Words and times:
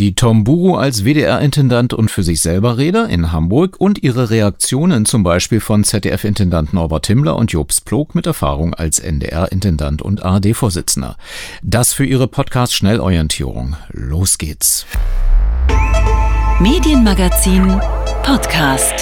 Die 0.00 0.14
Tom 0.14 0.44
Buru 0.44 0.76
als 0.76 1.04
WDR-Intendant 1.04 1.92
und 1.92 2.08
für 2.08 2.22
sich 2.22 2.40
selber 2.40 2.78
Rede 2.78 3.08
in 3.10 3.32
Hamburg 3.32 3.80
und 3.80 4.00
ihre 4.00 4.30
Reaktionen 4.30 5.06
zum 5.06 5.24
Beispiel 5.24 5.58
von 5.58 5.82
ZDF-Intendant 5.82 6.72
Norbert 6.72 7.08
Himmler 7.08 7.34
und 7.34 7.50
Jobs 7.50 7.80
Plog 7.80 8.14
mit 8.14 8.24
Erfahrung 8.24 8.74
als 8.74 9.00
NDR-Intendant 9.00 10.00
und 10.00 10.22
ARD-Vorsitzender. 10.22 11.16
Das 11.64 11.94
für 11.94 12.04
ihre 12.06 12.28
Podcast-Schnellorientierung. 12.28 13.74
Los 13.90 14.38
geht's. 14.38 14.86
Medienmagazin 16.60 17.80
Podcast 18.22 18.94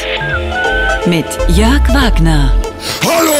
mit 1.04 1.26
Jörg 1.54 1.86
Wagner. 1.92 2.54
Hallo! 3.04 3.35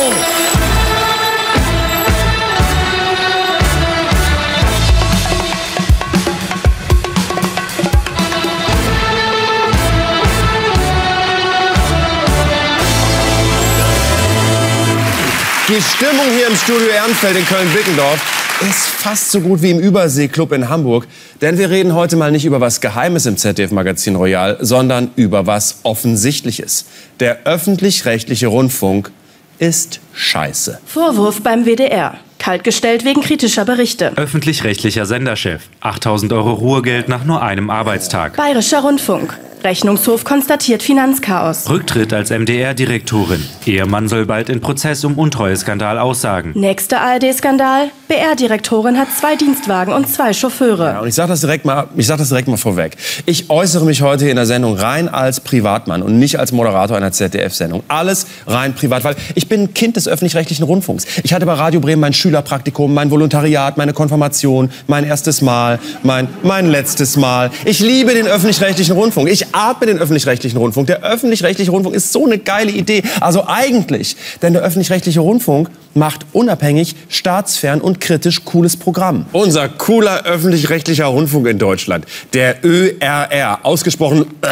Die 15.69 15.83
Stimmung 15.83 16.27
hier 16.33 16.47
im 16.47 16.55
Studio 16.55 16.87
Ehrenfeld 16.87 17.37
in 17.37 17.45
Köln-Bickendorf 17.45 18.61
ist 18.63 18.87
fast 18.87 19.33
so 19.33 19.41
gut 19.41 19.63
wie 19.63 19.73
im 19.73 19.81
Überseeklub 19.81 20.53
in 20.53 20.69
Hamburg. 20.69 21.09
Denn 21.41 21.59
wir 21.59 21.71
reden 21.71 21.93
heute 21.93 22.15
mal 22.15 22.31
nicht 22.31 22.45
über 22.45 22.61
was 22.61 22.81
Geheimes 22.81 23.27
im 23.27 23.37
ZDF-Magazin 23.37 24.15
Royal, 24.15 24.59
sondern 24.61 25.11
über 25.17 25.49
was 25.49 25.81
Offensichtliches. 25.83 26.85
Der 27.19 27.47
öffentlich-rechtliche 27.47 28.47
Rundfunk 28.47 29.11
ist 29.59 29.99
scheiße. 30.13 30.79
Vorwurf 30.87 31.43
beim 31.43 31.67
WDR. 31.67 32.17
Kaltgestellt 32.39 33.05
wegen 33.05 33.23
kritischer 33.23 33.65
Berichte. 33.65 34.13
Öffentlich-rechtlicher 34.17 35.07
Senderchef. 35.07 35.63
8000 35.81 36.33
Euro 36.33 36.53
Ruhegeld 36.53 37.09
nach 37.09 37.25
nur 37.25 37.43
einem 37.43 37.71
Arbeitstag. 37.71 38.37
Bayerischer 38.37 38.81
Rundfunk. 38.81 39.37
Rechnungshof 39.67 40.25
konstatiert 40.25 40.83
Finanzchaos. 40.83 41.69
Rücktritt 41.69 42.13
als 42.13 42.31
MDR-Direktorin. 42.31 43.45
Ehemann 43.67 44.09
soll 44.09 44.25
bald 44.25 44.49
in 44.49 44.61
Prozess 44.61 45.05
um 45.05 45.19
Untreueskandal 45.19 45.99
aussagen. 45.99 46.53
Nächster 46.55 47.01
ARD-Skandal. 47.01 47.91
BR-Direktorin 48.07 48.97
hat 48.97 49.09
zwei 49.19 49.35
Dienstwagen 49.35 49.93
und 49.93 50.09
zwei 50.09 50.33
Chauffeure. 50.33 50.87
Ja, 50.93 51.01
und 51.01 51.09
ich 51.09 51.17
sage 51.17 51.31
das, 51.31 51.41
direkt 51.41 51.65
mal, 51.65 51.89
ich 51.97 52.07
sag 52.07 52.19
das 52.19 52.29
direkt 52.29 52.47
mal 52.47 52.57
vorweg. 52.57 52.97
Ich 53.25 53.51
äußere 53.51 53.85
mich 53.85 54.03
heute 54.03 54.29
in 54.29 54.37
der 54.37 54.47
Sendung 54.47 54.77
rein 54.77 55.09
als 55.09 55.41
Privatmann 55.41 56.03
und 56.03 56.17
nicht 56.17 56.39
als 56.39 56.53
Moderator 56.53 56.97
einer 56.97 57.11
ZDF-Sendung. 57.11 57.83
Alles 57.89 58.29
rein 58.47 58.73
privat, 58.73 59.03
weil 59.03 59.17
ich 59.35 59.49
bin 59.49 59.63
ein 59.63 59.75
Kind 59.75 59.97
des 59.97 60.07
öffentlich-rechtlichen 60.07 60.65
Rundfunks. 60.65 61.07
Ich 61.25 61.35
hatte 61.35 61.45
bei 61.45 61.55
Radio 61.55 61.81
Bremen 61.81 62.01
mein 62.01 62.13
Schülerpraktikum, 62.27 62.93
mein 62.93 63.09
Volontariat, 63.13 63.77
meine 63.77 63.93
Konfirmation, 63.93 64.69
mein 64.89 65.05
erstes 65.05 65.43
Mal, 65.43 65.79
mein, 66.03 66.27
mein 66.43 66.69
letztes 66.69 67.17
Mal. 67.17 67.53
Ich 67.65 67.79
liebe 67.79 68.15
den 68.15 68.27
öffentlich-rechtlichen 68.27 68.97
Rundfunk. 68.97 69.29
Ich 69.29 69.55
atme 69.55 69.87
den 69.87 69.99
öffentlich-rechtlichen 69.99 70.59
Rundfunk. 70.59 70.89
Der 70.89 71.05
öffentlich-rechtliche 71.05 71.71
Rundfunk 71.71 71.95
ist 71.95 72.13
so 72.13 72.27
eine 72.27 72.39
geile 72.39 72.73
Idee. 72.73 73.05
Also 73.21 73.45
eigentlich, 73.47 74.17
denn 74.43 74.55
der 74.55 74.63
öffentlich-rechtliche 74.63 75.21
Rundfunk 75.21 75.71
macht 75.95 76.27
unabhängig, 76.33 76.97
staatsfern 77.09 77.81
und 77.81 78.01
kritisch 78.01 78.45
cooles 78.45 78.77
Programm. 78.77 79.27
Unser 79.31 79.69
cooler 79.69 80.25
öffentlich-rechtlicher 80.25 81.07
Rundfunk 81.07 81.47
in 81.47 81.61
Deutschland, 81.61 82.07
der 82.33 82.65
ÖRR, 82.65 83.61
ausgesprochen 83.63 84.27
äh, 84.43 84.49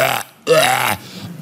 äh, 0.49 0.55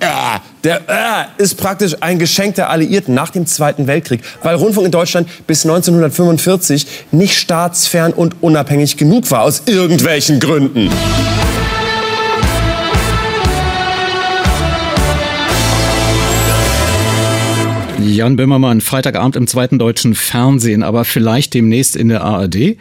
äh, 0.03 0.39
der 0.63 0.81
äh, 0.87 1.41
ist 1.41 1.55
praktisch 1.55 1.95
ein 2.01 2.19
Geschenk 2.19 2.55
der 2.55 2.69
Alliierten 2.69 3.13
nach 3.13 3.29
dem 3.29 3.45
Zweiten 3.45 3.87
Weltkrieg, 3.87 4.21
weil 4.41 4.55
Rundfunk 4.55 4.85
in 4.85 4.91
Deutschland 4.91 5.27
bis 5.47 5.65
1945 5.65 6.87
nicht 7.11 7.37
staatsfern 7.37 8.13
und 8.13 8.41
unabhängig 8.41 8.97
genug 8.97 9.29
war, 9.31 9.41
aus 9.41 9.63
irgendwelchen 9.65 10.39
Gründen. 10.39 10.89
Jan 17.99 18.35
Böhmermann, 18.35 18.81
Freitagabend 18.81 19.35
im 19.35 19.47
zweiten 19.47 19.79
deutschen 19.79 20.13
Fernsehen, 20.13 20.83
aber 20.83 21.05
vielleicht 21.05 21.53
demnächst 21.53 21.95
in 21.95 22.09
der 22.09 22.21
ARD 22.21 22.77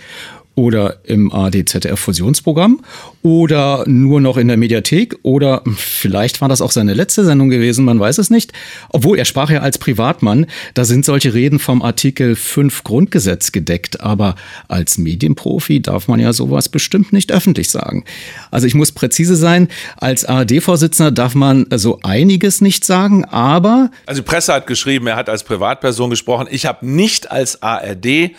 oder 0.55 0.99
im 1.05 1.33
ARD-ZDF-Fusionsprogramm 1.33 2.81
oder 3.23 3.85
nur 3.87 4.21
noch 4.21 4.37
in 4.37 4.49
der 4.49 4.57
Mediathek 4.57 5.17
oder 5.23 5.63
vielleicht 5.77 6.41
war 6.41 6.49
das 6.49 6.61
auch 6.61 6.73
seine 6.73 6.93
letzte 6.93 7.25
Sendung 7.25 7.49
gewesen, 7.49 7.85
man 7.85 7.99
weiß 7.99 8.19
es 8.19 8.29
nicht. 8.29 8.53
Obwohl 8.91 9.19
er 9.19 9.25
sprach 9.25 9.51
ja 9.51 9.61
als 9.61 9.79
Privatmann, 9.79 10.47
da 10.75 10.85
sind 10.85 11.05
solche 11.05 11.33
Reden 11.33 11.59
vom 11.59 11.83
Artikel 11.83 12.37
5 12.37 12.85
Grundgesetz 12.85 13.53
gedeckt, 13.53 14.01
aber 14.01 14.35
als 14.69 14.99
Medienprofi 14.99 15.81
darf 15.81 16.09
man 16.09 16.21
ja 16.21 16.33
sowas 16.33 16.69
bestimmt 16.69 17.13
nicht 17.13 17.33
öffentlich 17.33 17.71
sagen. 17.71 18.05
Also 18.51 18.67
ich 18.67 18.75
muss 18.75 18.93
präzise 18.93 19.37
sein, 19.37 19.69
als 19.97 20.25
ARD-Vorsitzender 20.25 21.13
darf 21.13 21.35
man 21.35 21.67
so 21.75 22.01
einiges 22.03 22.61
nicht 22.61 22.85
sagen, 22.85 23.25
aber... 23.25 23.91
Also 24.07 24.21
die 24.21 24.29
Presse 24.29 24.53
hat 24.53 24.67
geschrieben, 24.67 25.07
er 25.07 25.17
hat 25.17 25.29
als 25.29 25.45
Privatperson 25.45 26.11
gesprochen. 26.11 26.47
Ich 26.51 26.67
habe 26.67 26.87
nicht 26.87 27.31
als 27.31 27.63
ARD 27.63 28.33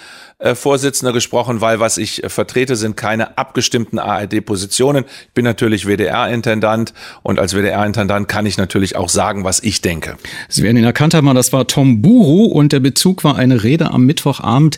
äh, 0.44 0.56
gesprochen, 1.14 1.62
weil 1.62 1.80
was 1.80 1.98
ich 2.04 2.24
äh, 2.24 2.30
vertrete, 2.30 2.76
sind 2.76 2.98
keine 2.98 3.38
abgestimmten 3.38 4.00
ARD-Positionen. 4.00 5.06
Ich 5.28 5.34
bin 5.34 5.46
natürlich 5.46 5.88
WDR-Intendant 5.88 6.94
und 7.24 7.40
als 7.40 7.54
WDR-Intendant 7.54 8.28
kann 8.28 8.46
ich 8.46 8.58
natürlich 8.58 8.96
auch 8.96 9.10
sagen, 9.10 9.44
was 9.44 9.62
ich 9.62 9.82
denke. 9.82 10.18
Sie 10.50 10.64
werden 10.64 10.78
ihn 10.78 10.84
erkannt 10.84 11.14
haben, 11.14 11.34
das 11.34 11.54
war 11.54 11.68
Tom 11.68 12.02
Buru 12.02 12.46
und 12.46 12.74
der 12.74 12.80
Bezug 12.80 13.24
war 13.24 13.38
eine 13.38 13.64
Rede 13.64 13.92
am 13.92 14.06
Mittwochabend 14.06 14.78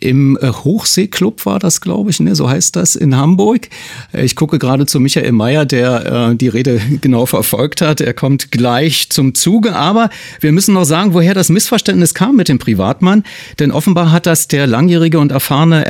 im 0.00 0.38
äh, 0.40 0.48
Hochseeklub 0.48 1.46
war 1.46 1.58
das, 1.58 1.80
glaube 1.80 2.10
ich, 2.10 2.20
ne? 2.20 2.34
so 2.34 2.48
heißt 2.48 2.76
das 2.76 2.96
in 2.96 3.16
Hamburg. 3.16 3.68
Ich 4.12 4.36
gucke 4.36 4.58
gerade 4.58 4.86
zu 4.86 4.98
Michael 5.00 5.32
Mayer, 5.32 5.64
der 5.64 6.30
äh, 6.30 6.36
die 6.36 6.48
Rede 6.48 6.80
genau 7.00 7.26
verfolgt 7.26 7.80
hat. 7.80 8.00
Er 8.00 8.14
kommt 8.14 8.50
gleich 8.50 9.10
zum 9.10 9.34
Zuge, 9.34 9.76
aber 9.76 10.10
wir 10.40 10.52
müssen 10.52 10.74
noch 10.74 10.84
sagen, 10.84 11.14
woher 11.14 11.34
das 11.34 11.48
Missverständnis 11.48 12.14
kam 12.14 12.36
mit 12.36 12.48
dem 12.48 12.58
Privatmann, 12.58 13.24
denn 13.58 13.70
offenbar 13.70 14.10
hat 14.10 14.26
das 14.26 14.48
der 14.48 14.66
langjährige 14.66 15.18
und 15.18 15.32
erfahrene 15.32 15.86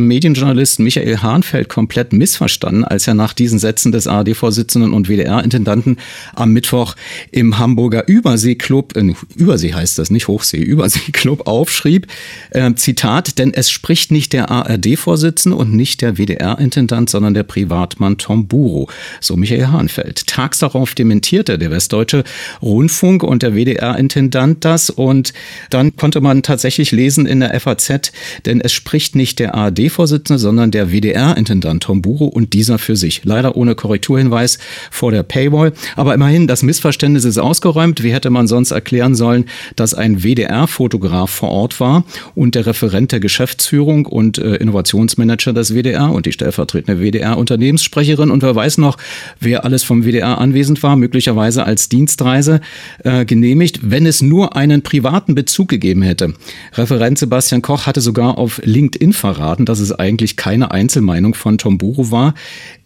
FAZ-Medienjournalist 0.00 0.80
Michael 0.80 1.18
Hahnfeld 1.18 1.68
komplett 1.68 2.12
missverstanden, 2.12 2.84
als 2.84 3.06
er 3.06 3.14
nach 3.14 3.32
diesen 3.32 3.58
Sätzen 3.58 3.92
des 3.92 4.06
ARD-Vorsitzenden 4.06 4.92
und 4.92 5.08
WDR-Intendanten 5.08 5.98
am 6.34 6.52
Mittwoch 6.52 6.96
im 7.30 7.58
Hamburger 7.58 8.08
Überseeklub, 8.08 8.96
äh, 8.96 9.14
Übersee 9.36 9.74
heißt 9.74 9.98
das, 9.98 10.10
nicht 10.10 10.28
Hochsee, 10.28 10.62
Überseeklub 10.62 11.46
aufschrieb, 11.46 12.06
äh, 12.50 12.72
Zitat, 12.74 13.38
denn 13.38 13.52
es 13.52 13.70
spricht 13.70 14.10
nicht 14.10 14.32
der 14.32 14.50
ARD-Vorsitzende 14.50 15.56
und 15.56 15.74
nicht 15.74 16.00
der 16.00 16.16
WDR-Intendant, 16.16 17.10
sondern 17.10 17.34
der 17.34 17.42
Privatmann 17.42 18.16
Tom 18.16 18.46
Buro, 18.46 18.88
so 19.20 19.36
Michael 19.36 19.68
Hahnfeld. 19.68 20.26
Tags 20.26 20.58
darauf 20.58 20.94
dementierte 20.94 21.58
der 21.58 21.70
Westdeutsche 21.70 22.24
Rundfunk 22.62 23.22
und 23.22 23.42
der 23.42 23.54
WDR-Intendant 23.54 24.64
das 24.64 24.90
und 24.90 25.32
dann 25.68 25.96
konnte 25.96 26.20
man 26.20 26.42
tatsächlich 26.42 26.90
lesen 26.90 27.26
in 27.26 27.40
der 27.40 27.58
FAZ, 27.60 28.12
denn 28.46 28.60
es 28.60 28.72
spricht 28.72 29.14
nicht 29.14 29.38
der 29.38 29.54
ARD-Vorsitzende, 29.90 30.38
sondern 30.38 30.70
der 30.70 30.92
WDR-Intendant 30.92 31.82
Tom 31.82 32.02
Buro 32.02 32.26
und 32.26 32.52
dieser 32.52 32.78
für 32.78 32.96
sich. 32.96 33.22
Leider 33.24 33.56
ohne 33.56 33.74
Korrekturhinweis 33.74 34.58
vor 34.90 35.10
der 35.10 35.22
Paywall. 35.22 35.72
Aber 35.96 36.14
immerhin, 36.14 36.46
das 36.46 36.62
Missverständnis 36.62 37.24
ist 37.24 37.38
ausgeräumt. 37.38 38.02
Wie 38.02 38.12
hätte 38.12 38.30
man 38.30 38.46
sonst 38.46 38.70
erklären 38.70 39.14
sollen, 39.14 39.46
dass 39.76 39.94
ein 39.94 40.22
WDR-Fotograf 40.22 41.30
vor 41.30 41.50
Ort 41.50 41.80
war 41.80 42.04
und 42.34 42.54
der 42.54 42.66
Referent 42.66 43.12
der 43.12 43.20
Geschäftsführung 43.20 44.06
und 44.06 44.38
äh, 44.38 44.56
Innovationsmanager 44.56 45.52
des 45.52 45.74
WDR 45.74 46.10
und 46.10 46.26
die 46.26 46.32
stellvertretende 46.32 47.00
WDR-Unternehmenssprecherin 47.00 48.30
und 48.30 48.42
wer 48.42 48.54
weiß 48.54 48.78
noch, 48.78 48.96
wer 49.40 49.64
alles 49.64 49.82
vom 49.82 50.04
WDR 50.04 50.38
anwesend 50.38 50.82
war, 50.82 50.96
möglicherweise 50.96 51.64
als 51.64 51.88
Dienstreise 51.88 52.60
äh, 53.04 53.24
genehmigt, 53.24 53.80
wenn 53.82 54.06
es 54.06 54.22
nur 54.22 54.56
einen 54.56 54.82
privaten 54.82 55.34
Bezug 55.34 55.68
gegeben 55.68 56.02
hätte. 56.02 56.34
Referent 56.74 57.18
Sebastian 57.18 57.62
Koch 57.62 57.86
hatte 57.86 58.00
sogar 58.00 58.38
auf 58.38 58.60
LinkedIn 58.64 59.12
verraten, 59.12 59.64
dass 59.64 59.79
es 59.80 59.92
eigentlich 59.92 60.36
keine 60.36 60.70
Einzelmeinung 60.70 61.34
von 61.34 61.58
Tom 61.58 61.78
Buro 61.78 62.10
war. 62.10 62.34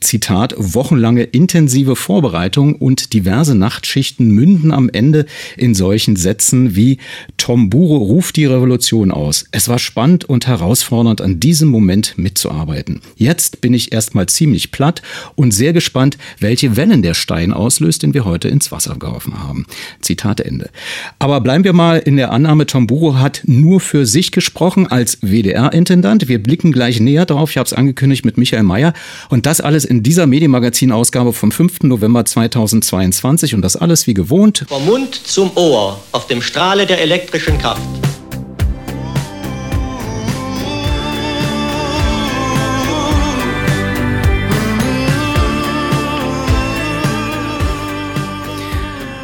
Zitat, 0.00 0.55
wochenlange 0.56 1.22
intensive 1.22 1.96
Vorbereitung 1.96 2.75
und 2.76 3.12
diverse 3.12 3.55
Nachtschichten 3.55 4.31
münden 4.31 4.70
am 4.70 4.91
Ende 4.91 5.26
in 5.56 5.75
solchen 5.75 6.17
Sätzen 6.17 6.76
wie 6.76 6.99
Tom 7.38 7.70
Buro 7.70 7.96
ruft 7.96 8.37
die 8.37 8.44
Revolution 8.44 9.11
aus. 9.11 9.46
Es 9.50 9.69
war 9.69 9.79
spannend 9.79 10.25
und 10.25 10.46
herausfordernd, 10.46 11.20
an 11.20 11.41
diesem 11.41 11.69
Moment 11.69 12.19
mitzuarbeiten. 12.19 13.00
Jetzt 13.17 13.61
bin 13.61 13.73
ich 13.75 13.93
erstmal 13.93 14.26
ziemlich 14.26 14.70
platt 14.70 15.02
und 15.35 15.52
sehr 15.52 15.73
gespannt, 15.73 16.19
welche 16.38 16.76
Wellen 16.76 17.02
der 17.02 17.14
Stein 17.14 17.52
auslöst, 17.52 18.02
den 18.02 18.14
wir 18.14 18.25
heute 18.25 18.49
ins 18.49 18.70
Wasser 18.73 18.96
geworfen 18.96 19.43
haben. 19.43 19.67
Zitat 20.00 20.41
Ende. 20.41 20.70
Aber 21.19 21.41
bleiben 21.41 21.64
wir 21.64 21.73
mal 21.73 21.99
in 21.99 22.17
der 22.17 22.31
Annahme, 22.31 22.67
Tom 22.67 22.87
Buro 22.87 23.19
hat 23.19 23.43
nur 23.46 23.81
für 23.81 24.06
sich 24.06 24.32
gesprochen 24.32 24.87
als 24.87 25.19
WDR-Intendant. 25.23 26.29
Wir 26.29 26.43
blicken 26.43 26.73
gleich 26.73 26.83
gleich 26.84 27.00
näher 27.00 27.25
drauf. 27.25 27.50
Ich 27.50 27.56
habe 27.56 27.66
es 27.66 27.72
angekündigt 27.72 28.26
mit 28.26 28.36
Michael 28.36 28.62
Mayer. 28.62 28.92
Und 29.31 29.46
das 29.46 29.62
alles 29.62 29.86
in 29.86 30.02
dieser 30.02 30.26
Medienmagazin-Ausgabe 30.26 31.32
vom 31.32 31.50
5. 31.50 31.84
November 31.84 32.26
2022. 32.26 33.54
Und 33.54 33.62
das 33.62 33.75
alles 33.75 34.06
wie 34.06 34.12
gewohnt. 34.12 34.66
Vom 34.69 34.84
Mund 34.84 35.14
zum 35.14 35.50
Ohr, 35.54 35.98
auf 36.12 36.26
dem 36.26 36.42
Strahle 36.42 36.84
der 36.84 37.00
elektrischen 37.00 37.56
Kraft. 37.56 37.81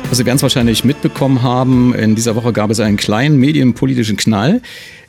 Also 0.05 0.23
Sie 0.23 0.27
werden 0.27 0.37
es 0.37 0.43
wahrscheinlich 0.43 0.83
mitbekommen 0.83 1.43
haben, 1.43 1.95
in 1.95 2.17
dieser 2.17 2.35
Woche 2.35 2.53
gab 2.53 2.71
es 2.71 2.81
einen 2.81 2.97
kleinen 2.97 3.37
medienpolitischen 3.37 4.17
Knall. 4.17 4.61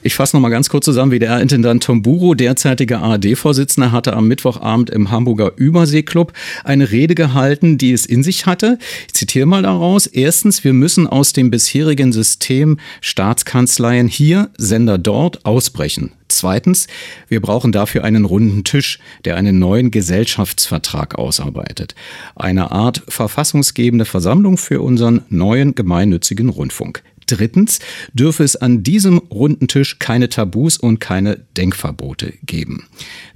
Ich 0.04 0.16
fasse 0.16 0.36
noch 0.36 0.42
mal 0.42 0.50
ganz 0.50 0.70
kurz 0.70 0.86
zusammen. 0.86 1.12
WDR-Intendant 1.12 1.84
Tom 1.84 2.02
Buro, 2.02 2.34
derzeitiger 2.34 3.04
ARD-Vorsitzender, 3.04 3.92
hatte 3.92 4.14
am 4.14 4.28
Mittwochabend 4.28 4.90
im 4.90 5.12
Hamburger 5.12 5.52
Überseeklub 5.58 6.34
eine 6.64 6.90
Rede 6.90 7.14
gehalten, 7.14 7.78
die 7.78 7.92
es 7.92 8.08
in 8.08 8.24
sich 8.24 8.48
hatte. 8.48 8.80
Ich 9.06 9.14
zitiere 9.14 9.46
mal 9.46 9.62
daraus. 9.62 10.08
Erstens, 10.08 10.64
wir 10.64 10.74
müssen 10.74 11.06
aus 11.06 11.34
dem 11.34 11.52
bisherigen 11.52 12.14
System 12.14 12.80
Staatskanzleien 13.02 14.08
hier, 14.08 14.50
Sender 14.58 14.98
dort 14.98 15.46
ausbrechen. 15.46 16.14
Zweitens, 16.30 16.88
wir 17.28 17.40
brauchen 17.40 17.72
dafür 17.72 18.04
einen 18.04 18.26
runden 18.26 18.64
Tisch, 18.64 18.98
der 19.26 19.36
einen 19.36 19.60
neuen 19.60 19.92
Gesellschaftsvertrag 19.92 21.20
ausarbeitet. 21.20 21.94
Eine 22.36 22.72
Art 22.72 23.04
verfassungsgebende 23.08 24.06
Versammlung 24.06 24.58
für 24.58 24.82
unseren 24.82 25.22
neuen 25.30 25.76
gemeinnützigen 25.76 26.50
Rundfunk. 26.50 27.04
Drittens 27.32 27.80
dürfe 28.14 28.44
es 28.44 28.58
an 28.58 28.84
diesem 28.84 29.18
runden 29.18 29.68
Tisch 29.68 30.00
keine 30.00 30.28
Tabus 30.28 30.78
und 30.78 31.00
keine 31.00 31.40
Denkverbote 31.56 32.34
geben. 32.46 32.88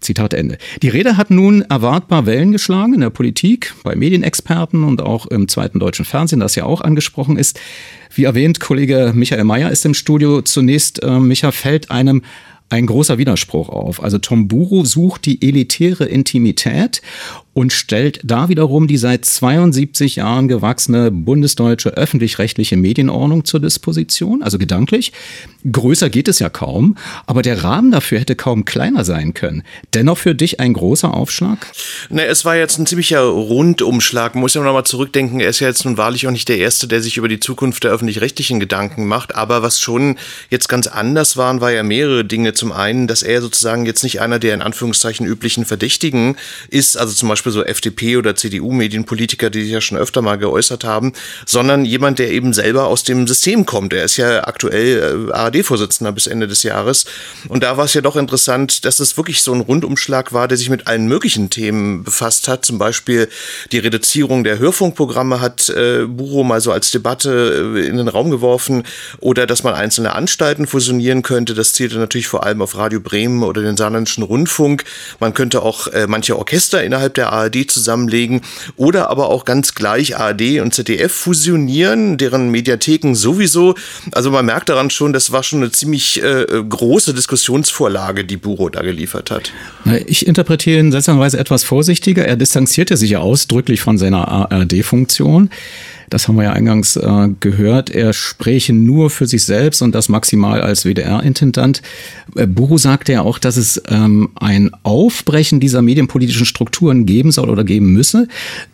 Zitat 0.02 0.34
Ende. 0.34 0.58
Die 0.82 0.90
Rede 0.90 1.16
hat 1.16 1.32
nun 1.32 1.62
erwartbar 1.62 2.26
Wellen 2.26 2.52
geschlagen 2.52 2.94
in 2.94 3.02
der 3.02 3.10
Politik, 3.10 3.74
bei 3.84 3.96
Medienexperten 3.96 4.84
und 4.84 5.02
auch 5.02 5.28
im 5.28 5.48
zweiten 5.48 5.80
deutschen 5.80 6.04
Fernsehen, 6.04 6.42
das 6.42 6.56
ja 6.56 6.66
auch 6.66 6.82
angesprochen 6.82 7.38
ist. 7.38 7.60
Wie 8.14 8.26
erwähnt, 8.26 8.60
Kollege 8.60 9.14
Michael 9.16 9.46
Mayer 9.46 9.72
ist 9.72 9.86
im 9.86 9.94
Studio. 9.94 10.42
Zunächst, 10.42 11.02
äh, 11.02 11.20
Micha, 11.20 11.52
fällt 11.52 11.90
einem 11.90 12.22
ein 12.70 12.88
großer 12.88 13.18
Widerspruch 13.18 13.70
auf. 13.70 14.04
Also 14.04 14.18
Tom 14.18 14.48
Buro 14.48 14.84
sucht 14.84 15.26
die 15.26 15.48
elitäre 15.48 16.06
Intimität 16.06 17.02
und 17.56 17.72
stellt 17.72 18.20
da 18.24 18.50
wiederum 18.50 18.86
die 18.86 18.98
seit 18.98 19.24
72 19.24 20.18
Jahren 20.18 20.50
gewachsene 20.50 21.10
bundesdeutsche 21.10 21.92
öffentlich-rechtliche 21.92 22.76
Medienordnung 22.76 23.46
zur 23.46 23.62
Disposition, 23.62 24.44
also 24.44 24.58
gedanklich. 24.58 25.14
Größer 25.72 26.10
geht 26.10 26.28
es 26.28 26.40
ja 26.40 26.50
kaum, 26.50 26.98
aber 27.26 27.42
der 27.42 27.64
Rahmen 27.64 27.92
dafür 27.92 28.20
hätte 28.20 28.36
kaum 28.36 28.66
kleiner 28.66 29.06
sein 29.06 29.34
können. 29.34 29.64
Dennoch 29.94 30.18
für 30.18 30.36
dich 30.36 30.60
ein 30.60 30.74
großer 30.74 31.14
Aufschlag? 31.14 31.66
Ne, 32.10 32.26
es 32.26 32.44
war 32.44 32.58
jetzt 32.58 32.78
ein 32.78 32.88
ziemlicher 32.88 33.22
Rundumschlag. 33.22 34.36
Muss 34.36 34.54
ja 34.54 34.62
noch 34.62 34.74
mal 34.74 34.84
zurückdenken, 34.84 35.40
er 35.40 35.50
ist 35.50 35.62
ja 35.62 35.70
jetzt 35.70 35.86
nun 35.86 35.96
wahrlich 35.96 36.28
auch 36.28 36.32
nicht 36.32 36.50
der 36.50 36.58
Erste, 36.58 36.90
der 36.90 37.02
sich 37.02 37.16
über 37.16 37.30
die 37.30 37.40
Zukunft 37.40 37.86
der 37.86 37.92
öffentlich-rechtlichen 37.92 38.60
Gedanken 38.60 39.06
macht. 39.06 39.34
Aber 39.34 39.62
was 39.62 39.80
schon 39.80 40.18
jetzt 40.50 40.68
ganz 40.68 40.88
anders 40.88 41.38
waren, 41.38 41.62
war 41.62 41.72
ja 41.72 41.84
mehrere 41.84 42.26
Dinge. 42.26 42.54
Zum 42.54 42.74
einen, 42.74 43.08
dass 43.08 43.24
er 43.24 43.42
sozusagen 43.42 43.86
jetzt 43.86 44.04
nicht 44.04 44.20
einer 44.20 44.40
der 44.40 44.56
in 44.56 44.62
Anführungszeichen 44.62 45.26
üblichen 45.26 45.64
Verdächtigen 45.64 46.36
ist, 46.70 46.98
also 46.98 47.14
zum 47.14 47.30
Beispiel 47.30 47.45
Beispiel 47.46 47.52
so 47.52 47.64
FDP- 47.64 48.18
oder 48.18 48.36
CDU-Medienpolitiker, 48.36 49.50
die 49.50 49.64
sich 49.64 49.72
ja 49.72 49.82
schon 49.82 49.98
öfter 49.98 50.22
mal 50.22 50.38
geäußert 50.38 50.84
haben, 50.84 51.14
sondern 51.46 51.86
jemand, 51.86 52.20
der 52.20 52.32
eben 52.32 52.54
selber 52.54 52.88
aus 52.88 53.04
dem 53.04 53.28
System 53.28 53.66
kommt. 53.66 53.94
Er 53.94 54.06
ist 54.06 54.18
ja 54.18 54.46
aktuell 54.48 55.30
äh, 55.30 55.34
ARD-Vorsitzender 55.34 56.12
bis 56.12 56.28
Ende 56.28 56.48
des 56.48 56.64
Jahres. 56.64 57.06
Und 57.48 57.64
da 57.64 57.78
war 57.78 57.86
es 57.86 57.94
ja 57.94 58.02
doch 58.02 58.16
interessant, 58.16 58.86
dass 58.86 59.00
es 59.00 59.18
wirklich 59.18 59.42
so 59.42 59.54
ein 59.54 59.62
Rundumschlag 59.62 60.34
war, 60.34 60.48
der 60.48 60.58
sich 60.58 60.70
mit 60.70 60.88
allen 60.88 61.08
möglichen 61.08 61.50
Themen 61.50 62.04
befasst 62.04 62.48
hat. 62.48 62.66
Zum 62.66 62.78
Beispiel 62.78 63.30
die 63.72 63.80
Reduzierung 63.80 64.44
der 64.44 64.60
Hörfunkprogramme 64.60 65.40
hat 65.40 65.70
äh, 65.70 66.06
Buro 66.08 66.44
mal 66.44 66.62
so 66.62 66.72
als 66.72 66.92
Debatte 66.92 67.76
äh, 67.76 67.88
in 67.88 67.98
den 67.98 68.08
Raum 68.08 68.32
geworfen. 68.32 68.84
Oder 69.20 69.46
dass 69.46 69.64
man 69.64 69.74
einzelne 69.76 70.14
Anstalten 70.14 70.68
fusionieren 70.68 71.22
könnte. 71.22 71.54
Das 71.54 71.74
zielte 71.74 71.98
natürlich 71.98 72.28
vor 72.28 72.46
allem 72.46 72.62
auf 72.62 72.78
Radio 72.78 73.00
Bremen 73.00 73.44
oder 73.44 73.62
den 73.62 73.78
Saarländischen 73.78 74.24
Rundfunk. 74.24 74.84
Man 75.20 75.34
könnte 75.34 75.62
auch 75.62 75.88
äh, 75.88 76.08
manche 76.08 76.38
Orchester 76.38 76.84
innerhalb 76.84 77.14
der 77.14 77.35
ARD 77.36 77.70
zusammenlegen 77.70 78.42
oder 78.76 79.10
aber 79.10 79.30
auch 79.30 79.46
ganz 79.46 79.76
gleich 79.76 80.18
ARD 80.18 80.60
und 80.62 80.74
ZDF 80.74 81.12
fusionieren, 81.12 82.18
deren 82.18 82.50
Mediatheken 82.50 83.14
sowieso. 83.16 83.76
Also 84.12 84.32
man 84.32 84.46
merkt 84.46 84.70
daran 84.70 84.90
schon, 84.90 85.14
das 85.14 85.32
war 85.32 85.44
schon 85.44 85.60
eine 85.60 85.72
ziemlich 85.72 86.22
äh, 86.24 86.46
große 86.68 87.14
Diskussionsvorlage, 87.14 88.26
die 88.26 88.38
Buro 88.38 88.70
da 88.70 88.82
geliefert 88.82 89.32
hat. 89.32 89.52
Ich 90.06 90.26
interpretiere 90.26 90.80
ihn 90.80 90.92
seltsamerweise 90.92 91.38
etwas 91.38 91.64
vorsichtiger. 91.64 92.26
Er 92.26 92.36
distanzierte 92.36 92.98
sich 92.98 93.12
ja 93.12 93.20
ausdrücklich 93.20 93.82
von 93.82 93.98
seiner 93.98 94.28
ARD-Funktion. 94.28 95.50
Das 96.10 96.28
haben 96.28 96.36
wir 96.36 96.44
ja 96.44 96.54
eingangs 96.54 96.96
äh, 96.96 97.30
gehört. 97.40 97.90
Er 97.90 98.14
spräche 98.14 98.74
nur 98.74 99.10
für 99.10 99.28
sich 99.28 99.44
selbst 99.44 99.82
und 99.82 99.94
das 99.96 100.10
maximal 100.10 100.62
als 100.62 100.86
WDR-Intendant. 100.86 101.82
Äh, 102.36 102.48
Buru 102.48 102.78
sagte 102.78 103.14
ja 103.14 103.22
auch, 103.22 103.40
dass 103.40 103.58
es 103.58 103.82
ähm, 103.88 104.30
ein 104.36 104.72
Aufbrechen 104.84 105.60
dieser 105.60 105.82
medienpolitischen 105.82 106.46
Strukturen 106.46 107.06
geben 107.06 107.32
soll 107.32 107.50
oder 107.50 107.64
geben 107.64 107.94
müsse. 107.94 108.28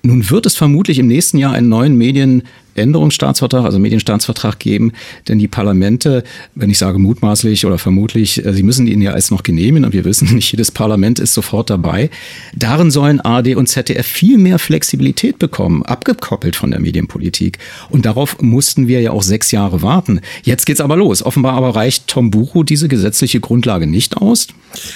Nun 0.04 0.30
wird 0.30 0.45
es 0.45 0.56
vermutlich 0.56 1.00
im 1.00 1.07
nächsten 1.07 1.38
Jahr 1.38 1.54
einen 1.54 1.69
neuen 1.69 1.98
Medien 1.98 2.44
Änderungsstaatsvertrag, 2.75 3.65
also 3.65 3.79
Medienstaatsvertrag 3.79 4.59
geben, 4.59 4.94
denn 5.27 5.39
die 5.39 5.47
Parlamente, 5.47 6.23
wenn 6.56 6.69
ich 6.69 6.77
sage 6.77 7.00
mutmaßlich 7.00 7.65
oder 7.65 7.77
vermutlich, 7.77 8.45
äh, 8.45 8.53
sie 8.53 8.63
müssen 8.63 8.88
ihn 8.88 9.01
ja 9.01 9.12
als 9.12 9.31
noch 9.31 9.44
genehmigen 9.44 9.85
und 9.85 9.94
wir 9.94 10.06
wissen, 10.06 10.27
nicht 10.35 10.51
jedes 10.51 10.71
Parlament 10.71 11.19
ist 11.19 11.33
sofort 11.33 11.69
dabei. 11.69 12.09
Darin 12.56 12.91
sollen 12.91 13.19
ARD 13.21 13.56
und 13.56 13.68
ZDF 13.68 14.06
viel 14.06 14.38
mehr 14.38 14.59
Flexibilität 14.59 15.39
bekommen, 15.39 15.83
abgekoppelt 15.83 16.56
von 16.56 16.71
der 16.71 16.79
Medienpolitik. 16.79 17.57
Und 17.89 18.06
darauf 18.06 18.41
mussten 18.41 18.88
wir 18.88 19.01
ja 19.01 19.12
auch 19.12 19.24
sechs 19.24 19.51
Jahre 19.51 19.81
warten. 19.81 20.21
Jetzt 20.44 20.65
geht's 20.65 20.81
aber 20.81 20.95
los. 20.95 21.24
Offenbar 21.24 21.53
aber 21.53 21.75
reicht 21.75 22.07
Tom 22.07 22.31
Buru 22.31 22.63
diese 22.63 22.88
gesetzliche 22.88 23.39
Grundlage 23.39 23.88
nicht 23.88 24.17
aus. 24.17 24.47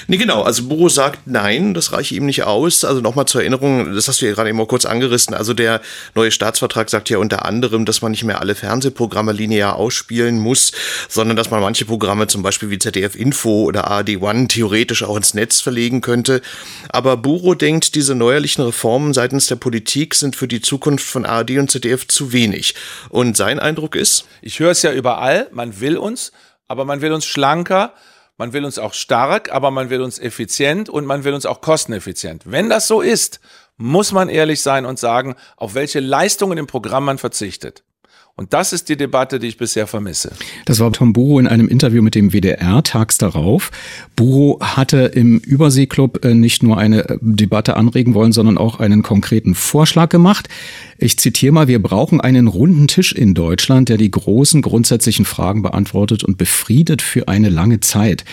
Nee, 0.08 0.18
genau. 0.18 0.42
Also 0.44 0.64
Buru 0.64 0.90
sagt 0.90 1.20
nein, 1.26 1.74
das 1.74 1.92
reiche 1.92 2.16
ihm 2.16 2.26
nicht 2.26 2.44
aus. 2.44 2.86
Also 2.86 3.02
nochmal 3.02 3.26
zur 3.26 3.42
Erinnerung, 3.42 3.94
das 3.94 4.08
hast 4.08 4.22
du 4.22 4.26
ja 4.26 4.34
gerade 4.34 4.50
eben 4.50 4.58
mal 4.58 4.68
kurz 4.68 4.86
angerissen. 4.86 5.34
Also 5.34 5.54
der 5.54 5.82
neue 6.16 6.32
Staatsvertrag 6.32 6.90
sagt 6.90 7.10
ja 7.10 7.18
unter 7.18 7.46
anderem, 7.46 7.65
anderem, 7.66 7.86
dass 7.86 8.02
man 8.02 8.12
nicht 8.12 8.24
mehr 8.24 8.40
alle 8.40 8.56
Fernsehprogramme 8.56 9.32
linear 9.32 9.76
ausspielen 9.76 10.40
muss, 10.40 10.72
sondern 11.10 11.36
dass 11.36 11.50
man 11.50 11.62
manche 11.62 11.86
Programme 11.86 12.28
zum 12.28 12.44
Beispiel 12.44 12.70
wie 12.70 12.80
ZDF 12.80 13.16
Info 13.16 13.64
oder 13.64 13.88
ARD 13.88 14.22
One 14.22 14.48
theoretisch 14.48 15.04
auch 15.04 15.18
ins 15.18 15.34
Netz 15.34 15.62
verlegen 15.62 16.02
könnte. 16.02 16.42
Aber 16.90 17.18
Buro 17.18 17.56
denkt, 17.56 17.96
diese 17.96 18.16
neuerlichen 18.16 18.62
Reformen 18.62 19.14
seitens 19.14 19.48
der 19.48 19.56
Politik 19.56 20.16
sind 20.16 20.36
für 20.36 20.48
die 20.48 20.62
Zukunft 20.62 21.06
von 21.06 21.26
ARD 21.26 21.52
und 21.52 21.72
ZDF 21.72 22.08
zu 22.08 22.32
wenig. 22.32 22.76
Und 23.10 23.36
sein 23.36 23.60
Eindruck 23.60 23.96
ist? 23.96 24.26
Ich 24.42 24.60
höre 24.60 24.72
es 24.72 24.82
ja 24.82 24.94
überall, 24.94 25.48
man 25.52 25.80
will 25.80 25.98
uns, 25.98 26.32
aber 26.68 26.86
man 26.86 27.02
will 27.02 27.12
uns 27.14 27.26
schlanker, 27.26 27.94
man 28.38 28.54
will 28.54 28.66
uns 28.66 28.78
auch 28.78 28.94
stark, 28.94 29.52
aber 29.52 29.72
man 29.72 29.90
will 29.90 30.02
uns 30.02 30.20
effizient 30.20 30.90
und 30.90 31.06
man 31.06 31.24
will 31.24 31.34
uns 31.34 31.46
auch 31.46 31.62
kosteneffizient. 31.62 32.44
Wenn 32.46 32.70
das 32.70 32.88
so 32.88 33.02
ist, 33.02 33.40
muss 33.78 34.12
man 34.12 34.30
ehrlich 34.30 34.62
sein 34.62 34.86
und 34.86 35.00
sagen, 35.00 35.36
auf 35.58 35.76
welche 35.76 36.00
Leistungen 36.00 36.58
im 36.58 36.68
Programm 36.68 37.06
man 37.06 37.18
verzichtet. 37.18 37.84
Und 38.38 38.52
das 38.52 38.74
ist 38.74 38.90
die 38.90 38.98
Debatte, 38.98 39.40
die 39.40 39.48
ich 39.48 39.58
bisher 39.58 39.88
vermisse. 39.88 40.34
Das 40.66 40.82
war 40.82 40.92
Tom 40.92 41.14
Buro 41.14 41.40
in 41.40 41.48
einem 41.48 41.70
Interview 41.70 42.02
mit 42.02 42.16
dem 42.16 42.34
WDR 42.34 42.84
tags 42.84 43.18
darauf. 43.18 43.72
Buro 44.18 44.60
hatte 44.62 44.98
im 45.16 45.38
Überseeklub 45.38 46.26
äh, 46.26 46.34
nicht 46.34 46.62
nur 46.62 46.78
eine 46.78 47.08
äh, 47.08 47.18
Debatte 47.22 47.78
anregen 47.78 48.14
wollen, 48.14 48.34
sondern 48.34 48.58
auch 48.58 48.82
einen 48.82 49.04
konkreten 49.04 49.56
Vorschlag 49.56 50.10
gemacht. 50.10 50.50
Ich 50.98 51.20
zitiere 51.20 51.52
mal, 51.52 51.68
wir 51.68 51.82
brauchen 51.82 52.22
einen 52.22 52.48
runden 52.48 52.88
Tisch 52.88 53.12
in 53.12 53.34
Deutschland, 53.34 53.90
der 53.90 53.98
die 53.98 54.10
großen 54.10 54.62
grundsätzlichen 54.62 55.26
Fragen 55.26 55.62
beantwortet 55.62 56.24
und 56.24 56.38
befriedet 56.38 57.02
für 57.02 57.28
eine 57.28 57.50
lange 57.50 57.82
Zeit. 57.82 58.24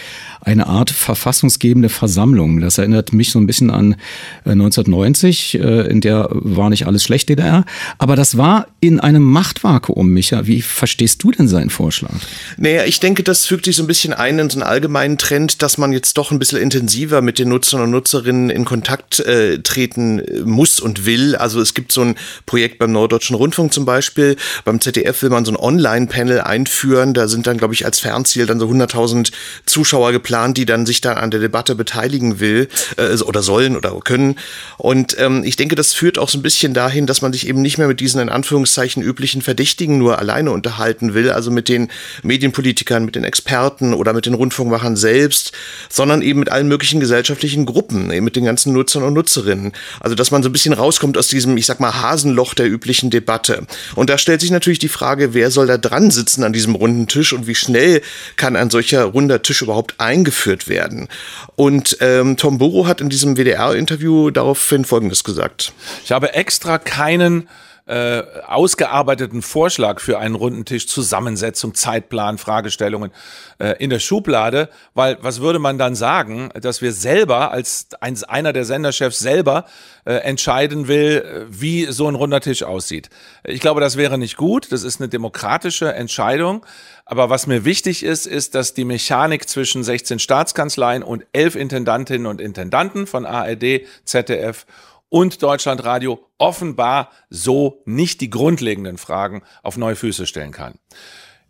Eine 0.41 0.69
Art 0.69 0.91
verfassungsgebende 0.91 1.89
Versammlung. 1.89 2.61
Das 2.61 2.79
erinnert 2.79 3.13
mich 3.13 3.33
so 3.33 3.41
ein 3.41 3.47
bisschen 3.47 3.71
an 3.71 3.97
1990, 4.45 5.55
äh, 5.55 5.89
in 5.89 6.01
der 6.01 6.29
war 6.31 6.71
nicht 6.71 6.87
alles 6.87 7.03
schlecht 7.03 7.29
DDR. 7.29 7.65
Aber 7.99 8.15
das 8.15 8.37
war 8.37 8.69
in 8.81 9.01
einem 9.01 9.25
Machtvakuum, 9.25 10.09
Micha. 10.09 10.47
Wie 10.47 10.63
verstehst 10.63 11.23
du 11.25 11.33
denn 11.33 11.49
seinen 11.49 11.71
Vorschlag? 11.71 12.15
Naja, 12.59 12.85
ich 12.85 13.01
denke, 13.01 13.25
das 13.25 13.45
fügt 13.45 13.65
sich 13.65 13.75
so 13.75 13.83
ein 13.83 13.89
bisschen 13.89 14.13
ein 14.13 14.39
in 14.39 14.51
so 14.51 14.61
einen 14.61 14.69
allgemeinen 14.69 15.19
Trend, 15.19 15.63
dass 15.63 15.79
man 15.79 15.93
jetzt 15.93 16.17
doch 16.17 16.31
ein 16.31 16.39
bisschen 16.39 16.61
intensiver 16.61 17.23
mit 17.23 17.41
den 17.41 17.49
Nutzern 17.49 17.81
und 17.81 17.91
Nutzerinnen 17.91 18.51
in 18.51 18.65
Kontakt 18.65 19.19
äh, 19.21 19.59
treten 19.59 20.23
muss 20.45 20.79
und 20.79 21.07
will. 21.07 21.35
Also 21.35 21.61
es 21.61 21.75
gibt 21.75 21.91
so 21.91 22.03
ein 22.03 22.15
Projekt 22.53 22.79
beim 22.79 22.93
Norddeutschen 22.93 23.35
Rundfunk 23.35 23.73
zum 23.73 23.87
Beispiel. 23.87 24.37
Beim 24.67 24.79
ZDF 24.79 25.23
will 25.23 25.31
man 25.31 25.47
so 25.47 25.53
ein 25.53 25.57
Online-Panel 25.57 26.43
einführen. 26.43 27.15
Da 27.15 27.27
sind 27.27 27.47
dann, 27.47 27.57
glaube 27.57 27.73
ich, 27.73 27.87
als 27.87 27.99
Fernziel 27.99 28.45
dann 28.45 28.61
so 28.61 28.69
100.000 28.69 29.33
Zuschauer 29.65 30.13
geplant, 30.13 30.59
die 30.59 30.67
dann 30.67 30.85
sich 30.85 31.01
dann 31.01 31.17
an 31.17 31.31
der 31.31 31.41
Debatte 31.41 31.75
beteiligen 31.75 32.41
will 32.41 32.69
äh, 32.99 33.19
oder 33.23 33.43
sollen 33.43 33.75
oder 33.75 33.99
können. 34.05 34.37
Und 34.77 35.17
ähm, 35.19 35.45
ich 35.45 35.57
denke, 35.57 35.77
das 35.77 35.95
führt 35.95 36.19
auch 36.19 36.29
so 36.29 36.37
ein 36.37 36.43
bisschen 36.43 36.75
dahin, 36.75 37.07
dass 37.07 37.23
man 37.23 37.33
sich 37.33 37.49
eben 37.49 37.63
nicht 37.63 37.79
mehr 37.79 37.89
mit 37.89 38.01
diesen 38.01 38.21
in 38.21 38.29
Anführungszeichen 38.29 39.03
üblichen 39.03 39.41
Verdächtigen 39.41 39.97
nur 39.97 40.19
alleine 40.19 40.51
unterhalten 40.51 41.15
will, 41.15 41.31
also 41.31 41.51
mit 41.51 41.71
den 41.71 41.89
Medienpolitikern, 42.23 43.07
mit 43.07 43.17
den 43.17 43.25
Experten 43.25 43.95
oder 43.95 44.13
mit 44.13 44.27
den 44.27 44.35
Rundfunkmachern 44.35 44.97
selbst, 44.97 45.53
sondern 45.89 46.21
eben 46.21 46.41
mit 46.41 46.53
allen 46.53 46.69
möglichen 46.69 47.01
gesellschaftlichen 47.01 47.65
Gruppen, 47.65 48.11
eben 48.11 48.27
mit 48.27 48.37
den 48.37 48.45
ganzen 48.45 48.75
Nutzern 48.75 49.05
und 49.05 49.15
Nutzerinnen. 49.15 49.73
Also 50.01 50.15
dass 50.15 50.31
man 50.31 50.43
so 50.43 50.51
ein 50.51 50.53
bisschen 50.53 50.75
rauskommt 50.75 51.17
aus 51.17 51.29
diesem, 51.29 51.57
ich 51.57 51.65
sag 51.65 51.81
mal, 51.81 52.03
Hasenloch 52.03 52.42
Loch 52.43 52.55
der 52.55 52.69
üblichen 52.69 53.11
Debatte. 53.11 53.69
Und 53.95 54.11
da 54.11 54.19
stellt 54.19 54.41
sich 54.41 54.51
natürlich 54.51 54.81
die 54.81 54.89
Frage, 54.89 55.33
wer 55.33 55.53
soll 55.53 55.69
da 55.69 55.79
dran 55.79 56.11
sitzen 56.11 56.43
an 56.43 56.53
diesem 56.53 56.75
runden 56.75 57.07
Tisch 57.07 57.33
und 57.33 57.47
wie 57.47 57.55
schnell 57.55 58.03
kann 58.35 58.57
ein 58.57 58.69
solcher 58.69 59.05
runder 59.05 59.43
Tisch 59.43 59.63
überhaupt 59.63 60.01
eingeführt 60.01 60.67
werden? 60.67 61.09
Und 61.55 61.99
ähm, 62.01 62.37
Tom 62.37 62.59
Burrow 62.59 62.89
hat 62.89 63.01
in 63.01 63.11
diesem 63.11 63.37
WDR-Interview 63.37 64.31
daraufhin 64.31 64.85
Folgendes 64.85 65.23
gesagt. 65.23 65.73
Ich 66.05 66.11
habe 66.11 66.35
extra 66.35 66.79
keinen 66.79 67.49
äh, 67.87 68.23
ausgearbeiteten 68.47 69.43
Vorschlag 69.43 70.01
für 70.01 70.19
einen 70.19 70.35
runden 70.35 70.65
Tisch, 70.65 70.87
Zusammensetzung, 70.87 71.75
Zeitplan, 71.75 72.39
Fragestellungen 72.39 73.11
äh, 73.59 73.75
in 73.83 73.91
der 73.91 73.99
Schublade, 73.99 74.69
weil 74.95 75.19
was 75.21 75.41
würde 75.41 75.59
man 75.59 75.79
dann 75.79 75.95
sagen, 75.95 76.51
dass 76.55 76.81
wir 76.81 76.93
selber 76.93 77.51
als 77.51 77.89
eins, 78.01 78.23
einer 78.23 78.53
der 78.53 78.65
Senderchefs 78.65 79.19
selber 79.19 79.65
äh, 80.05 80.15
entscheiden 80.15 80.87
will, 80.87 81.25
äh, 81.25 81.47
wie 81.49 81.87
so 81.87 82.07
ein 82.09 82.15
runder 82.15 82.41
Tisch 82.41 82.63
aussieht. 82.63 83.11
Ich 83.45 83.61
glaube, 83.61 83.81
das 83.81 83.97
wäre 83.97 84.17
nicht 84.17 84.37
gut. 84.37 84.71
Das 84.71 84.85
ist 84.85 85.01
eine 85.01 85.09
demokratische 85.09 85.93
Entscheidung. 85.93 86.65
Aber 87.05 87.31
was 87.31 87.47
mir 87.47 87.65
wichtig 87.65 88.05
ist, 88.05 88.27
ist, 88.27 88.55
dass 88.55 88.75
die 88.75 88.85
Mechanik 88.85 89.49
zwischen 89.49 89.83
16 89.83 90.19
Staatskanzleien 90.19 91.03
und 91.03 91.25
11 91.33 91.57
Intendantinnen 91.57 92.27
und 92.27 92.41
Intendanten 92.41 93.07
von 93.07 93.27
ARD, 93.27 93.83
ZDF 94.05 94.67
und 95.13 95.43
Deutschlandradio 95.43 96.27
offenbar 96.39 97.11
so 97.29 97.83
nicht 97.85 98.23
die 98.23 98.31
grundlegenden 98.31 98.97
Fragen 98.97 99.43
auf 99.63 99.77
neue 99.77 99.95
Füße 99.95 100.27
stellen 100.27 100.53
kann. 100.53 100.79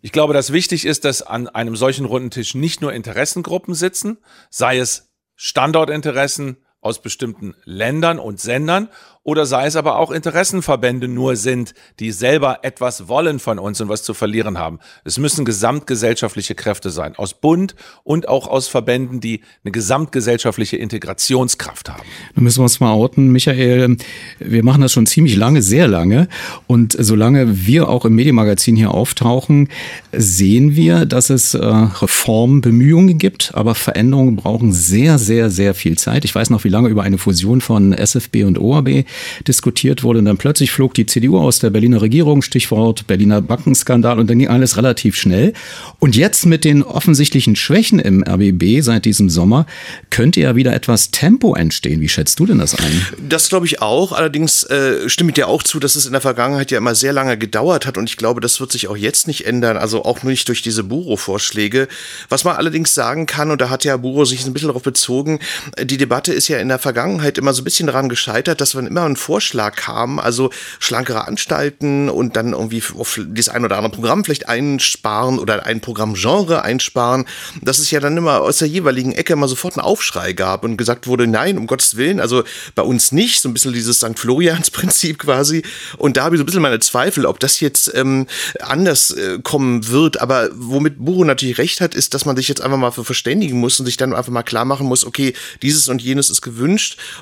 Ich 0.01 0.11
glaube, 0.11 0.33
dass 0.33 0.51
wichtig 0.51 0.85
ist, 0.85 1.05
dass 1.05 1.21
an 1.21 1.47
einem 1.47 1.77
solchen 1.77 2.03
runden 2.03 2.29
Tisch 2.29 2.55
nicht 2.55 2.81
nur 2.81 2.91
Interessengruppen 2.91 3.73
sitzen, 3.73 4.17
sei 4.49 4.79
es 4.79 5.13
Standortinteressen 5.37 6.57
aus 6.83 7.01
bestimmten 7.01 7.55
Ländern 7.65 8.19
und 8.19 8.39
Sendern 8.39 8.89
oder 9.23 9.45
sei 9.45 9.65
es 9.65 9.77
aber 9.77 9.97
auch 9.99 10.11
Interessenverbände 10.11 11.07
nur 11.07 11.37
sind, 11.37 11.73
die 11.99 12.11
selber 12.11 12.59
etwas 12.63 13.07
wollen 13.07 13.39
von 13.39 13.57
uns 13.57 13.79
und 13.79 13.87
was 13.87 14.03
zu 14.03 14.13
verlieren 14.13 14.57
haben. 14.57 14.79
Es 15.05 15.17
müssen 15.17 15.45
gesamtgesellschaftliche 15.45 16.55
Kräfte 16.55 16.89
sein, 16.89 17.15
aus 17.15 17.33
Bund 17.33 17.75
und 18.03 18.27
auch 18.27 18.47
aus 18.47 18.67
Verbänden, 18.67 19.21
die 19.21 19.39
eine 19.63 19.71
gesamtgesellschaftliche 19.71 20.75
Integrationskraft 20.75 21.89
haben. 21.89 22.03
Da 22.35 22.41
müssen 22.41 22.59
wir 22.59 22.63
uns 22.63 22.81
mal 22.81 22.91
outen, 22.91 23.31
Michael. 23.31 23.95
Wir 24.39 24.63
machen 24.63 24.81
das 24.81 24.91
schon 24.91 25.05
ziemlich 25.05 25.37
lange, 25.37 25.61
sehr 25.61 25.87
lange. 25.87 26.27
Und 26.67 26.95
solange 26.99 27.65
wir 27.65 27.87
auch 27.87 28.03
im 28.03 28.15
Medienmagazin 28.15 28.75
hier 28.75 28.91
auftauchen, 28.91 29.69
sehen 30.11 30.75
wir, 30.75 31.05
dass 31.05 31.29
es 31.29 31.53
äh, 31.53 31.65
Reformbemühungen 31.65 33.17
gibt, 33.17 33.51
aber 33.55 33.73
Veränderungen 33.73 34.35
brauchen 34.35 34.73
sehr, 34.73 35.17
sehr, 35.17 35.49
sehr 35.49 35.73
viel 35.75 35.97
Zeit. 35.97 36.25
Ich 36.25 36.35
weiß 36.35 36.49
noch, 36.49 36.65
wie 36.65 36.69
lange 36.73 36.89
über 36.89 37.03
eine 37.03 37.17
Fusion 37.17 37.61
von 37.61 37.93
SFB 37.93 38.43
und 38.43 38.59
OAB 38.59 39.05
diskutiert 39.47 40.03
wurde. 40.03 40.19
Und 40.19 40.25
dann 40.25 40.37
plötzlich 40.37 40.71
flog 40.71 40.93
die 40.93 41.05
CDU 41.05 41.37
aus 41.39 41.59
der 41.59 41.69
Berliner 41.69 42.01
Regierung, 42.01 42.41
Stichwort 42.41 43.07
Berliner 43.07 43.41
Bankenskandal, 43.41 44.19
und 44.19 44.29
dann 44.29 44.39
ging 44.39 44.49
alles 44.49 44.75
relativ 44.75 45.15
schnell. 45.15 45.53
Und 45.99 46.17
jetzt 46.17 46.45
mit 46.45 46.65
den 46.65 46.83
offensichtlichen 46.83 47.55
Schwächen 47.55 47.99
im 47.99 48.23
RBB 48.23 48.81
seit 48.81 49.05
diesem 49.05 49.29
Sommer 49.29 49.65
könnte 50.09 50.41
ja 50.41 50.55
wieder 50.55 50.73
etwas 50.73 51.11
Tempo 51.11 51.55
entstehen. 51.55 52.01
Wie 52.01 52.09
schätzt 52.09 52.39
du 52.39 52.45
denn 52.45 52.57
das 52.57 52.75
ein? 52.75 53.05
Das 53.29 53.49
glaube 53.49 53.67
ich 53.67 53.81
auch. 53.81 54.11
Allerdings 54.11 54.63
äh, 54.63 55.07
stimme 55.07 55.29
ich 55.29 55.35
dir 55.35 55.47
auch 55.47 55.63
zu, 55.63 55.79
dass 55.79 55.95
es 55.95 56.05
in 56.05 56.11
der 56.11 56.21
Vergangenheit 56.21 56.71
ja 56.71 56.79
immer 56.79 56.95
sehr 56.95 57.13
lange 57.13 57.37
gedauert 57.37 57.85
hat 57.85 57.97
und 57.97 58.09
ich 58.09 58.17
glaube, 58.17 58.41
das 58.41 58.59
wird 58.59 58.71
sich 58.71 58.87
auch 58.87 58.97
jetzt 58.97 59.27
nicht 59.27 59.45
ändern. 59.45 59.77
Also 59.77 60.03
auch 60.03 60.23
nicht 60.23 60.47
durch 60.47 60.61
diese 60.61 60.83
Buro-Vorschläge. 60.83 61.87
Was 62.29 62.43
man 62.43 62.55
allerdings 62.55 62.95
sagen 62.95 63.27
kann, 63.27 63.51
und 63.51 63.61
da 63.61 63.69
hat 63.69 63.85
ja 63.85 63.95
Buro 63.97 64.25
sich 64.25 64.45
ein 64.45 64.53
bisschen 64.53 64.69
darauf 64.69 64.83
bezogen, 64.83 65.39
die 65.81 65.97
Debatte 65.97 66.33
ist 66.33 66.47
ja 66.47 66.57
in 66.63 66.69
der 66.69 66.79
Vergangenheit 66.79 67.37
immer 67.37 67.53
so 67.53 67.61
ein 67.61 67.65
bisschen 67.65 67.87
daran 67.87 68.09
gescheitert, 68.09 68.61
dass 68.61 68.73
man 68.73 68.87
immer 68.87 69.03
ein 69.03 69.17
Vorschlag 69.17 69.75
kam, 69.75 70.17
also 70.17 70.49
schlankere 70.79 71.27
Anstalten 71.27 72.09
und 72.09 72.35
dann 72.35 72.53
irgendwie 72.53 72.81
auf 72.97 73.19
das 73.27 73.49
ein 73.49 73.65
oder 73.65 73.77
andere 73.77 73.93
Programm 73.93 74.23
vielleicht 74.23 74.47
einsparen 74.47 75.39
oder 75.39 75.65
ein 75.65 75.81
Programmgenre 75.81 76.63
einsparen, 76.63 77.25
dass 77.61 77.79
es 77.79 77.91
ja 77.91 77.99
dann 77.99 78.17
immer 78.17 78.41
aus 78.41 78.59
der 78.59 78.69
jeweiligen 78.69 79.11
Ecke 79.11 79.33
immer 79.33 79.47
sofort 79.47 79.77
einen 79.77 79.85
Aufschrei 79.85 80.31
gab 80.31 80.63
und 80.63 80.77
gesagt 80.77 81.05
wurde, 81.05 81.27
nein, 81.27 81.57
um 81.57 81.67
Gottes 81.67 81.97
Willen, 81.97 82.21
also 82.21 82.43
bei 82.75 82.81
uns 82.81 83.11
nicht, 83.11 83.41
so 83.41 83.49
ein 83.49 83.53
bisschen 83.53 83.73
dieses 83.73 83.97
St. 83.97 84.17
Florians-Prinzip 84.17 85.19
quasi. 85.23 85.63
Und 85.97 86.15
da 86.15 86.23
habe 86.23 86.35
ich 86.35 86.39
so 86.39 86.43
ein 86.43 86.45
bisschen 86.45 86.61
meine 86.61 86.79
Zweifel, 86.79 87.25
ob 87.25 87.41
das 87.41 87.59
jetzt 87.59 87.93
ähm, 87.93 88.25
anders 88.61 89.11
äh, 89.11 89.39
kommen 89.43 89.89
wird. 89.89 90.21
Aber 90.21 90.49
womit 90.53 91.03
Buro 91.03 91.25
natürlich 91.25 91.57
recht 91.57 91.81
hat, 91.81 91.93
ist, 91.93 92.13
dass 92.13 92.23
man 92.23 92.37
sich 92.37 92.47
jetzt 92.47 92.61
einfach 92.61 92.77
mal 92.77 92.91
für 92.91 93.03
verständigen 93.03 93.59
muss 93.59 93.79
und 93.81 93.85
sich 93.85 93.97
dann 93.97 94.13
einfach 94.13 94.31
mal 94.31 94.43
klar 94.43 94.63
machen 94.63 94.87
muss, 94.87 95.05
okay, 95.05 95.33
dieses 95.61 95.89
und 95.89 96.01
jenes 96.01 96.29
ist 96.29 96.41
gewünscht 96.41 96.52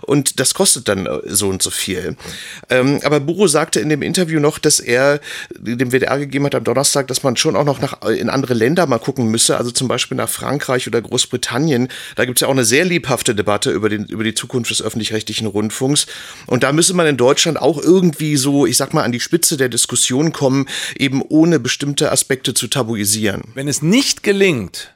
und 0.02 0.40
das 0.40 0.54
kostet 0.54 0.88
dann 0.88 1.06
äh, 1.06 1.20
so 1.26 1.50
und 1.50 1.62
so 1.62 1.70
viel. 1.70 2.16
Ähm, 2.70 3.00
aber 3.04 3.20
Buro 3.20 3.48
sagte 3.48 3.80
in 3.80 3.90
dem 3.90 4.02
Interview 4.02 4.40
noch, 4.40 4.60
dass 4.60 4.80
er 4.80 5.20
dem 5.58 5.92
WDR 5.92 6.20
gegeben 6.20 6.46
hat 6.46 6.56
am 6.56 6.64
Donnerstag, 6.64 7.08
dass 7.08 7.24
man 7.24 7.36
schon 7.36 7.56
auch 7.56 7.66
noch 7.66 7.82
nach, 7.82 8.02
in 8.10 8.30
andere 8.30 8.54
Länder 8.54 8.86
mal 8.88 9.00
gucken 9.00 9.28
müsse, 9.28 9.58
also 9.58 9.72
zum 9.72 9.88
Beispiel 9.88 10.18
nach 10.18 10.30
Frankreich 10.30 10.88
oder 10.88 11.02
Großbritannien. 11.02 11.90
Da 12.16 12.26
gibt 12.26 12.38
es 12.38 12.42
ja 12.42 12.48
auch 12.48 12.52
eine 12.52 12.66
sehr 12.66 12.86
lebhafte 12.86 13.36
Debatte 13.36 13.72
über, 13.72 13.90
den, 13.90 14.06
über 14.06 14.24
die 14.24 14.34
Zukunft 14.34 14.72
des 14.72 14.82
öffentlich-rechtlichen 14.82 15.48
Rundfunks. 15.48 16.08
Und 16.48 16.64
da 16.64 16.72
müsse 16.72 16.94
man 16.94 17.08
in 17.08 17.18
Deutschland 17.18 17.62
auch 17.62 17.82
irgendwie 17.82 18.38
so, 18.38 18.66
ich 18.66 18.78
sag 18.78 18.94
mal, 18.94 19.04
an 19.04 19.12
die 19.12 19.20
Spitze 19.20 19.58
der 19.58 19.70
Diskussion 19.70 20.32
kommen, 20.32 20.68
eben 20.98 21.22
ohne 21.22 21.60
bestimmte 21.60 22.12
Aspekte 22.12 22.54
zu 22.54 22.68
tabuisieren. 22.68 23.44
Wenn 23.54 23.68
es 23.68 23.82
nicht 23.82 24.24
gelingt, 24.24 24.96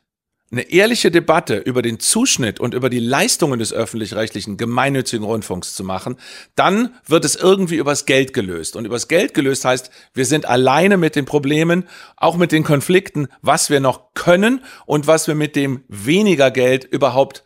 eine 0.51 0.69
ehrliche 0.71 1.09
Debatte 1.09 1.57
über 1.57 1.81
den 1.81 1.99
Zuschnitt 1.99 2.59
und 2.59 2.73
über 2.73 2.89
die 2.89 2.99
Leistungen 2.99 3.59
des 3.59 3.73
öffentlich-rechtlichen 3.73 4.57
gemeinnützigen 4.57 5.25
Rundfunks 5.25 5.73
zu 5.73 5.83
machen, 5.83 6.17
dann 6.55 6.93
wird 7.07 7.25
es 7.25 7.35
irgendwie 7.35 7.77
übers 7.77 8.05
Geld 8.05 8.31
gelöst. 8.33 8.75
Und 8.75 8.85
übers 8.85 9.07
Geld 9.07 9.33
gelöst 9.33 9.65
heißt, 9.65 9.89
wir 10.13 10.25
sind 10.25 10.45
alleine 10.45 10.97
mit 10.97 11.15
den 11.15 11.25
Problemen, 11.25 11.85
auch 12.15 12.37
mit 12.37 12.51
den 12.51 12.63
Konflikten, 12.63 13.27
was 13.41 13.69
wir 13.69 13.79
noch 13.79 14.13
können 14.13 14.63
und 14.85 15.07
was 15.07 15.27
wir 15.27 15.35
mit 15.35 15.55
dem 15.55 15.83
weniger 15.87 16.51
Geld 16.51 16.85
überhaupt 16.85 17.43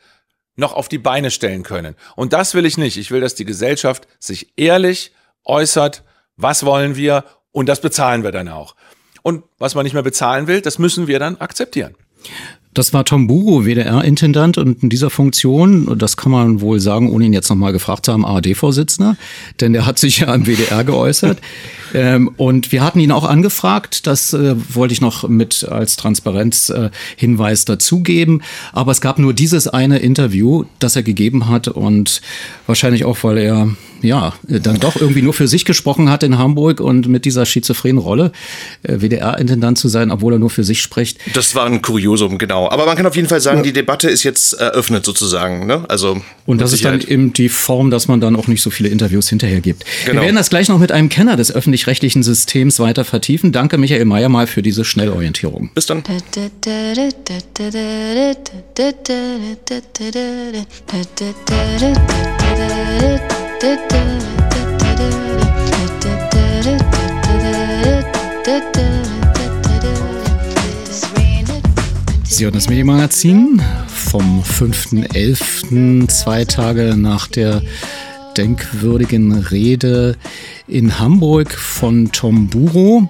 noch 0.58 0.74
auf 0.74 0.90
die 0.90 0.98
Beine 0.98 1.32
stellen 1.32 1.64
können. 1.64 1.96
Und 2.18 2.34
das 2.34 2.54
will 2.54 2.66
ich 2.66 2.78
nicht. 2.78 2.98
Ich 2.98 3.12
will, 3.12 3.22
dass 3.22 3.34
die 3.34 3.46
Gesellschaft 3.46 4.08
sich 4.20 4.54
ehrlich 4.58 5.14
äußert, 5.46 6.04
was 6.36 6.66
wollen 6.66 6.98
wir 6.98 7.24
und 7.52 7.68
das 7.68 7.80
bezahlen 7.82 8.24
wir 8.24 8.32
dann 8.32 8.50
auch. 8.50 8.76
Und 9.24 9.44
was 9.58 9.74
man 9.74 9.84
nicht 9.84 9.94
mehr 9.94 10.04
bezahlen 10.04 10.48
will, 10.48 10.62
das 10.62 10.80
müssen 10.80 11.08
wir 11.08 11.20
dann 11.20 11.38
akzeptieren. 11.38 11.96
Das 12.76 12.94
war 12.94 13.04
Tom 13.04 13.26
Buro, 13.26 13.66
WDR-Intendant 13.66 14.60
und 14.60 14.84
in 14.84 14.90
dieser 14.90 15.10
Funktion, 15.10 15.98
das 15.98 16.18
kann 16.18 16.32
man 16.32 16.62
wohl 16.62 16.80
sagen, 16.80 17.12
ohne 17.12 17.26
ihn 17.26 17.34
jetzt 17.34 17.50
nochmal 17.50 17.74
gefragt 17.74 18.06
zu 18.06 18.14
haben, 18.14 18.24
ARD-Vorsitzender, 18.26 19.18
denn 19.60 19.74
der 19.74 19.88
hat 19.88 19.98
sich 19.98 20.20
ja 20.20 20.28
am 20.28 20.46
WDR 20.46 20.84
geäußert. 20.84 21.40
ähm, 21.96 22.30
und 22.38 22.72
wir 22.72 22.84
hatten 22.84 23.00
ihn 23.00 23.12
auch 23.12 23.24
angefragt, 23.24 24.06
das 24.06 24.34
äh, 24.34 24.56
wollte 24.74 24.94
ich 24.94 25.02
noch 25.02 25.28
mit 25.28 25.64
als 25.64 25.96
Transparenzhinweis 25.96 27.64
äh, 27.64 27.66
dazugeben. 27.66 28.44
Aber 28.72 28.92
es 28.92 29.02
gab 29.02 29.18
nur 29.18 29.34
dieses 29.34 29.68
eine 29.68 29.98
Interview, 29.98 30.66
das 30.78 30.96
er 30.96 31.04
gegeben 31.04 31.50
hat 31.50 31.70
und 31.70 32.22
wahrscheinlich 32.68 33.04
auch, 33.04 33.24
weil 33.24 33.40
er 33.40 33.70
ja, 34.02 34.34
dann 34.48 34.80
doch 34.80 34.96
irgendwie 34.96 35.22
nur 35.22 35.34
für 35.34 35.48
sich 35.48 35.66
gesprochen 35.66 36.10
hat 36.10 36.24
in 36.24 36.38
Hamburg 36.38 36.80
und 36.80 37.08
mit 37.08 37.26
dieser 37.26 37.46
schizophrenen 37.46 37.98
Rolle 37.98 38.32
äh, 38.84 39.00
WDR-Intendant 39.00 39.78
zu 39.78 39.88
sein, 39.88 40.12
obwohl 40.12 40.34
er 40.34 40.40
nur 40.40 40.50
für 40.50 40.64
sich 40.64 40.82
spricht. 40.82 41.20
Das 41.34 41.56
war 41.56 41.66
ein 41.66 41.82
Kuriosum, 41.82 42.38
genau. 42.38 42.70
Aber 42.70 42.86
man 42.86 42.96
kann 42.96 43.06
auf 43.06 43.16
jeden 43.16 43.28
Fall 43.28 43.42
sagen, 43.42 43.58
ja. 43.58 43.64
die 43.64 43.74
Debatte 43.74 44.10
ist 44.10 44.24
jetzt 44.24 44.54
eröffnet 44.54 45.06
sozusagen. 45.06 45.66
Ne? 45.66 45.86
Also 45.88 46.22
und 46.46 46.60
das 46.62 46.74
ist 46.74 46.84
dann 46.84 47.00
eben 47.02 47.34
die 47.34 47.50
Form, 47.50 47.92
dass 47.92 48.08
man 48.08 48.22
dann 48.22 48.36
auch 48.36 48.48
nicht 48.48 48.62
so 48.62 48.70
viele 48.70 48.90
Interviews 48.90 49.30
hinterher 49.30 49.62
gibt. 49.62 49.86
Genau. 50.06 50.22
Wir 50.22 50.26
werden 50.26 50.36
das 50.36 50.50
gleich 50.50 50.68
noch 50.68 50.80
mit 50.80 50.92
einem 50.92 51.10
Kenner 51.10 51.36
des 51.36 51.52
öffentlich-rechtlichen 51.52 52.24
Systems 52.24 52.80
weiter 52.80 53.06
vertiefen. 53.06 53.52
Danke 53.52 53.78
Michael 53.78 54.06
Mayer 54.06 54.30
mal 54.30 54.48
für 54.48 54.62
diese 54.62 54.84
Schnellorientierung. 54.84 55.70
Bis 55.76 55.86
dann. 55.86 56.04
Sie 72.24 72.46
hören 72.46 72.54
das 72.54 72.70
Medienmagazin 72.70 73.62
vom 73.88 74.42
5.11., 74.44 76.08
zwei 76.08 76.46
Tage 76.46 76.96
nach 76.96 77.28
der 77.28 77.62
denkwürdigen 78.40 79.34
Rede 79.34 80.16
in 80.66 80.98
Hamburg 80.98 81.52
von 81.52 82.14
Tom 82.14 82.48
Buro. 82.48 83.10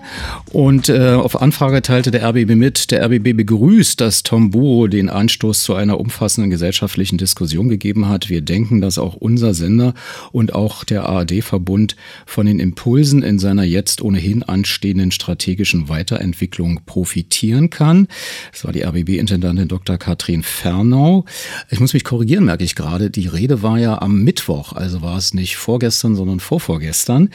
Und 0.52 0.90
äh, 0.90 1.12
auf 1.12 1.40
Anfrage 1.40 1.84
teilte 1.84 2.10
der 2.10 2.28
RBB 2.28 2.56
mit, 2.56 2.90
der 2.90 3.06
RBB 3.06 3.38
begrüßt, 3.38 4.02
dass 4.02 4.24
Tom 4.24 4.50
Buro 4.50 4.88
den 4.88 5.08
Anstoß 5.08 5.64
zu 5.64 5.76
einer 5.76 6.00
umfassenden 6.00 6.50
gesellschaftlichen 6.50 7.20
Diskussion 7.20 7.70
gegeben 7.70 8.10
hat. 8.10 8.30
Wir 8.30 8.42
denken, 8.42 8.82
dass 8.82 8.98
auch 8.98 9.14
unser 9.14 9.54
Sender 9.54 9.94
und 10.32 10.56
auch 10.56 10.84
der 10.84 11.04
ARD-Verbund 11.08 11.96
von 12.26 12.48
den 12.48 12.60
Impulsen 12.60 13.22
in 13.22 13.38
seiner 13.38 13.64
jetzt 13.64 14.02
ohnehin 14.02 14.42
anstehenden 14.42 15.12
strategischen 15.12 15.90
Weiterentwicklung 15.90 16.82
profitieren 16.88 17.70
kann. 17.70 18.08
Das 18.52 18.66
war 18.66 18.72
die 18.72 18.84
RBB-Intendantin 18.84 19.68
Dr. 19.68 20.00
Katrin 20.00 20.42
Fernau. 20.42 21.26
Ich 21.70 21.80
muss 21.80 21.94
mich 21.94 22.04
korrigieren, 22.04 22.46
merke 22.46 22.64
ich 22.64 22.74
gerade. 22.74 23.12
Die 23.12 23.28
Rede 23.28 23.62
war 23.62 23.78
ja 23.78 24.02
am 24.02 24.24
Mittwoch, 24.24 24.74
also 24.74 25.04
war 25.04 25.19
es 25.20 25.34
nicht 25.34 25.58
vorgestern, 25.58 26.16
sondern 26.16 26.40
vorvorgestern. 26.40 27.30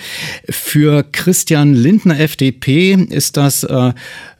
Für 0.48 1.04
Christian 1.10 1.74
Lindner 1.74 2.18
FDP 2.18 2.94
ist 2.94 3.36
das 3.36 3.62
äh, 3.62 3.92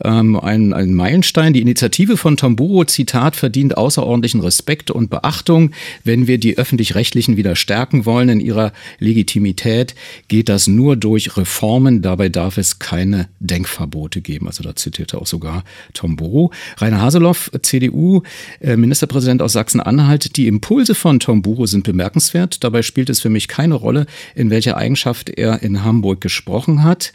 ähm, 0.02 0.38
ein, 0.40 0.72
ein 0.72 0.94
Meilenstein. 0.94 1.52
Die 1.52 1.60
Initiative 1.60 2.16
von 2.16 2.36
Tamburo, 2.36 2.84
Zitat, 2.84 3.36
verdient 3.36 3.76
außerordentlichen 3.76 4.40
Respekt 4.40 4.90
und 4.90 5.10
Beachtung. 5.10 5.70
Wenn 6.02 6.26
wir 6.26 6.38
die 6.38 6.58
öffentlich-rechtlichen 6.58 7.36
wieder 7.36 7.56
stärken 7.56 8.06
wollen 8.06 8.28
in 8.28 8.40
ihrer 8.40 8.72
Legitimität, 8.98 9.94
geht 10.28 10.48
das 10.48 10.66
nur 10.66 10.96
durch 10.96 11.36
Reformen. 11.36 12.02
Dabei 12.02 12.28
darf 12.28 12.58
es 12.58 12.78
keine 12.78 13.28
Denkverbote 13.40 14.20
geben. 14.20 14.46
Also 14.46 14.64
da 14.64 14.74
zitierte 14.74 15.20
auch 15.20 15.26
sogar 15.26 15.64
Tamburo. 15.92 16.52
Rainer 16.78 17.00
Haseloff, 17.00 17.50
CDU, 17.62 18.22
äh, 18.60 18.76
Ministerpräsident 18.76 19.42
aus 19.42 19.52
Sachsen-Anhalt. 19.52 20.36
Die 20.36 20.46
Impulse 20.46 20.94
von 20.94 21.20
Tamburo 21.20 21.66
sind 21.66 21.84
bemerkenswert. 21.84 22.64
Dabei 22.64 22.82
spielt 22.82 23.10
es 23.10 23.20
für 23.20 23.30
mich 23.34 23.48
keine 23.48 23.74
Rolle, 23.74 24.06
in 24.34 24.48
welcher 24.48 24.78
Eigenschaft 24.78 25.28
er 25.28 25.62
in 25.62 25.84
Hamburg 25.84 26.22
gesprochen 26.22 26.82
hat. 26.82 27.12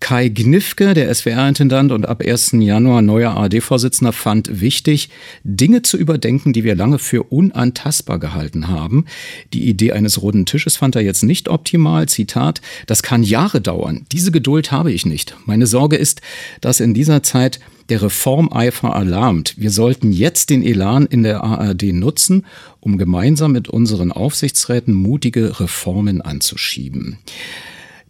Kai 0.00 0.30
Gnifke, 0.30 0.94
der 0.94 1.14
SWR-Intendant 1.14 1.92
und 1.92 2.06
ab 2.06 2.22
1. 2.26 2.52
Januar 2.52 3.02
neuer 3.02 3.32
ARD-Vorsitzender, 3.32 4.12
fand 4.12 4.60
wichtig, 4.60 5.10
Dinge 5.44 5.82
zu 5.82 5.98
überdenken, 5.98 6.54
die 6.54 6.64
wir 6.64 6.74
lange 6.74 6.98
für 6.98 7.24
unantastbar 7.24 8.18
gehalten 8.18 8.68
haben. 8.68 9.04
Die 9.52 9.68
Idee 9.68 9.92
eines 9.92 10.22
roten 10.22 10.46
Tisches 10.46 10.78
fand 10.78 10.96
er 10.96 11.02
jetzt 11.02 11.22
nicht 11.22 11.48
optimal. 11.48 12.08
Zitat, 12.08 12.62
das 12.86 13.02
kann 13.02 13.22
Jahre 13.22 13.60
dauern. 13.60 14.06
Diese 14.10 14.32
Geduld 14.32 14.72
habe 14.72 14.90
ich 14.90 15.04
nicht. 15.04 15.36
Meine 15.44 15.66
Sorge 15.66 15.96
ist, 15.96 16.22
dass 16.62 16.80
in 16.80 16.94
dieser 16.94 17.22
Zeit 17.22 17.60
der 17.90 18.02
Reformeifer 18.02 18.94
alarmt. 18.94 19.54
Wir 19.58 19.70
sollten 19.70 20.12
jetzt 20.12 20.50
den 20.50 20.62
Elan 20.62 21.06
in 21.06 21.22
der 21.22 21.42
ARD 21.42 21.92
nutzen, 21.92 22.46
um 22.80 22.96
gemeinsam 22.96 23.52
mit 23.52 23.68
unseren 23.68 24.12
Aufsichtsräten 24.12 24.94
mutige 24.94 25.60
Reformen 25.60 26.22
anzuschieben. 26.22 27.18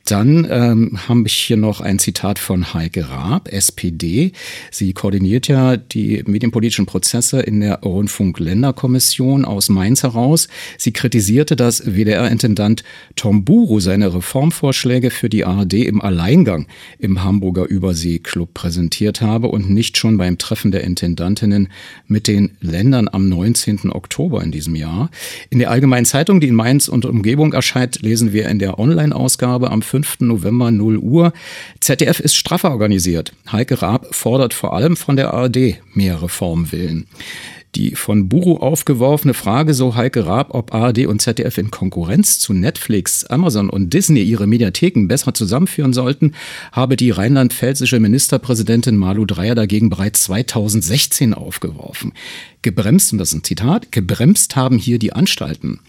Dann 0.07 0.47
ähm, 0.50 0.99
habe 1.09 1.23
ich 1.26 1.35
hier 1.35 1.57
noch 1.57 1.80
ein 1.80 1.99
Zitat 1.99 2.38
von 2.38 2.75
Heike 2.75 3.11
Raab, 3.11 3.52
SPD. 3.52 4.33
Sie 4.71 4.92
koordiniert 4.92 5.47
ja 5.47 5.76
die 5.76 6.25
medienpolitischen 6.26 6.87
Prozesse 6.87 7.40
in 7.40 7.61
der 7.61 7.80
Rundfunk-Länderkommission 7.80 9.45
aus 9.45 9.69
Mainz 9.69 10.02
heraus. 10.02 10.49
Sie 10.78 10.92
kritisierte, 10.92 11.54
dass 11.54 11.85
WDR-Intendant 11.85 12.83
Tom 13.14 13.45
Buru 13.45 13.78
seine 13.78 14.12
Reformvorschläge 14.12 15.11
für 15.11 15.28
die 15.28 15.45
ARD 15.45 15.75
im 15.75 16.00
Alleingang 16.00 16.66
im 16.99 17.23
Hamburger 17.23 17.66
Überseeklub 17.66 18.54
präsentiert 18.54 19.21
habe 19.21 19.49
und 19.49 19.71
nicht 19.71 19.97
schon 19.97 20.16
beim 20.16 20.38
Treffen 20.38 20.73
der 20.73 20.83
Intendantinnen 20.83 21.69
mit 22.07 22.26
den 22.26 22.57
Ländern 22.61 23.09
am 23.11 23.28
19. 23.28 23.92
Oktober 23.92 24.42
in 24.42 24.50
diesem 24.50 24.75
Jahr. 24.75 25.11
In 25.50 25.59
der 25.59 25.71
Allgemeinen 25.71 26.07
Zeitung, 26.07 26.40
die 26.40 26.49
in 26.49 26.54
Mainz 26.54 26.88
und 26.88 27.04
Umgebung 27.04 27.52
erscheint, 27.52 28.02
lesen 28.02 28.33
wir 28.33 28.49
in 28.49 28.59
der 28.59 28.78
Online-Ausgabe 28.78 29.71
am 29.71 29.83
5. 29.90 30.20
November 30.20 30.70
0 30.70 30.99
Uhr. 30.99 31.32
ZDF 31.80 32.20
ist 32.20 32.37
straffer 32.37 32.70
organisiert. 32.70 33.32
Heike 33.50 33.82
Raab 33.82 34.14
fordert 34.14 34.54
vor 34.54 34.73
allem 34.73 34.97
von 34.97 35.16
der 35.16 35.35
ARD 35.35 35.80
mehr 35.94 36.23
Reformwillen. 36.23 37.09
Die 37.75 37.94
von 37.97 38.28
Buru 38.28 38.56
aufgeworfene 38.56 39.35
Frage, 39.35 39.75
so 39.75 39.97
Heike 39.97 40.26
Raab, 40.26 40.54
ob 40.54 40.75
ARD 40.75 41.06
und 41.06 41.20
ZDF 41.20 41.59
in 41.59 41.70
Konkurrenz 41.70 42.38
zu 42.38 42.52
Netflix, 42.52 43.25
Amazon 43.25 43.68
und 43.68 43.92
Disney 43.92 44.23
ihre 44.23 44.47
Mediatheken 44.47 45.06
besser 45.06 45.35
zusammenführen 45.35 45.92
sollten, 45.92 46.35
habe 46.73 46.97
die 46.97 47.11
rheinland-pfälzische 47.11 48.00
Ministerpräsidentin 48.00 48.97
Malu 48.97 49.25
Dreyer 49.25 49.54
dagegen 49.54 49.90
bereits 49.90 50.25
2016 50.25 51.35
aufgeworfen. 51.35 52.12
Gebremst, 52.62 53.12
und 53.12 53.18
das 53.18 53.30
ist 53.30 53.35
ein 53.35 53.44
Zitat, 53.44 53.90
gebremst 53.92 54.54
haben 54.54 54.78
hier 54.78 54.99
die 54.99 55.12
Anstalten. 55.12 55.80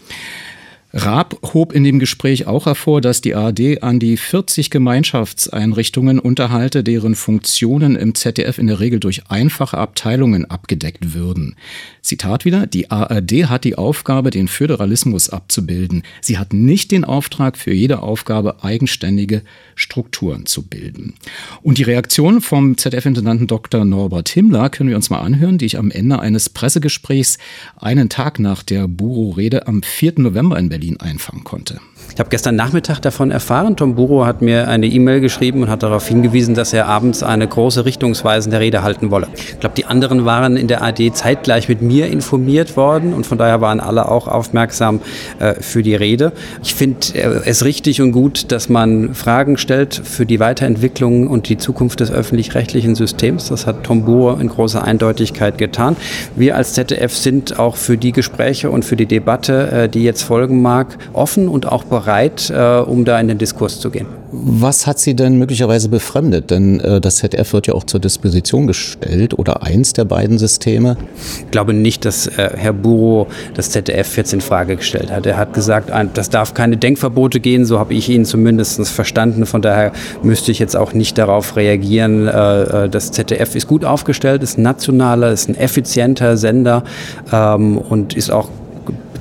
Raab 0.94 1.38
hob 1.54 1.72
in 1.72 1.84
dem 1.84 1.98
Gespräch 1.98 2.46
auch 2.46 2.66
hervor, 2.66 3.00
dass 3.00 3.22
die 3.22 3.34
ARD 3.34 3.82
an 3.82 3.98
die 3.98 4.18
40 4.18 4.68
Gemeinschaftseinrichtungen 4.68 6.18
unterhalte, 6.18 6.84
deren 6.84 7.14
Funktionen 7.14 7.96
im 7.96 8.14
ZDF 8.14 8.58
in 8.58 8.66
der 8.66 8.78
Regel 8.78 9.00
durch 9.00 9.30
einfache 9.30 9.78
Abteilungen 9.78 10.44
abgedeckt 10.44 11.14
würden. 11.14 11.56
Zitat 12.02 12.44
wieder, 12.44 12.66
die 12.66 12.90
ARD 12.90 13.48
hat 13.48 13.64
die 13.64 13.76
Aufgabe, 13.76 14.30
den 14.30 14.48
Föderalismus 14.48 15.30
abzubilden. 15.30 16.02
Sie 16.20 16.36
hat 16.36 16.52
nicht 16.52 16.90
den 16.90 17.04
Auftrag, 17.04 17.56
für 17.56 17.72
jede 17.72 18.02
Aufgabe 18.02 18.62
eigenständige 18.62 19.42
Strukturen 19.74 20.44
zu 20.44 20.62
bilden. 20.62 21.14
Und 21.62 21.78
die 21.78 21.84
Reaktion 21.84 22.42
vom 22.42 22.76
ZDF-Intendanten 22.76 23.46
Dr. 23.46 23.86
Norbert 23.86 24.28
Himmler 24.28 24.68
können 24.68 24.90
wir 24.90 24.96
uns 24.96 25.08
mal 25.08 25.20
anhören, 25.20 25.56
die 25.56 25.66
ich 25.66 25.78
am 25.78 25.90
Ende 25.90 26.18
eines 26.18 26.50
Pressegesprächs 26.50 27.38
einen 27.76 28.10
Tag 28.10 28.38
nach 28.38 28.62
der 28.62 28.88
Buro-Rede 28.88 29.66
am 29.66 29.82
4. 29.82 30.14
November 30.18 30.58
in 30.58 30.68
Berlin 30.68 30.81
einfangen 31.00 31.44
konnte. 31.44 31.80
Ich 32.14 32.20
habe 32.20 32.28
gestern 32.28 32.56
Nachmittag 32.56 33.00
davon 33.00 33.30
erfahren. 33.30 33.74
Tom 33.74 33.94
Buro 33.94 34.26
hat 34.26 34.42
mir 34.42 34.68
eine 34.68 34.86
E-Mail 34.86 35.20
geschrieben 35.20 35.62
und 35.62 35.70
hat 35.70 35.82
darauf 35.82 36.06
hingewiesen, 36.06 36.54
dass 36.54 36.74
er 36.74 36.86
abends 36.86 37.22
eine 37.22 37.48
große 37.48 37.86
richtungsweisende 37.86 38.60
Rede 38.60 38.82
halten 38.82 39.10
wolle. 39.10 39.28
Ich 39.34 39.60
glaube, 39.60 39.74
die 39.76 39.86
anderen 39.86 40.26
waren 40.26 40.58
in 40.58 40.68
der 40.68 40.82
AD 40.82 41.12
zeitgleich 41.14 41.70
mit 41.70 41.80
mir 41.80 42.08
informiert 42.08 42.76
worden 42.76 43.14
und 43.14 43.26
von 43.26 43.38
daher 43.38 43.62
waren 43.62 43.80
alle 43.80 44.10
auch 44.10 44.28
aufmerksam 44.28 45.00
äh, 45.38 45.54
für 45.54 45.82
die 45.82 45.94
Rede. 45.94 46.32
Ich 46.62 46.74
finde 46.74 46.98
äh, 47.14 47.40
es 47.46 47.64
richtig 47.64 48.02
und 48.02 48.12
gut, 48.12 48.52
dass 48.52 48.68
man 48.68 49.14
Fragen 49.14 49.56
stellt 49.56 49.94
für 49.94 50.26
die 50.26 50.38
Weiterentwicklung 50.38 51.28
und 51.28 51.48
die 51.48 51.56
Zukunft 51.56 52.00
des 52.00 52.10
öffentlich-rechtlichen 52.10 52.94
Systems. 52.94 53.48
Das 53.48 53.66
hat 53.66 53.84
Tom 53.84 54.04
Buro 54.04 54.34
in 54.34 54.48
großer 54.48 54.84
Eindeutigkeit 54.84 55.56
getan. 55.56 55.96
Wir 56.36 56.56
als 56.56 56.74
ZDF 56.74 57.16
sind 57.16 57.58
auch 57.58 57.76
für 57.76 57.96
die 57.96 58.12
Gespräche 58.12 58.70
und 58.70 58.84
für 58.84 58.96
die 58.96 59.06
Debatte, 59.06 59.72
äh, 59.72 59.88
die 59.88 60.02
jetzt 60.02 60.24
folgen 60.24 60.60
mag, 60.60 60.98
offen 61.14 61.48
und 61.48 61.72
auch 61.72 61.84
bereit 61.84 62.01
bereit, 62.02 62.50
äh, 62.50 62.78
um 62.78 63.04
da 63.04 63.18
in 63.20 63.28
den 63.28 63.38
Diskurs 63.38 63.80
zu 63.80 63.90
gehen. 63.90 64.06
Was 64.32 64.86
hat 64.86 64.98
Sie 64.98 65.14
denn 65.14 65.38
möglicherweise 65.38 65.88
befremdet? 65.88 66.50
Denn 66.50 66.80
äh, 66.80 67.00
das 67.00 67.16
ZDF 67.16 67.52
wird 67.52 67.66
ja 67.66 67.74
auch 67.74 67.84
zur 67.84 68.00
Disposition 68.00 68.66
gestellt 68.66 69.38
oder 69.38 69.62
eins 69.62 69.92
der 69.92 70.04
beiden 70.04 70.38
Systeme. 70.38 70.96
Ich 71.44 71.50
glaube 71.50 71.74
nicht, 71.74 72.04
dass 72.04 72.26
äh, 72.26 72.50
Herr 72.56 72.72
Buro 72.72 73.26
das 73.54 73.70
ZDF 73.70 74.16
jetzt 74.16 74.32
in 74.32 74.40
Frage 74.40 74.76
gestellt 74.76 75.12
hat. 75.12 75.26
Er 75.26 75.36
hat 75.36 75.52
gesagt, 75.52 75.90
das 76.14 76.30
darf 76.30 76.54
keine 76.54 76.76
Denkverbote 76.76 77.40
gehen, 77.40 77.66
so 77.66 77.78
habe 77.78 77.94
ich 77.94 78.08
ihn 78.08 78.24
zumindest 78.24 78.88
verstanden. 78.88 79.44
Von 79.44 79.60
daher 79.60 79.92
müsste 80.22 80.50
ich 80.50 80.58
jetzt 80.58 80.76
auch 80.76 80.94
nicht 80.94 81.18
darauf 81.18 81.56
reagieren. 81.56 82.26
Äh, 82.26 82.84
äh 82.84 82.88
das 82.88 83.12
ZDF 83.12 83.54
ist 83.54 83.66
gut 83.66 83.84
aufgestellt, 83.84 84.42
ist 84.42 84.58
nationaler, 84.58 85.30
ist 85.30 85.48
ein 85.48 85.56
effizienter 85.56 86.36
Sender 86.36 86.84
ähm, 87.32 87.78
und 87.78 88.14
ist 88.14 88.30
auch 88.30 88.48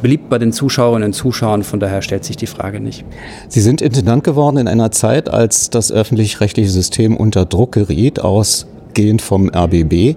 beliebt 0.02 0.30
bei 0.30 0.38
den 0.38 0.52
Zuschauerinnen 0.52 1.08
und 1.08 1.14
Zuschauern. 1.14 1.64
Von 1.64 1.80
daher 1.80 2.02
stellt 2.02 2.26
sich 2.26 2.38
die 2.38 2.48
Frage 2.48 2.80
nicht. 2.80 3.06
Sie 3.48 3.62
sind 3.62 3.82
Intendant 3.82 4.24
geworden 4.24 4.58
in 4.58 4.68
einer 4.68 4.92
Zeit, 4.92 5.30
als 5.30 5.70
das 5.70 5.92
öffentlich-rechtliche 5.92 6.70
System 6.70 7.16
unter 7.16 7.46
Druck 7.46 7.74
geriet 7.74 8.20
ausgehend 8.20 9.22
vom 9.22 9.50
RBB. 9.50 10.16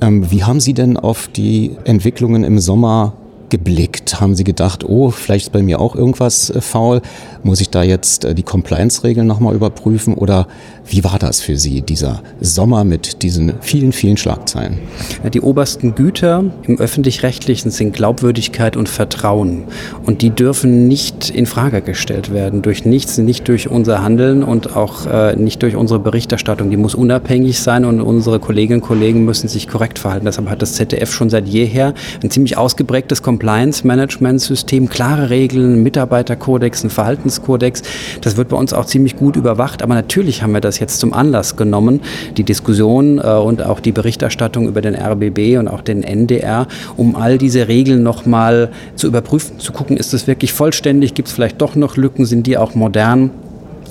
Ähm, 0.00 0.30
wie 0.30 0.44
haben 0.44 0.60
Sie 0.60 0.74
denn 0.74 0.96
auf 0.96 1.28
die 1.28 1.76
Entwicklungen 1.84 2.44
im 2.44 2.58
Sommer 2.58 3.14
geblickt? 3.50 4.20
Haben 4.20 4.34
Sie 4.34 4.44
gedacht, 4.44 4.84
oh, 4.84 5.10
vielleicht 5.10 5.46
ist 5.46 5.52
bei 5.52 5.62
mir 5.62 5.80
auch 5.80 5.94
irgendwas 5.94 6.50
äh, 6.50 6.60
faul? 6.60 7.02
Muss 7.42 7.60
ich 7.60 7.70
da 7.70 7.82
jetzt 7.82 8.24
äh, 8.24 8.34
die 8.34 8.42
Compliance-Regeln 8.42 9.26
nochmal 9.26 9.54
überprüfen? 9.54 10.14
Oder 10.14 10.46
wie 10.86 11.04
war 11.04 11.18
das 11.18 11.40
für 11.40 11.56
Sie, 11.56 11.82
dieser 11.82 12.22
Sommer 12.40 12.84
mit 12.84 13.22
diesen 13.22 13.54
vielen, 13.60 13.92
vielen 13.92 14.16
Schlagzeilen? 14.16 14.78
Die 15.32 15.40
obersten 15.40 15.94
Güter 15.94 16.44
im 16.64 16.78
öffentlich-rechtlichen 16.78 17.70
sind 17.70 17.94
Glaubwürdigkeit 17.94 18.76
und 18.76 18.88
Vertrauen. 18.88 19.64
Und 20.04 20.22
die 20.22 20.30
dürfen 20.30 20.88
nicht 20.88 21.30
in 21.30 21.46
Frage 21.46 21.80
gestellt 21.80 22.32
werden 22.32 22.62
durch 22.62 22.84
nichts, 22.84 23.18
nicht 23.18 23.48
durch 23.48 23.70
unser 23.70 24.02
Handeln 24.02 24.42
und 24.42 24.76
auch 24.76 25.06
äh, 25.06 25.36
nicht 25.36 25.62
durch 25.62 25.76
unsere 25.76 26.00
Berichterstattung. 26.00 26.70
Die 26.70 26.76
muss 26.76 26.94
unabhängig 26.94 27.60
sein 27.60 27.84
und 27.84 28.00
unsere 28.00 28.40
Kolleginnen 28.40 28.80
und 28.80 28.86
Kollegen 28.86 29.24
müssen 29.24 29.48
sich 29.48 29.68
korrekt 29.68 29.98
verhalten. 29.98 30.26
Deshalb 30.26 30.48
hat 30.48 30.62
das 30.62 30.74
ZDF 30.74 31.12
schon 31.12 31.30
seit 31.30 31.46
jeher 31.46 31.94
ein 32.22 32.30
ziemlich 32.30 32.56
ausgeprägtes 32.56 33.22
Compliance-Management-System, 33.38 34.90
klare 34.90 35.30
Regeln, 35.30 35.82
Mitarbeiterkodex, 35.82 36.84
ein 36.84 36.90
Verhaltenskodex. 36.90 37.82
Das 38.20 38.36
wird 38.36 38.50
bei 38.50 38.56
uns 38.56 38.74
auch 38.74 38.84
ziemlich 38.84 39.16
gut 39.16 39.36
überwacht. 39.36 39.82
Aber 39.82 39.94
natürlich 39.94 40.42
haben 40.42 40.52
wir 40.52 40.60
das 40.60 40.74
das 40.74 40.80
jetzt 40.80 40.98
zum 40.98 41.12
Anlass 41.12 41.56
genommen, 41.56 42.00
die 42.36 42.42
Diskussion 42.42 43.18
äh, 43.18 43.22
und 43.22 43.64
auch 43.64 43.78
die 43.78 43.92
Berichterstattung 43.92 44.66
über 44.66 44.80
den 44.80 44.96
RBB 44.96 45.58
und 45.58 45.68
auch 45.68 45.82
den 45.82 46.02
NDR, 46.02 46.66
um 46.96 47.14
all 47.14 47.38
diese 47.38 47.68
Regeln 47.68 48.02
nochmal 48.02 48.70
zu 48.96 49.06
überprüfen, 49.06 49.60
zu 49.60 49.72
gucken, 49.72 49.96
ist 49.96 50.12
es 50.14 50.26
wirklich 50.26 50.52
vollständig, 50.52 51.14
gibt 51.14 51.28
es 51.28 51.34
vielleicht 51.34 51.60
doch 51.60 51.76
noch 51.76 51.96
Lücken, 51.96 52.26
sind 52.26 52.46
die 52.46 52.58
auch 52.58 52.74
modern? 52.74 53.30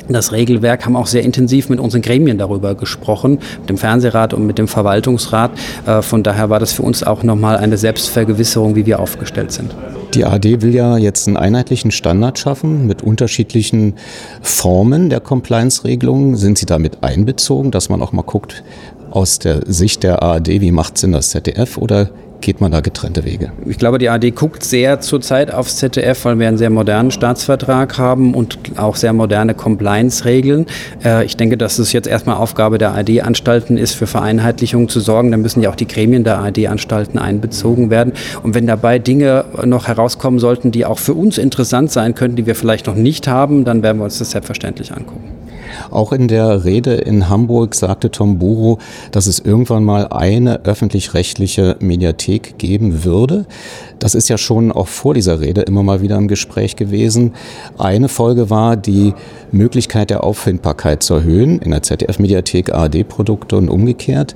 Das 0.09 0.31
Regelwerk 0.31 0.85
haben 0.85 0.95
auch 0.95 1.07
sehr 1.07 1.23
intensiv 1.23 1.69
mit 1.69 1.79
unseren 1.79 2.01
Gremien 2.01 2.37
darüber 2.37 2.75
gesprochen, 2.75 3.39
mit 3.59 3.69
dem 3.69 3.77
Fernsehrat 3.77 4.33
und 4.33 4.45
mit 4.45 4.57
dem 4.57 4.67
Verwaltungsrat. 4.67 5.51
Äh, 5.85 6.01
von 6.01 6.23
daher 6.23 6.49
war 6.49 6.59
das 6.59 6.73
für 6.73 6.83
uns 6.83 7.03
auch 7.03 7.23
nochmal 7.23 7.57
eine 7.57 7.77
Selbstvergewisserung, 7.77 8.75
wie 8.75 8.85
wir 8.85 8.99
aufgestellt 8.99 9.51
sind. 9.51 9.73
Die 10.13 10.25
AD 10.25 10.61
will 10.61 10.75
ja 10.75 10.97
jetzt 10.97 11.27
einen 11.27 11.37
einheitlichen 11.37 11.89
Standard 11.89 12.37
schaffen 12.37 12.85
mit 12.85 13.01
unterschiedlichen 13.01 13.95
Formen 14.41 15.09
der 15.09 15.21
Compliance-Regelungen. 15.21 16.35
Sind 16.35 16.57
Sie 16.57 16.65
damit 16.65 17.03
einbezogen, 17.03 17.71
dass 17.71 17.89
man 17.89 18.01
auch 18.01 18.11
mal 18.11 18.21
guckt, 18.21 18.63
aus 19.09 19.39
der 19.39 19.61
Sicht 19.65 20.03
der 20.03 20.21
ARD, 20.21 20.47
wie 20.61 20.71
macht 20.71 20.97
Sinn 20.97 21.11
das 21.11 21.29
ZDF 21.29 21.77
oder 21.77 22.09
geht 22.43 22.61
man 22.61 22.71
da 22.71 22.81
getrennte 22.81 23.25
Wege? 23.25 23.51
Ich 23.65 23.77
glaube, 23.77 23.97
die 23.97 24.09
ARD 24.09 24.35
guckt 24.35 24.63
sehr 24.63 24.99
zurzeit 24.99 25.51
aufs 25.51 25.77
ZDF, 25.77 26.25
weil 26.25 26.37
wir 26.37 26.47
einen 26.47 26.57
sehr 26.57 26.69
modernen 26.69 27.09
Staatsvertrag 27.09 27.97
haben 27.97 28.35
und 28.35 28.59
auch 28.77 28.95
sehr 28.95 29.13
moderne 29.13 29.55
Compliance-Regeln. 29.55 30.67
Äh, 31.03 31.25
ich 31.25 31.37
denke, 31.37 31.57
dass 31.57 31.79
es 31.79 31.93
jetzt 31.93 32.07
erstmal 32.07 32.37
Aufgabe 32.37 32.77
der 32.77 32.91
ARD-Anstalten 32.91 33.77
ist, 33.77 33.93
für 33.93 34.07
Vereinheitlichung 34.07 34.89
zu 34.89 34.99
sorgen. 34.99 35.31
Dann 35.31 35.41
müssen 35.41 35.61
ja 35.61 35.69
auch 35.69 35.75
die 35.75 35.87
Gremien 35.87 36.23
der 36.23 36.37
ARD-Anstalten 36.39 37.17
einbezogen 37.17 37.89
werden. 37.89 38.13
Und 38.43 38.53
wenn 38.53 38.67
dabei 38.67 38.99
Dinge 38.99 39.45
noch 39.65 39.87
herauskommen 39.87 40.39
sollten, 40.39 40.71
die 40.71 40.85
auch 40.85 40.99
für 40.99 41.13
uns 41.13 41.37
interessant 41.37 41.91
sein 41.91 42.13
könnten, 42.13 42.35
die 42.35 42.45
wir 42.45 42.55
vielleicht 42.55 42.87
noch 42.87 42.95
nicht 42.95 43.27
haben, 43.27 43.65
dann 43.65 43.81
werden 43.81 43.97
wir 43.97 44.05
uns 44.05 44.19
das 44.19 44.31
selbstverständlich 44.31 44.91
angucken. 44.91 45.32
Auch 45.91 46.11
in 46.13 46.27
der 46.27 46.63
Rede 46.63 46.95
in 46.95 47.29
Hamburg 47.29 47.75
sagte 47.75 48.11
Tom 48.11 48.39
Buro, 48.39 48.79
dass 49.11 49.27
es 49.27 49.39
irgendwann 49.39 49.83
mal 49.83 50.07
eine 50.07 50.65
öffentlich-rechtliche 50.65 51.77
Mediathek 51.79 52.57
geben 52.57 53.03
würde. 53.03 53.45
Das 54.03 54.15
ist 54.15 54.27
ja 54.27 54.37
schon 54.37 54.73
auch 54.73 54.89
vor 54.89 55.13
dieser 55.13 55.39
Rede 55.39 55.61
immer 55.61 55.81
mal 55.81 56.01
wieder 56.01 56.17
im 56.17 56.27
Gespräch 56.27 56.75
gewesen. 56.75 57.31
Eine 57.77 58.09
Folge 58.09 58.49
war, 58.49 58.75
die 58.75 59.13
Möglichkeit 59.53 60.09
der 60.09 60.25
Auffindbarkeit 60.25 61.01
zu 61.03 61.13
erhöhen 61.13 61.59
in 61.59 61.71
der 61.71 61.83
ZDF-Mediathek 61.83 62.73
ARD-Produkte 62.73 63.55
und 63.55 63.69
umgekehrt. 63.69 64.35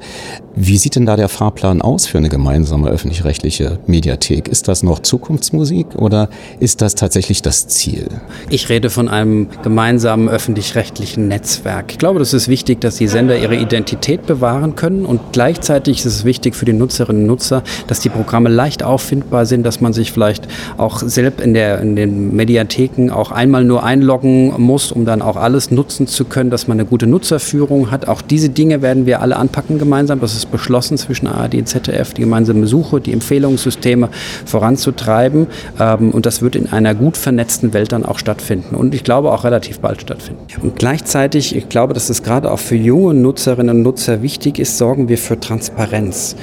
Wie 0.56 0.78
sieht 0.78 0.96
denn 0.96 1.06
da 1.06 1.16
der 1.16 1.28
Fahrplan 1.28 1.82
aus 1.82 2.08
für 2.08 2.18
eine 2.18 2.30
gemeinsame 2.30 2.90
öffentlich-rechtliche 2.90 3.78
Mediathek? 3.88 4.48
Ist 4.48 4.68
das 4.68 4.84
noch 4.84 5.00
Zukunftsmusik 5.00 5.96
oder 5.96 6.30
ist 6.60 6.82
das 6.82 6.96
tatsächlich 6.96 7.42
das 7.42 7.68
Ziel? 7.68 8.08
Ich 8.50 8.70
rede 8.70 8.90
von 8.90 9.10
einem 9.10 9.50
gemeinsamen 9.64 10.30
öffentlich-rechtlichen 10.30 11.28
Netzwerk. 11.28 11.92
Ich 11.92 11.98
glaube, 11.98 12.20
das 12.20 12.34
ist 12.34 12.48
wichtig, 12.48 12.80
dass 12.82 12.96
die 12.96 13.08
Sender 13.08 13.38
ihre 13.38 13.56
Identität 13.56 14.26
bewahren 14.26 14.76
können 14.76 15.06
und 15.06 15.20
gleichzeitig 15.32 16.00
ist 16.00 16.06
es 16.06 16.26
wichtig 16.26 16.56
für 16.56 16.66
die 16.66 16.74
Nutzerinnen 16.74 17.24
und 17.24 17.28
Nutzer, 17.28 17.64
dass 17.88 18.00
die 18.00 18.10
Programme 18.10 18.50
leicht 18.50 18.82
auffindbar 18.82 19.46
sind, 19.46 19.57
dass 19.63 19.82
man 19.82 19.93
sich 19.93 20.12
vielleicht 20.12 20.48
auch 20.78 21.00
selbst 21.00 21.41
in, 21.41 21.54
der, 21.54 21.82
in 21.82 21.96
den 21.96 22.36
Mediatheken 22.36 23.12
auch 23.12 23.32
einmal 23.32 23.63
nur 23.63 23.84
einloggen 23.84 24.54
muss, 24.58 24.91
um 24.91 25.06
dann 25.06 25.22
auch 25.22 25.36
alles 25.36 25.72
nutzen 25.72 26.08
zu 26.08 26.26
können, 26.26 26.50
dass 26.50 26.67
man 26.67 26.80
eine 26.80 26.88
gute 26.88 27.08
Nutzerführung 27.08 27.91
hat. 27.91 28.08
Auch 28.08 28.22
diese 28.22 28.50
Dinge 28.50 28.82
werden 28.82 29.06
wir 29.06 29.22
alle 29.22 29.38
anpacken 29.38 29.80
gemeinsam. 29.80 30.20
Das 30.20 30.36
ist 30.36 30.52
beschlossen 30.52 30.98
zwischen 30.98 31.28
ARD 31.28 31.56
und 31.56 31.67
ZDF, 31.67 32.13
die 32.13 32.22
gemeinsame 32.22 32.67
Suche, 32.67 33.02
die 33.02 33.13
Empfehlungssysteme 33.13 34.10
voranzutreiben. 34.46 35.48
Ähm, 35.80 36.12
und 36.12 36.26
das 36.26 36.41
wird 36.41 36.56
in 36.56 36.72
einer 36.72 36.96
gut 36.96 37.17
vernetzten 37.17 37.74
Welt 37.74 37.91
dann 37.91 38.06
auch 38.06 38.20
stattfinden. 38.20 38.76
Und 38.76 38.93
ich 38.96 39.04
glaube 39.04 39.32
auch 39.32 39.43
relativ 39.43 39.80
bald 39.80 40.02
stattfinden. 40.02 40.41
Und 40.62 40.78
gleichzeitig, 40.78 41.56
ich 41.56 41.70
glaube, 41.70 41.93
dass 41.93 42.10
es 42.10 42.24
gerade 42.24 42.52
auch 42.52 42.60
für 42.60 42.76
junge 42.76 43.13
Nutzerinnen 43.13 43.78
und 43.78 43.84
Nutzer 43.84 44.22
wichtig 44.22 44.60
ist, 44.60 44.78
sorgen 44.78 45.10
wir 45.10 45.17
für 45.17 45.39
Transparenz. 45.39 46.36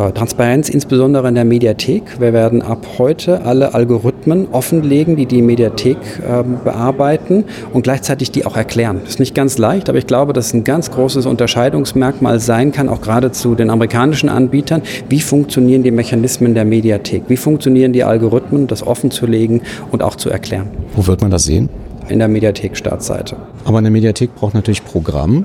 Äh, 0.00 0.12
Transparenz 0.12 0.68
insbesondere 0.70 1.28
in 1.28 1.34
der 1.34 1.44
Mediathek. 1.44 2.20
Wir 2.20 2.32
werden 2.32 2.62
ab 2.62 2.86
heute 2.98 3.42
alle 3.44 3.74
Algorithmen 3.74 4.48
offenlegen, 4.50 5.16
die 5.16 5.26
die 5.26 5.42
Mediathek 5.42 5.98
äh, 6.26 6.42
bearbeiten 6.64 7.44
und 7.74 7.82
gleichzeitig 7.82 8.30
die 8.30 8.46
auch 8.46 8.56
erklären. 8.56 9.00
Das 9.02 9.14
ist 9.14 9.20
nicht 9.20 9.34
ganz 9.34 9.58
leicht, 9.58 9.88
aber 9.90 9.98
ich 9.98 10.06
glaube, 10.06 10.32
dass 10.32 10.54
ein 10.54 10.64
ganz 10.64 10.90
großes 10.90 11.26
Unterscheidungsmerkmal 11.26 12.40
sein 12.40 12.72
kann, 12.72 12.88
auch 12.88 13.02
gerade 13.02 13.30
zu 13.32 13.54
den 13.54 13.68
amerikanischen 13.68 14.30
Anbietern. 14.30 14.82
Wie 15.10 15.20
funktionieren 15.20 15.82
die 15.82 15.90
Mechanismen 15.90 16.54
der 16.54 16.64
Mediathek? 16.64 17.24
Wie 17.28 17.36
funktionieren 17.36 17.92
die 17.92 18.04
Algorithmen, 18.04 18.66
das 18.66 18.86
offen 18.86 19.10
zu 19.10 19.26
legen 19.26 19.60
und 19.92 20.02
auch 20.02 20.16
zu 20.16 20.30
erklären? 20.30 20.68
Wo 20.94 21.06
wird 21.06 21.20
man 21.20 21.30
das 21.30 21.44
sehen? 21.44 21.68
In 22.08 22.18
der 22.18 22.28
Mediathek-Startseite. 22.28 23.36
Aber 23.64 23.78
eine 23.78 23.90
Mediathek 23.90 24.34
braucht 24.34 24.54
natürlich 24.54 24.84
Programm. 24.84 25.44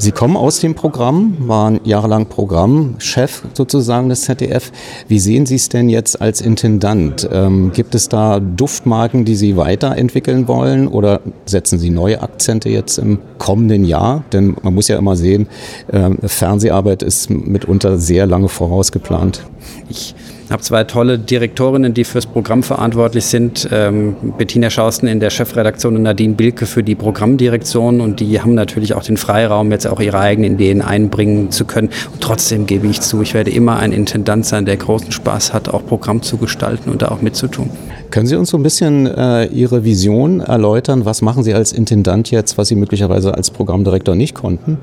Sie 0.00 0.12
kommen 0.12 0.36
aus 0.36 0.60
dem 0.60 0.76
Programm, 0.76 1.34
waren 1.40 1.80
jahrelang 1.82 2.26
Programmchef 2.26 3.42
sozusagen 3.52 4.08
des 4.08 4.22
ZDF. 4.22 4.70
Wie 5.08 5.18
sehen 5.18 5.44
Sie 5.44 5.56
es 5.56 5.68
denn 5.68 5.88
jetzt 5.88 6.22
als 6.22 6.40
Intendant? 6.40 7.28
Ähm, 7.32 7.72
gibt 7.72 7.96
es 7.96 8.08
da 8.08 8.38
Duftmarken, 8.38 9.24
die 9.24 9.34
Sie 9.34 9.56
weiterentwickeln 9.56 10.46
wollen 10.46 10.86
oder 10.86 11.20
setzen 11.46 11.80
Sie 11.80 11.90
neue 11.90 12.22
Akzente 12.22 12.68
jetzt 12.68 12.98
im 12.98 13.18
kommenden 13.38 13.84
Jahr? 13.84 14.22
Denn 14.32 14.56
man 14.62 14.72
muss 14.72 14.86
ja 14.86 14.96
immer 14.96 15.16
sehen, 15.16 15.48
äh, 15.88 16.10
Fernseharbeit 16.28 17.02
ist 17.02 17.28
mitunter 17.28 17.98
sehr 17.98 18.26
lange 18.26 18.48
vorausgeplant. 18.48 19.42
Ich 19.88 20.14
habe 20.50 20.62
zwei 20.62 20.84
tolle 20.84 21.18
Direktorinnen, 21.18 21.94
die 21.94 22.04
fürs 22.04 22.26
Programm 22.26 22.62
verantwortlich 22.62 23.26
sind. 23.26 23.68
Ähm, 23.70 24.16
Bettina 24.38 24.70
Schausten 24.70 25.06
in 25.06 25.20
der 25.20 25.30
Chefredaktion 25.30 25.96
und 25.96 26.02
Nadine 26.02 26.34
Bilke 26.34 26.66
für 26.66 26.82
die 26.82 26.94
Programmdirektion. 26.94 28.00
Und 28.00 28.20
die 28.20 28.40
haben 28.40 28.54
natürlich 28.54 28.94
auch 28.94 29.02
den 29.02 29.16
Freiraum, 29.16 29.70
jetzt 29.70 29.86
auch 29.86 30.00
ihre 30.00 30.18
eigenen 30.18 30.54
Ideen 30.54 30.80
einbringen 30.80 31.50
zu 31.50 31.64
können. 31.64 31.90
Und 32.12 32.22
trotzdem 32.22 32.66
gebe 32.66 32.86
ich 32.86 33.00
zu, 33.00 33.20
ich 33.22 33.34
werde 33.34 33.50
immer 33.50 33.78
ein 33.78 33.92
Intendant 33.92 34.46
sein, 34.46 34.64
der 34.64 34.76
großen 34.76 35.12
Spaß 35.12 35.52
hat, 35.52 35.68
auch 35.68 35.84
Programm 35.84 36.22
zu 36.22 36.38
gestalten 36.38 36.90
und 36.90 37.02
da 37.02 37.08
auch 37.08 37.20
mitzutun. 37.20 37.70
Können 38.10 38.26
Sie 38.26 38.36
uns 38.36 38.48
so 38.50 38.56
ein 38.56 38.62
bisschen 38.62 39.06
äh, 39.06 39.46
Ihre 39.46 39.84
Vision 39.84 40.40
erläutern? 40.40 41.04
Was 41.04 41.20
machen 41.20 41.42
Sie 41.42 41.52
als 41.52 41.72
Intendant 41.72 42.30
jetzt, 42.30 42.56
was 42.56 42.68
Sie 42.68 42.74
möglicherweise 42.74 43.34
als 43.34 43.50
Programmdirektor 43.50 44.14
nicht 44.14 44.34
konnten? 44.34 44.78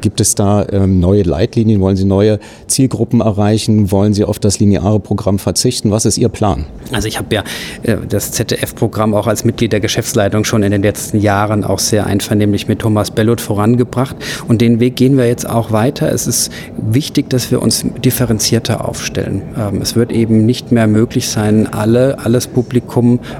Gibt 0.00 0.22
es 0.22 0.34
da 0.34 0.64
ähm, 0.72 0.98
neue 0.98 1.22
Leitlinien? 1.22 1.82
Wollen 1.82 1.96
Sie 1.96 2.06
neue 2.06 2.38
Zielgruppen 2.68 3.20
erreichen? 3.20 3.90
Wollen 3.90 4.14
Sie 4.14 4.24
auf 4.24 4.38
das 4.38 4.58
lineare 4.58 5.00
Programm 5.00 5.38
verzichten? 5.38 5.90
Was 5.90 6.06
ist 6.06 6.16
Ihr 6.16 6.30
Plan? 6.30 6.64
Also 6.92 7.08
ich 7.08 7.18
habe 7.18 7.34
ja 7.34 7.44
äh, 7.82 7.98
das 8.08 8.32
ZDF-Programm 8.32 9.14
auch 9.14 9.26
als 9.26 9.44
Mitglied 9.44 9.72
der 9.74 9.80
Geschäftsleitung 9.80 10.44
schon 10.44 10.62
in 10.62 10.70
den 10.70 10.82
letzten 10.82 11.20
Jahren 11.20 11.64
auch 11.64 11.78
sehr 11.78 12.06
einvernehmlich 12.06 12.68
mit 12.68 12.78
Thomas 12.78 13.10
Bellot 13.10 13.42
vorangebracht. 13.42 14.16
Und 14.48 14.62
den 14.62 14.80
Weg 14.80 14.96
gehen 14.96 15.18
wir 15.18 15.26
jetzt 15.26 15.46
auch 15.46 15.72
weiter. 15.72 16.10
Es 16.10 16.26
ist 16.26 16.50
wichtig, 16.78 17.28
dass 17.28 17.50
wir 17.50 17.60
uns 17.60 17.84
differenzierter 18.02 18.88
aufstellen. 18.88 19.42
Ähm, 19.58 19.82
es 19.82 19.94
wird 19.94 20.10
eben 20.10 20.46
nicht 20.46 20.72
mehr 20.72 20.86
möglich 20.86 21.28
sein, 21.28 21.66
alle, 21.70 22.18
alles 22.18 22.46
Publikum 22.46 22.61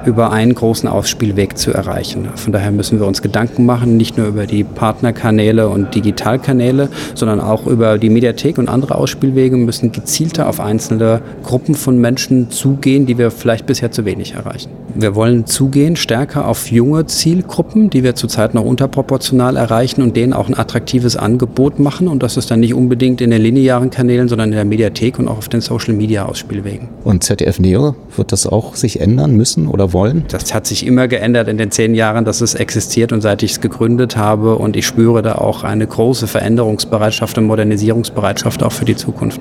über 0.04 0.32
einen 0.32 0.54
großen 0.54 0.88
Ausspielweg 0.88 1.58
zu 1.58 1.72
erreichen. 1.72 2.28
Von 2.35 2.52
daher 2.52 2.70
müssen 2.70 2.98
wir 2.98 3.06
uns 3.06 3.22
Gedanken 3.22 3.66
machen, 3.66 3.96
nicht 3.96 4.18
nur 4.18 4.26
über 4.26 4.46
die 4.46 4.64
Partnerkanäle 4.64 5.68
und 5.68 5.94
Digitalkanäle, 5.94 6.88
sondern 7.14 7.40
auch 7.40 7.66
über 7.66 7.98
die 7.98 8.11
Mediathek 8.11 8.58
und 8.58 8.68
andere 8.68 8.96
Ausspielwege, 8.96 9.56
müssen 9.56 9.92
gezielter 9.92 10.48
auf 10.48 10.61
einzelne 10.61 11.22
Gruppen 11.42 11.74
von 11.74 11.98
Menschen 11.98 12.50
zugehen, 12.50 13.06
die 13.06 13.18
wir 13.18 13.30
vielleicht 13.30 13.66
bisher 13.66 13.90
zu 13.90 14.04
wenig 14.04 14.35
erreichen. 14.35 14.70
Wir 14.94 15.14
wollen 15.14 15.46
zugehen 15.46 15.96
stärker 15.96 16.48
auf 16.48 16.70
junge 16.70 17.06
Zielgruppen, 17.06 17.88
die 17.88 18.02
wir 18.02 18.14
zurzeit 18.14 18.54
noch 18.54 18.64
unterproportional 18.64 19.56
erreichen 19.56 20.02
und 20.02 20.16
denen 20.16 20.32
auch 20.32 20.48
ein 20.48 20.58
attraktives 20.58 21.16
Angebot 21.16 21.78
machen. 21.78 22.08
Und 22.08 22.22
das 22.22 22.37
ist 22.37 22.50
dann 22.50 22.61
nicht 22.61 22.74
unbedingt 22.74 23.20
in 23.20 23.30
den 23.30 23.40
linearen 23.40 23.90
Kanälen, 23.90 24.28
sondern 24.28 24.50
in 24.50 24.56
der 24.56 24.64
Mediathek 24.64 25.18
und 25.18 25.28
auch 25.28 25.38
auf 25.38 25.48
den 25.48 25.61
Social 25.61 25.94
Media 25.94 26.26
Ausspielwegen. 26.26 26.88
Und 27.04 27.24
ZDF 27.24 27.58
Neo, 27.58 27.94
wird 28.16 28.32
das 28.32 28.46
auch 28.46 28.74
sich 28.74 29.00
ändern 29.00 29.12
müssen 29.14 29.66
oder 29.66 29.92
wollen? 29.92 30.25
Das 30.29 30.55
hat 30.55 30.66
sich 30.66 30.87
immer 30.87 31.09
geändert 31.09 31.48
in 31.48 31.59
den 31.59 31.70
zehn 31.70 31.94
Jahren, 31.94 32.25
dass 32.25 32.40
es 32.40 32.55
existiert 32.55 33.12
und 33.12 33.20
seit 33.20 33.42
ich 33.42 33.53
es 33.53 33.61
gegründet 33.61 34.16
habe. 34.16 34.57
Und 34.57 34.77
ich 34.77 34.87
spüre 34.87 35.22
da 35.22 35.37
auch 35.37 35.64
eine 35.64 35.87
große 35.87 36.27
Veränderungsbereitschaft 36.27 37.38
und 37.38 37.44
Modernisierungsbereitschaft 37.44 38.62
auch 38.62 38.72
für 38.72 38.85
die 38.85 38.96
Zukunft. 38.96 39.40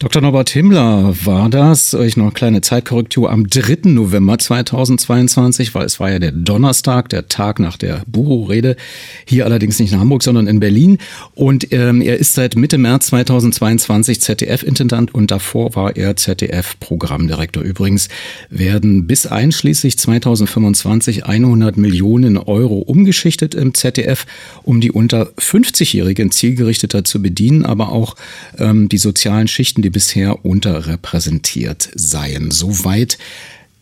Dr. 0.00 0.22
Norbert 0.22 0.50
Himmler 0.50 1.12
war 1.24 1.50
das. 1.50 1.92
Ich 1.92 2.16
noch 2.16 2.26
eine 2.26 2.32
kleine 2.32 2.60
Zeitkorrektur 2.60 3.32
am 3.32 3.48
3. 3.48 3.90
November 3.90 4.38
2022, 4.38 5.74
weil 5.74 5.86
es 5.86 5.98
war 5.98 6.08
ja 6.12 6.20
der 6.20 6.30
Donnerstag, 6.30 7.08
der 7.08 7.26
Tag 7.26 7.58
nach 7.58 7.76
der 7.76 8.02
Buro-Rede. 8.06 8.76
Hier 9.24 9.44
allerdings 9.44 9.80
nicht 9.80 9.92
in 9.92 9.98
Hamburg, 9.98 10.22
sondern 10.22 10.46
in 10.46 10.60
Berlin. 10.60 10.98
Und 11.34 11.72
ähm, 11.72 12.00
er 12.00 12.16
ist 12.16 12.34
seit 12.34 12.54
Mitte 12.54 12.78
März 12.78 13.08
2022 13.08 14.20
ZDF-Intendant 14.20 15.12
und 15.12 15.32
davor 15.32 15.74
war 15.74 15.96
er 15.96 16.14
ZDF-Programmdirektor. 16.14 17.64
Übrigens 17.64 18.08
werden 18.50 19.07
bis 19.08 19.26
einschließlich 19.26 19.98
2025 19.98 21.26
100 21.26 21.76
Millionen 21.76 22.36
Euro 22.36 22.78
umgeschichtet 22.78 23.56
im 23.56 23.74
ZDF, 23.74 24.26
um 24.62 24.80
die 24.80 24.92
unter 24.92 25.32
50-Jährigen 25.38 26.30
zielgerichteter 26.30 27.02
zu 27.02 27.20
bedienen, 27.20 27.64
aber 27.64 27.90
auch 27.90 28.14
ähm, 28.58 28.88
die 28.88 28.98
sozialen 28.98 29.48
Schichten, 29.48 29.82
die 29.82 29.90
bisher 29.90 30.44
unterrepräsentiert 30.44 31.90
seien. 31.94 32.52
Soweit 32.52 33.18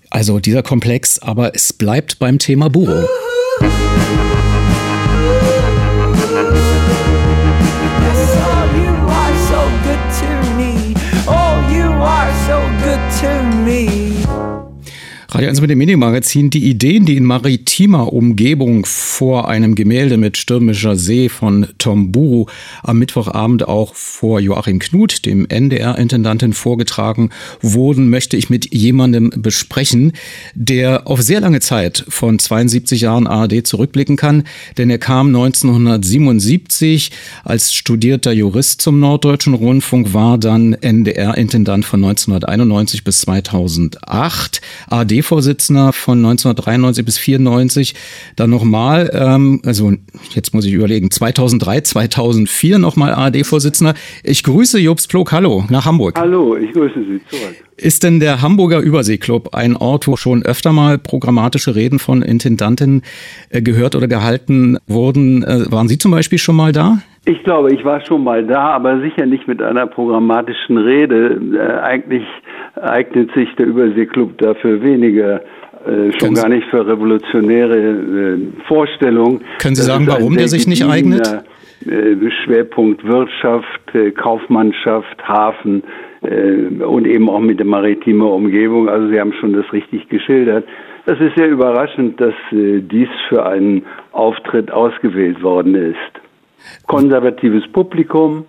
also 0.08 0.38
dieser 0.38 0.62
Komplex, 0.62 1.18
aber 1.18 1.54
es 1.54 1.72
bleibt 1.74 2.18
beim 2.18 2.38
Thema 2.38 2.70
Buro. 2.70 3.06
Radio 15.36 15.50
1 15.50 15.60
mit 15.60 15.68
dem 15.68 15.76
Medienmagazin. 15.76 16.48
Die 16.48 16.64
Ideen, 16.64 17.04
die 17.04 17.18
in 17.18 17.24
maritimer 17.24 18.10
Umgebung 18.14 18.86
vor 18.86 19.50
einem 19.50 19.74
Gemälde 19.74 20.16
mit 20.16 20.38
stürmischer 20.38 20.96
See 20.96 21.28
von 21.28 21.66
Tom 21.76 22.10
Buru 22.10 22.46
am 22.82 22.98
Mittwochabend 22.98 23.68
auch 23.68 23.94
vor 23.94 24.40
Joachim 24.40 24.78
Knut, 24.78 25.26
dem 25.26 25.46
NDR-Intendanten, 25.46 26.54
vorgetragen 26.54 27.28
wurden, 27.60 28.08
möchte 28.08 28.38
ich 28.38 28.48
mit 28.48 28.72
jemandem 28.72 29.28
besprechen, 29.36 30.12
der 30.54 31.06
auf 31.06 31.20
sehr 31.20 31.42
lange 31.42 31.60
Zeit 31.60 32.06
von 32.08 32.38
72 32.38 33.02
Jahren 33.02 33.26
ARD 33.26 33.66
zurückblicken 33.66 34.16
kann. 34.16 34.44
Denn 34.78 34.88
er 34.88 34.96
kam 34.96 35.26
1977 35.26 37.10
als 37.44 37.74
studierter 37.74 38.32
Jurist 38.32 38.80
zum 38.80 39.00
Norddeutschen 39.00 39.52
Rundfunk, 39.52 40.14
war 40.14 40.38
dann 40.38 40.72
NDR-Intendant 40.72 41.84
von 41.84 42.02
1991 42.02 43.04
bis 43.04 43.18
2008. 43.20 44.62
ARD 44.88 45.25
ARD-Vorsitzender 45.26 45.92
von 45.92 46.18
1993 46.18 47.04
bis 47.04 47.18
94, 47.18 47.94
dann 48.36 48.50
nochmal, 48.50 49.10
ähm, 49.12 49.60
also 49.64 49.92
jetzt 50.34 50.54
muss 50.54 50.64
ich 50.64 50.72
überlegen, 50.72 51.10
2003, 51.10 51.80
2004 51.80 52.78
nochmal 52.78 53.12
ARD-Vorsitzender. 53.12 53.94
Ich 54.22 54.42
grüße 54.44 54.78
Jobs 54.78 55.06
Plog, 55.08 55.32
hallo, 55.32 55.64
nach 55.68 55.84
Hamburg. 55.84 56.18
Hallo, 56.18 56.56
ich 56.56 56.72
grüße 56.72 56.94
Sie 56.94 57.20
zurück. 57.28 57.56
Ist 57.76 58.04
denn 58.04 58.20
der 58.20 58.40
Hamburger 58.40 58.78
Überseeklub 58.80 59.54
ein 59.54 59.76
Ort, 59.76 60.06
wo 60.06 60.16
schon 60.16 60.42
öfter 60.44 60.72
mal 60.72 60.96
programmatische 60.96 61.74
Reden 61.74 61.98
von 61.98 62.22
Intendanten 62.22 63.02
äh, 63.50 63.60
gehört 63.60 63.94
oder 63.94 64.08
gehalten 64.08 64.78
wurden? 64.86 65.42
Äh, 65.42 65.70
waren 65.70 65.88
Sie 65.88 65.98
zum 65.98 66.10
Beispiel 66.10 66.38
schon 66.38 66.56
mal 66.56 66.72
da? 66.72 67.02
Ich 67.28 67.42
glaube, 67.42 67.74
ich 67.74 67.84
war 67.84 68.00
schon 68.06 68.22
mal 68.22 68.46
da, 68.46 68.70
aber 68.70 69.00
sicher 69.00 69.26
nicht 69.26 69.48
mit 69.48 69.60
einer 69.60 69.88
programmatischen 69.88 70.78
Rede. 70.78 71.40
Äh, 71.54 71.80
eigentlich 71.80 72.24
eignet 72.80 73.32
sich 73.34 73.48
der 73.56 73.66
Überseeklub 73.66 74.38
dafür 74.38 74.80
weniger. 74.80 75.40
Äh, 75.86 76.12
schon 76.20 76.34
gar 76.34 76.48
nicht 76.48 76.68
für 76.68 76.86
revolutionäre 76.86 77.78
äh, 77.78 78.38
Vorstellungen. 78.68 79.40
Können 79.60 79.74
Sie 79.74 79.82
sagen, 79.82 80.06
warum 80.06 80.36
der 80.36 80.46
sich 80.46 80.68
nicht 80.68 80.86
eignet? 80.86 81.44
Äh, 81.84 82.30
Schwerpunkt 82.44 83.04
Wirtschaft, 83.04 83.92
äh, 83.92 84.12
Kaufmannschaft, 84.12 85.26
Hafen 85.26 85.82
äh, 86.22 86.82
und 86.84 87.08
eben 87.08 87.28
auch 87.28 87.40
mit 87.40 87.58
der 87.58 87.66
maritimen 87.66 88.22
Umgebung. 88.22 88.88
Also 88.88 89.08
Sie 89.08 89.18
haben 89.18 89.32
schon 89.40 89.52
das 89.52 89.70
richtig 89.72 90.08
geschildert. 90.10 90.64
Es 91.06 91.18
ist 91.20 91.34
sehr 91.36 91.48
überraschend, 91.48 92.20
dass 92.20 92.34
dies 92.50 93.08
für 93.28 93.46
einen 93.46 93.84
Auftritt 94.10 94.72
ausgewählt 94.72 95.40
worden 95.40 95.76
ist 95.76 96.25
konservatives 96.86 97.66
Publikum, 97.72 98.44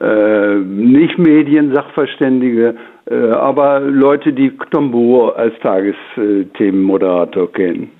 äh, 0.00 0.56
nicht 0.56 1.18
Medien-Sachverständige, 1.18 2.74
äh, 3.06 3.14
aber 3.30 3.80
Leute, 3.80 4.32
die 4.32 4.50
Tombo 4.70 5.28
als 5.30 5.54
Tagesthemenmoderator 5.60 7.52
kennen. 7.52 7.90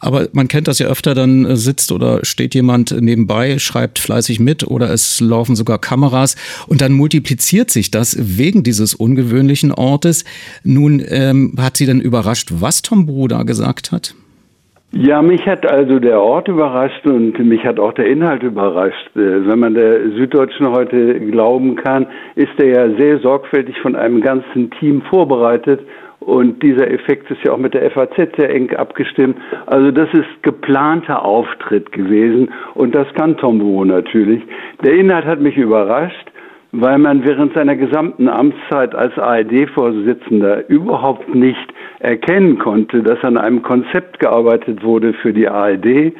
Aber 0.00 0.28
man 0.32 0.48
kennt 0.48 0.68
das 0.68 0.78
ja 0.78 0.86
öfter, 0.88 1.14
dann 1.14 1.44
äh, 1.44 1.56
sitzt 1.56 1.92
oder 1.92 2.24
steht 2.24 2.54
jemand 2.54 2.94
nebenbei, 3.00 3.58
schreibt 3.58 3.98
fleißig 3.98 4.38
mit 4.38 4.64
oder 4.64 4.90
es 4.90 5.20
laufen 5.20 5.56
sogar 5.56 5.78
Kameras 5.78 6.36
und 6.66 6.80
dann 6.80 6.92
multipliziert 6.92 7.70
sich 7.70 7.90
das 7.90 8.16
wegen 8.38 8.62
dieses 8.62 8.94
ungewöhnlichen 8.94 9.72
Ortes. 9.72 10.24
Nun 10.62 11.02
ähm, 11.06 11.54
hat 11.58 11.76
sie 11.76 11.86
dann 11.86 12.00
überrascht, 12.00 12.50
was 12.52 12.82
Tom 12.82 13.06
Bruder 13.06 13.44
gesagt 13.44 13.92
hat? 13.92 14.14
Ja, 14.94 15.22
mich 15.22 15.46
hat 15.46 15.64
also 15.70 15.98
der 15.98 16.20
Ort 16.20 16.48
überrascht 16.48 17.06
und 17.06 17.38
mich 17.38 17.64
hat 17.64 17.80
auch 17.80 17.94
der 17.94 18.08
Inhalt 18.08 18.42
überrascht. 18.42 19.08
Äh, 19.16 19.48
wenn 19.48 19.58
man 19.58 19.72
der 19.72 20.10
Süddeutschen 20.10 20.68
heute 20.70 21.18
glauben 21.18 21.76
kann, 21.76 22.06
ist 22.34 22.52
er 22.58 22.66
ja 22.66 22.98
sehr 22.98 23.18
sorgfältig 23.20 23.80
von 23.80 23.96
einem 23.96 24.20
ganzen 24.20 24.70
Team 24.72 25.00
vorbereitet 25.08 25.80
und 26.20 26.62
dieser 26.62 26.90
Effekt 26.90 27.30
ist 27.30 27.42
ja 27.42 27.52
auch 27.52 27.58
mit 27.58 27.72
der 27.72 27.90
FAZ 27.90 28.14
sehr 28.36 28.50
eng 28.50 28.70
abgestimmt. 28.76 29.38
Also 29.64 29.90
das 29.90 30.08
ist 30.12 30.42
geplanter 30.42 31.24
Auftritt 31.24 31.90
gewesen 31.92 32.52
und 32.74 32.94
das 32.94 33.06
kann 33.14 33.38
Tom 33.38 33.60
Tombo 33.60 33.86
natürlich. 33.86 34.42
Der 34.84 34.92
Inhalt 34.92 35.24
hat 35.24 35.40
mich 35.40 35.56
überrascht 35.56 36.31
weil 36.72 36.98
man 36.98 37.22
während 37.22 37.52
seiner 37.54 37.76
gesamten 37.76 38.28
Amtszeit 38.28 38.94
als 38.94 39.16
ARD-Vorsitzender 39.18 40.68
überhaupt 40.70 41.34
nicht 41.34 41.72
erkennen 42.00 42.58
konnte, 42.58 43.02
dass 43.02 43.22
an 43.22 43.36
einem 43.36 43.62
Konzept 43.62 44.18
gearbeitet 44.20 44.82
wurde 44.82 45.12
für 45.12 45.34
die 45.34 45.48
ARD. 45.48 46.14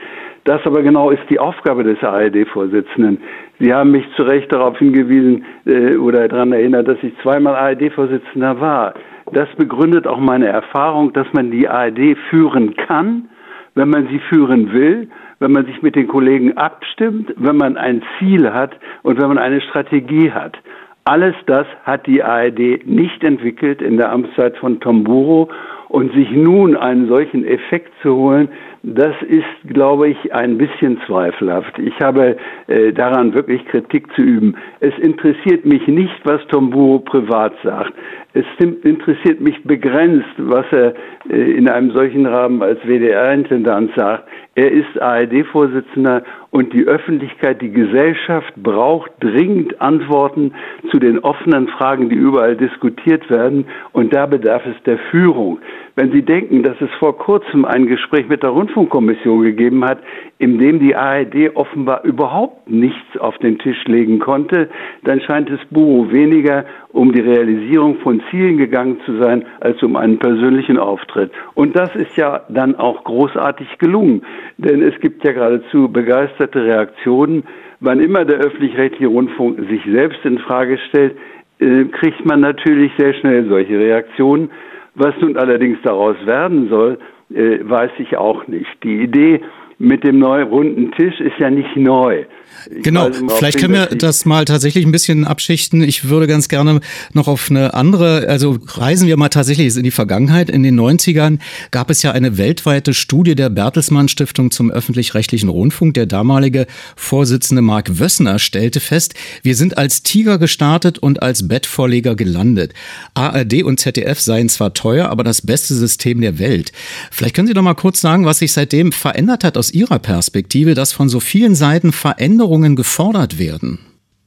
Das 0.44 0.60
aber 0.64 0.82
genau 0.82 1.10
ist 1.10 1.22
die 1.30 1.38
Aufgabe 1.38 1.84
des 1.84 2.02
ARD-Vorsitzenden. 2.02 3.18
Sie 3.60 3.72
haben 3.72 3.92
mich 3.92 4.04
zu 4.14 4.24
Recht 4.24 4.52
darauf 4.52 4.76
hingewiesen 4.78 5.44
äh, 5.64 5.96
oder 5.96 6.28
daran 6.28 6.52
erinnert, 6.52 6.86
dass 6.86 6.98
ich 7.02 7.14
zweimal 7.22 7.54
ARD-Vorsitzender 7.54 8.60
war. 8.60 8.94
Das 9.32 9.48
begründet 9.56 10.06
auch 10.06 10.18
meine 10.18 10.48
Erfahrung, 10.48 11.14
dass 11.14 11.26
man 11.32 11.50
die 11.50 11.66
ARD 11.66 12.18
führen 12.28 12.76
kann, 12.76 13.28
wenn 13.74 13.88
man 13.88 14.08
sie 14.08 14.18
führen 14.18 14.72
will 14.74 15.08
wenn 15.42 15.52
man 15.52 15.66
sich 15.66 15.82
mit 15.82 15.96
den 15.96 16.06
Kollegen 16.06 16.56
abstimmt, 16.56 17.34
wenn 17.36 17.56
man 17.56 17.76
ein 17.76 18.02
Ziel 18.18 18.52
hat 18.52 18.76
und 19.02 19.20
wenn 19.20 19.26
man 19.26 19.38
eine 19.38 19.60
Strategie 19.60 20.30
hat. 20.30 20.56
Alles 21.04 21.34
das 21.46 21.66
hat 21.82 22.06
die 22.06 22.22
ARD 22.22 22.86
nicht 22.86 23.24
entwickelt 23.24 23.82
in 23.82 23.96
der 23.96 24.12
Amtszeit 24.12 24.56
von 24.58 24.78
Tomburo 24.78 25.50
und 25.88 26.12
sich 26.12 26.30
nun 26.30 26.76
einen 26.76 27.08
solchen 27.08 27.44
Effekt 27.44 27.92
zu 28.02 28.14
holen, 28.14 28.48
das 28.82 29.14
ist, 29.28 29.44
glaube 29.68 30.08
ich, 30.08 30.34
ein 30.34 30.58
bisschen 30.58 31.00
zweifelhaft. 31.06 31.78
Ich 31.78 31.98
habe 32.00 32.36
äh, 32.66 32.92
daran 32.92 33.32
wirklich 33.32 33.64
Kritik 33.66 34.12
zu 34.14 34.22
üben. 34.22 34.56
Es 34.80 34.96
interessiert 34.98 35.64
mich 35.64 35.86
nicht, 35.86 36.20
was 36.24 36.44
Tomburo 36.48 36.98
privat 36.98 37.52
sagt. 37.62 37.92
Es 38.34 38.44
interessiert 38.58 39.40
mich 39.40 39.62
begrenzt, 39.62 40.34
was 40.38 40.66
er 40.72 40.94
äh, 41.30 41.52
in 41.52 41.68
einem 41.68 41.92
solchen 41.92 42.26
Rahmen 42.26 42.60
als 42.62 42.80
WDR-Intendant 42.84 43.92
sagt. 43.94 44.28
Er 44.54 44.70
ist 44.70 45.00
ARD-Vorsitzender 45.00 46.24
und 46.50 46.72
die 46.72 46.84
Öffentlichkeit, 46.84 47.62
die 47.62 47.70
Gesellschaft 47.70 48.52
braucht 48.56 49.10
dringend 49.20 49.80
Antworten 49.80 50.52
zu 50.90 50.98
den 50.98 51.20
offenen 51.20 51.68
Fragen, 51.68 52.10
die 52.10 52.16
überall 52.16 52.56
diskutiert 52.56 53.30
werden. 53.30 53.66
Und 53.92 54.12
da 54.12 54.26
bedarf 54.26 54.62
es 54.66 54.82
der 54.84 54.98
Führung. 55.10 55.60
Wenn 55.94 56.10
Sie 56.10 56.22
denken, 56.22 56.62
dass 56.62 56.80
es 56.80 56.88
vor 56.98 57.18
kurzem 57.18 57.66
ein 57.66 57.86
Gespräch 57.86 58.26
mit 58.26 58.42
der 58.42 58.50
Rundfunkkommission 58.50 59.42
gegeben 59.42 59.84
hat, 59.84 59.98
in 60.38 60.58
dem 60.58 60.80
die 60.80 60.96
ARD 60.96 61.54
offenbar 61.54 62.02
überhaupt 62.04 62.70
nichts 62.70 63.18
auf 63.18 63.36
den 63.38 63.58
Tisch 63.58 63.84
legen 63.84 64.18
konnte, 64.18 64.70
dann 65.04 65.20
scheint 65.20 65.50
es 65.50 65.60
Buro 65.70 66.10
weniger 66.10 66.64
um 66.92 67.12
die 67.12 67.20
Realisierung 67.20 67.96
von 67.96 68.22
Zielen 68.30 68.56
gegangen 68.56 69.00
zu 69.04 69.18
sein, 69.18 69.44
als 69.60 69.82
um 69.82 69.96
einen 69.96 70.18
persönlichen 70.18 70.78
Auftritt. 70.78 71.30
Und 71.54 71.76
das 71.76 71.94
ist 71.94 72.16
ja 72.16 72.40
dann 72.48 72.74
auch 72.76 73.04
großartig 73.04 73.78
gelungen, 73.78 74.22
denn 74.56 74.80
es 74.82 74.98
gibt 75.00 75.22
ja 75.24 75.32
geradezu 75.32 75.88
begeisterte 75.88 76.64
Reaktionen. 76.64 77.44
Wann 77.80 78.00
immer 78.00 78.24
der 78.24 78.38
öffentlich-rechtliche 78.38 79.08
Rundfunk 79.08 79.58
sich 79.68 79.82
selbst 79.84 80.24
in 80.24 80.38
Frage 80.38 80.78
stellt, 80.88 81.16
äh, 81.58 81.84
kriegt 81.84 82.24
man 82.24 82.40
natürlich 82.40 82.92
sehr 82.96 83.12
schnell 83.12 83.46
solche 83.46 83.78
Reaktionen. 83.78 84.50
Was 84.94 85.14
nun 85.20 85.36
allerdings 85.36 85.78
daraus 85.82 86.16
werden 86.26 86.68
soll, 86.68 86.98
äh, 87.30 87.58
weiß 87.62 87.92
ich 87.98 88.16
auch 88.16 88.46
nicht. 88.46 88.82
Die 88.82 89.02
Idee 89.02 89.40
mit 89.82 90.04
dem 90.04 90.20
neuen 90.20 90.46
runden 90.46 90.92
Tisch 90.92 91.18
ist 91.18 91.38
ja 91.40 91.50
nicht 91.50 91.76
neu. 91.76 92.24
Genau, 92.70 93.10
vielleicht 93.12 93.58
können 93.58 93.74
wir 93.74 93.86
das 93.86 94.24
mal 94.24 94.44
tatsächlich 94.44 94.86
ein 94.86 94.92
bisschen 94.92 95.24
abschichten. 95.24 95.82
Ich 95.82 96.08
würde 96.08 96.28
ganz 96.28 96.48
gerne 96.48 96.80
noch 97.12 97.26
auf 97.26 97.50
eine 97.50 97.74
andere, 97.74 98.28
also 98.28 98.58
reisen 98.66 99.08
wir 99.08 99.16
mal 99.16 99.30
tatsächlich 99.30 99.76
in 99.76 99.82
die 99.82 99.90
Vergangenheit. 99.90 100.50
In 100.50 100.62
den 100.62 100.78
90ern 100.78 101.38
gab 101.72 101.90
es 101.90 102.02
ja 102.02 102.12
eine 102.12 102.38
weltweite 102.38 102.94
Studie 102.94 103.34
der 103.34 103.50
Bertelsmann 103.50 104.08
Stiftung 104.08 104.52
zum 104.52 104.70
öffentlich-rechtlichen 104.70 105.48
Rundfunk. 105.48 105.94
Der 105.94 106.06
damalige 106.06 106.66
Vorsitzende 106.94 107.62
Mark 107.62 107.98
Wössner 107.98 108.38
stellte 108.38 108.78
fest, 108.78 109.14
wir 109.42 109.56
sind 109.56 109.76
als 109.78 110.04
Tiger 110.04 110.38
gestartet 110.38 110.98
und 110.98 111.22
als 111.22 111.48
Bettvorleger 111.48 112.14
gelandet. 112.14 112.74
ARD 113.14 113.64
und 113.64 113.80
ZDF 113.80 114.20
seien 114.20 114.48
zwar 114.48 114.74
teuer, 114.74 115.08
aber 115.08 115.24
das 115.24 115.42
beste 115.42 115.74
System 115.74 116.20
der 116.20 116.38
Welt. 116.38 116.70
Vielleicht 117.10 117.34
können 117.34 117.48
Sie 117.48 117.54
doch 117.54 117.62
mal 117.62 117.74
kurz 117.74 118.00
sagen, 118.00 118.24
was 118.24 118.38
sich 118.38 118.52
seitdem 118.52 118.92
verändert 118.92 119.42
hat 119.42 119.56
aus 119.56 119.71
Ihrer 119.72 119.98
Perspektive, 119.98 120.74
dass 120.74 120.92
von 120.92 121.08
so 121.08 121.20
vielen 121.20 121.54
Seiten 121.54 121.92
Veränderungen 121.92 122.76
gefordert 122.76 123.38
werden? 123.38 123.78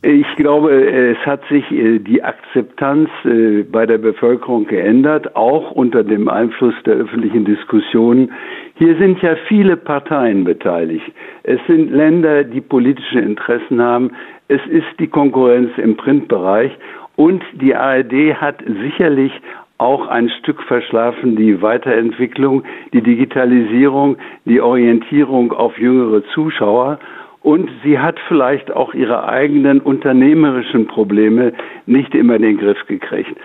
Ich 0.07 0.35
glaube, 0.35 0.71
es 0.71 1.17
hat 1.25 1.41
sich 1.49 1.63
äh, 1.71 1.97
die 1.97 2.21
Akzeptanz 2.21 3.09
äh, 3.23 3.63
bei 3.63 3.87
der 3.87 3.97
Bevölkerung 3.97 4.67
geändert, 4.67 5.35
auch 5.35 5.71
unter 5.71 6.03
dem 6.03 6.29
Einfluss 6.29 6.75
der 6.85 6.93
öffentlichen 6.93 7.43
Diskussion. 7.43 8.31
Hier 8.75 8.95
sind 8.97 9.19
ja 9.23 9.35
viele 9.47 9.75
Parteien 9.75 10.43
beteiligt. 10.43 11.11
Es 11.41 11.59
sind 11.67 11.89
Länder, 11.89 12.43
die 12.43 12.61
politische 12.61 13.19
Interessen 13.19 13.81
haben. 13.81 14.11
Es 14.47 14.61
ist 14.69 14.85
die 14.99 15.07
Konkurrenz 15.07 15.71
im 15.77 15.97
Printbereich. 15.97 16.71
Und 17.15 17.41
die 17.53 17.73
ARD 17.73 18.35
hat 18.39 18.63
sicherlich 18.83 19.31
auch 19.77 20.07
ein 20.07 20.29
Stück 20.29 20.61
verschlafen 20.63 21.35
die 21.35 21.61
Weiterentwicklung, 21.61 22.63
die 22.93 23.01
Digitalisierung, 23.01 24.17
die 24.45 24.61
Orientierung 24.61 25.51
auf 25.51 25.77
jüngere 25.77 26.23
Zuschauer. 26.33 26.99
Und 27.41 27.69
sie 27.83 27.99
hat 27.99 28.17
vielleicht 28.27 28.71
auch 28.71 28.93
ihre 28.93 29.27
eigenen 29.27 29.79
unternehmerischen 29.79 30.87
Probleme 30.87 31.53
nicht 31.85 32.15
immer 32.15 32.37
in 32.37 32.41
den 32.41 32.57
Griff 32.57 32.87
gekriegt. 32.87 33.37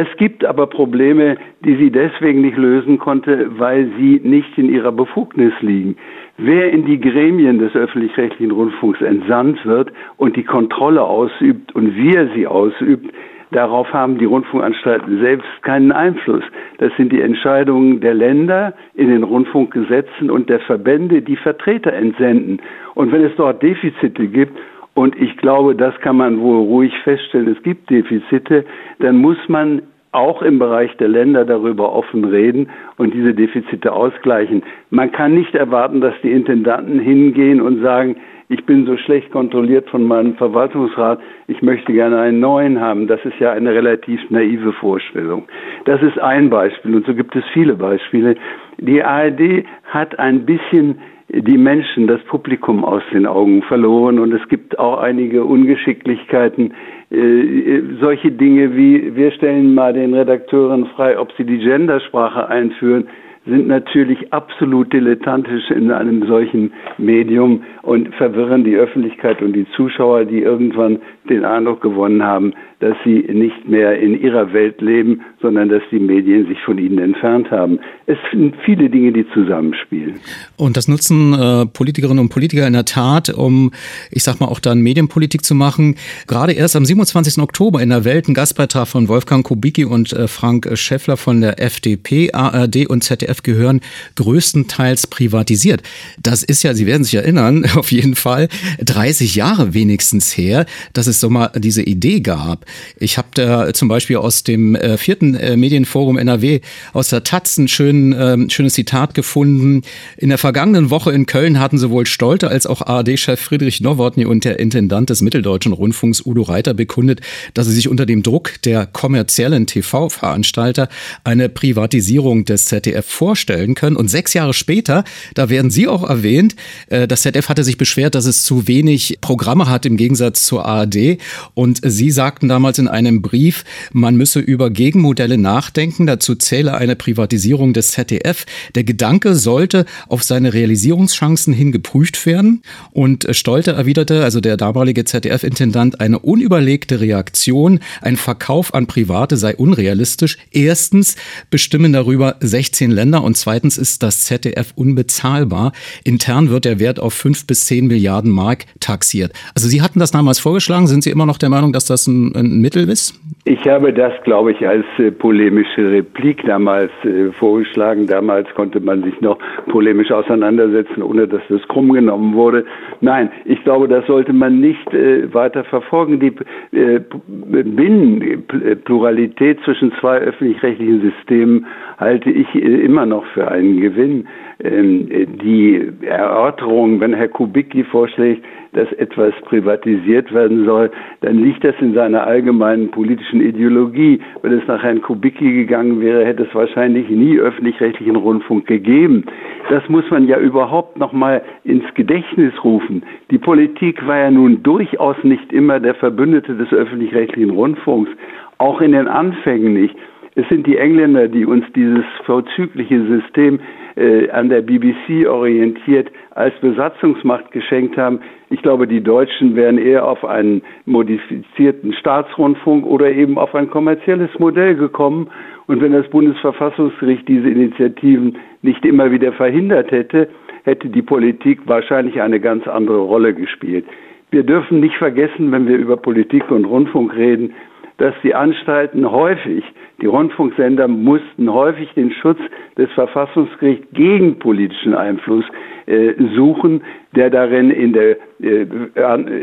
Es 0.00 0.06
gibt 0.16 0.44
aber 0.44 0.68
Probleme, 0.68 1.38
die 1.64 1.74
sie 1.74 1.90
deswegen 1.90 2.42
nicht 2.42 2.56
lösen 2.56 3.00
konnte, 3.00 3.58
weil 3.58 3.90
sie 3.98 4.20
nicht 4.22 4.56
in 4.56 4.72
ihrer 4.72 4.92
Befugnis 4.92 5.52
liegen. 5.60 5.96
Wer 6.36 6.70
in 6.70 6.84
die 6.84 7.00
Gremien 7.00 7.58
des 7.58 7.74
öffentlich-rechtlichen 7.74 8.52
Rundfunks 8.52 9.00
entsandt 9.00 9.66
wird 9.66 9.90
und 10.16 10.36
die 10.36 10.44
Kontrolle 10.44 11.02
ausübt 11.02 11.74
und 11.74 11.96
wie 11.96 12.14
er 12.14 12.28
sie 12.28 12.46
ausübt, 12.46 13.12
darauf 13.50 13.92
haben 13.92 14.18
die 14.18 14.24
Rundfunkanstalten 14.24 15.20
selbst 15.20 15.48
keinen 15.62 15.92
Einfluss. 15.92 16.44
Das 16.78 16.92
sind 16.96 17.12
die 17.12 17.20
Entscheidungen 17.20 18.00
der 18.00 18.14
Länder 18.14 18.74
in 18.94 19.08
den 19.08 19.22
Rundfunkgesetzen 19.22 20.30
und 20.30 20.48
der 20.48 20.60
Verbände, 20.60 21.22
die 21.22 21.36
Vertreter 21.36 21.92
entsenden. 21.92 22.60
Und 22.94 23.12
wenn 23.12 23.24
es 23.24 23.32
dort 23.36 23.62
Defizite 23.62 24.26
gibt 24.26 24.58
und 24.94 25.14
ich 25.16 25.36
glaube, 25.36 25.74
das 25.74 25.98
kann 26.00 26.16
man 26.16 26.40
wohl 26.40 26.58
ruhig 26.58 26.92
feststellen. 27.04 27.54
Es 27.56 27.62
gibt 27.62 27.88
Defizite. 27.88 28.64
Dann 28.98 29.16
muss 29.16 29.38
man 29.48 29.82
auch 30.12 30.42
im 30.42 30.58
Bereich 30.58 30.96
der 30.96 31.08
Länder 31.08 31.44
darüber 31.44 31.92
offen 31.92 32.24
reden 32.24 32.70
und 32.96 33.14
diese 33.14 33.34
Defizite 33.34 33.92
ausgleichen. 33.92 34.62
Man 34.90 35.12
kann 35.12 35.34
nicht 35.34 35.54
erwarten, 35.54 36.00
dass 36.00 36.14
die 36.22 36.32
Intendanten 36.32 36.98
hingehen 36.98 37.60
und 37.60 37.82
sagen, 37.82 38.16
ich 38.50 38.64
bin 38.64 38.86
so 38.86 38.96
schlecht 38.96 39.30
kontrolliert 39.30 39.90
von 39.90 40.04
meinem 40.04 40.34
Verwaltungsrat, 40.36 41.20
ich 41.48 41.60
möchte 41.60 41.92
gerne 41.92 42.18
einen 42.18 42.40
neuen 42.40 42.80
haben. 42.80 43.06
Das 43.06 43.22
ist 43.24 43.38
ja 43.38 43.52
eine 43.52 43.74
relativ 43.74 44.20
naive 44.30 44.72
Vorstellung. 44.72 45.44
Das 45.84 46.02
ist 46.02 46.18
ein 46.18 46.48
Beispiel 46.48 46.94
und 46.94 47.06
so 47.06 47.14
gibt 47.14 47.36
es 47.36 47.44
viele 47.52 47.74
Beispiele. 47.74 48.36
Die 48.78 49.02
ARD 49.02 49.64
hat 49.84 50.18
ein 50.18 50.46
bisschen 50.46 50.98
die 51.28 51.58
Menschen, 51.58 52.06
das 52.06 52.22
Publikum 52.22 52.86
aus 52.86 53.02
den 53.12 53.26
Augen 53.26 53.62
verloren 53.62 54.18
und 54.18 54.32
es 54.32 54.48
gibt 54.48 54.78
auch 54.78 54.98
einige 54.98 55.44
Ungeschicklichkeiten, 55.44 56.72
äh, 57.10 57.82
solche 58.00 58.30
Dinge 58.30 58.76
wie 58.76 59.14
wir 59.16 59.30
stellen 59.32 59.74
mal 59.74 59.92
den 59.92 60.14
Redakteuren 60.14 60.86
frei, 60.94 61.18
ob 61.18 61.32
sie 61.36 61.44
die 61.44 61.58
Gendersprache 61.58 62.48
einführen 62.48 63.08
sind 63.48 63.66
natürlich 63.66 64.32
absolut 64.32 64.92
dilettantisch 64.92 65.70
in 65.70 65.90
einem 65.90 66.26
solchen 66.26 66.72
Medium 66.98 67.62
und 67.88 68.14
verwirren 68.16 68.64
die 68.64 68.76
Öffentlichkeit 68.76 69.40
und 69.40 69.54
die 69.54 69.66
Zuschauer, 69.74 70.26
die 70.26 70.40
irgendwann 70.40 70.98
den 71.30 71.46
Eindruck 71.46 71.80
gewonnen 71.80 72.22
haben, 72.22 72.52
dass 72.80 72.94
sie 73.02 73.24
nicht 73.32 73.66
mehr 73.66 73.98
in 73.98 74.20
ihrer 74.20 74.52
Welt 74.52 74.82
leben, 74.82 75.22
sondern 75.40 75.70
dass 75.70 75.82
die 75.90 75.98
Medien 75.98 76.46
sich 76.46 76.58
von 76.66 76.76
ihnen 76.78 76.98
entfernt 76.98 77.50
haben. 77.50 77.80
Es 78.06 78.18
sind 78.30 78.54
viele 78.64 78.90
Dinge, 78.90 79.12
die 79.12 79.26
zusammenspielen. 79.32 80.20
Und 80.56 80.76
das 80.76 80.86
nutzen 80.86 81.32
äh, 81.32 81.64
Politikerinnen 81.64 82.18
und 82.18 82.28
Politiker 82.28 82.66
in 82.66 82.74
der 82.74 82.84
Tat, 82.84 83.30
um, 83.30 83.72
ich 84.10 84.22
sag 84.22 84.38
mal, 84.38 84.46
auch 84.46 84.60
dann 84.60 84.80
Medienpolitik 84.80 85.42
zu 85.42 85.54
machen. 85.54 85.96
Gerade 86.26 86.52
erst 86.52 86.76
am 86.76 86.84
27. 86.84 87.42
Oktober 87.42 87.80
in 87.80 87.88
der 87.88 88.04
Welt 88.04 88.28
ein 88.28 88.34
Gastbeitrag 88.34 88.86
von 88.86 89.08
Wolfgang 89.08 89.46
Kubicki 89.46 89.86
und 89.86 90.12
äh, 90.12 90.28
Frank 90.28 90.68
Schäffler 90.74 91.16
von 91.16 91.40
der 91.40 91.58
FDP, 91.58 92.32
ARD 92.34 92.86
und 92.86 93.02
ZDF 93.02 93.42
gehören 93.42 93.80
größtenteils 94.16 95.06
privatisiert. 95.06 95.82
Das 96.22 96.42
ist 96.42 96.62
ja, 96.62 96.74
Sie 96.74 96.86
werden 96.86 97.04
sich 97.04 97.14
erinnern, 97.14 97.64
auf 97.78 97.92
jeden 97.92 98.14
Fall 98.14 98.48
30 98.80 99.34
Jahre 99.34 99.74
wenigstens 99.74 100.36
her, 100.36 100.66
dass 100.92 101.06
es 101.06 101.20
so 101.20 101.30
mal 101.30 101.50
diese 101.56 101.82
Idee 101.82 102.20
gab. 102.20 102.66
Ich 102.98 103.18
habe 103.18 103.28
da 103.34 103.72
zum 103.72 103.88
Beispiel 103.88 104.16
aus 104.16 104.42
dem 104.42 104.74
äh, 104.74 104.98
vierten 104.98 105.34
äh, 105.34 105.56
Medienforum 105.56 106.18
NRW 106.18 106.60
aus 106.92 107.08
der 107.08 107.24
Taz 107.24 107.56
ein 107.56 107.68
schön, 107.68 108.12
äh, 108.12 108.50
schönes 108.50 108.74
Zitat 108.74 109.14
gefunden. 109.14 109.82
In 110.16 110.28
der 110.28 110.38
vergangenen 110.38 110.90
Woche 110.90 111.12
in 111.12 111.26
Köln 111.26 111.58
hatten 111.58 111.78
sowohl 111.78 112.06
Stolte 112.06 112.48
als 112.48 112.66
auch 112.66 112.82
ARD-Chef 112.82 113.40
Friedrich 113.40 113.80
Nowotny 113.80 114.24
und 114.26 114.44
der 114.44 114.58
Intendant 114.58 115.10
des 115.10 115.22
Mitteldeutschen 115.22 115.72
Rundfunks 115.72 116.24
Udo 116.24 116.42
Reiter 116.42 116.74
bekundet, 116.74 117.20
dass 117.54 117.66
sie 117.66 117.74
sich 117.74 117.88
unter 117.88 118.06
dem 118.06 118.22
Druck 118.22 118.60
der 118.62 118.86
kommerziellen 118.86 119.66
TV-Veranstalter 119.66 120.88
eine 121.24 121.48
Privatisierung 121.48 122.44
des 122.44 122.66
ZDF 122.66 123.06
vorstellen 123.06 123.74
können. 123.74 123.96
Und 123.96 124.08
sechs 124.08 124.34
Jahre 124.34 124.54
später, 124.54 125.04
da 125.34 125.48
werden 125.48 125.70
Sie 125.70 125.88
auch 125.88 126.08
erwähnt, 126.08 126.56
äh, 126.88 127.06
das 127.06 127.22
ZDF 127.22 127.48
hatte 127.58 127.64
sich 127.64 127.78
beschwert, 127.78 128.14
dass 128.14 128.26
es 128.26 128.44
zu 128.44 128.68
wenig 128.68 129.18
Programme 129.20 129.68
hat 129.68 129.84
im 129.84 129.96
Gegensatz 129.96 130.44
zur 130.46 130.64
ARD. 130.64 131.18
Und 131.54 131.80
Sie 131.82 132.12
sagten 132.12 132.48
da 132.48 132.58
damals 132.58 132.80
in 132.80 132.88
einem 132.88 133.22
Brief, 133.22 133.64
man 133.92 134.16
müsse 134.16 134.40
über 134.40 134.68
Gegenmodelle 134.68 135.38
nachdenken. 135.38 136.08
Dazu 136.08 136.34
zähle 136.34 136.74
eine 136.74 136.96
Privatisierung 136.96 137.72
des 137.72 137.92
ZDF. 137.92 138.46
Der 138.74 138.82
Gedanke 138.82 139.36
sollte 139.36 139.86
auf 140.08 140.24
seine 140.24 140.54
Realisierungschancen 140.54 141.52
hin 141.52 141.70
geprüft 141.70 142.26
werden. 142.26 142.62
Und 142.90 143.28
Stolte 143.30 143.72
erwiderte, 143.72 144.24
also 144.24 144.40
der 144.40 144.56
damalige 144.56 145.04
ZDF-Intendant, 145.04 146.00
eine 146.00 146.18
unüberlegte 146.18 147.00
Reaktion, 147.00 147.78
ein 148.00 148.16
Verkauf 148.16 148.74
an 148.74 148.88
Private 148.88 149.36
sei 149.36 149.54
unrealistisch. 149.54 150.38
Erstens 150.50 151.14
bestimmen 151.50 151.92
darüber 151.92 152.36
16 152.40 152.90
Länder 152.90 153.22
und 153.22 153.36
zweitens 153.36 153.78
ist 153.78 154.04
das 154.04 154.24
ZDF 154.24 154.72
unbezahlbar. 154.74 155.72
Intern 156.04 156.50
wird 156.50 156.64
der 156.64 156.80
Wert 156.80 156.98
auf 156.98 157.14
5 157.14 157.47
bis 157.48 157.66
10 157.66 157.88
Milliarden 157.88 158.30
Mark 158.30 158.66
taxiert. 158.78 159.32
Also 159.56 159.68
Sie 159.68 159.82
hatten 159.82 159.98
das 159.98 160.12
damals 160.12 160.38
vorgeschlagen. 160.38 160.86
Sind 160.86 161.02
Sie 161.02 161.10
immer 161.10 161.26
noch 161.26 161.38
der 161.38 161.48
Meinung, 161.48 161.72
dass 161.72 161.86
das 161.86 162.06
ein, 162.06 162.32
ein 162.36 162.60
Mittel 162.60 162.88
ist? 162.88 163.20
Ich 163.44 163.66
habe 163.66 163.92
das, 163.92 164.12
glaube 164.24 164.52
ich, 164.52 164.68
als 164.68 164.84
äh, 164.98 165.10
polemische 165.10 165.90
Replik 165.90 166.44
damals 166.46 166.92
äh, 167.02 167.32
vorgeschlagen. 167.32 168.06
Damals 168.06 168.46
konnte 168.54 168.78
man 168.78 169.02
sich 169.02 169.20
noch 169.20 169.38
polemisch 169.70 170.12
auseinandersetzen, 170.12 171.02
ohne 171.02 171.26
dass 171.26 171.42
das 171.48 171.66
krumm 171.68 171.92
genommen 171.92 172.34
wurde. 172.34 172.66
Nein, 173.00 173.30
ich 173.46 173.64
glaube, 173.64 173.88
das 173.88 174.06
sollte 174.06 174.34
man 174.34 174.60
nicht 174.60 174.92
äh, 174.92 175.32
weiter 175.32 175.64
verfolgen. 175.64 176.20
Die 176.20 176.34
äh, 176.76 177.00
Binnenpluralität 177.26 179.60
zwischen 179.64 179.92
zwei 179.98 180.18
öffentlich-rechtlichen 180.18 181.00
Systemen 181.00 181.64
halte 181.96 182.30
ich 182.30 182.54
äh, 182.54 182.58
immer 182.58 183.06
noch 183.06 183.24
für 183.32 183.50
einen 183.50 183.80
Gewinn. 183.80 184.28
Ähm, 184.60 185.08
die 185.40 185.88
Erörterung, 186.02 186.98
wenn 187.00 187.14
Herr 187.14 187.28
Kubicki 187.28 187.84
vorschlägt, 187.84 188.44
dass 188.72 188.92
etwas 188.94 189.32
privatisiert 189.42 190.32
werden 190.34 190.64
soll, 190.64 190.90
dann 191.20 191.38
liegt 191.38 191.62
das 191.62 191.74
in 191.80 191.94
seiner 191.94 192.26
allgemeinen 192.26 192.90
politischen 192.90 193.40
Ideologie. 193.40 194.20
Wenn 194.42 194.52
es 194.52 194.66
nach 194.66 194.82
Herrn 194.82 195.00
Kubicki 195.00 195.52
gegangen 195.52 196.00
wäre, 196.00 196.24
hätte 196.24 196.42
es 196.42 196.54
wahrscheinlich 196.54 197.08
nie 197.08 197.38
öffentlich-rechtlichen 197.38 198.16
Rundfunk 198.16 198.66
gegeben. 198.66 199.24
Das 199.70 199.88
muss 199.88 200.10
man 200.10 200.26
ja 200.26 200.38
überhaupt 200.38 200.98
noch 200.98 201.12
mal 201.12 201.42
ins 201.64 201.84
Gedächtnis 201.94 202.52
rufen. 202.64 203.04
Die 203.30 203.38
Politik 203.38 204.04
war 204.06 204.18
ja 204.18 204.30
nun 204.30 204.62
durchaus 204.64 205.16
nicht 205.22 205.52
immer 205.52 205.78
der 205.78 205.94
Verbündete 205.94 206.56
des 206.56 206.72
öffentlich-rechtlichen 206.72 207.50
Rundfunks, 207.50 208.10
auch 208.58 208.80
in 208.80 208.90
den 208.90 209.06
Anfängen 209.06 209.74
nicht. 209.74 209.94
Es 210.34 210.48
sind 210.48 210.66
die 210.66 210.76
Engländer, 210.76 211.26
die 211.26 211.44
uns 211.44 211.64
dieses 211.74 212.04
vorzügliche 212.24 213.04
System 213.06 213.58
äh, 213.98 214.30
an 214.30 214.48
der 214.48 214.62
BBC 214.62 215.26
orientiert 215.28 216.08
als 216.30 216.54
Besatzungsmacht 216.60 217.50
geschenkt 217.50 217.96
haben. 217.96 218.20
Ich 218.48 218.62
glaube, 218.62 218.86
die 218.86 219.02
Deutschen 219.02 219.56
wären 219.56 219.76
eher 219.76 220.06
auf 220.06 220.24
einen 220.24 220.62
modifizierten 220.86 221.92
Staatsrundfunk 221.94 222.86
oder 222.86 223.10
eben 223.10 223.38
auf 223.38 223.54
ein 223.54 223.68
kommerzielles 223.70 224.30
Modell 224.38 224.76
gekommen. 224.76 225.28
Und 225.66 225.82
wenn 225.82 225.92
das 225.92 226.08
Bundesverfassungsgericht 226.08 227.26
diese 227.26 227.50
Initiativen 227.50 228.38
nicht 228.62 228.84
immer 228.84 229.10
wieder 229.10 229.32
verhindert 229.32 229.90
hätte, 229.90 230.28
hätte 230.62 230.88
die 230.88 231.02
Politik 231.02 231.60
wahrscheinlich 231.66 232.20
eine 232.20 232.40
ganz 232.40 232.68
andere 232.68 233.00
Rolle 233.00 233.34
gespielt. 233.34 233.84
Wir 234.30 234.44
dürfen 234.44 234.80
nicht 234.80 234.96
vergessen, 234.96 235.50
wenn 235.50 235.66
wir 235.66 235.76
über 235.76 235.96
Politik 235.96 236.50
und 236.50 236.66
Rundfunk 236.66 237.16
reden, 237.16 237.54
dass 237.96 238.14
die 238.22 238.34
Anstalten 238.34 239.10
häufig, 239.10 239.64
die 240.00 240.06
Rundfunksender 240.06 240.86
mussten 240.86 241.52
häufig 241.52 241.92
den 241.94 242.12
Schutz 242.12 242.38
des 242.76 242.90
Verfassungsgerichts 242.92 243.86
gegen 243.92 244.38
politischen 244.38 244.94
Einfluss 244.94 245.44
äh, 245.86 246.14
suchen, 246.36 246.82
der 247.16 247.30
darin 247.30 247.70
in 247.70 247.92
der, 247.92 248.16
äh, 248.40 248.62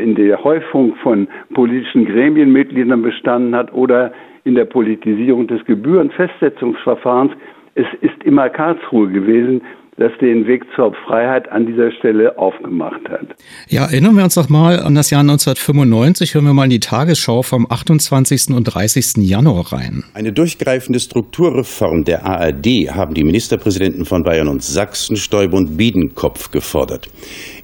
in 0.02 0.14
der 0.14 0.42
Häufung 0.42 0.94
von 1.02 1.28
politischen 1.52 2.06
Gremienmitgliedern 2.06 3.02
bestanden 3.02 3.54
hat 3.54 3.72
oder 3.74 4.12
in 4.44 4.54
der 4.54 4.64
Politisierung 4.64 5.46
des 5.46 5.62
Gebührenfestsetzungsverfahrens. 5.66 7.32
Es 7.74 7.86
ist 8.00 8.24
immer 8.24 8.48
Karlsruhe 8.48 9.08
gewesen, 9.08 9.60
das 9.98 10.12
den 10.20 10.46
Weg 10.46 10.64
zur 10.74 10.92
Freiheit 11.06 11.50
an 11.50 11.66
dieser 11.66 11.90
Stelle 11.90 12.38
aufgemacht 12.38 13.08
hat. 13.08 13.34
Ja, 13.68 13.86
erinnern 13.86 14.16
wir 14.16 14.24
uns 14.24 14.34
doch 14.34 14.50
mal 14.50 14.80
an 14.80 14.94
das 14.94 15.10
Jahr 15.10 15.22
1995. 15.22 16.34
Hören 16.34 16.44
wir 16.44 16.52
mal 16.52 16.64
in 16.64 16.70
die 16.70 16.80
Tagesschau 16.80 17.42
vom 17.42 17.66
28. 17.70 18.54
und 18.54 18.64
30. 18.64 19.26
Januar 19.26 19.72
rein. 19.72 20.04
Eine 20.12 20.32
durchgreifende 20.32 21.00
Strukturreform 21.00 22.04
der 22.04 22.26
ARD 22.26 22.90
haben 22.90 23.14
die 23.14 23.24
Ministerpräsidenten 23.24 24.04
von 24.04 24.22
Bayern 24.22 24.48
und 24.48 24.62
Sachsen, 24.62 25.16
Stoiber 25.16 25.56
und 25.56 25.78
Biedenkopf 25.78 26.50
gefordert. 26.50 27.08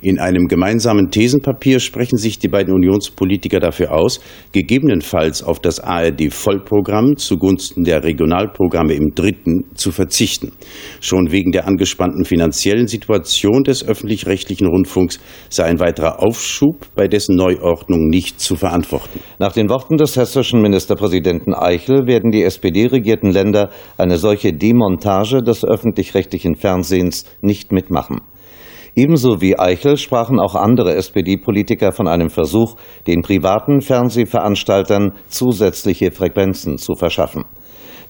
In 0.00 0.18
einem 0.18 0.48
gemeinsamen 0.48 1.10
Thesenpapier 1.10 1.80
sprechen 1.80 2.16
sich 2.16 2.38
die 2.38 2.48
beiden 2.48 2.74
Unionspolitiker 2.74 3.60
dafür 3.60 3.92
aus, 3.92 4.20
gegebenenfalls 4.52 5.42
auf 5.42 5.60
das 5.60 5.80
ARD-Vollprogramm 5.80 7.16
zugunsten 7.16 7.84
der 7.84 8.02
Regionalprogramme 8.02 8.94
im 8.94 9.14
dritten 9.14 9.66
zu 9.74 9.92
verzichten. 9.92 10.52
Schon 11.00 11.30
wegen 11.30 11.52
der 11.52 11.68
angespannten 11.68 12.21
angespannten 12.22 12.24
finanziellen 12.24 12.86
Situation 12.86 13.62
des 13.64 13.86
öffentlich-rechtlichen 13.86 14.66
Rundfunks 14.66 15.20
sei 15.48 15.64
ein 15.64 15.80
weiterer 15.80 16.22
Aufschub 16.22 16.86
bei 16.94 17.08
dessen 17.08 17.36
Neuordnung 17.36 18.08
nicht 18.08 18.40
zu 18.40 18.56
verantworten. 18.56 19.20
Nach 19.38 19.52
den 19.52 19.68
Worten 19.68 19.96
des 19.96 20.16
hessischen 20.16 20.62
Ministerpräsidenten 20.62 21.54
Eichel 21.54 22.06
werden 22.06 22.30
die 22.30 22.42
SPD-regierten 22.42 23.30
Länder 23.30 23.70
eine 23.98 24.18
solche 24.18 24.52
Demontage 24.52 25.42
des 25.42 25.64
öffentlich-rechtlichen 25.64 26.56
Fernsehens 26.56 27.24
nicht 27.40 27.72
mitmachen. 27.72 28.20
Ebenso 28.94 29.40
wie 29.40 29.58
Eichel 29.58 29.96
sprachen 29.96 30.38
auch 30.38 30.54
andere 30.54 30.94
SPD-Politiker 30.94 31.92
von 31.92 32.06
einem 32.06 32.28
Versuch, 32.28 32.76
den 33.06 33.22
privaten 33.22 33.80
Fernsehveranstaltern 33.80 35.12
zusätzliche 35.28 36.10
Frequenzen 36.10 36.76
zu 36.76 36.94
verschaffen. 36.94 37.44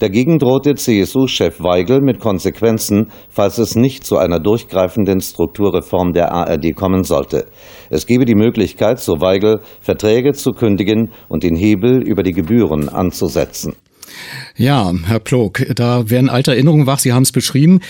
Dagegen 0.02 0.40
drohte 0.40 0.74
CSU-Chef 0.74 1.62
Weigel 1.62 2.00
mit 2.00 2.18
Konsequenzen, 2.18 3.12
falls 3.28 3.58
es 3.58 3.76
nicht 3.76 4.02
zu 4.02 4.18
einer 4.18 4.40
durchgreifenden 4.40 5.20
Strukturreform 5.20 6.12
der 6.12 6.32
ARD 6.32 6.74
kommen 6.74 7.04
sollte. 7.04 7.46
Es 7.88 8.04
gebe 8.08 8.24
die 8.24 8.34
Möglichkeit, 8.34 8.98
so 8.98 9.20
Weigel, 9.20 9.60
Verträge 9.80 10.32
zu 10.32 10.50
kündigen 10.50 11.12
und 11.28 11.44
den 11.44 11.54
Hebel 11.54 12.02
über 12.02 12.24
die 12.24 12.32
Gebühren 12.32 12.88
anzusetzen. 12.88 13.76
Ja, 14.56 14.92
Herr 15.06 15.18
Plog, 15.18 15.62
da 15.74 16.10
werden 16.10 16.28
alte 16.28 16.52
Erinnerungen 16.52 16.86
wach. 16.86 16.98
Sie 16.98 17.12
haben 17.12 17.22
es 17.22 17.32
beschrieben. 17.32 17.80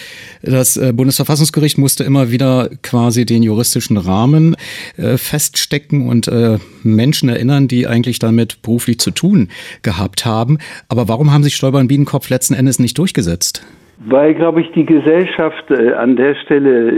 Das 0.43 0.76
äh, 0.76 0.93
Bundesverfassungsgericht 0.93 1.78
musste 1.78 2.05
immer 2.05 2.30
wieder 2.30 2.70
quasi 2.83 3.26
den 3.26 3.43
juristischen 3.43 3.97
Rahmen 3.97 4.57
äh, 4.97 5.16
feststecken 5.16 6.09
und 6.09 6.28
äh, 6.28 6.59
Menschen 6.83 7.28
erinnern, 7.28 7.68
die 7.68 7.87
eigentlich 7.87 8.18
damit 8.18 8.62
beruflich 8.62 8.99
zu 8.99 9.11
tun 9.11 9.49
gehabt 9.83 10.24
haben. 10.24 10.59
Aber 10.89 11.09
warum 11.09 11.33
haben 11.33 11.43
sich 11.43 11.55
Stoiber 11.55 11.78
und 11.78 11.89
Biedenkopf 11.89 12.30
letzten 12.30 12.55
Endes 12.55 12.78
nicht 12.78 12.99
durchgesetzt? 12.99 13.66
Weil, 14.05 14.35
glaube 14.35 14.62
ich, 14.62 14.70
die 14.72 14.85
Gesellschaft 14.85 15.70
an 15.70 16.16
der 16.16 16.35
Stelle 16.35 16.93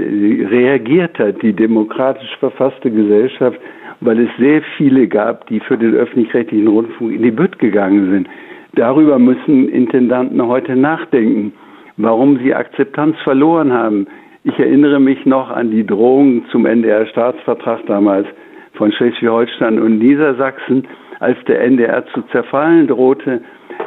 reagiert 0.51 1.19
hat, 1.19 1.43
die 1.43 1.53
demokratisch 1.53 2.35
verfasste 2.39 2.91
Gesellschaft, 2.91 3.59
weil 4.01 4.21
es 4.21 4.31
sehr 4.39 4.63
viele 4.77 5.07
gab, 5.07 5.47
die 5.49 5.61
für 5.61 5.77
den 5.77 5.95
öffentlich-rechtlichen 5.95 6.69
Rundfunk 6.69 7.13
in 7.13 7.23
die 7.23 7.31
Bütt 7.31 7.59
gegangen 7.59 8.11
sind. 8.11 8.29
Darüber 8.77 9.19
müssen 9.21 9.69
Intendanten 9.69 10.45
heute 10.47 10.75
nachdenken, 10.75 11.53
warum 11.97 12.39
sie 12.39 12.55
Akzeptanz 12.55 13.17
verloren 13.23 13.73
haben. 13.73 14.07
Ich 14.43 14.59
erinnere 14.59 14.99
mich 14.99 15.25
noch 15.27 15.51
an 15.51 15.71
die 15.71 15.87
Drohung 15.87 16.45
zum 16.51 16.67
NDR-Staatsvertrag 16.67 17.87
damals 17.87 18.27
von 18.73 18.91
Schleswig-Holstein 18.91 19.79
und 19.79 19.99
Niedersachsen, 19.99 20.89
als 21.21 21.39
der 21.47 21.63
NDR 21.63 22.05
zu 22.07 22.23
zerfallen 22.33 22.89
drohte. 22.89 23.43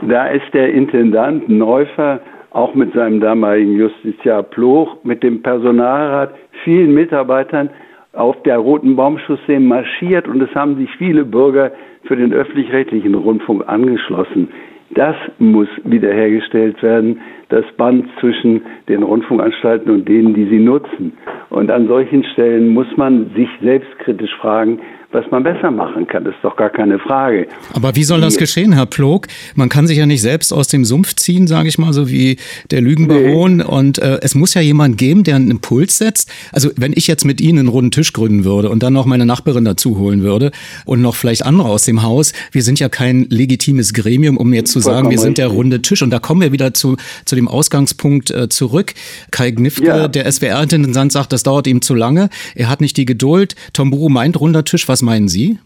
Da 0.07 0.27
ist 0.27 0.53
der 0.53 0.73
Intendant 0.73 1.49
Neufer 1.49 2.21
auch 2.51 2.73
mit 2.73 2.93
seinem 2.93 3.19
damaligen 3.19 3.77
Justiziar 3.77 4.41
Ploch, 4.41 5.03
mit 5.03 5.21
dem 5.21 5.41
Personalrat, 5.43 6.33
vielen 6.63 6.93
Mitarbeitern 6.93 7.69
auf 8.13 8.41
der 8.43 8.57
Roten 8.57 8.95
Baumchaussee 8.95 9.59
marschiert 9.59 10.27
und 10.27 10.41
es 10.41 10.55
haben 10.55 10.77
sich 10.77 10.89
viele 10.97 11.25
Bürger 11.25 11.71
für 12.03 12.15
den 12.15 12.33
öffentlich-rechtlichen 12.33 13.13
Rundfunk 13.13 13.67
angeschlossen. 13.67 14.47
Das 14.91 15.15
muss 15.37 15.67
wiederhergestellt 15.83 16.81
werden, 16.81 17.19
das 17.49 17.65
Band 17.77 18.07
zwischen 18.19 18.61
den 18.87 19.03
Rundfunkanstalten 19.03 19.91
und 19.91 20.07
denen, 20.07 20.33
die 20.33 20.45
sie 20.45 20.59
nutzen. 20.59 21.13
Und 21.49 21.69
an 21.71 21.87
solchen 21.87 22.23
Stellen 22.23 22.69
muss 22.69 22.87
man 22.95 23.31
sich 23.35 23.49
selbstkritisch 23.61 24.33
fragen, 24.35 24.79
was 25.17 25.29
man 25.31 25.43
besser 25.43 25.71
machen 25.71 26.05
kann. 26.07 26.23
Das 26.23 26.35
ist 26.35 26.43
doch 26.43 26.55
gar 26.55 26.69
keine 26.69 26.99
Frage. 26.99 27.47
Aber 27.73 27.95
wie 27.95 28.03
soll 28.03 28.21
das 28.21 28.37
geschehen, 28.37 28.73
Herr 28.73 28.85
Plog? 28.85 29.27
Man 29.55 29.69
kann 29.69 29.87
sich 29.87 29.97
ja 29.97 30.05
nicht 30.05 30.21
selbst 30.21 30.53
aus 30.53 30.67
dem 30.67 30.85
Sumpf 30.85 31.15
ziehen, 31.15 31.47
sage 31.47 31.69
ich 31.69 31.77
mal, 31.77 31.93
so 31.93 32.09
wie 32.09 32.37
der 32.71 32.81
Lügenbaron. 32.81 33.57
Nee. 33.57 33.63
Und 33.63 33.99
äh, 33.99 34.19
es 34.21 34.35
muss 34.35 34.53
ja 34.53 34.61
jemand 34.61 34.97
geben, 34.97 35.23
der 35.23 35.35
einen 35.35 35.49
Impuls 35.49 35.97
setzt. 35.97 36.29
Also 36.51 36.69
wenn 36.75 36.93
ich 36.93 37.07
jetzt 37.07 37.25
mit 37.25 37.41
Ihnen 37.41 37.59
einen 37.59 37.67
runden 37.67 37.91
Tisch 37.91 38.13
gründen 38.13 38.45
würde 38.45 38.69
und 38.69 38.83
dann 38.83 38.93
noch 38.93 39.05
meine 39.05 39.25
Nachbarin 39.25 39.65
dazu 39.65 39.97
holen 39.97 40.23
würde 40.23 40.51
und 40.85 41.01
noch 41.01 41.15
vielleicht 41.15 41.45
andere 41.45 41.69
aus 41.69 41.85
dem 41.85 42.03
Haus, 42.03 42.33
wir 42.51 42.61
sind 42.61 42.79
ja 42.79 42.89
kein 42.89 43.25
legitimes 43.29 43.93
Gremium, 43.93 44.37
um 44.37 44.53
jetzt 44.53 44.71
zu 44.71 44.79
sagen, 44.79 45.09
wir 45.09 45.19
sind 45.19 45.37
der 45.37 45.47
runde 45.47 45.81
Tisch. 45.81 46.03
Und 46.03 46.11
da 46.11 46.19
kommen 46.19 46.41
wir 46.41 46.51
wieder 46.51 46.73
zu, 46.73 46.97
zu 47.25 47.35
dem 47.35 47.47
Ausgangspunkt 47.47 48.29
äh, 48.29 48.49
zurück. 48.49 48.93
Kai 49.31 49.51
Gnifke, 49.51 49.85
ja. 49.85 50.07
der 50.07 50.31
SWR-Intendant, 50.31 51.11
sagt, 51.11 51.33
das 51.33 51.43
dauert 51.43 51.65
ihm 51.65 51.81
zu 51.81 51.95
lange. 51.95 52.29
Er 52.55 52.69
hat 52.69 52.81
nicht 52.81 52.97
die 52.97 53.05
Geduld. 53.05 53.55
Tom 53.73 53.89
Buru 53.89 54.09
meint 54.09 54.39
runder 54.39 54.63
Tisch. 54.63 54.87
Was 54.87 54.97
was 54.97 55.03
meinen 55.07 55.27
Sie? 55.27 55.57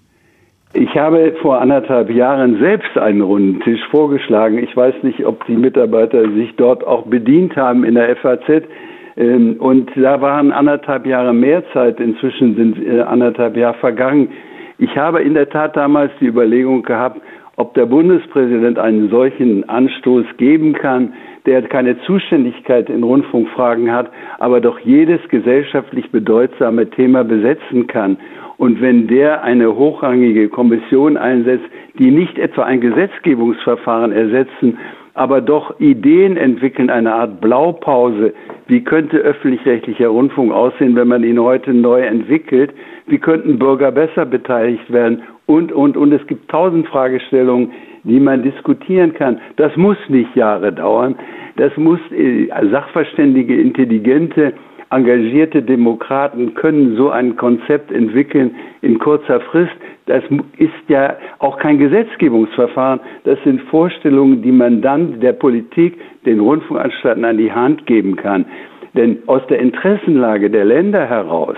Ich 0.74 0.96
habe 0.96 1.34
vor 1.42 1.60
anderthalb 1.60 2.10
Jahren 2.10 2.60
selbst 2.60 2.98
einen 2.98 3.22
runden 3.22 3.60
Tisch 3.60 3.82
vorgeschlagen. 3.92 4.58
Ich 4.58 4.76
weiß 4.76 4.96
nicht, 5.04 5.26
ob 5.26 5.46
die 5.46 5.58
Mitarbeiter 5.58 6.22
sich 6.32 6.56
dort 6.56 6.88
auch 6.88 7.08
bedient 7.08 7.58
haben 7.58 7.84
in 7.84 7.96
der 7.96 8.16
FAZ. 8.16 8.64
Ähm, 9.18 9.58
und 9.60 9.92
da 9.96 10.22
waren 10.22 10.54
anderthalb 10.54 11.06
Jahre 11.06 11.34
mehr 11.34 11.64
Zeit. 11.74 12.00
Inzwischen 12.00 12.56
sind 12.56 12.78
äh, 12.86 13.02
anderthalb 13.02 13.58
Jahre 13.58 13.78
vergangen. 13.80 14.30
Ich 14.78 14.96
habe 14.96 15.22
in 15.22 15.34
der 15.34 15.50
Tat 15.50 15.76
damals 15.76 16.12
die 16.22 16.28
Überlegung 16.28 16.84
gehabt, 16.84 17.20
ob 17.58 17.74
der 17.74 17.86
Bundespräsident 17.86 18.80
einen 18.80 19.10
solchen 19.10 19.68
Anstoß 19.68 20.26
geben 20.38 20.74
kann, 20.74 21.14
der 21.46 21.62
keine 21.64 22.00
Zuständigkeit 22.04 22.90
in 22.90 23.04
Rundfunkfragen 23.04 23.92
hat, 23.92 24.10
aber 24.40 24.62
doch 24.62 24.80
jedes 24.80 25.20
gesellschaftlich 25.30 26.10
bedeutsame 26.12 26.90
Thema 26.90 27.24
besetzen 27.24 27.88
kann. 27.88 28.18
Und 28.62 28.80
wenn 28.80 29.08
der 29.08 29.44
eine 29.44 29.76
hochrangige 29.76 30.48
Kommission 30.48 31.18
einsetzt, 31.18 31.66
die 31.98 32.12
nicht 32.12 32.38
etwa 32.38 32.62
ein 32.62 32.80
Gesetzgebungsverfahren 32.80 34.12
ersetzen, 34.12 34.78
aber 35.16 35.42
doch 35.42 35.80
Ideen 35.80 36.38
entwickeln, 36.38 36.92
eine 36.92 37.12
Art 37.12 37.42
Blaupause. 37.42 38.36
Wie 38.68 38.84
könnte 38.84 39.18
öffentlich-rechtlicher 39.18 40.10
Rundfunk 40.10 40.54
aussehen, 40.54 40.96
wenn 40.96 41.08
man 41.08 41.24
ihn 41.24 41.42
heute 41.42 41.74
neu 41.74 42.02
entwickelt? 42.02 42.72
Wie 43.08 43.18
könnten 43.18 43.58
Bürger 43.58 43.92
besser 43.92 44.28
beteiligt 44.28 44.94
werden? 44.94 45.24
Und, 45.48 45.72
und, 45.72 45.98
und 45.98 46.12
es 46.14 46.26
gibt 46.28 46.48
tausend 46.52 46.88
Fragestellungen, 46.88 47.72
die 48.04 48.20
man 48.20 48.44
diskutieren 48.44 49.16
kann. 49.16 49.40
Das 49.56 49.76
muss 49.76 49.98
nicht 50.08 50.36
Jahre 50.36 50.72
dauern. 50.72 51.16
Das 51.56 51.76
muss 51.78 52.00
äh, 52.12 52.48
Sachverständige, 52.70 53.60
intelligente 53.60 54.54
engagierte 54.92 55.62
Demokraten 55.64 56.54
können 56.54 56.96
so 56.98 57.10
ein 57.10 57.36
Konzept 57.38 57.92
entwickeln 57.92 58.56
in 58.82 59.00
kurzer 59.00 59.40
Frist. 59.40 59.72
Das 60.06 60.24
ist 60.58 60.74
ja 60.90 61.16
auch 61.40 61.58
kein 61.58 61.80
Gesetzgebungsverfahren. 61.80 63.00
Das 63.24 63.40
sind 63.44 63.62
Vorstellungen, 63.62 64.42
die 64.42 64.52
man 64.52 64.82
dann 64.82 65.20
der 65.22 65.34
Politik, 65.34 65.98
den 66.26 66.40
Rundfunkanstalten 66.42 67.24
an 67.24 67.38
die 67.38 67.52
Hand 67.52 67.86
geben 67.86 68.16
kann. 68.18 68.46
Denn 68.94 69.20
aus 69.28 69.42
der 69.48 69.60
Interessenlage 69.60 70.50
der 70.50 70.66
Länder 70.66 71.06
heraus, 71.06 71.56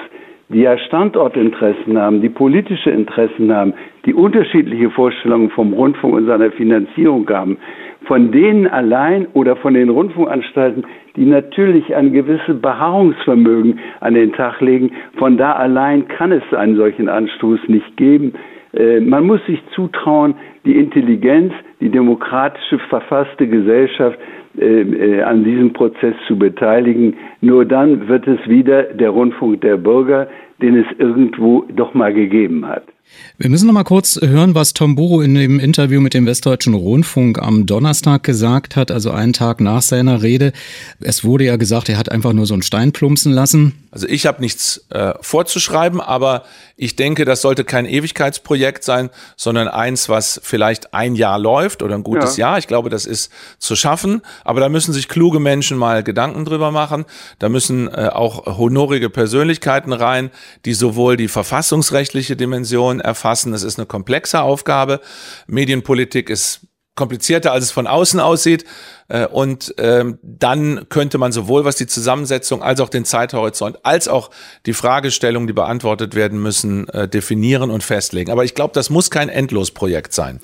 die 0.50 0.62
ja 0.62 0.78
Standortinteressen 0.78 1.98
haben, 1.98 2.22
die 2.22 2.30
politische 2.30 2.92
Interessen 2.92 3.52
haben, 3.52 3.74
die 4.06 4.14
unterschiedliche 4.14 4.92
Vorstellungen 4.92 5.50
vom 5.50 5.74
Rundfunk 5.74 6.14
und 6.14 6.28
seiner 6.28 6.52
Finanzierung 6.52 7.28
haben, 7.30 7.58
von 8.06 8.32
denen 8.32 8.68
allein 8.68 9.28
oder 9.34 9.56
von 9.56 9.74
den 9.74 9.90
Rundfunkanstalten, 9.90 10.86
die 11.16 11.26
natürlich 11.26 11.96
ein 11.96 12.12
gewisses 12.12 12.62
Beharrungsvermögen 12.62 13.80
an 14.00 14.14
den 14.14 14.34
Tag 14.34 14.62
legen, 14.62 14.92
von 15.18 15.38
da 15.38 15.54
allein 15.54 16.08
kann 16.08 16.32
es 16.32 16.44
einen 16.54 16.76
solchen 16.76 17.10
Anstoß 17.10 17.60
nicht 17.68 17.98
geben. 17.98 18.34
Äh, 18.74 19.00
man 19.00 19.26
muss 19.26 19.46
sich 19.46 19.62
zutrauen, 19.76 20.36
die 20.66 20.78
Intelligenz, 20.78 21.54
die 21.82 21.90
demokratische 21.90 22.80
verfasste 22.80 23.48
Gesellschaft 23.48 24.18
äh, 24.58 24.82
äh, 24.82 25.22
an 25.24 25.44
diesem 25.44 25.74
Prozess 25.74 26.16
zu 26.28 26.38
beteiligen. 26.38 27.16
Nur 27.42 27.66
dann 27.66 28.08
wird 28.08 28.28
es 28.28 28.48
wieder 28.48 28.84
der 28.84 29.10
Rundfunk 29.10 29.62
der 29.62 29.78
Bürger, 29.78 30.28
den 30.62 30.78
es 30.78 30.86
irgendwo 31.00 31.66
doch 31.76 31.94
mal 31.94 32.14
gegeben 32.14 32.68
hat. 32.68 32.93
Wir 33.38 33.50
müssen 33.50 33.68
noch 33.68 33.74
mal 33.74 33.84
kurz 33.84 34.20
hören, 34.22 34.54
was 34.54 34.74
Tom 34.74 34.96
Buro 34.96 35.22
in 35.22 35.34
dem 35.34 35.60
Interview 35.60 36.02
mit 36.02 36.14
dem 36.14 36.26
Westdeutschen 36.26 36.76
Rundfunk 36.76 37.40
am 37.40 37.66
Donnerstag 37.66 38.24
gesagt 38.24 38.76
hat, 38.76 38.92
also 38.92 39.12
einen 39.12 39.34
Tag 39.34 39.60
nach 39.60 39.82
seiner 39.82 40.22
Rede. 40.22 40.54
Es 41.00 41.24
wurde 41.24 41.46
ja 41.46 41.56
gesagt, 41.56 41.90
er 41.90 41.98
hat 41.98 42.12
einfach 42.12 42.34
nur 42.34 42.46
so 42.46 42.54
einen 42.54 42.64
Stein 42.64 42.92
plumpsen 42.92 43.32
lassen. 43.32 43.74
Also 43.92 44.08
ich 44.08 44.26
habe 44.26 44.42
nichts 44.42 44.86
äh, 44.90 45.14
vorzuschreiben, 45.22 46.00
aber 46.00 46.44
ich 46.76 46.96
denke, 46.96 47.26
das 47.26 47.42
sollte 47.42 47.64
kein 47.64 47.86
Ewigkeitsprojekt 47.86 48.84
sein, 48.84 49.10
sondern 49.36 49.68
eins, 49.68 50.10
was 50.10 50.40
vielleicht 50.44 50.94
ein 50.94 51.16
Jahr 51.16 51.38
läuft 51.38 51.84
oder 51.84 51.96
ein 51.96 52.04
gutes 52.04 52.38
ja. 52.38 52.50
Jahr. 52.50 52.58
Ich 52.58 52.68
glaube, 52.68 52.90
das 52.90 53.06
ist 53.06 53.32
zu 53.60 53.76
schaffen. 53.76 54.22
Aber 54.44 54.60
da 54.60 54.70
müssen 54.70 54.94
sich 54.94 55.08
kluge 55.08 55.40
Menschen 55.40 55.78
mal 55.78 56.04
Gedanken 56.04 56.46
drüber 56.46 56.72
machen. 56.72 57.06
Da 57.40 57.50
müssen 57.50 57.88
äh, 57.88 58.10
auch 58.12 58.58
honorige 58.58 59.10
Persönlichkeiten 59.10 59.94
rein, 59.94 60.32
die 60.66 60.74
sowohl 60.74 61.18
die 61.18 61.28
verfassungsrechtliche 61.28 62.36
Dimension 62.36 62.93
erfassen. 63.00 63.54
Es 63.54 63.64
ist 63.64 63.80
eine 63.80 63.86
komplexe 63.86 64.42
Aufgabe. 64.42 65.02
Medienpolitik 65.48 66.30
ist 66.30 66.68
komplizierter, 66.96 67.52
als 67.52 67.66
es 67.66 67.72
von 67.72 67.88
außen 67.88 68.20
aussieht. 68.20 68.66
Äh, 69.08 69.28
und 69.28 69.74
ähm, 69.78 70.20
dann 70.22 70.88
könnte 70.90 71.18
man 71.18 71.32
sowohl 71.32 71.66
was 71.66 71.76
die 71.76 71.88
Zusammensetzung 71.88 72.62
als 72.62 72.80
auch 72.80 72.90
den 72.90 73.06
Zeithorizont 73.06 73.84
als 73.84 74.08
auch 74.08 74.30
die 74.66 74.74
Fragestellungen, 74.74 75.48
die 75.48 75.54
beantwortet 75.54 76.16
werden 76.16 76.42
müssen, 76.42 76.88
äh, 76.90 77.08
definieren 77.08 77.72
und 77.72 77.84
festlegen. 77.84 78.32
Aber 78.32 78.44
ich 78.44 78.56
glaube, 78.56 78.74
das 78.74 78.90
muss 78.90 79.10
kein 79.10 79.30
Endlosprojekt 79.30 80.14
sein. 80.14 80.40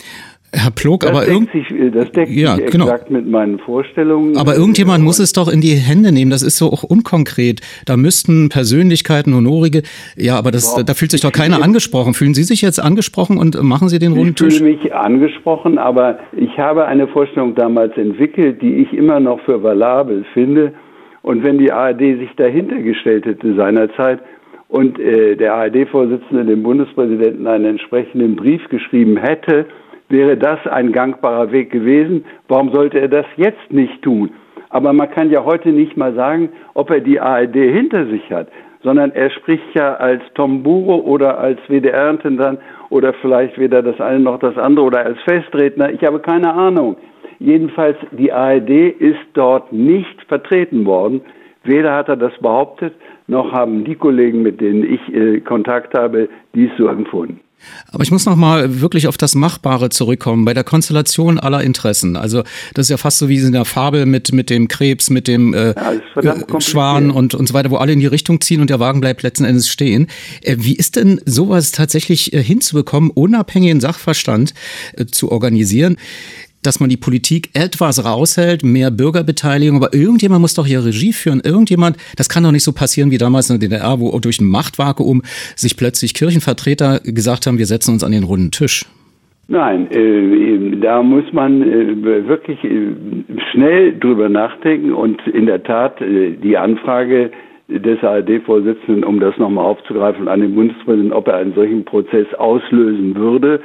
Herr 0.52 0.72
Plog, 0.72 1.02
das 1.02 1.12
aber 1.12 1.26
sich, 1.26 1.72
äh, 1.72 1.92
das 1.92 2.12
deckt 2.12 2.32
ja, 2.32 2.56
sich 2.56 2.72
genau. 2.72 2.86
exakt 2.86 3.12
mit 3.12 3.28
meinen 3.28 3.60
Vorstellungen. 3.60 4.36
Aber 4.38 4.56
irgendjemand 4.56 5.04
muss 5.04 5.20
es 5.20 5.32
doch 5.32 5.48
in 5.48 5.62
die 5.62 5.76
Hände 5.76 6.12
nehmen. 6.12 6.32
Das 6.32 6.42
ist 6.42 6.58
so 6.58 6.68
auch 6.68 6.84
unkonkret. 6.84 7.62
Da 7.86 7.98
müssten 7.98 8.50
Persönlichkeiten, 8.50 9.36
Honorige, 9.36 9.84
ja, 10.16 10.38
aber 10.38 10.52
das, 10.52 10.84
da 10.84 10.94
fühlt 10.94 11.12
sich 11.12 11.22
doch 11.22 11.32
keiner 11.32 11.62
angesprochen. 11.62 12.14
Fühlen 12.14 12.34
Sie 12.34 12.44
sich 12.44 12.62
jetzt 12.62 12.80
angesprochen 12.80 13.38
und 13.38 13.62
machen 13.62 13.90
Sie 13.90 14.00
den 14.00 14.14
runden 14.14 14.30
Ich 14.30 14.36
Tisch? 14.36 14.58
fühle 14.58 14.72
mich 14.72 14.94
angesprochen, 14.94 15.78
aber 15.78 16.20
ich 16.36 16.58
habe 16.58 16.86
eine 16.86 17.08
Vorstellung 17.08 17.54
damals 17.56 17.96
entwickelt, 17.96 18.62
die 18.62 18.76
ich 18.76 18.94
immer 18.94 19.20
noch 19.20 19.40
für 19.42 19.62
valabel 19.62 20.26
finde. 20.34 20.74
Und 21.22 21.44
wenn 21.44 21.60
die 21.60 21.72
ARD 21.72 22.00
sich 22.00 22.30
dahinter 22.38 22.82
gestellt 22.82 23.26
hätte 23.26 23.54
seinerzeit 23.56 24.20
und 24.68 25.00
äh, 25.00 25.36
der 25.36 25.54
ARD-Vorsitzende 25.54 26.46
dem 26.46 26.64
Bundespräsidenten 26.64 27.46
einen 27.46 27.66
entsprechenden 27.66 28.36
Brief 28.36 28.62
geschrieben 28.70 29.18
hätte, 29.18 29.66
wäre 30.10 30.38
das 30.38 30.60
ein 30.68 30.92
gangbarer 30.92 31.52
Weg 31.52 31.72
gewesen. 31.72 32.26
Warum 32.48 32.72
sollte 32.72 33.00
er 33.00 33.08
das 33.08 33.26
jetzt 33.38 33.72
nicht 33.72 34.02
tun? 34.02 34.32
Aber 34.70 34.94
man 34.94 35.10
kann 35.10 35.32
ja 35.32 35.44
heute 35.44 35.70
nicht 35.70 35.98
mal 35.98 36.14
sagen, 36.14 36.50
ob 36.74 36.90
er 36.92 37.00
die 37.00 37.20
ARD 37.20 37.56
hinter 37.56 38.06
sich 38.08 38.30
hat, 38.32 38.48
sondern 38.84 39.12
er 39.12 39.30
spricht 39.32 39.74
ja 39.74 39.96
als 39.96 40.22
Tom 40.36 40.64
Buro 40.64 40.96
oder 40.98 41.40
als 41.40 41.60
WDR-Intendant 41.68 42.60
oder 42.90 43.14
vielleicht 43.14 43.58
weder 43.58 43.82
das 43.82 44.00
eine 44.00 44.20
noch 44.20 44.40
das 44.40 44.58
andere 44.58 44.86
oder 44.86 45.06
als 45.06 45.20
Festredner. 45.22 45.92
Ich 45.92 46.04
habe 46.04 46.20
keine 46.20 46.54
Ahnung. 46.54 46.96
Jedenfalls, 47.40 47.98
die 48.12 48.32
ARD 48.32 48.70
ist 48.70 49.20
dort 49.34 49.72
nicht 49.72 50.22
vertreten 50.28 50.86
worden. 50.86 51.22
Weder 51.64 51.96
hat 51.96 52.10
er 52.10 52.18
das 52.18 52.38
behauptet, 52.40 52.94
noch 53.28 53.52
haben 53.52 53.84
die 53.84 53.96
Kollegen, 53.96 54.42
mit 54.42 54.60
denen 54.60 54.84
ich 54.84 55.14
äh, 55.14 55.40
Kontakt 55.42 55.98
habe, 55.98 56.30
dies 56.54 56.72
so 56.78 56.88
empfunden. 56.88 57.40
Aber 57.92 58.04
ich 58.04 58.12
muss 58.12 58.26
noch 58.26 58.36
mal 58.36 58.82
wirklich 58.82 59.08
auf 59.08 59.18
das 59.18 59.36
Machbare 59.36 59.90
zurückkommen, 59.90 60.46
bei 60.46 60.54
der 60.54 60.64
Konstellation 60.64 61.40
aller 61.40 61.64
Interessen. 61.64 62.16
Also 62.16 62.44
das 62.74 62.86
ist 62.86 62.90
ja 62.90 62.98
fast 62.98 63.18
so 63.18 63.30
wie 63.30 63.38
in 63.38 63.52
der 63.52 63.66
Fabel 63.66 64.06
mit, 64.06 64.32
mit 64.32 64.50
dem 64.50 64.68
Krebs, 64.68 65.10
mit 65.10 65.28
dem 65.28 65.54
äh, 65.54 65.72
äh, 65.72 66.62
Schwan 66.62 67.12
und, 67.12 67.36
und 67.36 67.48
so 67.48 67.54
weiter, 67.54 67.72
wo 67.72 67.78
alle 67.78 67.94
in 67.94 68.00
die 68.00 68.08
Richtung 68.08 68.42
ziehen 68.42 68.62
und 68.62 68.70
der 68.70 68.80
Wagen 68.80 69.02
bleibt 69.02 69.24
letzten 69.24 69.46
Endes 69.46 69.68
stehen. 69.68 70.08
Äh, 70.42 70.58
wie 70.60 70.76
ist 70.76 70.96
denn 70.96 71.22
sowas 71.26 71.72
tatsächlich 71.72 72.34
äh, 72.34 72.44
hinzubekommen, 72.44 73.10
unabhängigen 73.12 73.82
Sachverstand 73.82 74.54
äh, 74.96 75.06
zu 75.06 75.32
organisieren? 75.32 75.98
Dass 76.64 76.80
man 76.80 76.90
die 76.90 76.98
Politik 76.98 77.50
etwas 77.54 78.04
raushält, 78.04 78.64
mehr 78.64 78.92
Bürgerbeteiligung, 78.92 79.78
aber 79.78 79.94
irgendjemand 79.94 80.42
muss 80.42 80.54
doch 80.54 80.66
hier 80.66 80.84
Regie 80.84 81.14
führen. 81.14 81.42
Irgendjemand, 81.44 81.98
das 82.18 82.30
kann 82.30 82.44
doch 82.44 82.52
nicht 82.52 82.64
so 82.64 82.74
passieren 82.74 83.12
wie 83.12 83.18
damals 83.18 83.50
in 83.50 83.60
der 83.60 83.70
DDR, 83.70 84.00
wo 84.00 84.18
durch 84.20 84.42
ein 84.42 84.50
Machtvakuum 84.50 85.22
sich 85.56 85.78
plötzlich 85.78 86.14
Kirchenvertreter 86.14 87.00
gesagt 87.04 87.48
haben, 87.48 87.58
wir 87.58 87.66
setzen 87.66 87.94
uns 87.94 88.04
an 88.04 88.12
den 88.12 88.24
runden 88.24 88.52
Tisch. 88.52 88.86
Nein, 89.48 89.88
äh, 89.90 90.78
da 90.80 91.02
muss 91.02 91.24
man 91.34 91.64
äh, 91.64 92.28
wirklich 92.28 92.64
äh, 92.64 92.92
schnell 93.52 93.98
drüber 93.98 94.30
nachdenken 94.30 94.94
und 94.94 95.26
in 95.26 95.48
der 95.48 95.64
Tat 95.64 96.00
äh, 96.02 96.34
die 96.34 96.56
Anfrage 96.56 97.32
des 97.68 98.04
ARD-Vorsitzenden, 98.04 99.04
um 99.04 99.20
das 99.20 99.38
nochmal 99.38 99.66
aufzugreifen, 99.66 100.28
an 100.28 100.42
den 100.42 100.54
Bundespräsidenten, 100.54 101.14
ob 101.14 101.28
er 101.28 101.38
einen 101.38 101.54
solchen 101.54 101.84
Prozess 101.84 102.28
auslösen 102.36 103.16
würde, 103.16 103.60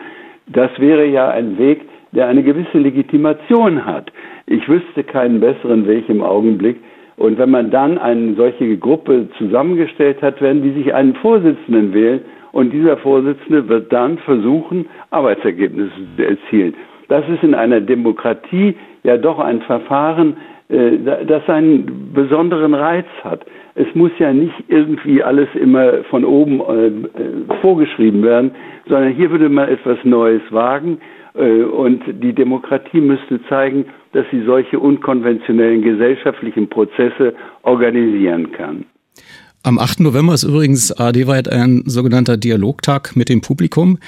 das 0.46 0.70
wäre 0.78 1.06
ja 1.06 1.30
ein 1.30 1.58
Weg, 1.58 1.82
der 2.14 2.28
eine 2.28 2.42
gewisse 2.42 2.78
Legitimation 2.78 3.84
hat. 3.84 4.12
Ich 4.46 4.68
wüsste 4.68 5.04
keinen 5.04 5.40
besseren 5.40 5.86
Weg 5.86 6.08
im 6.08 6.22
Augenblick. 6.22 6.76
Und 7.16 7.38
wenn 7.38 7.50
man 7.50 7.70
dann 7.70 7.98
eine 7.98 8.34
solche 8.34 8.76
Gruppe 8.76 9.28
zusammengestellt 9.38 10.20
hat, 10.22 10.40
werden 10.40 10.62
die 10.62 10.72
sich 10.72 10.94
einen 10.94 11.14
Vorsitzenden 11.16 11.94
wählen 11.94 12.20
und 12.52 12.72
dieser 12.72 12.96
Vorsitzende 12.96 13.68
wird 13.68 13.92
dann 13.92 14.18
versuchen, 14.18 14.86
Arbeitsergebnisse 15.10 15.92
zu 16.16 16.22
erzielen. 16.22 16.74
Das 17.08 17.28
ist 17.28 17.42
in 17.42 17.54
einer 17.54 17.80
Demokratie 17.80 18.76
ja 19.02 19.16
doch 19.16 19.38
ein 19.38 19.60
Verfahren, 19.62 20.36
äh, 20.68 20.92
das 21.26 21.48
einen 21.48 22.12
besonderen 22.14 22.74
Reiz 22.74 23.06
hat. 23.22 23.44
Es 23.76 23.92
muss 23.94 24.12
ja 24.18 24.32
nicht 24.32 24.54
irgendwie 24.68 25.22
alles 25.22 25.48
immer 25.54 26.04
von 26.10 26.24
oben 26.24 26.60
äh, 26.60 27.56
vorgeschrieben 27.60 28.22
werden, 28.22 28.52
sondern 28.88 29.12
hier 29.12 29.30
würde 29.30 29.48
man 29.48 29.68
etwas 29.68 29.98
Neues 30.04 30.42
wagen 30.50 30.98
äh, 30.98 31.23
und 31.34 32.00
die 32.22 32.32
Demokratie 32.32 33.00
müsste 33.00 33.40
zeigen, 33.48 33.86
dass 34.12 34.24
sie 34.30 34.44
solche 34.44 34.78
unkonventionellen 34.78 35.82
gesellschaftlichen 35.82 36.68
Prozesse 36.68 37.34
organisieren 37.62 38.52
kann. 38.52 38.86
Am 39.64 39.78
8. 39.78 40.00
November 40.00 40.34
ist 40.34 40.44
übrigens 40.44 40.92
AD-weit 40.92 41.48
ein 41.50 41.82
sogenannter 41.86 42.36
Dialogtag 42.36 43.16
mit 43.16 43.28
dem 43.28 43.40
Publikum. 43.40 43.98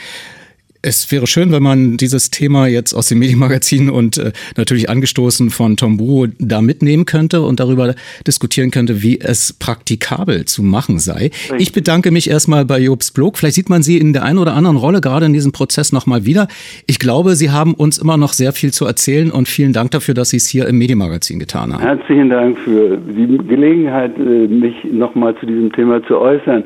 Es 0.89 1.11
wäre 1.11 1.27
schön, 1.27 1.51
wenn 1.51 1.65
man 1.65 1.97
dieses 1.97 2.31
Thema 2.31 2.69
jetzt 2.69 2.95
aus 2.95 3.09
dem 3.09 3.19
Medienmagazin 3.19 3.91
und 3.91 4.19
äh, 4.19 4.31
natürlich 4.57 4.89
angestoßen 4.89 5.51
von 5.51 5.77
Tom 5.77 5.97
Buo 5.97 6.29
da 6.39 6.63
mitnehmen 6.63 7.07
könnte 7.07 7.43
und 7.43 7.59
darüber 7.59 7.97
diskutieren 8.25 8.71
könnte, 8.71 9.03
wie 9.03 9.19
es 9.19 9.53
praktikabel 9.53 10.45
zu 10.45 10.63
machen 10.63 11.01
sei. 11.01 11.33
Ich 11.59 11.73
bedanke 11.73 12.13
mich 12.13 12.31
erstmal 12.31 12.65
bei 12.65 12.79
Jobs 12.79 13.11
Blog. 13.11 13.37
Vielleicht 13.37 13.57
sieht 13.57 13.69
man 13.69 13.83
Sie 13.83 13.99
in 13.99 14.13
der 14.13 14.23
einen 14.23 14.39
oder 14.39 14.55
anderen 14.55 14.77
Rolle 14.77 15.01
gerade 15.01 15.27
in 15.27 15.33
diesem 15.33 15.51
Prozess 15.51 15.93
nochmal 15.93 16.25
wieder. 16.25 16.47
Ich 16.87 17.01
glaube, 17.01 17.35
Sie 17.35 17.51
haben 17.51 17.75
uns 17.75 17.99
immer 17.99 18.17
noch 18.17 18.33
sehr 18.33 18.53
viel 18.53 18.73
zu 18.73 18.85
erzählen 18.85 19.33
und 19.33 19.49
vielen 19.49 19.73
Dank 19.73 19.91
dafür, 19.91 20.15
dass 20.15 20.31
Sie 20.31 20.37
es 20.37 20.47
hier 20.47 20.69
im 20.69 20.79
Medienmagazin 20.79 21.41
getan 21.41 21.73
haben. 21.73 21.83
Herzlichen 21.83 22.31
Dank 22.31 22.61
für 22.61 22.97
die 22.97 23.39
Gelegenheit, 23.49 24.17
äh, 24.19 24.47
mich 24.47 24.77
nochmal 24.85 25.35
zu 25.41 25.47
diesem 25.47 25.73
Thema 25.73 26.01
zu 26.07 26.17
äußern. 26.17 26.63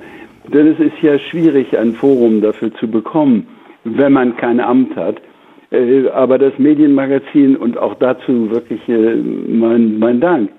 Denn 0.52 0.66
es 0.66 0.78
ist 0.78 1.00
ja 1.00 1.18
schwierig, 1.18 1.78
ein 1.78 1.94
Forum 1.94 2.42
dafür 2.42 2.70
zu 2.74 2.86
bekommen 2.86 3.46
wenn 3.84 4.12
man 4.12 4.36
kein 4.36 4.60
Amt 4.60 4.96
hat. 4.96 5.20
Äh, 5.70 6.08
aber 6.08 6.38
das 6.38 6.52
Medienmagazin 6.58 7.56
und 7.56 7.78
auch 7.78 7.94
dazu 7.98 8.50
wirklich 8.50 8.80
äh, 8.88 9.16
mein, 9.16 9.98
mein 9.98 10.20
Dank 10.20 10.50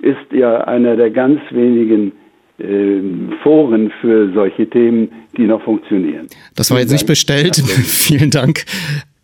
ist 0.00 0.32
ja 0.32 0.64
einer 0.64 0.96
der 0.96 1.10
ganz 1.10 1.40
wenigen 1.50 2.12
äh, 2.58 3.00
Foren 3.42 3.90
für 4.00 4.32
solche 4.32 4.68
Themen, 4.68 5.10
die 5.36 5.44
noch 5.44 5.62
funktionieren. 5.62 6.26
Das 6.54 6.70
war 6.70 6.78
jetzt 6.78 6.92
nicht 6.92 7.06
bestellt. 7.06 7.56
Vielen 7.86 8.30
Dank. 8.30 8.64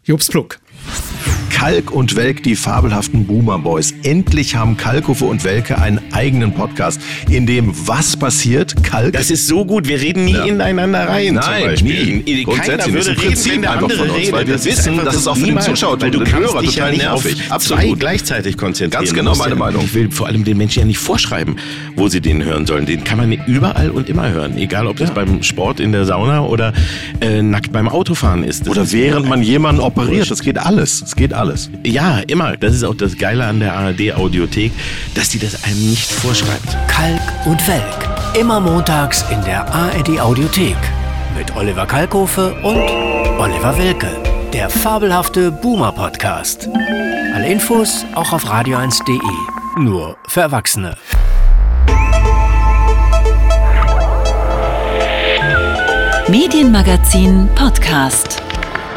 Jobs 0.05 0.31
Pluck. 0.31 0.59
Kalk 1.65 1.93
und 1.93 2.15
Welk, 2.15 2.43
die 2.43 2.57
fabelhaften 2.57 3.27
Boomer 3.27 3.59
Boys. 3.59 3.95
Endlich 4.03 4.55
haben 4.55 4.77
Kalkofe 4.77 5.25
und 5.25 5.45
Welke 5.45 5.79
einen 5.79 5.99
eigenen 6.13 6.53
Podcast, 6.53 7.01
in 7.31 7.47
dem 7.47 7.73
was 7.87 8.19
passiert? 8.19 8.83
Kalk. 8.83 9.15
Das 9.15 9.31
ist 9.31 9.47
so 9.47 9.65
gut, 9.65 9.89
wir 9.89 9.99
reden 9.99 10.27
nie 10.27 10.35
ja. 10.35 10.45
ineinander 10.45 11.09
rein. 11.09 11.33
Nein, 11.33 11.79
nie. 11.83 12.45
Grundsätzlich 12.45 12.93
würde 12.93 13.11
reden, 13.13 13.21
Prinzip 13.23 13.53
wenn 13.55 13.63
der 13.63 13.71
andere 13.71 13.91
von 13.91 14.11
uns, 14.11 14.19
redet. 14.19 14.33
weil 14.33 14.47
wir 14.47 14.63
wissen, 14.63 14.97
dass 15.05 15.17
es 15.17 15.27
auch 15.27 15.39
für 15.39 15.47
den 15.47 15.61
Zuschauer 15.61 15.99
weil 16.03 16.11
du 16.11 16.19
und 16.19 16.29
den 16.29 16.37
Hörer 16.37 16.61
dich 16.61 16.75
total 16.75 16.97
ja 16.97 17.13
nervig. 17.13 17.43
Zwei 17.61 17.95
gleichzeitig 17.99 18.59
konzentrieren. 18.59 19.05
Ganz 19.05 19.15
genau 19.15 19.35
meine 19.35 19.55
Meinung. 19.55 19.85
Ich 19.85 19.95
will 19.95 20.11
vor 20.11 20.27
allem 20.27 20.45
den 20.45 20.59
Menschen 20.59 20.81
ja 20.81 20.85
nicht 20.85 20.99
vorschreiben, 20.99 21.57
wo 21.97 22.09
sie 22.09 22.21
den 22.21 22.45
hören 22.45 22.67
sollen. 22.67 22.85
Den 22.85 23.05
kann 23.05 23.17
man 23.17 23.33
überall 23.47 23.91
und 23.91 24.11
immer 24.11 24.29
hören, 24.29 24.59
egal 24.59 24.87
ob 24.87 24.99
das 24.99 25.13
beim 25.13 25.43
Sport 25.43 25.81
in 25.81 25.93
der 25.93 26.05
Sauna 26.05 26.45
oder 26.45 26.75
äh, 27.23 27.41
nackt 27.41 27.73
beim 27.73 27.89
Autofahren 27.89 28.45
ist. 28.45 28.63
Das 28.63 28.69
oder 28.69 28.83
ist 28.83 28.93
während 28.93 29.27
man 29.27 29.43
jemanden 29.43 29.81
operiert. 29.81 30.31
Das 30.31 30.43
geht 30.43 30.59
alles. 30.59 30.74
Es 30.79 31.15
geht 31.17 31.33
alles. 31.33 31.71
Ja, 31.85 32.19
immer. 32.27 32.57
Das 32.57 32.75
ist 32.75 32.85
auch 32.85 32.95
das 32.95 33.17
Geile 33.17 33.45
an 33.45 33.61
der 33.61 33.75
ARD-Audiothek, 33.75 34.73
dass 35.15 35.31
die 35.31 35.39
das 35.39 35.65
einem 35.65 35.91
nicht 35.91 36.11
vorschreibt. 36.11 36.77
Kalk 36.89 37.21
und 37.47 37.67
Welk. 37.67 38.39
Immer 38.39 38.61
montags 38.61 39.25
in 39.31 39.43
der 39.45 39.67
ARD-Audiothek. 39.73 40.77
Mit 41.37 41.55
Oliver 41.57 41.87
Kalkofe 41.87 42.55
und 42.63 42.89
Oliver 43.39 43.77
Welke. 43.79 44.09
Der 44.53 44.71
fabelhafte 44.71 45.51
Boomer-Podcast. 45.51 46.69
Alle 47.35 47.51
Infos 47.51 48.05
auch 48.15 48.33
auf 48.33 48.45
radio1.de. 48.45 49.83
Nur 49.83 50.17
für 50.29 50.43
Erwachsene. 50.43 50.97
Medienmagazin 56.29 57.49
Podcast. 57.55 58.43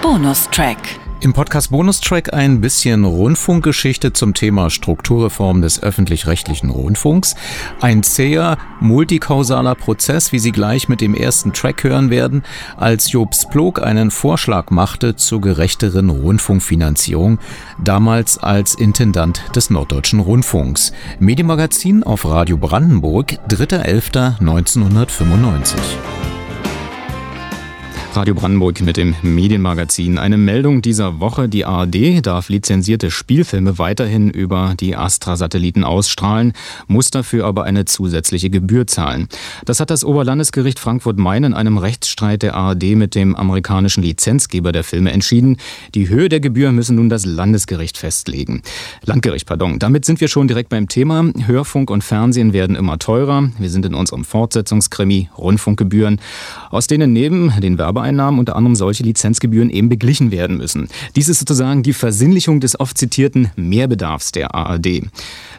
Bonustrack. 0.01 1.07
Im 1.20 1.34
Podcast 1.34 1.72
Bonustrack 1.72 2.32
ein 2.32 2.61
bisschen 2.61 3.03
Rundfunkgeschichte 3.03 4.13
zum 4.13 4.36
Thema 4.36 4.70
Strukturreform 4.70 5.63
des 5.63 5.82
öffentlich-rechtlichen 5.82 6.70
Rundfunks. 6.70 7.34
Ein 7.82 8.03
zäher, 8.03 8.59
multikausaler 8.82 9.74
Prozess, 9.74 10.32
wie 10.32 10.38
Sie 10.38 10.51
gleich 10.51 10.89
mit 10.89 11.01
dem 11.01 11.15
ersten 11.15 11.53
Track 11.53 11.84
hören 11.84 12.11
werden, 12.11 12.43
als 12.78 13.11
Jobs 13.11 13.49
Plog 13.49 13.82
einen 13.82 14.11
Vorschlag 14.11 14.70
machte 14.70 15.15
zur 15.15 15.41
gerechteren 15.41 16.11
Rundfunkfinanzierung, 16.11 17.39
damals 17.84 18.38
als 18.38 18.76
Intendant 18.76 19.41
des 19.55 19.72
Norddeutschen 19.72 20.20
Rundfunks. 20.20 20.91
Medienmagazin 21.20 22.03
auf 22.03 22.26
Radio 22.26 22.57
Brandenburg, 22.57 23.39
3.11.1995. 23.49 25.78
Radio 28.14 28.34
Brandenburg 28.34 28.82
mit 28.82 28.97
dem 28.97 29.16
Medienmagazin. 29.22 30.18
Eine 30.18 30.38
Meldung 30.38 30.82
dieser 30.82 31.20
Woche. 31.20 31.47
Die 31.47 31.66
ARD 31.66 32.26
darf 32.26 32.49
lizenzierte 32.49 33.12
Spielfilme 33.12 33.78
weiterhin 33.78 34.32
über 34.32 34.74
die 34.80 34.95
Astra-Satelliten 34.95 35.84
ausstrahlen, 35.84 36.53
muss 36.88 37.12
dafür 37.12 37.45
aber 37.45 37.66
eine 37.66 37.86
zusätzliche 37.86 38.49
Gebühr 38.49 38.88
zahlen. 38.88 39.28
Das 39.66 39.80
hat 39.80 39.91
das 39.91 40.03
Oberlandesgericht 40.03 40.80
Frankfurt-Main 40.80 41.43
in 41.43 41.53
einem 41.53 41.78
Rechtsstreit 41.78 42.41
der 42.41 42.55
ARD 42.55 42.95
mit 42.95 43.14
dem 43.14 43.36
amerikanischen 43.36 44.01
Lizenzgeber 44.01 44.72
der 44.72 44.84
Filme 44.84 45.12
entschieden. 45.12 45.58
Die 45.93 46.10
Höhe 46.10 46.30
der 46.30 46.39
Gebühr 46.39 46.72
müssen 46.72 46.95
nun 46.95 47.10
das 47.10 47.26
Landesgericht 47.26 47.97
festlegen. 47.97 48.64
Landgericht, 49.05 49.45
pardon. 49.45 49.78
Damit 49.78 50.05
sind 50.05 50.22
wir 50.22 50.28
schon 50.28 50.47
direkt 50.47 50.70
beim 50.70 50.88
Thema. 50.88 51.32
Hörfunk 51.45 51.91
und 51.91 52.03
Fernsehen 52.03 52.51
werden 52.51 52.76
immer 52.76 52.97
teurer. 52.97 53.49
Wir 53.60 53.70
sind 53.70 53.86
in 53.86 53.93
unserem 53.93 54.24
Fortsetzungskrimi 54.24 55.30
Rundfunkgebühren, 55.38 56.20
aus 56.72 56.88
denen 56.88 57.14
neben 57.14 57.53
den 57.62 57.78
Werbe 57.78 57.97
Werbeeinnahmen 57.98 58.39
unter 58.39 58.56
anderem 58.56 58.76
solche 58.76 59.04
Lizenzgebühren 59.04 59.70
eben 59.70 59.89
beglichen 59.89 60.32
werden 60.32 60.58
müssen. 60.58 60.88
Dies 61.16 61.30
ist 61.30 61.39
sozusagen 61.39 61.82
die 61.84 61.93
Versinnlichung 61.93 62.60
des 62.60 62.80
oft 62.80 62.98
zitierten 62.98 63.52
Mehrbedarfs 63.56 64.32
der 64.32 64.54
ARD. 64.54 65.02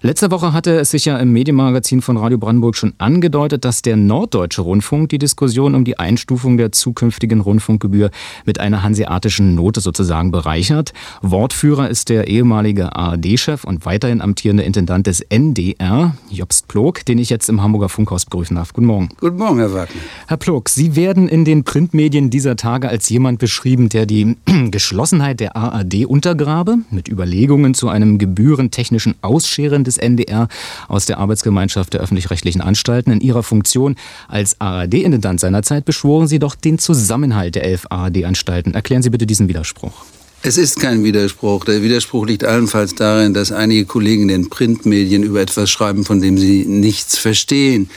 Letzte 0.01 0.31
Woche 0.31 0.53
hatte 0.53 0.79
es 0.79 0.93
sich 0.93 1.07
ja 1.07 1.19
im 1.19 1.33
Medienmagazin 1.33 2.03
von 2.03 2.17
Radio 2.17 2.39
Brandenburg 2.39 2.77
schon 2.77 2.95
angedeutet, 2.99 3.65
dass 3.65 3.83
der 3.83 3.97
Norddeutsche 3.97 4.63
Rundfunk 4.63 5.09
die 5.09 5.19
Diskussion 5.19 5.75
um 5.75 5.85
die 5.85 5.99
Einstufung 5.99 6.57
der 6.57 6.71
zukünftigen 6.71 7.41
Rundfunkgebühr 7.41 8.11
mit 8.45 8.61
einer 8.61 8.85
hanseatischen 8.85 9.57
Note 9.57 9.81
sozusagen 9.81 10.31
bereichert. 10.31 10.93
Wortführer 11.21 11.89
ist 11.89 12.11
der 12.11 12.29
ehemalige 12.29 12.95
ARD-Chef 12.95 13.65
und 13.65 13.87
weiterhin 13.87 14.21
amtierende 14.21 14.63
Intendant 14.63 15.09
des 15.09 15.21
NDR, 15.21 16.15
Jobst 16.31 16.69
Plog, 16.69 17.05
den 17.05 17.19
ich 17.19 17.29
jetzt 17.29 17.49
im 17.49 17.61
Hamburger 17.61 17.89
Funkhaus 17.89 18.25
begrüßen 18.25 18.55
darf. 18.55 18.73
Guten 18.73 18.87
Morgen. 18.87 19.09
Guten 19.19 19.37
Morgen, 19.37 19.59
Herr 19.59 19.73
Wagner. 19.73 20.01
Herr 20.29 20.37
Plog, 20.37 20.69
Sie 20.69 20.95
werden 20.95 21.29
in 21.29 21.45
den 21.45 21.65
Printmedien 21.65 22.31
dieser 22.31 22.55
Tage 22.55 22.89
als 22.89 23.09
jemand 23.09 23.41
beschrieben, 23.41 23.89
der 23.89 24.07
die 24.07 24.37
Geschlossenheit 24.71 25.41
der 25.41 25.57
ARD 25.57 26.07
untergrabe, 26.07 26.77
mit 26.93 27.09
Überlegungen 27.09 27.75
zu 27.75 27.89
einem 27.89 28.19
gebührentechnischen 28.19 29.17
Ausscheren 29.23 29.88
des 29.89 29.99
NDR 29.99 30.49
aus 30.87 31.07
der 31.07 31.19
Arbeitsgemeinschaft 31.19 31.95
der 31.95 32.01
öffentlich-rechtlichen 32.01 32.61
Anstalten. 32.61 33.11
In 33.11 33.21
Ihrer 33.21 33.43
Funktion 33.43 33.97
als 34.29 34.61
ARD-Intendant 34.61 35.41
seinerzeit 35.41 35.85
beschworen 35.85 36.29
Sie 36.29 36.39
doch 36.39 36.55
den 36.55 36.79
Zusammenhalt 36.79 37.55
der 37.55 37.65
elf 37.65 37.87
ARD-Anstalten. 37.91 38.75
Erklären 38.75 39.03
Sie 39.03 39.11
bitte 39.11 39.27
diesen 39.27 39.49
Widerspruch. 39.49 40.05
Es 40.43 40.57
ist 40.57 40.79
kein 40.79 41.03
Widerspruch. 41.03 41.65
Der 41.65 41.83
Widerspruch 41.83 42.25
liegt 42.27 42.45
allenfalls 42.45 42.95
darin, 42.95 43.35
dass 43.35 43.51
einige 43.51 43.87
Kollegen 43.87 44.23
in 44.23 44.29
den 44.29 44.51
Printmedien 44.51 45.25
über 45.25 45.41
etwas 45.41 45.69
schreiben, 45.69 46.05
von 46.05 46.21
dem 46.21 46.39
sie 46.39 46.65
nichts 46.65 47.19
verstehen. 47.19 47.91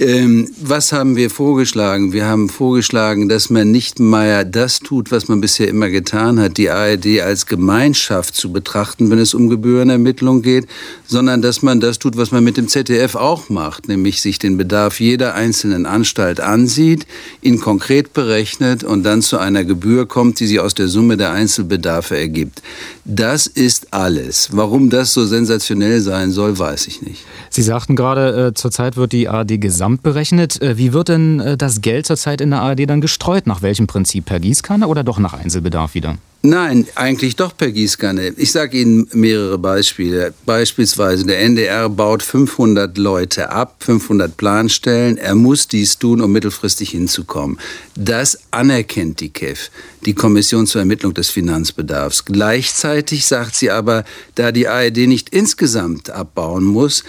Ähm, 0.00 0.48
was 0.60 0.92
haben 0.92 1.16
wir 1.16 1.28
vorgeschlagen? 1.28 2.12
Wir 2.12 2.26
haben 2.26 2.48
vorgeschlagen, 2.48 3.28
dass 3.28 3.50
man 3.50 3.72
nicht 3.72 3.98
mehr 3.98 4.44
das 4.44 4.78
tut, 4.78 5.10
was 5.10 5.26
man 5.26 5.40
bisher 5.40 5.66
immer 5.66 5.88
getan 5.88 6.38
hat, 6.38 6.56
die 6.56 6.70
ARD 6.70 7.20
als 7.20 7.46
Gemeinschaft 7.46 8.36
zu 8.36 8.52
betrachten, 8.52 9.10
wenn 9.10 9.18
es 9.18 9.34
um 9.34 9.48
Gebührenermittlung 9.48 10.42
geht, 10.42 10.68
sondern 11.04 11.42
dass 11.42 11.62
man 11.62 11.80
das 11.80 11.98
tut, 11.98 12.16
was 12.16 12.30
man 12.30 12.44
mit 12.44 12.56
dem 12.56 12.68
ZDF 12.68 13.16
auch 13.16 13.48
macht, 13.48 13.88
nämlich 13.88 14.22
sich 14.22 14.38
den 14.38 14.56
Bedarf 14.56 15.00
jeder 15.00 15.34
einzelnen 15.34 15.84
Anstalt 15.84 16.38
ansieht, 16.38 17.04
ihn 17.42 17.58
konkret 17.58 18.12
berechnet 18.12 18.84
und 18.84 19.02
dann 19.02 19.20
zu 19.20 19.38
einer 19.38 19.64
Gebühr 19.64 20.06
kommt, 20.06 20.38
die 20.38 20.46
sich 20.46 20.60
aus 20.60 20.74
der 20.74 20.86
Summe 20.86 21.16
der 21.16 21.32
Einzelbedarfe 21.32 22.16
ergibt. 22.16 22.62
Das 23.04 23.48
ist 23.48 23.92
alles. 23.92 24.50
Warum 24.52 24.90
das 24.90 25.12
so 25.12 25.24
sensationell 25.24 26.00
sein 26.00 26.30
soll, 26.30 26.56
weiß 26.56 26.86
ich 26.86 27.02
nicht. 27.02 27.24
Sie 27.50 27.62
sagten 27.62 27.96
gerade, 27.96 28.48
äh, 28.48 28.54
zurzeit 28.54 28.96
wird 28.96 29.12
die 29.12 29.28
ARD 29.28 29.60
gesamt 29.88 30.02
berechnet. 30.02 30.60
Äh, 30.60 30.76
wie 30.76 30.92
wird 30.92 31.08
denn 31.08 31.40
äh, 31.40 31.56
das 31.56 31.80
Geld 31.80 32.06
zurzeit 32.06 32.40
in 32.40 32.50
der 32.50 32.60
ARD 32.60 32.88
dann 32.88 33.00
gestreut? 33.00 33.46
Nach 33.46 33.62
welchem 33.62 33.86
Prinzip? 33.86 34.26
Per 34.26 34.38
Gießkanne 34.40 34.86
oder 34.86 35.02
doch 35.02 35.18
nach 35.18 35.32
Einzelbedarf 35.32 35.94
wieder? 35.94 36.18
Nein, 36.42 36.86
eigentlich 36.94 37.34
doch 37.34 37.56
per 37.56 37.72
Gießkanne. 37.72 38.34
Ich 38.36 38.52
sage 38.52 38.78
Ihnen 38.78 39.08
mehrere 39.12 39.58
Beispiele. 39.58 40.34
Beispielsweise 40.46 41.26
der 41.26 41.40
NDR 41.40 41.88
baut 41.88 42.22
500 42.22 42.96
Leute 42.96 43.50
ab, 43.50 43.76
500 43.80 44.36
Planstellen. 44.36 45.16
Er 45.16 45.34
muss 45.34 45.66
dies 45.66 45.98
tun, 45.98 46.20
um 46.20 46.30
mittelfristig 46.30 46.90
hinzukommen. 46.90 47.58
Das 47.96 48.38
anerkennt 48.52 49.20
die 49.20 49.30
KEF, 49.30 49.70
die 50.04 50.14
Kommission 50.14 50.66
zur 50.66 50.82
Ermittlung 50.82 51.14
des 51.14 51.30
Finanzbedarfs. 51.30 52.24
Gleichzeitig 52.24 53.26
sagt 53.26 53.56
sie 53.56 53.70
aber, 53.70 54.04
da 54.36 54.52
die 54.52 54.68
ARD 54.68 55.08
nicht 55.08 55.30
insgesamt 55.30 56.10
abbauen 56.10 56.64
muss, 56.64 57.02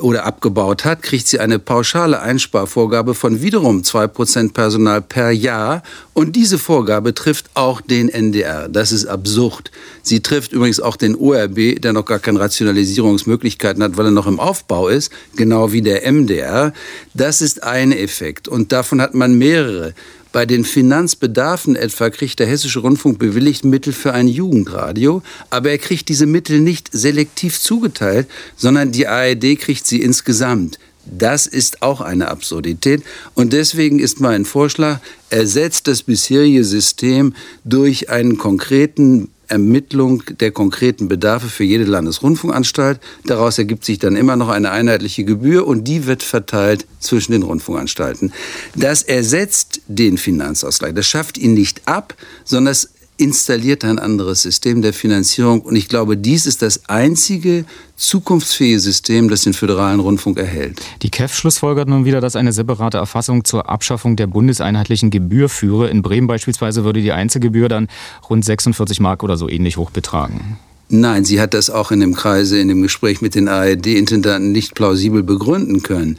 oder 0.00 0.24
abgebaut 0.24 0.84
hat, 0.84 1.02
kriegt 1.02 1.28
sie 1.28 1.40
eine 1.40 1.58
pauschale 1.58 2.20
Einsparvorgabe 2.20 3.14
von 3.14 3.42
wiederum 3.42 3.82
2% 3.82 4.52
Personal 4.52 5.02
per 5.02 5.30
Jahr. 5.30 5.82
Und 6.14 6.36
diese 6.36 6.58
Vorgabe 6.58 7.14
trifft 7.14 7.50
auch 7.54 7.80
den 7.80 8.08
NDR. 8.08 8.68
Das 8.68 8.92
ist 8.92 9.06
absurd. 9.06 9.70
Sie 10.02 10.20
trifft 10.20 10.52
übrigens 10.52 10.80
auch 10.80 10.96
den 10.96 11.14
ORB, 11.14 11.80
der 11.80 11.92
noch 11.92 12.04
gar 12.04 12.18
keine 12.18 12.40
Rationalisierungsmöglichkeiten 12.40 13.82
hat, 13.82 13.96
weil 13.96 14.06
er 14.06 14.10
noch 14.10 14.26
im 14.26 14.40
Aufbau 14.40 14.88
ist, 14.88 15.10
genau 15.36 15.72
wie 15.72 15.82
der 15.82 16.10
MDR. 16.10 16.72
Das 17.14 17.40
ist 17.40 17.62
ein 17.62 17.92
Effekt. 17.92 18.48
Und 18.48 18.72
davon 18.72 19.00
hat 19.00 19.14
man 19.14 19.38
mehrere. 19.38 19.94
Bei 20.32 20.46
den 20.46 20.64
Finanzbedarfen 20.64 21.74
etwa 21.74 22.08
kriegt 22.08 22.38
der 22.38 22.46
Hessische 22.46 22.80
Rundfunk 22.80 23.18
bewilligt 23.18 23.64
Mittel 23.64 23.92
für 23.92 24.12
ein 24.12 24.28
Jugendradio, 24.28 25.22
aber 25.50 25.70
er 25.70 25.78
kriegt 25.78 26.08
diese 26.08 26.26
Mittel 26.26 26.60
nicht 26.60 26.88
selektiv 26.92 27.58
zugeteilt, 27.58 28.28
sondern 28.56 28.92
die 28.92 29.08
ARD 29.08 29.58
kriegt 29.58 29.86
sie 29.86 30.00
insgesamt. 30.00 30.78
Das 31.04 31.46
ist 31.46 31.82
auch 31.82 32.00
eine 32.00 32.28
Absurdität. 32.28 33.02
Und 33.34 33.52
deswegen 33.52 33.98
ist 33.98 34.20
mein 34.20 34.44
Vorschlag, 34.44 35.00
ersetzt 35.30 35.88
das 35.88 36.04
bisherige 36.04 36.64
System 36.64 37.34
durch 37.64 38.10
einen 38.10 38.38
konkreten 38.38 39.28
Ermittlung 39.50 40.22
der 40.40 40.52
konkreten 40.52 41.08
Bedarfe 41.08 41.48
für 41.48 41.64
jede 41.64 41.84
Landesrundfunkanstalt. 41.84 43.00
Daraus 43.24 43.58
ergibt 43.58 43.84
sich 43.84 43.98
dann 43.98 44.16
immer 44.16 44.36
noch 44.36 44.48
eine 44.48 44.70
einheitliche 44.70 45.24
Gebühr 45.24 45.66
und 45.66 45.84
die 45.84 46.06
wird 46.06 46.22
verteilt 46.22 46.86
zwischen 47.00 47.32
den 47.32 47.42
Rundfunkanstalten. 47.42 48.32
Das 48.74 49.02
ersetzt 49.02 49.80
den 49.88 50.18
Finanzausgleich. 50.18 50.94
Das 50.94 51.06
schafft 51.06 51.38
ihn 51.38 51.54
nicht 51.54 51.86
ab, 51.86 52.14
sondern 52.44 52.72
es 52.72 52.90
installiert 53.20 53.84
ein 53.84 53.98
anderes 53.98 54.42
System 54.42 54.82
der 54.82 54.92
Finanzierung. 54.92 55.60
Und 55.60 55.76
ich 55.76 55.88
glaube, 55.88 56.16
dies 56.16 56.46
ist 56.46 56.62
das 56.62 56.88
einzige 56.88 57.64
zukunftsfähige 57.96 58.80
System, 58.80 59.28
das 59.28 59.42
den 59.42 59.52
föderalen 59.52 60.00
Rundfunk 60.00 60.38
erhält. 60.38 60.80
Die 61.02 61.10
KEF 61.10 61.34
schlussfolgert 61.34 61.88
nun 61.88 62.04
wieder, 62.04 62.20
dass 62.20 62.34
eine 62.34 62.52
separate 62.52 62.96
Erfassung 62.96 63.44
zur 63.44 63.68
Abschaffung 63.68 64.16
der 64.16 64.26
bundeseinheitlichen 64.26 65.10
Gebühr 65.10 65.48
führe. 65.48 65.88
In 65.90 66.02
Bremen 66.02 66.26
beispielsweise 66.26 66.84
würde 66.84 67.02
die 67.02 67.12
Einzelgebühr 67.12 67.68
dann 67.68 67.88
rund 68.28 68.44
46 68.44 69.00
Mark 69.00 69.22
oder 69.22 69.36
so 69.36 69.48
ähnlich 69.48 69.76
hoch 69.76 69.90
betragen. 69.90 70.58
Nein, 70.88 71.24
sie 71.24 71.40
hat 71.40 71.54
das 71.54 71.70
auch 71.70 71.92
in 71.92 72.00
dem 72.00 72.16
Kreise, 72.16 72.58
in 72.58 72.66
dem 72.66 72.82
Gespräch 72.82 73.20
mit 73.20 73.36
den 73.36 73.46
ARD-Intendanten 73.46 74.50
nicht 74.50 74.74
plausibel 74.74 75.22
begründen 75.22 75.82
können. 75.82 76.18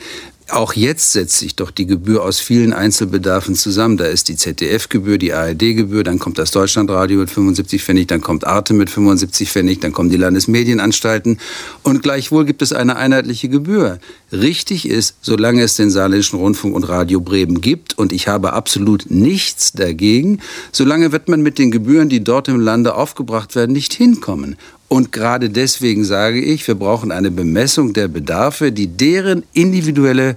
Auch 0.51 0.73
jetzt 0.73 1.13
setzt 1.13 1.37
sich 1.37 1.55
doch 1.55 1.71
die 1.71 1.85
Gebühr 1.85 2.23
aus 2.25 2.41
vielen 2.41 2.73
Einzelbedarfen 2.73 3.55
zusammen. 3.55 3.95
Da 3.95 4.05
ist 4.05 4.27
die 4.27 4.35
ZDF-Gebühr, 4.35 5.17
die 5.17 5.31
ARD-Gebühr, 5.31 6.03
dann 6.03 6.19
kommt 6.19 6.37
das 6.37 6.51
Deutschlandradio 6.51 7.19
mit 7.19 7.31
75 7.31 7.81
Pfennig, 7.81 8.09
dann 8.09 8.19
kommt 8.19 8.45
Arte 8.45 8.73
mit 8.73 8.89
75 8.89 9.49
Pfennig, 9.49 9.79
dann 9.79 9.93
kommen 9.93 10.09
die 10.09 10.17
Landesmedienanstalten. 10.17 11.39
Und 11.83 12.03
gleichwohl 12.03 12.43
gibt 12.43 12.61
es 12.61 12.73
eine 12.73 12.97
einheitliche 12.97 13.47
Gebühr. 13.47 13.99
Richtig 14.33 14.89
ist, 14.89 15.15
solange 15.21 15.63
es 15.63 15.77
den 15.77 15.89
Saarländischen 15.89 16.37
Rundfunk 16.37 16.75
und 16.75 16.83
Radio 16.83 17.21
Bremen 17.21 17.61
gibt, 17.61 17.97
und 17.97 18.11
ich 18.11 18.27
habe 18.27 18.51
absolut 18.51 19.09
nichts 19.09 19.71
dagegen, 19.71 20.39
solange 20.73 21.13
wird 21.13 21.29
man 21.29 21.41
mit 21.41 21.59
den 21.59 21.71
Gebühren, 21.71 22.09
die 22.09 22.25
dort 22.25 22.49
im 22.49 22.59
Lande 22.59 22.95
aufgebracht 22.95 23.55
werden, 23.55 23.71
nicht 23.71 23.93
hinkommen. 23.93 24.57
Und 24.91 25.13
gerade 25.13 25.49
deswegen 25.49 26.03
sage 26.03 26.41
ich, 26.41 26.67
wir 26.67 26.75
brauchen 26.75 27.13
eine 27.13 27.31
Bemessung 27.31 27.93
der 27.93 28.09
Bedarfe, 28.09 28.73
die 28.73 28.87
deren 28.87 29.43
individuelle 29.53 30.35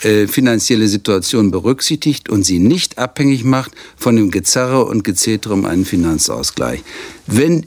äh, 0.00 0.26
finanzielle 0.28 0.88
Situation 0.88 1.50
berücksichtigt 1.50 2.30
und 2.30 2.42
sie 2.42 2.58
nicht 2.58 2.96
abhängig 2.96 3.44
macht 3.44 3.72
von 3.98 4.16
dem 4.16 4.30
Gezerre 4.30 4.86
und 4.86 5.04
Gezetere 5.04 5.52
um 5.52 5.66
einen 5.66 5.84
Finanzausgleich. 5.84 6.82
Wenn 7.26 7.66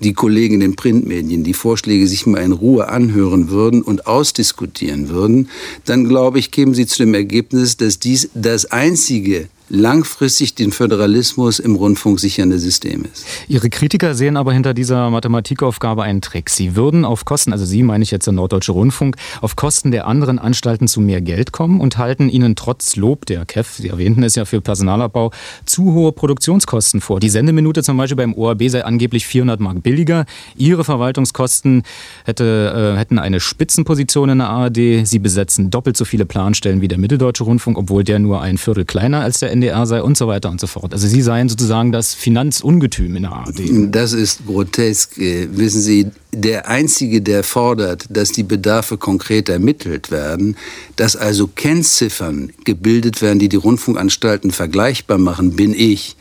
die 0.00 0.14
Kollegen 0.14 0.54
in 0.54 0.60
den 0.60 0.74
Printmedien 0.74 1.44
die 1.44 1.54
Vorschläge 1.54 2.08
sich 2.08 2.26
mal 2.26 2.42
in 2.42 2.50
Ruhe 2.50 2.88
anhören 2.88 3.48
würden 3.48 3.82
und 3.82 4.08
ausdiskutieren 4.08 5.10
würden, 5.10 5.48
dann 5.84 6.08
glaube 6.08 6.40
ich, 6.40 6.50
kämen 6.50 6.74
sie 6.74 6.88
zu 6.88 7.04
dem 7.04 7.14
Ergebnis, 7.14 7.76
dass 7.76 8.00
dies 8.00 8.30
das 8.34 8.72
einzige 8.72 9.48
langfristig 9.68 10.54
den 10.54 10.72
Föderalismus 10.72 11.58
im 11.58 11.76
Rundfunk 11.76 12.20
sichernde 12.20 12.58
System 12.58 13.04
ist. 13.10 13.24
Ihre 13.48 13.70
Kritiker 13.70 14.14
sehen 14.14 14.36
aber 14.36 14.52
hinter 14.52 14.74
dieser 14.74 15.10
Mathematikaufgabe 15.10 16.02
einen 16.02 16.20
Trick. 16.20 16.50
Sie 16.50 16.76
würden 16.76 17.04
auf 17.04 17.24
Kosten, 17.24 17.52
also 17.52 17.64
Sie 17.64 17.82
meine 17.82 18.02
ich 18.02 18.10
jetzt 18.10 18.26
der 18.26 18.34
Norddeutsche 18.34 18.72
Rundfunk, 18.72 19.16
auf 19.40 19.56
Kosten 19.56 19.90
der 19.90 20.06
anderen 20.06 20.38
Anstalten 20.38 20.88
zu 20.88 21.00
mehr 21.00 21.20
Geld 21.20 21.52
kommen 21.52 21.80
und 21.80 21.98
halten 21.98 22.28
ihnen 22.28 22.56
trotz 22.56 22.96
Lob 22.96 23.26
der 23.26 23.46
KEF, 23.46 23.76
Sie 23.76 23.88
erwähnten 23.88 24.22
es 24.22 24.34
ja 24.34 24.44
für 24.44 24.60
Personalabbau, 24.60 25.30
zu 25.64 25.92
hohe 25.92 26.12
Produktionskosten 26.12 27.00
vor. 27.00 27.20
Die 27.20 27.30
Sendeminute 27.30 27.82
zum 27.82 27.96
Beispiel 27.96 28.16
beim 28.16 28.34
ORB 28.34 28.68
sei 28.68 28.84
angeblich 28.84 29.26
400 29.26 29.60
Mark 29.60 29.82
billiger. 29.82 30.26
Ihre 30.56 30.84
Verwaltungskosten 30.84 31.82
hätte, 32.24 32.94
äh, 32.94 32.98
hätten 32.98 33.18
eine 33.18 33.40
Spitzenposition 33.40 34.28
in 34.30 34.38
der 34.38 34.48
ARD. 34.48 35.06
Sie 35.06 35.18
besetzen 35.18 35.70
doppelt 35.70 35.96
so 35.96 36.04
viele 36.04 36.26
Planstellen 36.26 36.80
wie 36.80 36.88
der 36.88 36.98
Mitteldeutsche 36.98 37.44
Rundfunk, 37.44 37.78
obwohl 37.78 38.04
der 38.04 38.18
nur 38.18 38.40
ein 38.40 38.58
Viertel 38.58 38.84
kleiner 38.84 39.20
als 39.20 39.38
der 39.38 39.51
NDR 39.52 39.86
sei 39.86 40.02
und 40.02 40.16
so 40.16 40.26
weiter 40.26 40.50
und 40.50 40.60
so 40.60 40.66
fort. 40.66 40.92
Also 40.92 41.06
Sie 41.06 41.22
seien 41.22 41.48
sozusagen 41.48 41.92
das 41.92 42.14
Finanzungetüm 42.14 43.16
in 43.16 43.22
der 43.22 43.32
ARD. 43.32 43.60
Das 43.90 44.12
ist 44.12 44.46
grotesk. 44.46 45.18
Äh, 45.18 45.48
wissen 45.52 45.80
Sie, 45.80 46.10
der 46.32 46.68
Einzige, 46.68 47.20
der 47.20 47.44
fordert, 47.44 48.06
dass 48.08 48.32
die 48.32 48.42
Bedarfe 48.42 48.96
konkret 48.96 49.48
ermittelt 49.48 50.10
werden, 50.10 50.56
dass 50.96 51.14
also 51.14 51.46
Kennziffern 51.46 52.52
gebildet 52.64 53.20
werden, 53.22 53.38
die 53.38 53.48
die 53.48 53.56
Rundfunkanstalten 53.56 54.50
vergleichbar 54.50 55.18
machen, 55.18 55.52
bin 55.56 55.74
ich. 55.74 56.16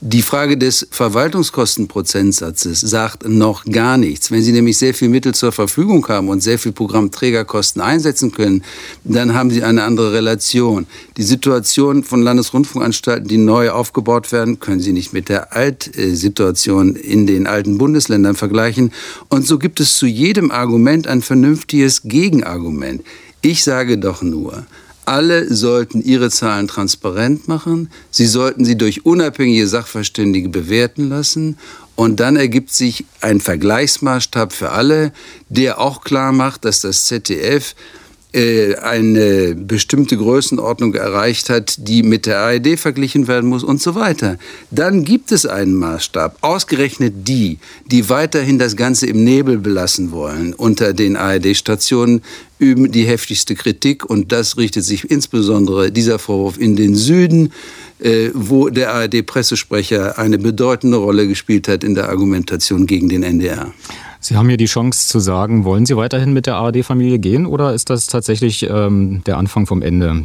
Die 0.00 0.22
Frage 0.22 0.58
des 0.58 0.86
Verwaltungskostenprozentsatzes 0.90 2.80
sagt 2.80 3.28
noch 3.28 3.64
gar 3.64 3.96
nichts. 3.96 4.30
Wenn 4.30 4.42
Sie 4.42 4.50
nämlich 4.50 4.76
sehr 4.76 4.92
viel 4.92 5.08
Mittel 5.08 5.34
zur 5.34 5.52
Verfügung 5.52 6.06
haben 6.08 6.28
und 6.28 6.42
sehr 6.42 6.58
viel 6.58 6.72
Programmträgerkosten 6.72 7.80
einsetzen 7.80 8.32
können, 8.32 8.64
dann 9.04 9.34
haben 9.34 9.50
Sie 9.50 9.62
eine 9.62 9.84
andere 9.84 10.12
Relation. 10.12 10.86
Die 11.16 11.22
Situation 11.22 12.02
von 12.02 12.22
Landesrundfunkanstalten, 12.22 13.28
die 13.28 13.38
neu 13.38 13.70
aufgebaut 13.70 14.32
werden, 14.32 14.58
können 14.58 14.80
Sie 14.80 14.92
nicht 14.92 15.12
mit 15.12 15.28
der 15.28 15.56
Altsituation 15.56 16.96
in 16.96 17.26
den 17.26 17.46
alten 17.46 17.78
Bundesländern 17.78 18.34
vergleichen. 18.34 18.92
Und 19.28 19.46
so 19.46 19.58
gibt 19.58 19.78
es 19.78 19.96
zu 19.96 20.06
jedem 20.06 20.50
Argument 20.50 21.06
ein 21.06 21.22
vernünftiges 21.22 22.02
Gegenargument. 22.02 23.04
Ich 23.42 23.62
sage 23.62 23.96
doch 23.96 24.22
nur, 24.22 24.66
alle 25.06 25.52
sollten 25.52 26.02
ihre 26.02 26.30
Zahlen 26.30 26.68
transparent 26.68 27.48
machen. 27.48 27.90
Sie 28.10 28.26
sollten 28.26 28.64
sie 28.64 28.76
durch 28.76 29.04
unabhängige 29.04 29.66
Sachverständige 29.66 30.48
bewerten 30.48 31.08
lassen. 31.08 31.58
Und 31.96 32.20
dann 32.20 32.36
ergibt 32.36 32.72
sich 32.72 33.04
ein 33.20 33.40
Vergleichsmaßstab 33.40 34.52
für 34.52 34.70
alle, 34.70 35.12
der 35.48 35.80
auch 35.80 36.02
klar 36.02 36.32
macht, 36.32 36.64
dass 36.64 36.80
das 36.80 37.06
ZDF 37.06 37.74
eine 38.34 39.54
bestimmte 39.54 40.16
Größenordnung 40.16 40.94
erreicht 40.94 41.50
hat, 41.50 41.76
die 41.78 42.02
mit 42.02 42.26
der 42.26 42.40
ARD 42.40 42.78
verglichen 42.78 43.28
werden 43.28 43.48
muss 43.48 43.62
und 43.62 43.80
so 43.80 43.94
weiter. 43.94 44.38
Dann 44.70 45.04
gibt 45.04 45.30
es 45.30 45.46
einen 45.46 45.74
Maßstab. 45.74 46.38
Ausgerechnet 46.40 47.28
die, 47.28 47.58
die 47.86 48.08
weiterhin 48.08 48.58
das 48.58 48.76
Ganze 48.76 49.06
im 49.06 49.22
Nebel 49.22 49.58
belassen 49.58 50.10
wollen 50.10 50.52
unter 50.52 50.92
den 50.92 51.16
ARD-Stationen, 51.16 52.22
üben 52.58 52.90
die 52.90 53.04
heftigste 53.04 53.54
Kritik 53.54 54.08
und 54.08 54.32
das 54.32 54.56
richtet 54.56 54.84
sich 54.84 55.10
insbesondere 55.10 55.92
dieser 55.92 56.18
Vorwurf 56.18 56.58
in 56.58 56.76
den 56.76 56.94
Süden, 56.94 57.52
äh, 58.00 58.30
wo 58.32 58.68
der 58.68 58.92
ARD-Pressesprecher 58.94 60.18
eine 60.18 60.38
bedeutende 60.38 60.96
Rolle 60.96 61.28
gespielt 61.28 61.68
hat 61.68 61.84
in 61.84 61.94
der 61.94 62.08
Argumentation 62.08 62.86
gegen 62.86 63.08
den 63.08 63.22
NDR. 63.22 63.72
Sie 64.24 64.36
haben 64.36 64.48
hier 64.48 64.56
die 64.56 64.64
Chance 64.64 65.06
zu 65.06 65.20
sagen, 65.20 65.66
wollen 65.66 65.84
Sie 65.84 65.98
weiterhin 65.98 66.32
mit 66.32 66.46
der 66.46 66.54
ARD-Familie 66.54 67.18
gehen 67.18 67.44
oder 67.44 67.74
ist 67.74 67.90
das 67.90 68.06
tatsächlich 68.06 68.62
ähm, 68.62 69.22
der 69.26 69.36
Anfang 69.36 69.66
vom 69.66 69.82
Ende? 69.82 70.24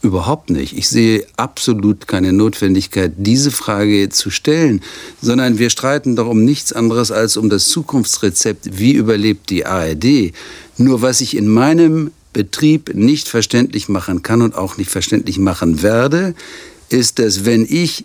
Überhaupt 0.00 0.48
nicht. 0.48 0.78
Ich 0.78 0.88
sehe 0.88 1.26
absolut 1.36 2.06
keine 2.06 2.32
Notwendigkeit, 2.32 3.14
diese 3.16 3.50
Frage 3.50 4.10
zu 4.10 4.30
stellen, 4.30 4.80
sondern 5.20 5.58
wir 5.58 5.70
streiten 5.70 6.14
doch 6.14 6.28
um 6.28 6.44
nichts 6.44 6.72
anderes 6.72 7.10
als 7.10 7.36
um 7.36 7.50
das 7.50 7.66
Zukunftsrezept, 7.66 8.78
wie 8.78 8.92
überlebt 8.92 9.50
die 9.50 9.66
ARD. 9.66 10.32
Nur 10.76 11.02
was 11.02 11.20
ich 11.20 11.36
in 11.36 11.48
meinem 11.48 12.12
Betrieb 12.32 12.94
nicht 12.94 13.26
verständlich 13.26 13.88
machen 13.88 14.22
kann 14.22 14.40
und 14.40 14.54
auch 14.54 14.76
nicht 14.76 14.90
verständlich 14.90 15.40
machen 15.40 15.82
werde, 15.82 16.36
ist, 16.90 17.18
dass 17.18 17.44
wenn 17.44 17.66
ich 17.68 18.04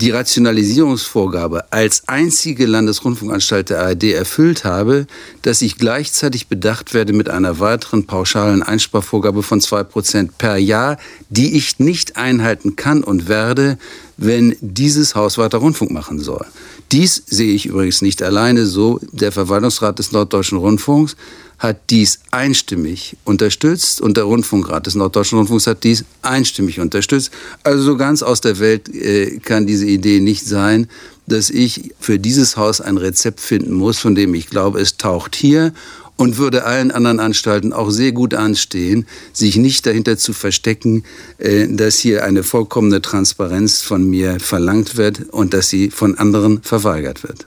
die 0.00 0.10
Rationalisierungsvorgabe 0.10 1.72
als 1.72 2.08
einzige 2.08 2.66
Landesrundfunkanstalt 2.66 3.70
der 3.70 3.82
ARD 3.82 4.04
erfüllt 4.04 4.64
habe, 4.64 5.06
dass 5.42 5.62
ich 5.62 5.76
gleichzeitig 5.76 6.48
bedacht 6.48 6.94
werde 6.94 7.12
mit 7.12 7.28
einer 7.28 7.60
weiteren 7.60 8.06
pauschalen 8.06 8.62
Einsparvorgabe 8.62 9.42
von 9.42 9.60
2% 9.60 10.30
per 10.38 10.56
Jahr, 10.56 10.98
die 11.28 11.56
ich 11.56 11.78
nicht 11.78 12.16
einhalten 12.16 12.74
kann 12.76 13.04
und 13.04 13.28
werde, 13.28 13.78
wenn 14.16 14.56
dieses 14.60 15.14
Haus 15.14 15.38
weiter 15.38 15.58
Rundfunk 15.58 15.90
machen 15.90 16.18
soll. 16.18 16.46
Dies 16.90 17.22
sehe 17.26 17.54
ich 17.54 17.66
übrigens 17.66 18.02
nicht 18.02 18.22
alleine 18.22 18.66
so. 18.66 19.00
Der 19.12 19.32
Verwaltungsrat 19.32 19.98
des 19.98 20.12
Norddeutschen 20.12 20.58
Rundfunks 20.58 21.16
hat 21.62 21.90
dies 21.90 22.18
einstimmig 22.32 23.16
unterstützt 23.24 24.00
und 24.00 24.16
der 24.16 24.24
Rundfunkrat 24.24 24.86
des 24.86 24.96
Norddeutschen 24.96 25.38
Rundfunks 25.38 25.68
hat 25.68 25.84
dies 25.84 26.04
einstimmig 26.20 26.80
unterstützt. 26.80 27.30
Also 27.62 27.84
so 27.84 27.96
ganz 27.96 28.22
aus 28.24 28.40
der 28.40 28.58
Welt 28.58 28.92
äh, 28.92 29.38
kann 29.38 29.66
diese 29.66 29.86
Idee 29.86 30.18
nicht 30.18 30.44
sein, 30.44 30.88
dass 31.28 31.50
ich 31.50 31.94
für 32.00 32.18
dieses 32.18 32.56
Haus 32.56 32.80
ein 32.80 32.96
Rezept 32.96 33.40
finden 33.40 33.74
muss, 33.74 34.00
von 34.00 34.16
dem 34.16 34.34
ich 34.34 34.48
glaube, 34.48 34.80
es 34.80 34.96
taucht 34.96 35.36
hier 35.36 35.72
und 36.16 36.36
würde 36.36 36.64
allen 36.64 36.90
anderen 36.90 37.20
Anstalten 37.20 37.72
auch 37.72 37.90
sehr 37.90 38.10
gut 38.10 38.34
anstehen, 38.34 39.06
sich 39.32 39.56
nicht 39.56 39.86
dahinter 39.86 40.18
zu 40.18 40.32
verstecken, 40.32 41.04
äh, 41.38 41.68
dass 41.68 41.98
hier 41.98 42.24
eine 42.24 42.42
vollkommene 42.42 43.00
Transparenz 43.02 43.80
von 43.80 44.10
mir 44.10 44.40
verlangt 44.40 44.96
wird 44.96 45.28
und 45.30 45.54
dass 45.54 45.68
sie 45.68 45.90
von 45.90 46.18
anderen 46.18 46.60
verweigert 46.62 47.22
wird. 47.22 47.46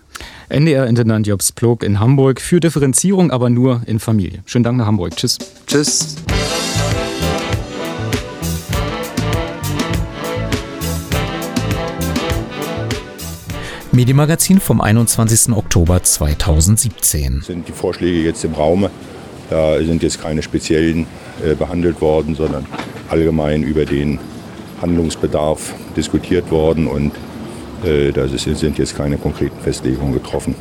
NDR-Intendant 0.50 1.26
Jobs 1.26 1.52
Plog 1.52 1.84
in 1.84 2.00
Hamburg 2.00 2.40
für 2.40 2.60
Differenzierung, 2.60 3.32
aber 3.32 3.50
nur 3.50 3.82
in 3.86 4.00
Familie. 4.00 4.44
Schönen 4.46 4.64
Dank 4.64 4.78
nach 4.78 4.86
Hamburg. 4.86 5.16
Tschüss. 5.16 5.38
Tschüss. 5.68 6.16
Medienmagazin 13.92 14.60
vom 14.60 14.82
21. 14.82 15.56
Oktober 15.56 16.04
2017. 16.04 17.42
Sind 17.42 17.68
die 17.68 17.72
Vorschläge 17.72 18.20
jetzt 18.24 18.44
im 18.44 18.54
Raume? 18.54 18.92
Da 19.50 19.78
sind 19.78 20.04
jetzt 20.04 20.22
keine 20.22 20.44
speziellen 20.44 21.08
äh, 21.44 21.56
behandelt 21.56 22.02
worden, 22.02 22.36
sondern 22.36 22.66
allgemein 23.10 23.64
über 23.64 23.86
den 23.86 24.20
Handlungsbedarf 24.82 25.74
diskutiert 25.96 26.52
worden 26.52 26.88
und 26.88 27.14
da 27.84 28.28
sind 28.28 28.78
jetzt 28.78 28.96
keine 28.98 29.18
konkreten 29.18 29.60
Festlegungen 29.62 30.14
getroffen. 30.14 30.56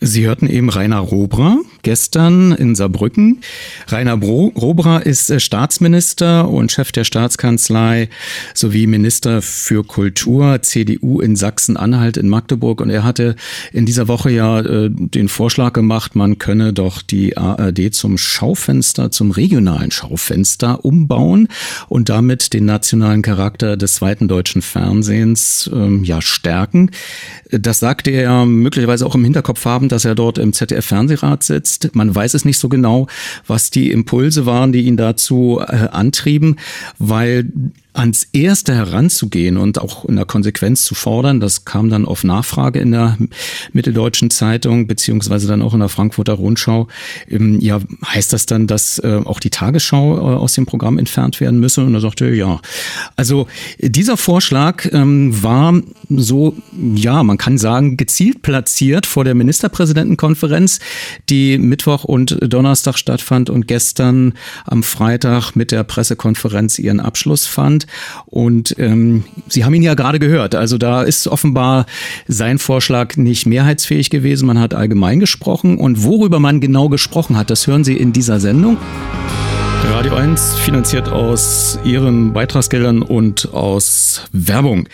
Sie 0.00 0.26
hörten 0.26 0.46
eben 0.46 0.70
Rainer 0.70 1.00
Robra 1.00 1.58
gestern 1.82 2.52
in 2.52 2.74
Saarbrücken. 2.74 3.40
Rainer 3.88 4.16
Bro 4.16 4.52
Robra 4.56 4.98
ist 4.98 5.30
äh, 5.30 5.40
Staatsminister 5.40 6.48
und 6.48 6.72
Chef 6.72 6.92
der 6.92 7.04
Staatskanzlei 7.04 8.08
sowie 8.54 8.86
Minister 8.86 9.42
für 9.42 9.84
Kultur 9.84 10.62
CDU 10.62 11.20
in 11.20 11.36
Sachsen-Anhalt 11.36 12.16
in 12.16 12.28
Magdeburg. 12.28 12.80
Und 12.80 12.90
er 12.90 13.04
hatte 13.04 13.36
in 13.72 13.86
dieser 13.86 14.08
Woche 14.08 14.30
ja 14.30 14.60
äh, 14.60 14.90
den 14.90 15.28
Vorschlag 15.28 15.72
gemacht, 15.72 16.14
man 16.16 16.38
könne 16.38 16.72
doch 16.72 17.02
die 17.02 17.36
ARD 17.36 17.94
zum 17.94 18.18
Schaufenster, 18.18 19.10
zum 19.10 19.30
regionalen 19.30 19.90
Schaufenster 19.90 20.84
umbauen 20.84 21.48
und 21.88 22.08
damit 22.08 22.52
den 22.52 22.64
nationalen 22.64 23.22
Charakter 23.22 23.76
des 23.76 23.94
zweiten 23.94 24.28
deutschen 24.28 24.62
Fernsehens 24.62 25.70
ähm, 25.72 26.04
ja 26.04 26.22
stärken. 26.22 26.90
Das 27.50 27.80
sagte 27.80 28.10
er 28.10 28.46
möglicherweise 28.46 29.06
auch 29.06 29.14
im 29.14 29.24
Hinterkopf 29.24 29.64
haben, 29.64 29.88
dass 29.88 30.04
er 30.04 30.14
dort 30.14 30.38
im 30.38 30.52
ZDF-Fernsehrat 30.52 31.42
sitzt. 31.42 31.69
Man 31.92 32.14
weiß 32.14 32.34
es 32.34 32.44
nicht 32.44 32.58
so 32.58 32.68
genau, 32.68 33.06
was 33.46 33.70
die 33.70 33.90
Impulse 33.90 34.46
waren, 34.46 34.72
die 34.72 34.82
ihn 34.82 34.96
dazu 34.96 35.60
äh, 35.60 35.88
antrieben, 35.90 36.56
weil 36.98 37.46
ans 37.92 38.28
Erste 38.32 38.74
heranzugehen 38.74 39.56
und 39.56 39.80
auch 39.80 40.04
in 40.04 40.16
der 40.16 40.24
Konsequenz 40.24 40.84
zu 40.84 40.94
fordern. 40.94 41.40
Das 41.40 41.64
kam 41.64 41.90
dann 41.90 42.06
auf 42.06 42.24
Nachfrage 42.24 42.80
in 42.80 42.92
der 42.92 43.16
Mitteldeutschen 43.72 44.30
Zeitung 44.30 44.86
beziehungsweise 44.86 45.48
dann 45.48 45.62
auch 45.62 45.74
in 45.74 45.80
der 45.80 45.88
Frankfurter 45.88 46.34
Rundschau. 46.34 46.88
Ähm, 47.28 47.60
ja, 47.60 47.80
heißt 48.06 48.32
das 48.32 48.46
dann, 48.46 48.66
dass 48.66 48.98
äh, 48.98 49.20
auch 49.24 49.40
die 49.40 49.50
Tagesschau 49.50 50.16
äh, 50.16 50.36
aus 50.36 50.54
dem 50.54 50.66
Programm 50.66 50.98
entfernt 50.98 51.40
werden 51.40 51.60
müsse? 51.60 51.84
Und 51.84 51.94
er 51.94 52.00
sagte, 52.00 52.30
ja. 52.30 52.60
Also 53.16 53.46
dieser 53.78 54.16
Vorschlag 54.16 54.88
ähm, 54.92 55.42
war 55.42 55.80
so, 56.08 56.56
ja, 56.94 57.22
man 57.22 57.38
kann 57.38 57.58
sagen, 57.58 57.96
gezielt 57.96 58.42
platziert 58.42 59.06
vor 59.06 59.24
der 59.24 59.34
Ministerpräsidentenkonferenz, 59.34 60.80
die 61.28 61.58
Mittwoch 61.58 62.04
und 62.04 62.38
Donnerstag 62.40 62.98
stattfand 62.98 63.50
und 63.50 63.66
gestern 63.66 64.34
am 64.64 64.82
Freitag 64.82 65.54
mit 65.54 65.72
der 65.72 65.84
Pressekonferenz 65.84 66.78
ihren 66.78 67.00
Abschluss 67.00 67.46
fand. 67.46 67.86
Und 68.26 68.74
ähm, 68.78 69.24
Sie 69.48 69.64
haben 69.64 69.74
ihn 69.74 69.82
ja 69.82 69.94
gerade 69.94 70.18
gehört. 70.18 70.54
Also 70.54 70.78
da 70.78 71.02
ist 71.02 71.26
offenbar 71.26 71.86
sein 72.26 72.58
Vorschlag 72.58 73.16
nicht 73.16 73.46
mehrheitsfähig 73.46 74.10
gewesen. 74.10 74.46
Man 74.46 74.58
hat 74.58 74.74
allgemein 74.74 75.20
gesprochen. 75.20 75.78
Und 75.78 76.04
worüber 76.04 76.40
man 76.40 76.60
genau 76.60 76.88
gesprochen 76.88 77.36
hat, 77.36 77.50
das 77.50 77.66
hören 77.66 77.84
Sie 77.84 77.96
in 77.96 78.12
dieser 78.12 78.40
Sendung. 78.40 78.76
Radio 79.84 80.14
1 80.14 80.56
finanziert 80.56 81.08
aus 81.08 81.78
Ihren 81.84 82.32
Beitragsgeldern 82.32 83.02
und 83.02 83.52
aus 83.52 84.22
Werbung. 84.32 84.88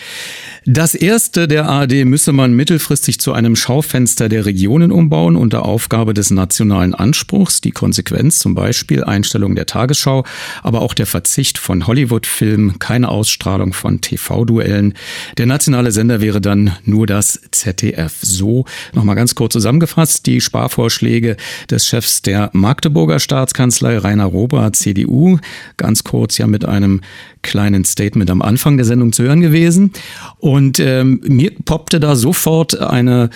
Das 0.69 0.97
erste 0.97 1.47
der 1.47 1.69
ARD 1.69 2.05
müsse 2.05 2.33
man 2.33 2.53
mittelfristig 2.53 3.21
zu 3.21 3.33
einem 3.33 3.55
Schaufenster 3.55 4.29
der 4.29 4.47
Regionen 4.47 4.91
umbauen 4.91 5.37
unter 5.37 5.65
Aufgabe 5.65 6.13
des 6.13 6.33
nationalen 6.33 6.93
Anspruchs. 6.93 7.61
Die 7.61 7.71
Konsequenz 7.71 8.41
zum 8.41 8.57
Beispiel 8.57 9.05
Einstellung 9.05 9.55
der 9.55 9.67
Tagesschau, 9.67 10.25
aber 10.65 10.83
auch 10.83 10.93
der 10.93 11.07
Verzicht 11.07 11.59
von 11.59 11.87
Hollywood-Filmen, 11.87 12.81
keine 12.81 13.11
Ausstrahlung 13.11 13.75
von 13.75 14.01
TV-Duellen. 14.01 14.95
Der 15.39 15.47
nationale 15.47 15.93
Sender 15.93 16.21
wäre 16.21 16.41
dann 16.41 16.73
nur 16.85 17.07
das 17.07 17.41
ZDF. 17.53 18.15
So 18.23 18.65
nochmal 18.93 19.15
ganz 19.15 19.37
kurz 19.37 19.53
zusammengefasst 19.53 20.27
die 20.27 20.41
Sparvorschläge 20.41 21.37
des 21.71 21.87
Chefs 21.87 22.23
der 22.23 22.51
Magdeburger 22.55 23.21
Staatskanzlei 23.21 23.99
Rainer 23.99 24.27
Rober, 24.27 24.73
CDU. 24.79 25.39
Ganz 25.77 26.05
kurz 26.05 26.39
ja 26.39 26.47
mit 26.47 26.65
einem 26.65 27.01
kleinen 27.47 27.85
Statement 27.85 28.31
am 28.31 28.43
Anfang 28.43 28.77
der 28.77 28.85
Sendung 28.85 29.13
zu 29.13 29.23
hören 29.23 29.41
gewesen. 29.41 29.93
Und 30.39 30.81
ähm, 30.81 31.21
mir 31.27 31.53
poppte 31.65 32.01
da 32.01 32.17
sofort 32.17 32.79
eine 32.79 33.31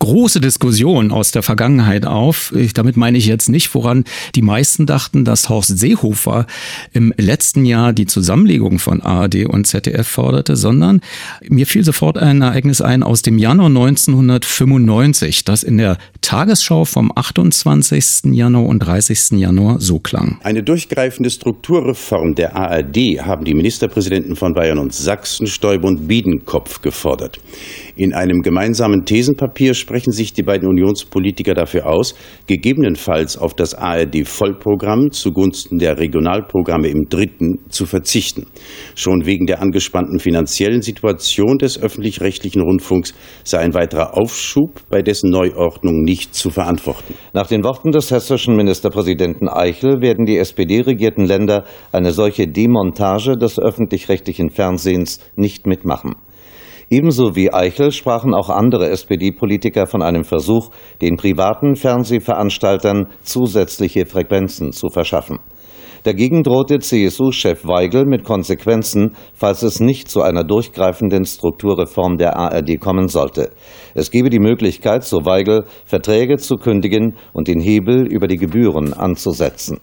große 0.00 0.40
Diskussion 0.40 1.12
aus 1.12 1.30
der 1.30 1.42
Vergangenheit 1.42 2.04
auf. 2.04 2.52
Ich, 2.56 2.74
damit 2.74 2.96
meine 2.96 3.16
ich 3.16 3.26
jetzt 3.26 3.48
nicht, 3.48 3.72
woran 3.74 4.04
die 4.34 4.42
meisten 4.42 4.84
dachten, 4.86 5.24
dass 5.24 5.48
Horst 5.48 5.78
Seehofer 5.78 6.46
im 6.92 7.14
letzten 7.16 7.64
Jahr 7.64 7.92
die 7.92 8.06
Zusammenlegung 8.06 8.78
von 8.78 9.00
ARD 9.00 9.46
und 9.46 9.66
ZDF 9.66 10.06
forderte, 10.06 10.56
sondern 10.56 11.00
mir 11.48 11.66
fiel 11.66 11.84
sofort 11.84 12.18
ein 12.18 12.42
Ereignis 12.42 12.80
ein 12.80 13.02
aus 13.02 13.22
dem 13.22 13.38
Januar 13.38 13.68
1995, 13.68 15.44
das 15.44 15.62
in 15.62 15.78
der 15.78 15.98
Tagesschau 16.20 16.84
vom 16.84 17.12
28. 17.14 18.32
Januar 18.32 18.66
und 18.66 18.80
30. 18.80 19.38
Januar 19.38 19.80
so 19.80 19.98
klang. 19.98 20.38
Eine 20.42 20.62
durchgreifende 20.82 21.30
Strukturreform 21.30 22.34
der 22.34 22.56
ARD 22.56 23.20
haben 23.20 23.44
die 23.44 23.54
Ministerpräsidenten 23.54 24.34
von 24.34 24.52
Bayern 24.52 24.78
und 24.78 24.92
Sachsen, 24.92 25.46
Stoiber 25.46 25.86
und 25.86 26.08
Biedenkopf 26.08 26.82
gefordert. 26.82 27.38
In 27.94 28.12
einem 28.12 28.42
gemeinsamen 28.42 29.04
Thesenpapier 29.04 29.74
sprechen 29.74 30.10
sich 30.12 30.32
die 30.32 30.42
beiden 30.42 30.68
Unionspolitiker 30.68 31.54
dafür 31.54 31.86
aus, 31.86 32.16
gegebenenfalls 32.48 33.36
auf 33.36 33.54
das 33.54 33.74
ARD-Vollprogramm 33.74 35.12
zugunsten 35.12 35.78
der 35.78 35.98
Regionalprogramme 35.98 36.88
im 36.88 37.04
dritten 37.08 37.60
zu 37.68 37.86
verzichten. 37.86 38.46
Schon 38.96 39.24
wegen 39.24 39.46
der 39.46 39.62
angespannten 39.62 40.18
finanziellen 40.18 40.82
Situation 40.82 41.58
des 41.58 41.80
öffentlich-rechtlichen 41.80 42.62
Rundfunks 42.62 43.14
sei 43.44 43.58
ein 43.58 43.74
weiterer 43.74 44.18
Aufschub 44.18 44.80
bei 44.90 45.02
dessen 45.02 45.30
Neuordnung 45.30 46.02
nicht 46.02 46.34
zu 46.34 46.50
verantworten. 46.50 47.14
Nach 47.34 47.46
den 47.46 47.62
Worten 47.62 47.92
des 47.92 48.10
hessischen 48.10 48.56
Ministerpräsidenten 48.56 49.48
Eichel 49.48 50.00
werden 50.00 50.24
die 50.24 50.38
SPD-regierten 50.72 51.26
Länder 51.26 51.64
eine 51.92 52.12
solche 52.12 52.48
Demontage 52.48 53.36
des 53.36 53.58
öffentlich-rechtlichen 53.58 54.50
Fernsehens 54.50 55.20
nicht 55.36 55.66
mitmachen. 55.66 56.14
Ebenso 56.90 57.36
wie 57.36 57.52
Eichel 57.52 57.90
sprachen 57.90 58.34
auch 58.34 58.50
andere 58.50 58.90
SPD-Politiker 58.90 59.86
von 59.86 60.02
einem 60.02 60.24
Versuch, 60.24 60.70
den 61.00 61.16
privaten 61.16 61.74
Fernsehveranstaltern 61.74 63.06
zusätzliche 63.22 64.04
Frequenzen 64.06 64.72
zu 64.72 64.88
verschaffen. 64.88 65.38
Dagegen 66.04 66.42
drohte 66.42 66.80
CSU-Chef 66.80 67.64
Weigel 67.64 68.04
mit 68.06 68.24
Konsequenzen, 68.24 69.14
falls 69.34 69.62
es 69.62 69.78
nicht 69.78 70.08
zu 70.08 70.20
einer 70.20 70.42
durchgreifenden 70.42 71.24
Strukturreform 71.24 72.18
der 72.18 72.36
ARD 72.36 72.80
kommen 72.80 73.06
sollte. 73.06 73.50
Es 73.94 74.10
gebe 74.10 74.28
die 74.28 74.40
Möglichkeit, 74.40 75.04
so 75.04 75.24
Weigel, 75.24 75.64
Verträge 75.84 76.38
zu 76.38 76.56
kündigen 76.56 77.14
und 77.32 77.46
den 77.46 77.60
Hebel 77.60 78.08
über 78.08 78.26
die 78.26 78.36
Gebühren 78.36 78.92
anzusetzen. 78.92 79.78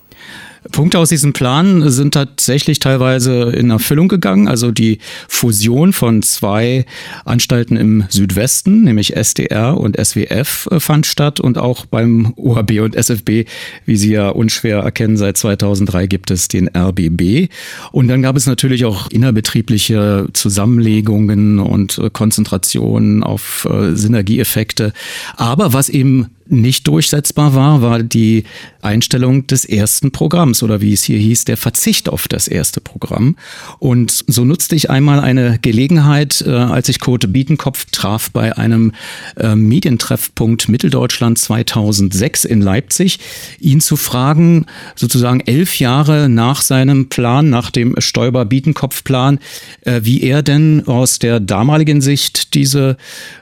Punkte 0.71 0.99
aus 0.99 1.09
diesem 1.09 1.33
Plan 1.33 1.89
sind 1.89 2.13
tatsächlich 2.13 2.79
teilweise 2.79 3.51
in 3.51 3.69
Erfüllung 3.69 4.07
gegangen. 4.07 4.47
Also 4.47 4.71
die 4.71 4.99
Fusion 5.27 5.93
von 5.93 6.21
zwei 6.21 6.85
Anstalten 7.25 7.77
im 7.77 8.05
Südwesten, 8.09 8.83
nämlich 8.83 9.15
SDR 9.15 9.77
und 9.77 9.97
SWF, 9.97 10.67
äh, 10.71 10.79
fand 10.79 11.05
statt 11.05 11.39
und 11.39 11.57
auch 11.57 11.85
beim 11.85 12.33
OHB 12.35 12.79
und 12.81 12.95
SFB, 12.95 13.45
wie 13.85 13.95
Sie 13.95 14.11
ja 14.11 14.29
unschwer 14.29 14.79
erkennen, 14.79 15.17
seit 15.17 15.37
2003 15.37 16.07
gibt 16.07 16.31
es 16.31 16.47
den 16.47 16.69
RBB. 16.75 17.49
Und 17.91 18.07
dann 18.07 18.21
gab 18.21 18.35
es 18.35 18.45
natürlich 18.45 18.85
auch 18.85 19.09
innerbetriebliche 19.11 20.27
Zusammenlegungen 20.33 21.59
und 21.59 21.97
äh, 21.97 22.09
Konzentrationen 22.09 23.23
auf 23.23 23.67
äh, 23.69 23.95
Synergieeffekte. 23.95 24.93
Aber 25.37 25.73
was 25.73 25.89
eben 25.89 26.27
nicht 26.49 26.87
durchsetzbar 26.87 27.53
war, 27.53 27.81
war 27.81 28.03
die 28.03 28.43
Einstellung 28.81 29.45
des 29.47 29.65
ersten 29.65 30.11
Programms 30.11 30.63
oder 30.63 30.81
wie 30.81 30.93
es 30.93 31.03
hier 31.03 31.19
hieß, 31.19 31.45
der 31.45 31.57
Verzicht 31.57 32.09
auf 32.09 32.27
das 32.27 32.47
erste 32.47 32.81
Programm. 32.81 33.35
Und 33.79 34.23
so 34.27 34.45
nutzte 34.45 34.75
ich 34.75 34.89
einmal 34.89 35.19
eine 35.19 35.59
Gelegenheit, 35.61 36.43
äh, 36.45 36.51
als 36.51 36.89
ich 36.89 36.99
Kurt 36.99 37.31
Biedenkopf 37.31 37.85
traf 37.91 38.31
bei 38.31 38.57
einem 38.57 38.93
äh, 39.37 39.55
Medientreffpunkt 39.55 40.69
Mitteldeutschland 40.69 41.37
2006 41.37 42.45
in 42.45 42.61
Leipzig, 42.61 43.19
ihn 43.59 43.81
zu 43.81 43.95
fragen, 43.95 44.65
sozusagen 44.95 45.41
elf 45.41 45.79
Jahre 45.79 46.29
nach 46.29 46.61
seinem 46.61 47.09
Plan, 47.09 47.49
nach 47.49 47.69
dem 47.71 47.95
Stoiber-Biedenkopf-Plan, 47.97 49.39
äh, 49.81 50.01
wie 50.03 50.23
er 50.23 50.41
denn 50.41 50.87
aus 50.87 51.19
der 51.19 51.39
damaligen 51.39 52.01
Sicht 52.01 52.53
diese, 52.53 52.97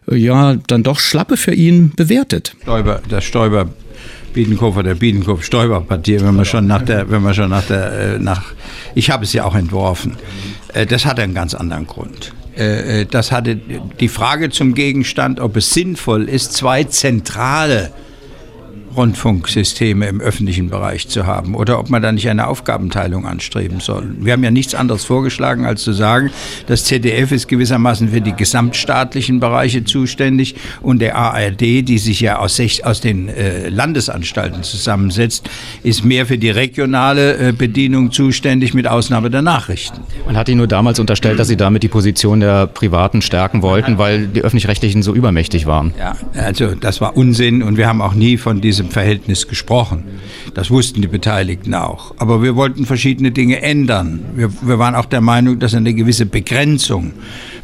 äh, 0.09 0.15
ja, 0.15 0.55
dann 0.67 0.83
doch 0.83 0.99
schlappe 0.99 1.37
für 1.37 1.53
ihn 1.53 1.91
bewertet. 1.95 2.55
Stoiber 2.63 2.96
das 3.09 3.23
Stoiber 3.23 3.69
Biedenkopf 4.33 4.77
oder 4.77 4.93
Biedenkopf 4.95 5.43
Stoiber 5.43 5.81
Partie, 5.81 6.21
wenn 6.21 6.35
man 6.35 6.45
schon 6.45 6.67
nach 6.67 6.83
der, 6.83 7.09
wenn 7.09 7.23
man 7.23 7.33
schon 7.33 7.49
nach 7.49 7.63
der, 7.63 7.91
äh, 7.91 8.19
nach, 8.19 8.43
ich 8.93 9.09
habe 9.09 9.23
es 9.23 9.33
ja 9.33 9.45
auch 9.45 9.55
entworfen. 9.55 10.15
Äh, 10.73 10.85
das 10.85 11.05
hatte 11.05 11.23
einen 11.23 11.33
ganz 11.33 11.53
anderen 11.53 11.87
Grund. 11.87 12.33
Äh, 12.55 13.05
das 13.05 13.31
hatte 13.31 13.55
die 13.55 14.07
Frage 14.07 14.49
zum 14.49 14.73
Gegenstand, 14.73 15.39
ob 15.39 15.55
es 15.57 15.73
sinnvoll 15.73 16.29
ist, 16.29 16.53
zwei 16.53 16.83
zentrale 16.83 17.91
Rundfunksysteme 18.97 20.07
im 20.07 20.19
öffentlichen 20.19 20.69
Bereich 20.69 21.07
zu 21.07 21.25
haben 21.25 21.55
oder 21.55 21.79
ob 21.79 21.89
man 21.89 22.01
da 22.01 22.11
nicht 22.11 22.29
eine 22.29 22.47
Aufgabenteilung 22.47 23.25
anstreben 23.25 23.79
soll. 23.79 24.15
Wir 24.19 24.33
haben 24.33 24.43
ja 24.43 24.51
nichts 24.51 24.75
anderes 24.75 25.05
vorgeschlagen, 25.05 25.65
als 25.65 25.83
zu 25.83 25.93
sagen, 25.93 26.31
das 26.65 26.85
ZDF 26.85 27.31
ist 27.31 27.47
gewissermaßen 27.47 28.09
für 28.09 28.21
die 28.21 28.33
gesamtstaatlichen 28.33 29.39
Bereiche 29.39 29.83
zuständig 29.83 30.55
und 30.81 30.99
der 30.99 31.15
ARD, 31.15 31.61
die 31.61 31.97
sich 31.97 32.19
ja 32.19 32.39
aus, 32.39 32.59
aus 32.83 33.01
den 33.01 33.29
äh, 33.29 33.69
Landesanstalten 33.69 34.63
zusammensetzt, 34.63 35.49
ist 35.83 36.03
mehr 36.03 36.25
für 36.25 36.37
die 36.37 36.49
regionale 36.49 37.37
äh, 37.37 37.51
Bedienung 37.51 38.11
zuständig, 38.11 38.73
mit 38.73 38.87
Ausnahme 38.87 39.29
der 39.29 39.41
Nachrichten. 39.41 40.01
Man 40.25 40.35
hat 40.35 40.49
Ihnen 40.49 40.57
nur 40.57 40.67
damals 40.67 40.99
unterstellt, 40.99 41.39
dass 41.39 41.47
Sie 41.47 41.57
damit 41.57 41.83
die 41.83 41.87
Position 41.87 42.39
der 42.39 42.67
Privaten 42.67 43.21
stärken 43.21 43.61
wollten, 43.61 43.97
weil 43.97 44.27
die 44.27 44.41
Öffentlich-Rechtlichen 44.41 45.03
so 45.03 45.13
übermächtig 45.13 45.65
waren. 45.65 45.93
Ja, 45.99 46.15
also 46.33 46.73
das 46.75 47.01
war 47.01 47.15
Unsinn 47.15 47.61
und 47.61 47.77
wir 47.77 47.87
haben 47.87 48.01
auch 48.01 48.13
nie 48.13 48.37
von 48.37 48.61
diesem 48.61 48.86
diesem 48.87 48.91
Verhältnis 48.91 49.47
gesprochen. 49.47 50.03
Das 50.53 50.71
wussten 50.71 51.01
die 51.01 51.07
Beteiligten 51.07 51.73
auch. 51.73 52.13
Aber 52.17 52.41
wir 52.41 52.55
wollten 52.55 52.85
verschiedene 52.85 53.31
Dinge 53.31 53.61
ändern. 53.61 54.25
Wir, 54.35 54.49
wir 54.61 54.79
waren 54.79 54.95
auch 54.95 55.05
der 55.05 55.21
Meinung, 55.21 55.59
dass 55.59 55.73
eine 55.73 55.93
gewisse 55.93 56.25
Begrenzung 56.25 57.13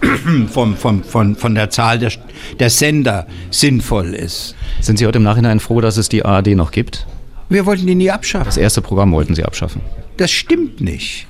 vom, 0.48 0.76
vom, 0.76 1.04
von, 1.04 1.36
von 1.36 1.56
der 1.56 1.70
Zahl 1.70 2.00
der, 2.00 2.12
der 2.60 2.70
Sender 2.70 3.28
sinnvoll 3.52 4.14
ist. 4.14 4.56
Sind 4.82 5.00
Sie 5.00 5.06
heute 5.06 5.18
im 5.18 5.24
Nachhinein 5.24 5.60
froh, 5.60 5.82
dass 5.82 5.98
es 5.98 6.10
die 6.10 6.24
ARD 6.26 6.56
noch 6.56 6.72
gibt? 6.72 7.08
Wir 7.50 7.66
wollten 7.66 7.86
die 7.88 7.96
nie 7.96 8.12
abschaffen. 8.12 8.46
Das 8.46 8.58
erste 8.58 8.82
Programm 8.82 9.12
wollten 9.12 9.36
Sie 9.36 9.44
abschaffen. 9.44 9.82
Das 10.18 10.32
stimmt 10.32 10.82
nicht. 10.82 11.28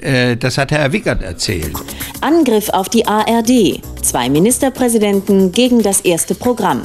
Äh, 0.00 0.36
das 0.36 0.58
hat 0.58 0.72
Herr 0.72 0.92
Wickert 0.92 1.22
erzählt. 1.22 1.72
Angriff 2.20 2.68
auf 2.70 2.88
die 2.88 3.06
ARD. 3.06 3.80
Zwei 4.02 4.28
Ministerpräsidenten 4.28 5.52
gegen 5.52 5.82
das 5.82 6.00
erste 6.00 6.34
Programm. 6.34 6.82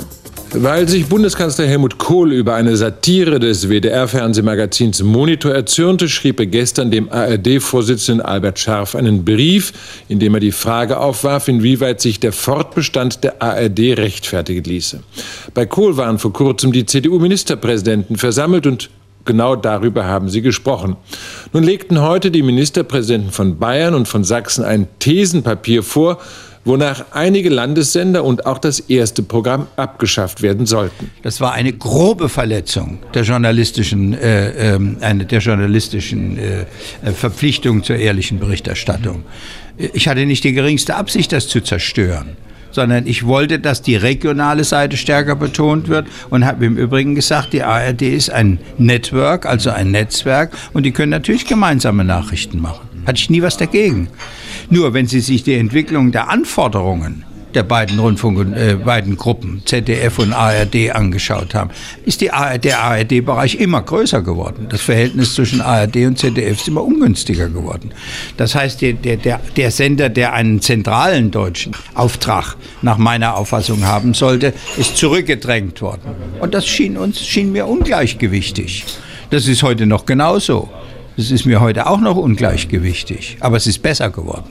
Weil 0.53 0.87
sich 0.87 1.07
Bundeskanzler 1.07 1.67
Helmut 1.67 1.97
Kohl 1.97 2.31
über 2.31 2.55
eine 2.55 2.77
Satire 2.77 3.39
des 3.39 3.69
WDR-Fernsehmagazins 3.69 5.03
Monitor 5.03 5.51
erzürnte, 5.51 6.07
schrieb 6.07 6.39
er 6.39 6.45
gestern 6.45 6.89
dem 6.89 7.09
ARD-Vorsitzenden 7.11 8.25
Albert 8.25 8.57
Scharf 8.57 8.95
einen 8.95 9.25
Brief, 9.25 9.73
in 10.07 10.19
dem 10.19 10.33
er 10.35 10.39
die 10.39 10.53
Frage 10.53 10.99
aufwarf, 10.99 11.49
inwieweit 11.49 11.99
sich 11.99 12.21
der 12.21 12.31
Fortbestand 12.31 13.25
der 13.25 13.41
ARD 13.41 13.97
rechtfertigen 13.97 14.63
ließe. 14.63 15.01
Bei 15.53 15.65
Kohl 15.65 15.97
waren 15.97 16.17
vor 16.17 16.31
kurzem 16.31 16.71
die 16.71 16.85
CDU-Ministerpräsidenten 16.85 18.15
versammelt 18.15 18.65
und 18.67 18.89
Genau 19.27 19.57
darüber 19.57 20.05
haben 20.05 20.29
sie 20.29 20.41
gesprochen. 20.41 20.95
Nun 21.51 21.61
legten 21.61 22.01
heute 22.01 22.31
die 22.31 22.43
Ministerpräsidenten 22.43 23.31
von 23.31 23.59
Bayern 23.59 23.93
und 23.93 24.07
von 24.07 24.23
Sachsen 24.23 24.63
ein 24.63 24.87
Thesenpapier 24.99 25.83
vor, 25.83 26.19
wonach 26.68 27.05
einige 27.11 27.49
Landessender 27.49 28.24
und 28.24 28.45
auch 28.45 28.57
das 28.57 28.80
erste 28.80 29.24
Programm 29.24 29.68
abgeschafft 29.76 30.41
werden 30.41 30.65
sollten. 30.65 31.09
Das 31.24 31.41
war 31.41 31.53
eine 31.53 31.74
grobe 31.74 32.30
Verletzung 32.30 32.99
der 33.13 33.24
journalistischen, 33.24 34.13
äh, 34.13 34.76
äh, 34.76 34.80
eine 35.01 35.26
der 35.26 35.39
journalistischen 35.39 36.38
äh, 36.38 36.65
Verpflichtung 37.13 37.84
zur 37.84 37.95
ehrlichen 37.95 38.39
Berichterstattung. 38.39 39.24
Ich 39.78 40.07
hatte 40.07 40.26
nicht 40.26 40.43
die 40.43 40.53
geringste 40.53 40.95
Absicht, 40.95 41.32
das 41.32 41.47
zu 41.47 41.61
zerstören 41.61 42.36
sondern 42.72 43.07
ich 43.07 43.26
wollte, 43.26 43.59
dass 43.59 43.82
die 43.82 43.95
regionale 43.95 44.63
Seite 44.63 44.97
stärker 44.97 45.36
betont 45.36 45.88
wird 45.88 46.07
und 46.30 46.45
habe 46.45 46.65
im 46.65 46.78
Übrigen 46.78 47.15
gesagt, 47.15 47.53
die 47.53 47.63
ARD 47.63 48.01
ist 48.03 48.30
ein 48.30 48.59
Network, 48.78 49.45
also 49.45 49.70
ein 49.70 49.91
Netzwerk 49.91 50.51
und 50.74 50.84
die 50.84 50.91
können 50.91 51.11
natürlich 51.11 51.45
gemeinsame 51.45 52.03
Nachrichten 52.03 52.61
machen. 52.61 52.88
Hatte 53.05 53.20
ich 53.20 53.30
nie 53.30 53.41
was 53.41 53.57
dagegen. 53.57 54.09
Nur 54.70 54.93
wenn 54.93 55.07
Sie 55.07 55.22
sich 55.22 55.43
die 55.43 55.55
Entwicklung 55.55 56.11
der 56.11 56.30
Anforderungen 56.30 57.24
der 57.57 57.63
beiden 57.63 57.97
Rundfunk 57.97 58.55
äh, 58.55 58.75
beiden 58.75 59.17
Gruppen 59.17 59.63
ZDF 59.65 60.19
und 60.19 60.31
ARD 60.31 60.91
angeschaut 60.91 61.55
haben, 61.55 61.71
ist 62.05 62.21
die 62.21 62.29
der 62.63 62.83
ARD-Bereich 62.83 63.55
immer 63.55 63.81
größer 63.81 64.21
geworden. 64.21 64.67
Das 64.69 64.81
Verhältnis 64.81 65.33
zwischen 65.33 65.59
ARD 65.59 65.95
und 66.05 66.19
ZDF 66.19 66.59
ist 66.59 66.67
immer 66.67 66.83
ungünstiger 66.83 67.49
geworden. 67.49 67.89
Das 68.37 68.53
heißt, 68.53 68.81
der, 68.81 68.93
der, 68.93 69.39
der 69.55 69.71
Sender, 69.71 70.09
der 70.09 70.33
einen 70.33 70.61
zentralen 70.61 71.31
deutschen 71.31 71.73
Auftrag 71.95 72.55
nach 72.83 72.99
meiner 72.99 73.35
Auffassung 73.35 73.85
haben 73.85 74.13
sollte, 74.13 74.53
ist 74.77 74.95
zurückgedrängt 74.95 75.81
worden. 75.81 76.11
Und 76.39 76.53
das 76.53 76.67
schien 76.67 76.95
uns 76.95 77.25
schien 77.25 77.51
mir 77.51 77.65
ungleichgewichtig. 77.65 78.85
Das 79.31 79.47
ist 79.47 79.63
heute 79.63 79.87
noch 79.87 80.05
genauso. 80.05 80.69
Das 81.18 81.32
ist 81.32 81.45
mir 81.45 81.61
heute 81.61 81.88
auch 81.88 81.99
noch 81.99 82.15
ungleichgewichtig, 82.15 83.38
aber 83.39 83.57
es 83.57 83.65
ist 83.65 83.82
besser 83.82 84.11
geworden. 84.11 84.45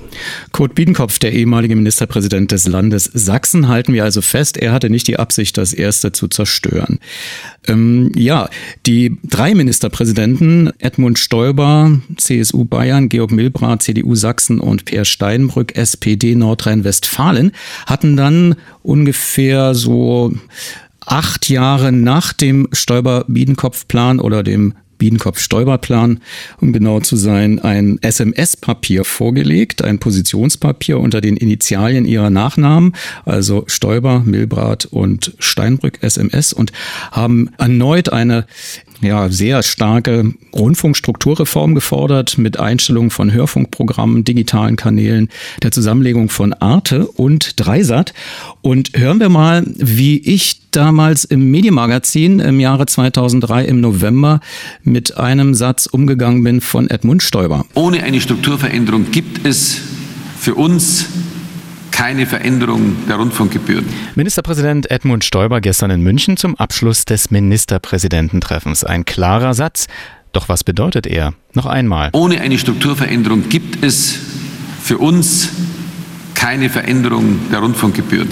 Kurt 0.51 0.75
Biedenkopf, 0.75 1.21
der 1.21 1.33
ehemalige 1.33 1.77
Ministerpräsident 1.77 2.51
des 2.51 2.67
Landes 2.67 3.05
Sachsen, 3.05 3.69
halten 3.69 3.93
wir 3.93 4.03
also 4.03 4.21
fest, 4.21 4.57
er 4.57 4.73
hatte 4.73 4.91
nicht 4.91 5.07
die 5.07 5.17
Absicht, 5.17 5.57
das 5.59 5.73
erste 5.73 6.11
zu 6.11 6.27
zerstören. 6.27 6.99
Ähm, 7.69 8.11
ja, 8.17 8.49
die 8.85 9.17
drei 9.23 9.55
Ministerpräsidenten, 9.55 10.73
Edmund 10.81 11.21
Stoiber, 11.21 12.01
CSU 12.17 12.65
Bayern, 12.65 13.09
Georg 13.09 13.31
Milbrat, 13.31 13.83
CDU 13.83 14.17
Sachsen 14.17 14.59
und 14.59 14.87
Peer 14.87 15.05
Steinbrück, 15.05 15.77
SPD 15.77 16.35
Nordrhein-Westfalen, 16.35 17.53
hatten 17.87 18.17
dann 18.17 18.57
ungefähr 18.83 19.77
so 19.77 20.33
acht 21.07 21.49
Jahre 21.49 21.93
nach 21.93 22.33
dem 22.33 22.67
Stoiber-Biedenkopf-Plan 22.73 24.19
oder 24.19 24.43
dem 24.43 24.75
Biedenkopf-Steuberplan, 24.99 26.21
um 26.61 26.73
genau 26.73 27.01
zu 27.01 27.17
sein, 27.17 27.59
ein 27.59 27.99
SMS-Papier 28.03 29.05
vorgelegt, 29.05 29.83
ein 29.83 29.99
Positionspapier 29.99 30.99
unter 30.99 31.21
den 31.21 31.37
Initialien 31.37 32.05
ihrer 32.05 32.31
Nachnamen, 32.31 32.95
also 33.25 33.65
Stoiber, 33.67 34.23
Milbrat 34.25 34.87
und 34.87 35.35
Steinbrück 35.39 36.03
SMS 36.03 36.53
und 36.53 36.73
haben 37.11 37.51
erneut 37.59 38.13
eine 38.13 38.47
ja, 39.01 39.29
sehr 39.29 39.63
starke 39.63 40.33
Rundfunkstrukturreform 40.55 41.75
gefordert 41.75 42.39
mit 42.39 42.59
Einstellung 42.59 43.11
von 43.11 43.33
Hörfunkprogrammen, 43.33 44.25
digitalen 44.25 44.77
Kanälen, 44.77 45.29
der 45.63 45.73
Zusammenlegung 45.73 46.29
von 46.29 46.53
Arte 46.55 47.07
und 47.07 47.61
Dreisat. 47.61 48.15
Und 48.63 48.91
hören 48.95 49.21
wir 49.21 49.29
mal, 49.29 49.65
wie 49.77 50.19
ich 50.19 50.61
damals 50.71 51.25
im 51.25 51.51
Medienmagazin 51.51 52.41
im 52.41 52.61
Jahre 52.61 52.87
2003 52.87 53.65
im 53.65 53.81
November 53.81 54.41
mit 54.83 55.17
einem 55.17 55.55
Satz 55.55 55.87
umgegangen 55.87 56.43
bin 56.43 56.61
von 56.61 56.91
Edmund 56.91 57.23
Stoiber. 57.23 57.65
Ohne 57.75 58.03
eine 58.03 58.21
Strukturveränderung 58.21 59.11
gibt 59.11 59.47
es 59.47 59.81
für 60.39 60.55
uns 60.55 61.07
keine 61.97 62.27
Veränderung 62.27 62.95
der 63.09 63.17
Rundfunkgebühren. 63.17 63.87
Ministerpräsident 64.17 64.91
Edmund 64.91 65.25
Stoiber 65.25 65.63
gestern 65.63 65.91
in 65.91 66.03
München 66.03 66.37
zum 66.37 66.55
Abschluss 66.57 67.07
des 67.07 67.31
Ministerpräsidententreffens. 67.31 68.85
Ein 68.85 69.07
klarer 69.07 69.55
Satz. 69.55 69.87
Doch 70.33 70.51
was 70.51 70.63
bedeutet 70.63 71.07
er? 71.07 71.33
Noch 71.55 71.65
einmal. 71.65 72.11
Ohne 72.13 72.43
eine 72.43 72.59
Strukturveränderung 72.59 73.49
gibt 73.49 73.83
es 73.83 74.19
für 74.83 74.99
uns 74.99 75.49
keine 76.35 76.69
Veränderung 76.69 77.39
der 77.51 77.61
Rundfunkgebühren. 77.61 78.29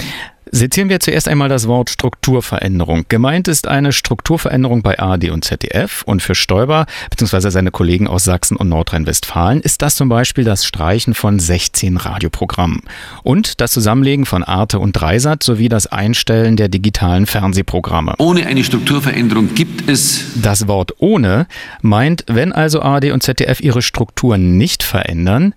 Sezieren 0.51 0.89
wir 0.89 0.99
zuerst 0.99 1.27
einmal 1.27 1.49
das 1.49 1.67
Wort 1.67 1.89
Strukturveränderung. 1.89 3.05
Gemeint 3.09 3.47
ist 3.47 3.67
eine 3.67 3.91
Strukturveränderung 3.91 4.83
bei 4.83 4.99
ARD 4.99 5.31
und 5.31 5.43
ZDF 5.43 6.03
und 6.05 6.21
für 6.21 6.35
Stoiber 6.35 6.85
bzw. 7.09 7.49
seine 7.49 7.71
Kollegen 7.71 8.07
aus 8.07 8.25
Sachsen 8.25 8.55
und 8.55 8.69
Nordrhein-Westfalen 8.69 9.61
ist 9.61 9.81
das 9.81 9.95
zum 9.95 10.07
Beispiel 10.07 10.43
das 10.43 10.65
Streichen 10.65 11.15
von 11.15 11.39
16 11.39 11.97
Radioprogrammen 11.97 12.81
und 13.23 13.59
das 13.59 13.71
Zusammenlegen 13.71 14.25
von 14.25 14.43
Arte 14.43 14.79
und 14.79 14.93
Dreisat 14.93 15.41
sowie 15.41 15.67
das 15.67 15.87
Einstellen 15.87 16.57
der 16.57 16.69
digitalen 16.69 17.25
Fernsehprogramme. 17.25 18.13
Ohne 18.19 18.45
eine 18.45 18.63
Strukturveränderung 18.63 19.55
gibt 19.55 19.89
es. 19.89 20.25
Das 20.41 20.67
Wort 20.67 20.93
ohne 20.99 21.47
meint, 21.81 22.23
wenn 22.27 22.53
also 22.53 22.81
ARD 22.81 23.11
und 23.11 23.23
ZDF 23.23 23.61
ihre 23.61 23.81
Strukturen 23.81 24.57
nicht 24.57 24.83
verändern, 24.83 25.55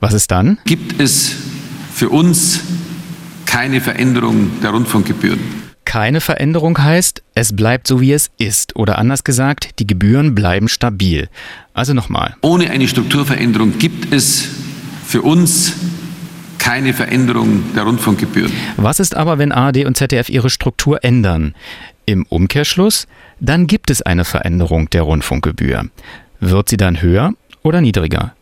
was 0.00 0.12
ist 0.12 0.30
dann? 0.30 0.58
Gibt 0.64 1.00
es 1.00 1.34
für 1.92 2.10
uns 2.10 2.62
keine 3.58 3.80
Veränderung 3.80 4.60
der 4.62 4.70
Rundfunkgebühren. 4.70 5.40
Keine 5.84 6.20
Veränderung 6.20 6.78
heißt, 6.78 7.24
es 7.34 7.56
bleibt 7.56 7.88
so 7.88 8.00
wie 8.00 8.12
es 8.12 8.30
ist. 8.38 8.76
Oder 8.76 8.98
anders 8.98 9.24
gesagt, 9.24 9.80
die 9.80 9.86
Gebühren 9.88 10.36
bleiben 10.36 10.68
stabil. 10.68 11.28
Also 11.74 11.92
nochmal. 11.92 12.36
Ohne 12.42 12.70
eine 12.70 12.86
Strukturveränderung 12.86 13.76
gibt 13.76 14.14
es 14.14 14.46
für 15.04 15.22
uns 15.22 15.72
keine 16.60 16.94
Veränderung 16.94 17.64
der 17.74 17.82
Rundfunkgebühren. 17.82 18.52
Was 18.76 19.00
ist 19.00 19.16
aber, 19.16 19.38
wenn 19.38 19.50
ARD 19.50 19.86
und 19.86 19.96
ZDF 19.96 20.28
ihre 20.28 20.50
Struktur 20.50 21.02
ändern? 21.02 21.56
Im 22.06 22.26
Umkehrschluss, 22.28 23.08
dann 23.40 23.66
gibt 23.66 23.90
es 23.90 24.02
eine 24.02 24.24
Veränderung 24.24 24.88
der 24.90 25.02
Rundfunkgebühr. 25.02 25.90
Wird 26.38 26.68
sie 26.68 26.76
dann 26.76 27.02
höher 27.02 27.32
oder 27.64 27.80
niedriger? 27.80 28.34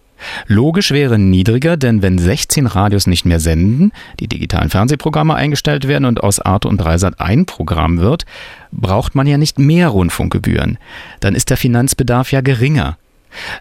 Logisch 0.46 0.90
wäre 0.90 1.18
niedriger, 1.18 1.76
denn 1.76 2.02
wenn 2.02 2.18
16 2.18 2.66
Radios 2.66 3.06
nicht 3.06 3.24
mehr 3.26 3.40
senden, 3.40 3.92
die 4.20 4.28
digitalen 4.28 4.70
Fernsehprogramme 4.70 5.34
eingestellt 5.34 5.88
werden 5.88 6.04
und 6.04 6.22
aus 6.22 6.40
Arte 6.40 6.68
und 6.68 6.78
Dreisat 6.78 7.20
ein 7.20 7.46
Programm 7.46 7.98
wird, 7.98 8.24
braucht 8.72 9.14
man 9.14 9.26
ja 9.26 9.38
nicht 9.38 9.58
mehr 9.58 9.88
Rundfunkgebühren. 9.88 10.78
Dann 11.20 11.34
ist 11.34 11.50
der 11.50 11.56
Finanzbedarf 11.56 12.32
ja 12.32 12.40
geringer. 12.40 12.96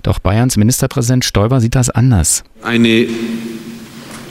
Doch 0.04 0.20
Bayerns 0.20 0.58
Ministerpräsident 0.58 1.26
Stoiber 1.26 1.60
sieht 1.60 1.76
das 1.76 1.90
anders. 1.90 2.44
Eine 2.64 3.08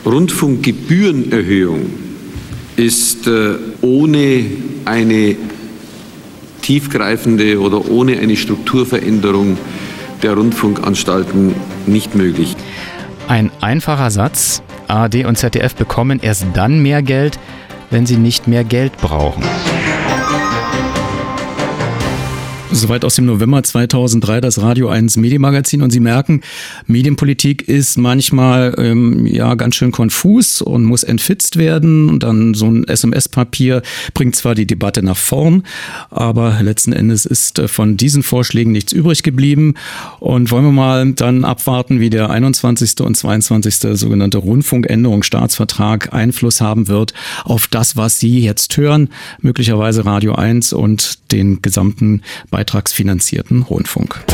Rundfunkgebührenerhöhung 0.06 1.86
ist 2.76 3.26
äh, 3.26 3.54
ohne 3.82 4.44
eine 4.84 5.36
tiefgreifende 6.62 7.60
oder 7.60 7.88
ohne 7.90 8.18
eine 8.18 8.36
Strukturveränderung 8.36 9.58
der 10.24 10.34
Rundfunkanstalten 10.34 11.54
nicht 11.86 12.14
möglich. 12.14 12.56
Ein 13.28 13.50
einfacher 13.60 14.10
Satz. 14.10 14.62
ARD 14.88 15.24
und 15.26 15.36
ZDF 15.36 15.74
bekommen 15.74 16.18
erst 16.20 16.46
dann 16.54 16.82
mehr 16.82 17.02
Geld, 17.02 17.38
wenn 17.90 18.06
sie 18.06 18.16
nicht 18.16 18.48
mehr 18.48 18.64
Geld 18.64 18.96
brauchen. 18.98 19.42
Soweit 22.76 23.04
aus 23.04 23.14
dem 23.14 23.26
November 23.26 23.62
2003 23.62 24.40
das 24.40 24.60
Radio 24.60 24.88
1 24.88 25.16
Medienmagazin 25.16 25.80
und 25.80 25.92
Sie 25.92 26.00
merken, 26.00 26.40
Medienpolitik 26.88 27.68
ist 27.68 27.96
manchmal 27.98 28.74
ähm, 28.78 29.26
ja 29.26 29.54
ganz 29.54 29.76
schön 29.76 29.92
konfus 29.92 30.60
und 30.60 30.82
muss 30.82 31.04
entfitzt 31.04 31.56
werden 31.56 32.08
und 32.10 32.24
dann 32.24 32.52
so 32.54 32.66
ein 32.66 32.82
SMS-Papier 32.82 33.82
bringt 34.12 34.34
zwar 34.34 34.56
die 34.56 34.66
Debatte 34.66 35.04
nach 35.04 35.16
vorn, 35.16 35.62
aber 36.10 36.58
letzten 36.62 36.92
Endes 36.92 37.26
ist 37.26 37.60
äh, 37.60 37.68
von 37.68 37.96
diesen 37.96 38.24
Vorschlägen 38.24 38.72
nichts 38.72 38.92
übrig 38.92 39.22
geblieben 39.22 39.74
und 40.18 40.50
wollen 40.50 40.64
wir 40.64 40.72
mal 40.72 41.12
dann 41.12 41.44
abwarten, 41.44 42.00
wie 42.00 42.10
der 42.10 42.30
21. 42.30 43.00
und 43.02 43.16
22. 43.16 43.96
sogenannte 43.96 44.38
Rundfunkänderungsstaatsvertrag 44.38 46.12
Einfluss 46.12 46.60
haben 46.60 46.88
wird 46.88 47.14
auf 47.44 47.68
das, 47.68 47.96
was 47.96 48.18
Sie 48.18 48.40
jetzt 48.40 48.76
hören, 48.76 49.10
möglicherweise 49.40 50.04
Radio 50.04 50.34
1 50.34 50.72
und 50.72 51.30
den 51.30 51.62
gesamten 51.62 52.22
Beitrag 52.50 52.63
beitragsfinanzierten 52.64 53.62
Rundfunk. 53.62 54.24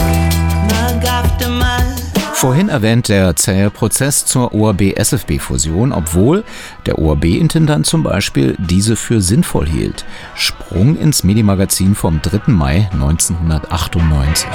Vorhin 2.32 2.68
erwähnt 2.70 3.08
der 3.08 3.36
zähe 3.36 3.70
Prozess 3.70 4.24
zur 4.24 4.54
ORB-SFB-Fusion, 4.54 5.92
obwohl 5.92 6.44
der 6.86 6.98
ORB-Intendant 6.98 7.86
zum 7.86 8.02
Beispiel 8.02 8.56
diese 8.58 8.96
für 8.96 9.20
sinnvoll 9.20 9.66
hielt. 9.66 10.06
Sprung 10.34 10.96
ins 10.96 11.22
Medienmagazin 11.24 11.94
vom 11.94 12.22
3. 12.22 12.52
Mai 12.52 12.88
1998. 12.92 14.48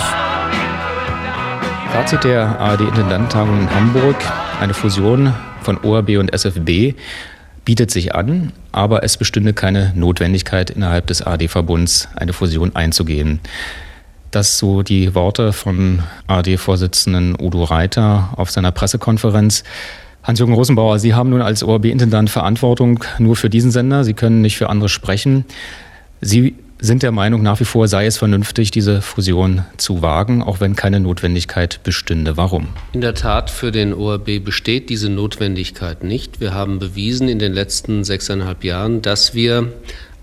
Fazit 1.91 2.23
der 2.23 2.59
ARD-Intendantentagung 2.59 3.59
in 3.59 3.69
Hamburg. 3.69 4.15
Eine 4.59 4.73
Fusion 4.73 5.33
von 5.61 5.77
ORB 5.77 6.17
und 6.17 6.33
SFB 6.33 6.95
bietet 7.65 7.91
sich 7.91 8.15
an, 8.15 8.53
aber 8.71 9.03
es 9.03 9.17
bestünde 9.17 9.53
keine 9.53 9.91
Notwendigkeit, 9.95 10.69
innerhalb 10.69 11.07
des 11.07 11.21
AD-Verbunds 11.21 12.09
eine 12.15 12.31
Fusion 12.31 12.75
einzugehen. 12.75 13.39
Das 14.31 14.57
so 14.57 14.83
die 14.83 15.15
Worte 15.15 15.51
von 15.51 16.03
AD-Vorsitzenden 16.27 17.35
Udo 17.39 17.63
Reiter 17.63 18.29
auf 18.37 18.51
seiner 18.51 18.71
Pressekonferenz. 18.71 19.63
Hans-Jürgen 20.23 20.53
Rosenbauer, 20.53 20.99
Sie 20.99 21.13
haben 21.13 21.29
nun 21.29 21.41
als 21.41 21.63
ORB-Intendant 21.63 22.29
Verantwortung 22.29 23.03
nur 23.19 23.35
für 23.35 23.49
diesen 23.49 23.71
Sender. 23.71 24.03
Sie 24.03 24.13
können 24.13 24.41
nicht 24.41 24.57
für 24.57 24.69
andere 24.69 24.89
sprechen. 24.89 25.45
Sie 26.21 26.55
sind 26.85 27.03
der 27.03 27.11
Meinung, 27.11 27.43
nach 27.43 27.59
wie 27.59 27.65
vor 27.65 27.87
sei 27.87 28.05
es 28.05 28.17
vernünftig, 28.17 28.71
diese 28.71 29.01
Fusion 29.01 29.65
zu 29.77 30.01
wagen, 30.01 30.41
auch 30.41 30.59
wenn 30.59 30.75
keine 30.75 30.99
Notwendigkeit 30.99 31.81
bestünde. 31.83 32.37
Warum? 32.37 32.67
In 32.93 33.01
der 33.01 33.13
Tat, 33.13 33.49
für 33.49 33.71
den 33.71 33.93
ORB 33.93 34.43
besteht 34.43 34.89
diese 34.89 35.09
Notwendigkeit 35.09 36.03
nicht. 36.03 36.39
Wir 36.39 36.53
haben 36.53 36.79
bewiesen 36.79 37.27
in 37.27 37.39
den 37.39 37.53
letzten 37.53 38.03
sechseinhalb 38.03 38.63
Jahren, 38.63 39.01
dass 39.01 39.33
wir 39.33 39.73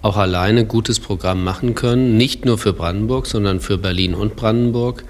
auch 0.03 0.17
alleine 0.17 0.65
gutes 0.65 0.99
Programm 0.99 1.45
machen 1.45 1.75
können, 1.75 2.17
nicht 2.17 2.45
nur 2.45 2.59
für 2.59 2.73
Brandenburg, 2.73 3.27
sondern 3.27 3.61
für 3.61 3.79
Berlin 3.79 4.15
und 4.15 4.37
Brandenburg. 4.37 5.05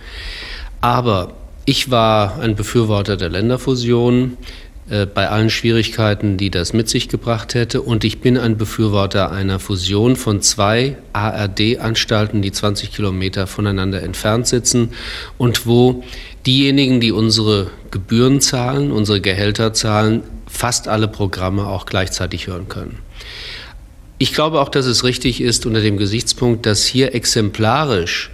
Aber 0.80 1.32
ich 1.64 1.90
war 1.90 2.40
ein 2.40 2.56
Befürworter 2.56 3.16
der 3.16 3.30
Länderfusion 3.30 4.36
bei 5.14 5.28
allen 5.28 5.48
Schwierigkeiten, 5.48 6.36
die 6.36 6.50
das 6.50 6.74
mit 6.74 6.88
sich 6.88 7.08
gebracht 7.08 7.54
hätte. 7.54 7.80
Und 7.80 8.04
ich 8.04 8.20
bin 8.20 8.36
ein 8.36 8.58
Befürworter 8.58 9.32
einer 9.32 9.58
Fusion 9.58 10.16
von 10.16 10.42
zwei 10.42 10.98
ARD-Anstalten, 11.14 12.42
die 12.42 12.52
20 12.52 12.92
Kilometer 12.92 13.46
voneinander 13.46 14.02
entfernt 14.02 14.46
sitzen 14.46 14.90
und 15.38 15.66
wo 15.66 16.04
diejenigen, 16.44 17.00
die 17.00 17.10
unsere 17.10 17.70
Gebühren 17.90 18.42
zahlen, 18.42 18.92
unsere 18.92 19.22
Gehälter 19.22 19.72
zahlen, 19.72 20.24
fast 20.46 20.88
alle 20.88 21.08
Programme 21.08 21.66
auch 21.66 21.86
gleichzeitig 21.86 22.46
hören 22.46 22.68
können. 22.68 22.98
Ich 24.18 24.34
glaube 24.34 24.60
auch, 24.60 24.68
dass 24.68 24.84
es 24.84 25.04
richtig 25.04 25.40
ist 25.40 25.64
unter 25.64 25.80
dem 25.80 25.96
Gesichtspunkt, 25.96 26.66
dass 26.66 26.84
hier 26.84 27.14
exemplarisch 27.14 28.30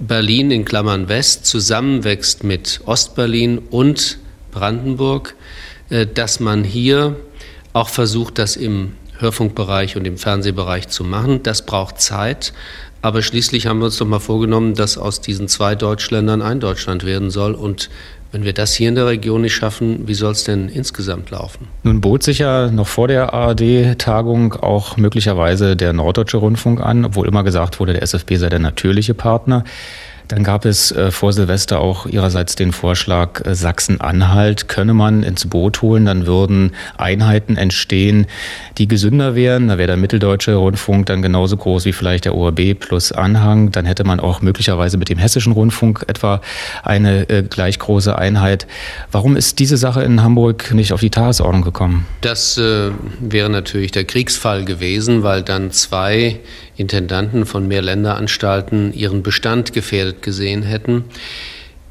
Berlin 0.00 0.50
in 0.50 0.64
Klammern 0.64 1.08
West 1.08 1.46
zusammenwächst 1.46 2.42
mit 2.42 2.80
Ostberlin 2.86 3.58
und 3.58 4.18
Brandenburg, 4.50 5.36
äh, 5.38 5.71
dass 6.14 6.40
man 6.40 6.64
hier 6.64 7.16
auch 7.72 7.88
versucht, 7.88 8.38
das 8.38 8.56
im 8.56 8.92
Hörfunkbereich 9.18 9.96
und 9.96 10.06
im 10.06 10.18
Fernsehbereich 10.18 10.88
zu 10.88 11.04
machen. 11.04 11.42
Das 11.42 11.64
braucht 11.64 12.00
Zeit. 12.00 12.52
Aber 13.02 13.22
schließlich 13.22 13.66
haben 13.66 13.80
wir 13.80 13.86
uns 13.86 13.96
doch 13.96 14.06
mal 14.06 14.20
vorgenommen, 14.20 14.74
dass 14.74 14.96
aus 14.96 15.20
diesen 15.20 15.48
zwei 15.48 15.74
Deutschländern 15.74 16.40
ein 16.40 16.60
Deutschland 16.60 17.04
werden 17.04 17.30
soll. 17.30 17.54
Und 17.54 17.90
wenn 18.30 18.44
wir 18.44 18.52
das 18.52 18.74
hier 18.74 18.88
in 18.88 18.94
der 18.94 19.06
Region 19.06 19.42
nicht 19.42 19.54
schaffen, 19.54 20.06
wie 20.06 20.14
soll 20.14 20.32
es 20.32 20.44
denn 20.44 20.68
insgesamt 20.68 21.30
laufen? 21.30 21.68
Nun 21.82 22.00
bot 22.00 22.22
sich 22.22 22.38
ja 22.38 22.70
noch 22.70 22.86
vor 22.86 23.08
der 23.08 23.34
ARD-Tagung 23.34 24.54
auch 24.54 24.96
möglicherweise 24.96 25.76
der 25.76 25.92
Norddeutsche 25.92 26.36
Rundfunk 26.36 26.80
an, 26.80 27.04
obwohl 27.04 27.26
immer 27.26 27.42
gesagt 27.42 27.80
wurde, 27.80 27.92
der 27.92 28.02
SFB 28.02 28.36
sei 28.36 28.48
der 28.48 28.60
natürliche 28.60 29.14
Partner. 29.14 29.64
Dann 30.32 30.44
gab 30.44 30.64
es 30.64 30.90
äh, 30.92 31.10
vor 31.10 31.34
Silvester 31.34 31.78
auch 31.78 32.06
ihrerseits 32.06 32.56
den 32.56 32.72
Vorschlag, 32.72 33.44
äh, 33.44 33.54
Sachsen-Anhalt 33.54 34.66
könne 34.66 34.94
man 34.94 35.22
ins 35.22 35.44
Boot 35.44 35.82
holen. 35.82 36.06
Dann 36.06 36.26
würden 36.26 36.72
Einheiten 36.96 37.58
entstehen, 37.58 38.26
die 38.78 38.88
gesünder 38.88 39.34
wären. 39.34 39.68
Da 39.68 39.76
wäre 39.76 39.88
der 39.88 39.98
Mitteldeutsche 39.98 40.54
Rundfunk 40.54 41.04
dann 41.04 41.20
genauso 41.20 41.58
groß 41.58 41.84
wie 41.84 41.92
vielleicht 41.92 42.24
der 42.24 42.34
ORB 42.34 42.80
plus 42.80 43.12
Anhang. 43.12 43.72
Dann 43.72 43.84
hätte 43.84 44.04
man 44.04 44.20
auch 44.20 44.40
möglicherweise 44.40 44.96
mit 44.96 45.10
dem 45.10 45.18
Hessischen 45.18 45.52
Rundfunk 45.52 46.06
etwa 46.06 46.40
eine 46.82 47.28
äh, 47.28 47.42
gleich 47.42 47.78
große 47.78 48.16
Einheit. 48.16 48.66
Warum 49.10 49.36
ist 49.36 49.58
diese 49.58 49.76
Sache 49.76 50.02
in 50.02 50.22
Hamburg 50.22 50.72
nicht 50.72 50.94
auf 50.94 51.00
die 51.00 51.10
Tagesordnung 51.10 51.60
gekommen? 51.60 52.06
Das 52.22 52.56
äh, 52.56 52.90
wäre 53.20 53.50
natürlich 53.50 53.90
der 53.90 54.04
Kriegsfall 54.04 54.64
gewesen, 54.64 55.24
weil 55.24 55.42
dann 55.42 55.72
zwei 55.72 56.40
Intendanten 56.82 57.46
von 57.46 57.66
Mehrländeranstalten 57.66 58.92
ihren 58.92 59.22
Bestand 59.22 59.72
gefährdet 59.72 60.20
gesehen 60.20 60.62
hätten. 60.62 61.04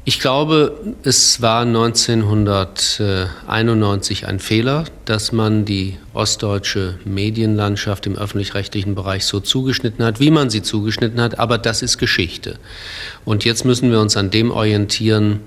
Ich 0.04 0.18
glaube, 0.18 0.80
es 1.04 1.42
war 1.42 1.62
1991 1.62 4.26
ein 4.26 4.40
Fehler, 4.40 4.82
dass 5.04 5.30
man 5.30 5.64
die 5.64 5.96
ostdeutsche 6.12 6.98
Medienlandschaft 7.04 8.06
im 8.06 8.16
öffentlich-rechtlichen 8.16 8.96
Bereich 8.96 9.26
so 9.26 9.38
zugeschnitten 9.38 10.04
hat, 10.04 10.18
wie 10.18 10.32
man 10.32 10.50
sie 10.50 10.62
zugeschnitten 10.62 11.20
hat, 11.20 11.38
aber 11.38 11.56
das 11.56 11.82
ist 11.82 11.98
Geschichte. 11.98 12.58
Und 13.24 13.44
jetzt 13.44 13.64
müssen 13.64 13.92
wir 13.92 14.00
uns 14.00 14.16
an 14.16 14.32
dem 14.32 14.50
orientieren, 14.50 15.38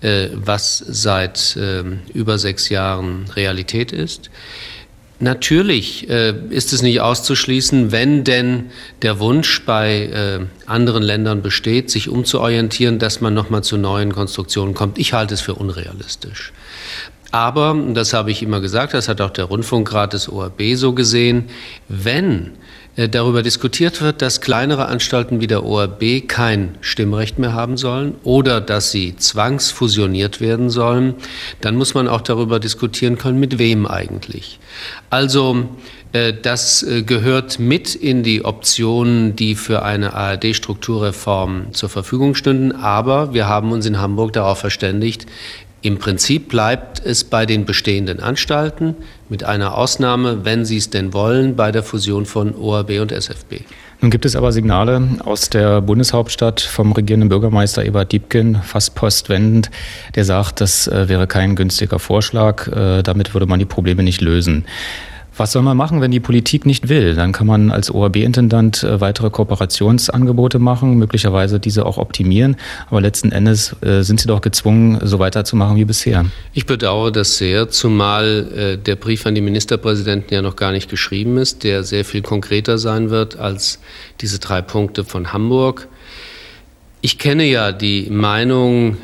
äh, 0.00 0.28
was 0.32 0.78
seit 0.78 1.58
ähm, 1.60 1.98
über 2.12 2.38
sechs 2.38 2.68
Jahren 2.68 3.24
Realität 3.34 3.90
ist. 3.90 4.30
Natürlich 5.24 6.10
äh, 6.10 6.34
ist 6.50 6.74
es 6.74 6.82
nicht 6.82 7.00
auszuschließen, 7.00 7.92
wenn 7.92 8.24
denn 8.24 8.66
der 9.00 9.20
Wunsch 9.20 9.62
bei 9.64 10.02
äh, 10.02 10.40
anderen 10.66 11.02
Ländern 11.02 11.40
besteht, 11.40 11.90
sich 11.90 12.10
umzuorientieren, 12.10 12.98
dass 12.98 13.22
man 13.22 13.32
nochmal 13.32 13.64
zu 13.64 13.78
neuen 13.78 14.12
Konstruktionen 14.12 14.74
kommt. 14.74 14.98
Ich 14.98 15.14
halte 15.14 15.32
es 15.32 15.40
für 15.40 15.54
unrealistisch. 15.54 16.52
Aber, 17.30 17.74
das 17.94 18.12
habe 18.12 18.32
ich 18.32 18.42
immer 18.42 18.60
gesagt, 18.60 18.92
das 18.92 19.08
hat 19.08 19.22
auch 19.22 19.30
der 19.30 19.46
Rundfunkrat 19.46 20.12
des 20.12 20.28
ORB 20.28 20.74
so 20.74 20.92
gesehen, 20.92 21.44
wenn 21.88 22.50
darüber 22.96 23.42
diskutiert 23.42 24.00
wird, 24.00 24.22
dass 24.22 24.40
kleinere 24.40 24.86
Anstalten 24.86 25.40
wie 25.40 25.46
der 25.46 25.64
ORB 25.64 26.28
kein 26.28 26.76
Stimmrecht 26.80 27.38
mehr 27.38 27.52
haben 27.52 27.76
sollen 27.76 28.14
oder 28.22 28.60
dass 28.60 28.92
sie 28.92 29.16
zwangsfusioniert 29.16 30.40
werden 30.40 30.70
sollen, 30.70 31.14
dann 31.60 31.74
muss 31.76 31.94
man 31.94 32.06
auch 32.06 32.20
darüber 32.20 32.60
diskutieren 32.60 33.18
können, 33.18 33.40
mit 33.40 33.58
wem 33.58 33.86
eigentlich. 33.86 34.60
Also 35.10 35.68
äh, 36.14 36.32
das 36.32 36.82
äh, 36.84 37.02
gehört 37.02 37.58
mit 37.58 37.94
in 37.94 38.22
die 38.22 38.44
Optionen, 38.44 39.36
die 39.36 39.56
für 39.56 39.82
eine 39.82 40.14
ARD-Strukturreform 40.14 41.72
zur 41.72 41.88
Verfügung 41.88 42.34
stünden. 42.36 42.72
Aber 42.72 43.34
wir 43.34 43.48
haben 43.48 43.72
uns 43.72 43.84
in 43.84 43.98
Hamburg 43.98 44.32
darauf 44.32 44.58
verständigt, 44.58 45.26
im 45.84 45.98
Prinzip 45.98 46.48
bleibt 46.48 47.04
es 47.04 47.24
bei 47.24 47.44
den 47.44 47.66
bestehenden 47.66 48.18
Anstalten, 48.18 48.96
mit 49.28 49.44
einer 49.44 49.76
Ausnahme, 49.76 50.42
wenn 50.46 50.64
Sie 50.64 50.78
es 50.78 50.88
denn 50.88 51.12
wollen, 51.12 51.56
bei 51.56 51.72
der 51.72 51.82
Fusion 51.82 52.24
von 52.24 52.54
ORB 52.54 53.00
und 53.02 53.12
SFB. 53.12 53.56
Nun 54.00 54.10
gibt 54.10 54.24
es 54.24 54.34
aber 54.34 54.50
Signale 54.50 55.06
aus 55.26 55.50
der 55.50 55.82
Bundeshauptstadt 55.82 56.62
vom 56.62 56.92
regierenden 56.92 57.28
Bürgermeister 57.28 57.84
Ebert 57.84 58.12
Diebken, 58.12 58.62
fast 58.62 58.94
postwendend, 58.94 59.70
der 60.14 60.24
sagt, 60.24 60.62
das 60.62 60.88
äh, 60.88 61.10
wäre 61.10 61.26
kein 61.26 61.54
günstiger 61.54 61.98
Vorschlag, 61.98 62.66
äh, 62.68 63.02
damit 63.02 63.34
würde 63.34 63.44
man 63.44 63.58
die 63.58 63.66
Probleme 63.66 64.02
nicht 64.02 64.22
lösen. 64.22 64.64
Was 65.36 65.50
soll 65.50 65.62
man 65.62 65.76
machen, 65.76 66.00
wenn 66.00 66.12
die 66.12 66.20
Politik 66.20 66.64
nicht 66.64 66.88
will? 66.88 67.16
Dann 67.16 67.32
kann 67.32 67.48
man 67.48 67.72
als 67.72 67.90
ORB-Intendant 67.90 68.84
äh, 68.84 69.00
weitere 69.00 69.30
Kooperationsangebote 69.30 70.60
machen, 70.60 70.96
möglicherweise 70.96 71.58
diese 71.58 71.86
auch 71.86 71.98
optimieren. 71.98 72.56
Aber 72.88 73.00
letzten 73.00 73.32
Endes 73.32 73.74
äh, 73.82 74.02
sind 74.02 74.20
sie 74.20 74.28
doch 74.28 74.40
gezwungen, 74.40 75.00
so 75.02 75.18
weiterzumachen 75.18 75.76
wie 75.76 75.84
bisher. 75.84 76.24
Ich 76.52 76.66
bedauere 76.66 77.10
das 77.10 77.36
sehr, 77.36 77.68
zumal 77.68 78.46
äh, 78.56 78.78
der 78.78 78.94
Brief 78.94 79.26
an 79.26 79.34
die 79.34 79.40
Ministerpräsidenten 79.40 80.32
ja 80.32 80.40
noch 80.40 80.54
gar 80.54 80.70
nicht 80.70 80.88
geschrieben 80.88 81.36
ist, 81.36 81.64
der 81.64 81.82
sehr 81.82 82.04
viel 82.04 82.22
konkreter 82.22 82.78
sein 82.78 83.10
wird 83.10 83.36
als 83.36 83.80
diese 84.20 84.38
drei 84.38 84.62
Punkte 84.62 85.02
von 85.02 85.32
Hamburg. 85.32 85.88
Ich 87.00 87.18
kenne 87.18 87.44
ja 87.44 87.72
die 87.72 88.08
Meinung 88.08 88.96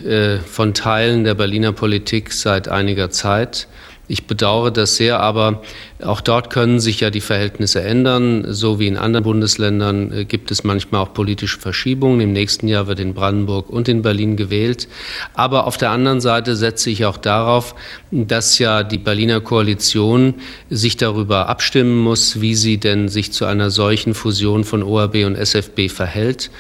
von 0.47 0.73
Teilen 0.73 1.25
der 1.25 1.35
Berliner 1.35 1.73
Politik 1.73 2.33
seit 2.33 2.67
einiger 2.67 3.11
Zeit. 3.11 3.69
Ich 4.11 4.27
bedauere 4.27 4.73
das 4.73 4.97
sehr, 4.97 5.21
aber 5.21 5.63
auch 6.03 6.21
dort 6.21 6.51
können 6.51 6.81
sich 6.81 7.01
ja 7.01 7.11
die 7.11 7.21
Verhältnisse 7.21 7.83
ändern. 7.83 8.45
So 8.49 8.79
wie 8.79 8.87
in 8.87 8.97
anderen 8.97 9.25
Bundesländern 9.25 10.13
äh, 10.13 10.25
gibt 10.25 10.51
es 10.51 10.65
manchmal 10.65 11.03
auch 11.03 11.13
politische 11.13 11.59
Verschiebungen. 11.59 12.21
Im 12.21 12.33
nächsten 12.33 12.69
Jahr 12.69 12.87
wird 12.87 13.01
in 13.01 13.15
Brandenburg 13.15 13.69
und 13.71 13.89
in 13.89 14.03
Berlin 14.03 14.37
gewählt. 14.37 14.89
Aber 15.35 15.67
auf 15.67 15.77
der 15.77 15.91
anderen 15.91 16.21
Seite 16.21 16.57
setze 16.57 16.91
ich 16.91 17.05
auch 17.05 17.17
darauf, 17.17 17.75
dass 18.11 18.59
ja 18.59 18.83
die 18.83 18.99
Berliner 18.99 19.41
Koalition 19.41 20.35
sich 20.69 20.97
darüber 20.97 21.49
abstimmen 21.49 21.99
muss, 21.99 22.41
wie 22.41 22.55
sie 22.55 22.79
denn 22.79 23.09
sich 23.09 23.33
zu 23.33 23.45
einer 23.45 23.71
solchen 23.71 24.15
Fusion 24.15 24.65
von 24.65 24.83
ORB 24.83 25.27
und 25.27 25.37
SFB 25.37 25.89
verhält. 25.89 26.51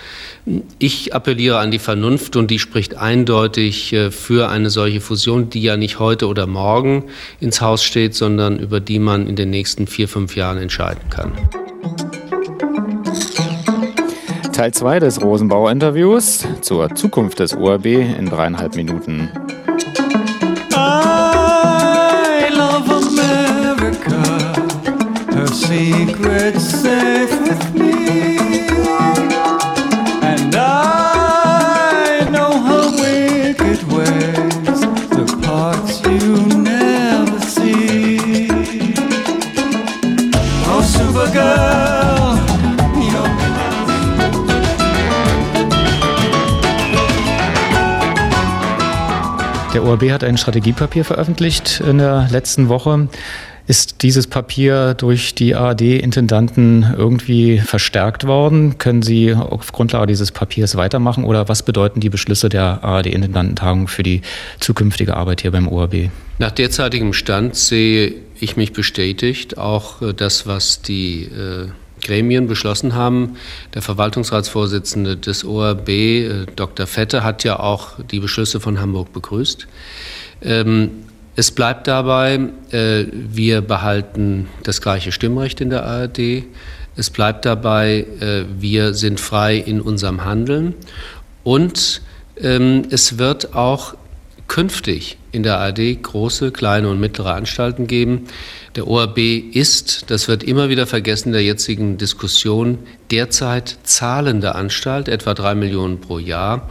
Ich 0.78 1.14
appelliere 1.14 1.58
an 1.58 1.70
die 1.70 1.78
Vernunft 1.78 2.34
und 2.34 2.50
die 2.50 2.58
spricht 2.58 2.96
eindeutig 2.96 3.92
äh, 3.92 4.10
für 4.10 4.48
eine 4.48 4.70
solche 4.70 5.00
Fusion, 5.00 5.50
die 5.50 5.62
ja 5.62 5.76
nicht 5.76 5.98
heute 5.98 6.26
oder 6.26 6.46
morgen 6.46 7.04
ins 7.40 7.60
Haus 7.60 7.84
steht, 7.84 8.14
sondern 8.14 8.58
über 8.58 8.80
die 8.80 8.98
man 8.98 9.26
in 9.30 9.36
den 9.36 9.48
nächsten 9.50 9.86
vier, 9.86 10.08
fünf 10.08 10.34
Jahren 10.34 10.58
entscheiden 10.58 11.08
kann. 11.08 11.30
Teil 14.52 14.74
2 14.74 14.98
des 14.98 15.22
Rosenbauer-Interviews 15.22 16.44
zur 16.60 16.92
Zukunft 16.96 17.38
des 17.38 17.54
ORB 17.54 17.86
in 17.86 18.26
dreieinhalb 18.26 18.74
Minuten. 18.74 19.30
I 20.72 22.48
love 22.50 22.90
America, 22.92 24.20
her 25.32 25.46
secrets 25.46 26.82
safe 26.82 27.39
Der 49.80 49.88
ORB 49.88 50.10
hat 50.10 50.24
ein 50.24 50.36
Strategiepapier 50.36 51.06
veröffentlicht 51.06 51.80
in 51.80 51.96
der 51.96 52.28
letzten 52.30 52.68
Woche. 52.68 53.08
Ist 53.66 54.02
dieses 54.02 54.26
Papier 54.26 54.92
durch 54.92 55.34
die 55.34 55.54
ARD-Intendanten 55.54 56.94
irgendwie 56.98 57.60
verstärkt 57.60 58.26
worden? 58.26 58.76
Können 58.76 59.00
Sie 59.00 59.32
auf 59.32 59.72
Grundlage 59.72 60.08
dieses 60.08 60.32
Papiers 60.32 60.76
weitermachen 60.76 61.24
oder 61.24 61.48
was 61.48 61.62
bedeuten 61.62 62.00
die 62.00 62.10
Beschlüsse 62.10 62.50
der 62.50 62.84
ARD-Intendantentagung 62.84 63.88
für 63.88 64.02
die 64.02 64.20
zukünftige 64.58 65.16
Arbeit 65.16 65.40
hier 65.40 65.50
beim 65.50 65.66
ORB? 65.66 66.10
Nach 66.38 66.50
derzeitigem 66.50 67.14
Stand 67.14 67.56
sehe 67.56 68.12
ich 68.38 68.58
mich 68.58 68.74
bestätigt, 68.74 69.56
auch 69.56 70.02
äh, 70.02 70.12
das, 70.12 70.46
was 70.46 70.82
die 70.82 71.22
äh, 71.22 71.68
Gremien 72.00 72.46
beschlossen 72.46 72.94
haben. 72.94 73.36
Der 73.74 73.82
Verwaltungsratsvorsitzende 73.82 75.16
des 75.16 75.44
ORB, 75.44 75.88
äh, 75.88 76.46
Dr. 76.56 76.86
Fette, 76.86 77.22
hat 77.24 77.44
ja 77.44 77.60
auch 77.60 77.92
die 78.10 78.20
Beschlüsse 78.20 78.60
von 78.60 78.80
Hamburg 78.80 79.12
begrüßt. 79.12 79.66
Ähm, 80.42 80.90
es 81.36 81.52
bleibt 81.52 81.86
dabei, 81.86 82.48
äh, 82.70 83.04
wir 83.12 83.60
behalten 83.60 84.48
das 84.62 84.80
gleiche 84.80 85.12
Stimmrecht 85.12 85.60
in 85.60 85.70
der 85.70 85.86
ARD. 85.86 86.44
Es 86.96 87.08
bleibt 87.08 87.46
dabei, 87.46 88.06
äh, 88.20 88.44
wir 88.58 88.94
sind 88.94 89.20
frei 89.20 89.56
in 89.56 89.80
unserem 89.80 90.24
Handeln. 90.24 90.74
Und 91.44 92.02
ähm, 92.36 92.82
es 92.90 93.18
wird 93.18 93.54
auch 93.54 93.94
künftig 94.48 95.16
in 95.32 95.42
der 95.44 95.58
ARD 95.58 96.02
große, 96.02 96.50
kleine 96.50 96.88
und 96.88 97.00
mittlere 97.00 97.34
Anstalten 97.34 97.86
geben. 97.86 98.26
Der 98.76 98.86
ORB 98.86 99.18
ist, 99.18 100.10
das 100.10 100.28
wird 100.28 100.44
immer 100.44 100.68
wieder 100.68 100.86
vergessen 100.86 101.28
in 101.28 101.32
der 101.32 101.42
jetzigen 101.42 101.98
Diskussion, 101.98 102.78
derzeit 103.10 103.78
zahlende 103.82 104.54
Anstalt, 104.54 105.08
etwa 105.08 105.34
drei 105.34 105.56
Millionen 105.56 106.00
pro 106.00 106.18
Jahr. 106.18 106.70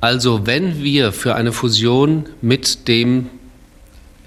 Also 0.00 0.46
wenn 0.46 0.82
wir 0.82 1.12
für 1.12 1.34
eine 1.34 1.52
Fusion 1.52 2.26
mit 2.42 2.86
dem 2.86 3.30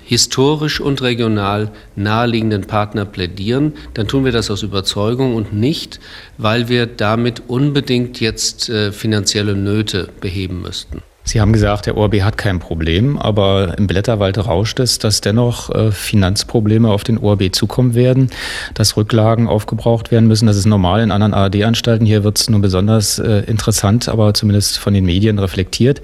historisch 0.04 0.82
und 0.82 1.02
regional 1.02 1.72
naheliegenden 1.96 2.64
Partner 2.64 3.06
plädieren, 3.06 3.74
dann 3.94 4.08
tun 4.08 4.26
wir 4.26 4.32
das 4.32 4.52
aus 4.52 4.64
Überzeugung 4.64 5.36
und 5.36 5.54
nicht, 5.54 6.00
weil 6.38 6.68
wir 6.70 6.86
damit 6.88 7.44
unbedingt 7.48 8.20
jetzt 8.20 8.68
äh, 8.68 8.92
finanzielle 8.92 9.56
Nöte 9.56 10.10
beheben 10.20 10.62
müssten. 10.64 11.02
Sie 11.24 11.40
haben 11.40 11.54
gesagt, 11.54 11.86
der 11.86 11.98
ORB 11.98 12.22
hat 12.22 12.38
kein 12.38 12.60
Problem, 12.60 13.18
aber 13.18 13.78
im 13.78 13.86
Blätterwald 13.86 14.38
rauscht 14.40 14.80
es, 14.80 14.98
dass 14.98 15.22
dennoch 15.22 15.70
äh, 15.70 15.92
Finanzprobleme 15.92 16.90
auf 16.90 17.04
den 17.04 17.20
ORB 17.20 17.54
zukommen 17.54 17.94
werden, 17.94 18.32
dass 18.74 18.98
Rücklagen 18.98 19.48
aufgebraucht 19.48 20.12
werden 20.12 20.28
müssen. 20.28 20.48
Das 20.48 20.58
ist 20.58 20.66
normal 20.66 21.02
in 21.02 21.12
anderen 21.12 21.34
ARD-Anstalten. 21.34 22.06
Hier 22.06 22.24
wird 22.24 22.40
es 22.40 22.50
nur 22.50 22.60
besonders 22.60 23.20
äh, 23.20 23.44
interessant, 23.46 24.10
aber 24.10 24.34
zumindest 24.34 24.80
von 24.80 24.94
den 24.94 25.06
Medien 25.06 25.38
reflektiert. 25.38 26.02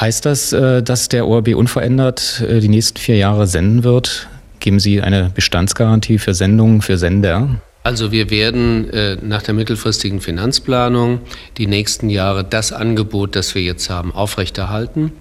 Heißt 0.00 0.24
das, 0.24 0.52
äh, 0.52 0.82
dass 0.82 1.08
der 1.08 1.26
ORB 1.26 1.54
unverändert 1.56 2.42
die 2.48 2.68
nächsten 2.68 2.98
vier 2.98 3.16
Jahre 3.16 3.46
senden 3.46 3.84
wird? 3.84 4.28
Geben 4.60 4.78
Sie 4.78 5.02
eine 5.02 5.30
Bestandsgarantie 5.34 6.18
für 6.18 6.34
Sendungen, 6.34 6.82
für 6.82 6.96
Sender? 6.96 7.48
Also 7.84 8.12
wir 8.12 8.30
werden 8.30 8.88
äh, 8.90 9.16
nach 9.20 9.42
der 9.42 9.54
mittelfristigen 9.54 10.20
Finanzplanung 10.20 11.20
die 11.58 11.66
nächsten 11.66 12.10
Jahre 12.10 12.44
das 12.44 12.72
Angebot, 12.72 13.34
das 13.34 13.54
wir 13.54 13.62
jetzt 13.62 13.90
haben, 13.90 14.12
aufrechterhalten. 14.12 15.12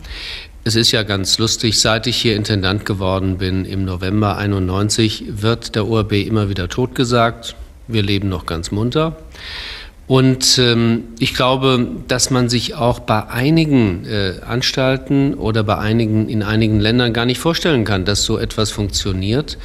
Es 0.64 0.76
ist 0.76 0.92
ja 0.92 1.02
ganz 1.02 1.40
lustig, 1.40 1.80
seit 1.80 2.06
ich 2.06 2.18
hier 2.18 2.36
Intendant 2.36 2.86
geworden 2.86 3.40
bin 3.40 3.66
im 3.66 3.84
November 3.84 4.38
91, 4.38 5.24
wird 5.28 5.74
der 5.74 5.88
ORB 5.88 6.14
immer 6.14 6.50
wieder 6.50 6.70
totgesagt. 6.70 7.56
Wir 7.88 8.04
leben 8.04 8.30
noch 8.30 8.46
ganz 8.46 8.70
munter. 8.70 9.18
Und 10.06 10.60
ähm, 10.60 11.06
ich 11.18 11.34
glaube, 11.34 11.88
dass 12.08 12.30
man 12.30 12.48
sich 12.48 12.76
auch 12.76 13.00
bei 13.00 13.28
einigen 13.28 14.06
äh, 14.06 14.34
Anstalten 14.46 15.34
oder 15.34 15.64
bei 15.64 15.78
einigen 15.78 16.30
in 16.30 16.44
einigen 16.44 16.80
Ländern 16.80 17.14
gar 17.14 17.26
nicht 17.26 17.40
vorstellen 17.40 17.86
kann, 17.86 18.06
dass 18.06 18.24
so 18.24 18.38
etwas 18.38 18.70
funktioniert 18.70 19.58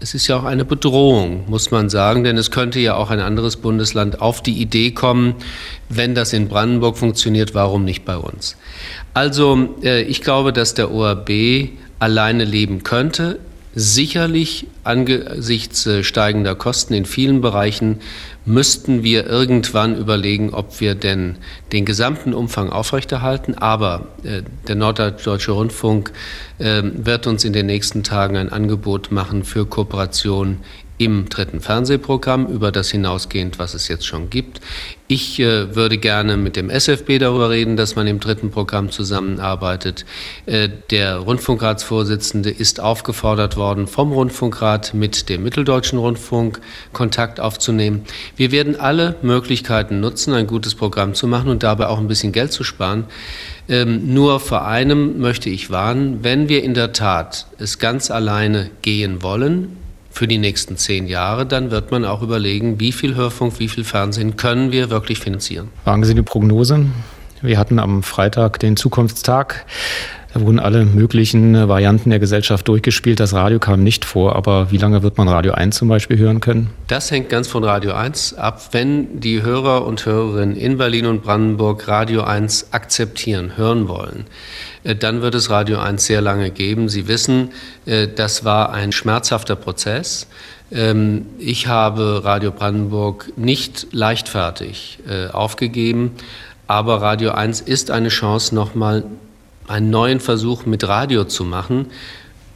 es 0.00 0.14
ist 0.14 0.26
ja 0.26 0.38
auch 0.38 0.44
eine 0.44 0.64
Bedrohung, 0.64 1.44
muss 1.48 1.70
man 1.70 1.88
sagen, 1.88 2.24
denn 2.24 2.36
es 2.36 2.50
könnte 2.50 2.80
ja 2.80 2.94
auch 2.96 3.10
ein 3.10 3.20
anderes 3.20 3.56
Bundesland 3.56 4.20
auf 4.20 4.42
die 4.42 4.60
Idee 4.60 4.90
kommen, 4.90 5.34
wenn 5.88 6.14
das 6.14 6.32
in 6.32 6.48
Brandenburg 6.48 6.98
funktioniert, 6.98 7.54
warum 7.54 7.84
nicht 7.84 8.04
bei 8.04 8.16
uns? 8.16 8.56
Also 9.14 9.74
äh, 9.82 10.02
ich 10.02 10.20
glaube, 10.22 10.52
dass 10.52 10.74
der 10.74 10.90
ORB 10.90 11.30
alleine 11.98 12.44
leben 12.44 12.82
könnte. 12.82 13.38
Sicherlich 13.78 14.68
angesichts 14.84 15.86
äh, 15.86 16.02
steigender 16.02 16.54
Kosten 16.54 16.94
in 16.94 17.04
vielen 17.04 17.42
Bereichen 17.42 18.00
müssten 18.46 19.02
wir 19.02 19.26
irgendwann 19.26 19.98
überlegen, 19.98 20.54
ob 20.54 20.80
wir 20.80 20.94
denn 20.94 21.36
den 21.72 21.84
gesamten 21.84 22.32
Umfang 22.32 22.70
aufrechterhalten. 22.70 23.52
Aber 23.52 24.06
äh, 24.22 24.40
der 24.66 24.76
Norddeutsche 24.76 25.52
Rundfunk 25.52 26.12
äh, 26.56 26.84
wird 26.84 27.26
uns 27.26 27.44
in 27.44 27.52
den 27.52 27.66
nächsten 27.66 28.02
Tagen 28.02 28.38
ein 28.38 28.50
Angebot 28.50 29.12
machen 29.12 29.44
für 29.44 29.66
Kooperation 29.66 30.60
im 30.98 31.28
dritten 31.28 31.60
Fernsehprogramm, 31.60 32.46
über 32.46 32.72
das 32.72 32.90
hinausgehend, 32.90 33.58
was 33.58 33.74
es 33.74 33.88
jetzt 33.88 34.06
schon 34.06 34.30
gibt. 34.30 34.60
Ich 35.08 35.38
äh, 35.38 35.76
würde 35.76 35.98
gerne 35.98 36.36
mit 36.36 36.56
dem 36.56 36.68
SFB 36.68 37.18
darüber 37.18 37.50
reden, 37.50 37.76
dass 37.76 37.94
man 37.94 38.08
im 38.08 38.18
dritten 38.18 38.50
Programm 38.50 38.90
zusammenarbeitet. 38.90 40.04
Äh, 40.46 40.68
der 40.90 41.18
Rundfunkratsvorsitzende 41.18 42.50
ist 42.50 42.80
aufgefordert 42.80 43.56
worden, 43.56 43.86
vom 43.86 44.10
Rundfunkrat 44.10 44.94
mit 44.94 45.28
dem 45.28 45.44
Mitteldeutschen 45.44 45.98
Rundfunk 45.98 46.60
Kontakt 46.92 47.38
aufzunehmen. 47.38 48.02
Wir 48.36 48.50
werden 48.50 48.74
alle 48.74 49.16
Möglichkeiten 49.22 50.00
nutzen, 50.00 50.34
ein 50.34 50.48
gutes 50.48 50.74
Programm 50.74 51.14
zu 51.14 51.28
machen 51.28 51.50
und 51.50 51.62
dabei 51.62 51.86
auch 51.86 51.98
ein 51.98 52.08
bisschen 52.08 52.32
Geld 52.32 52.50
zu 52.50 52.64
sparen. 52.64 53.04
Ähm, 53.68 54.12
nur 54.12 54.40
vor 54.40 54.66
einem 54.66 55.20
möchte 55.20 55.50
ich 55.50 55.70
warnen, 55.70 56.24
wenn 56.24 56.48
wir 56.48 56.64
in 56.64 56.74
der 56.74 56.92
Tat 56.92 57.46
es 57.58 57.78
ganz 57.78 58.10
alleine 58.10 58.70
gehen 58.82 59.22
wollen, 59.22 59.85
für 60.16 60.26
die 60.26 60.38
nächsten 60.38 60.78
zehn 60.78 61.06
Jahre, 61.06 61.44
dann 61.44 61.70
wird 61.70 61.90
man 61.90 62.06
auch 62.06 62.22
überlegen, 62.22 62.80
wie 62.80 62.92
viel 62.92 63.16
Hörfunk, 63.16 63.58
wie 63.58 63.68
viel 63.68 63.84
Fernsehen 63.84 64.36
können 64.36 64.72
wir 64.72 64.88
wirklich 64.88 65.18
finanzieren. 65.18 65.68
Wagen 65.84 66.04
Sie 66.04 66.14
die 66.14 66.22
Prognose? 66.22 66.86
Wir 67.42 67.58
hatten 67.58 67.78
am 67.78 68.02
Freitag 68.02 68.58
den 68.58 68.78
Zukunftstag. 68.78 69.66
Da 70.36 70.42
wurden 70.42 70.60
alle 70.60 70.84
möglichen 70.84 71.66
Varianten 71.66 72.10
der 72.10 72.18
Gesellschaft 72.18 72.68
durchgespielt. 72.68 73.20
Das 73.20 73.32
Radio 73.32 73.58
kam 73.58 73.82
nicht 73.82 74.04
vor, 74.04 74.36
aber 74.36 74.70
wie 74.70 74.76
lange 74.76 75.02
wird 75.02 75.16
man 75.16 75.28
Radio 75.28 75.52
1 75.52 75.74
zum 75.74 75.88
Beispiel 75.88 76.18
hören 76.18 76.40
können? 76.40 76.68
Das 76.88 77.10
hängt 77.10 77.30
ganz 77.30 77.48
von 77.48 77.64
Radio 77.64 77.94
1 77.94 78.34
ab. 78.34 78.60
Wenn 78.72 79.18
die 79.18 79.40
Hörer 79.40 79.86
und 79.86 80.04
Hörerinnen 80.04 80.54
in 80.54 80.76
Berlin 80.76 81.06
und 81.06 81.22
Brandenburg 81.22 81.88
Radio 81.88 82.20
1 82.20 82.74
akzeptieren, 82.74 83.56
hören 83.56 83.88
wollen, 83.88 84.26
äh, 84.84 84.94
dann 84.94 85.22
wird 85.22 85.34
es 85.34 85.48
Radio 85.48 85.78
1 85.78 86.04
sehr 86.04 86.20
lange 86.20 86.50
geben. 86.50 86.90
Sie 86.90 87.08
wissen, 87.08 87.48
äh, 87.86 88.06
das 88.06 88.44
war 88.44 88.74
ein 88.74 88.92
schmerzhafter 88.92 89.56
Prozess. 89.56 90.26
Ähm, 90.70 91.24
ich 91.38 91.66
habe 91.66 92.20
Radio 92.24 92.50
Brandenburg 92.50 93.32
nicht 93.36 93.86
leichtfertig 93.92 94.98
äh, 95.08 95.28
aufgegeben, 95.28 96.10
aber 96.66 97.00
Radio 97.00 97.30
1 97.30 97.62
ist 97.62 97.90
eine 97.90 98.08
Chance, 98.08 98.54
nochmal 98.54 99.04
einen 99.68 99.90
neuen 99.90 100.20
Versuch 100.20 100.66
mit 100.66 100.86
Radio 100.86 101.24
zu 101.24 101.44
machen. 101.44 101.86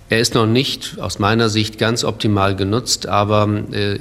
Er 0.08 0.20
ist 0.20 0.34
noch 0.34 0.46
nicht 0.46 0.98
aus 1.00 1.18
meiner 1.18 1.48
Sicht 1.48 1.78
ganz 1.78 2.04
optimal 2.04 2.56
genutzt, 2.56 3.06
aber 3.06 3.48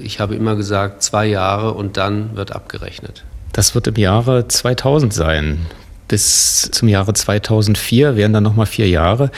ich 0.02 0.20
habe 0.20 0.34
immer 0.34 0.56
gesagt, 0.56 1.04
zwei 1.04 1.28
Jahre 1.28 1.76
und 1.76 1.98
dann 1.98 2.36
wird 2.36 2.52
abgerechnet. 2.52 3.24
Das 3.54 3.76
wird 3.76 3.86
im 3.86 3.96
Jahre 3.96 4.48
2000 4.48 5.14
sein 5.14 5.68
bis 6.10 6.70
zum 6.72 6.90
Jahre 6.90 7.14
2004 7.14 8.18
wären 8.18 8.34
dann 8.34 8.44
nochmal 8.44 8.66
vier 8.66 8.90
Jahre. 8.90 9.32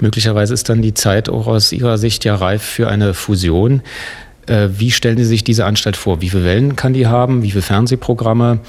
Möglicherweise 0.00 0.54
ist 0.54 0.70
dann 0.70 0.80
die 0.80 0.94
Zeit 0.94 1.28
auch 1.28 1.46
aus 1.46 1.72
Ihrer 1.72 1.98
Sicht 1.98 2.24
ja 2.24 2.34
reif 2.34 2.62
für 2.62 2.88
eine 2.88 3.12
Fusion. 3.12 3.82
Äh, 4.46 4.68
wie 4.72 4.90
stellen 4.90 5.18
Sie 5.18 5.24
sich 5.24 5.44
diese 5.44 5.66
Anstalt 5.66 5.96
vor? 5.96 6.22
Wie 6.22 6.30
viele 6.30 6.44
Wellen 6.44 6.76
kann 6.76 6.94
die 6.94 7.06
haben? 7.06 7.42
Wie 7.42 7.50
viele 7.50 7.62
Fernsehprogramme? 7.62 8.60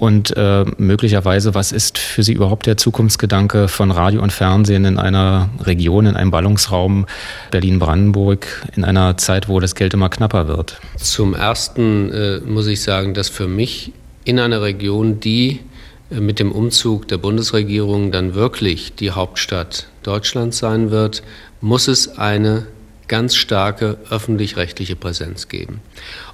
Und 0.00 0.34
äh, 0.34 0.64
möglicherweise, 0.78 1.54
was 1.54 1.72
ist 1.72 1.98
für 1.98 2.22
Sie 2.22 2.32
überhaupt 2.32 2.64
der 2.64 2.78
Zukunftsgedanke 2.78 3.68
von 3.68 3.90
Radio 3.90 4.22
und 4.22 4.32
Fernsehen 4.32 4.86
in 4.86 4.98
einer 4.98 5.50
Region, 5.60 6.06
in 6.06 6.16
einem 6.16 6.30
Ballungsraum 6.30 7.04
Berlin-Brandenburg, 7.50 8.66
in 8.74 8.84
einer 8.84 9.18
Zeit, 9.18 9.46
wo 9.50 9.60
das 9.60 9.74
Geld 9.74 9.92
immer 9.92 10.08
knapper 10.08 10.48
wird? 10.48 10.80
Zum 10.96 11.34
Ersten 11.34 12.10
äh, 12.12 12.40
muss 12.40 12.66
ich 12.66 12.80
sagen, 12.80 13.12
dass 13.12 13.28
für 13.28 13.46
mich 13.46 13.92
in 14.24 14.40
einer 14.40 14.62
Region, 14.62 15.20
die 15.20 15.60
mit 16.08 16.38
dem 16.38 16.50
Umzug 16.50 17.06
der 17.08 17.18
Bundesregierung 17.18 18.10
dann 18.10 18.34
wirklich 18.34 18.94
die 18.94 19.10
Hauptstadt 19.10 19.86
Deutschlands 20.02 20.56
sein 20.56 20.90
wird, 20.90 21.22
muss 21.60 21.88
es 21.88 22.16
eine 22.16 22.66
ganz 23.06 23.36
starke 23.36 23.98
öffentlich-rechtliche 24.08 24.96
Präsenz 24.96 25.48
geben. 25.48 25.82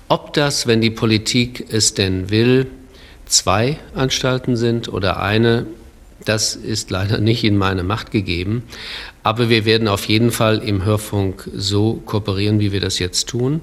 Ob 0.06 0.34
das, 0.34 0.68
wenn 0.68 0.80
die 0.80 0.90
Politik 0.90 1.66
es 1.68 1.94
denn 1.94 2.30
will, 2.30 2.68
zwei 3.26 3.78
Anstalten 3.94 4.56
sind 4.56 4.88
oder 4.88 5.20
eine, 5.20 5.66
Das 6.24 6.56
ist 6.56 6.90
leider 6.90 7.18
nicht 7.18 7.44
in 7.44 7.56
meine 7.56 7.84
Macht 7.84 8.10
gegeben. 8.10 8.64
Aber 9.22 9.48
wir 9.48 9.64
werden 9.64 9.86
auf 9.86 10.06
jeden 10.06 10.32
Fall 10.32 10.58
im 10.58 10.84
Hörfunk 10.84 11.48
so 11.54 11.94
kooperieren, 12.04 12.58
wie 12.58 12.72
wir 12.72 12.80
das 12.80 12.98
jetzt 12.98 13.28
tun. 13.28 13.60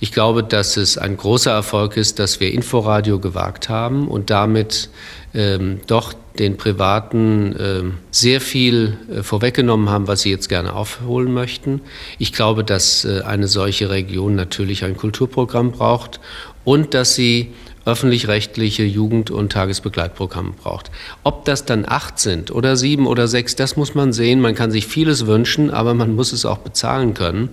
Ich 0.00 0.12
glaube, 0.12 0.42
dass 0.42 0.76
es 0.76 0.96
ein 0.96 1.16
großer 1.16 1.50
Erfolg 1.50 1.96
ist, 1.96 2.18
dass 2.18 2.40
wir 2.40 2.52
Inforadio 2.52 3.18
gewagt 3.18 3.68
haben 3.68 4.08
und 4.08 4.30
damit 4.30 4.90
ähm, 5.34 5.80
doch 5.86 6.14
den 6.38 6.56
Privaten 6.56 7.56
äh, 7.56 7.82
sehr 8.10 8.40
viel 8.40 8.96
äh, 9.10 9.22
vorweggenommen 9.22 9.90
haben, 9.90 10.06
was 10.06 10.22
sie 10.22 10.30
jetzt 10.30 10.48
gerne 10.48 10.74
aufholen 10.74 11.32
möchten. 11.34 11.80
Ich 12.18 12.32
glaube, 12.32 12.64
dass 12.64 13.04
äh, 13.04 13.22
eine 13.22 13.48
solche 13.48 13.90
Region 13.90 14.36
natürlich 14.36 14.84
ein 14.84 14.96
Kulturprogramm 14.96 15.72
braucht 15.72 16.20
und 16.64 16.94
dass 16.94 17.14
sie 17.14 17.52
öffentlich-rechtliche 17.88 18.84
Jugend- 18.84 19.30
und 19.30 19.50
Tagesbegleitprogramme 19.50 20.52
braucht. 20.62 20.90
Ob 21.24 21.46
das 21.46 21.64
dann 21.64 21.86
acht 21.88 22.18
sind 22.18 22.50
oder 22.50 22.76
sieben 22.76 23.06
oder 23.06 23.26
sechs, 23.28 23.56
das 23.56 23.76
muss 23.76 23.94
man 23.94 24.12
sehen. 24.12 24.40
Man 24.40 24.54
kann 24.54 24.70
sich 24.70 24.86
vieles 24.86 25.26
wünschen, 25.26 25.70
aber 25.70 25.94
man 25.94 26.14
muss 26.14 26.32
es 26.32 26.44
auch 26.44 26.58
bezahlen 26.58 27.14
können. 27.14 27.48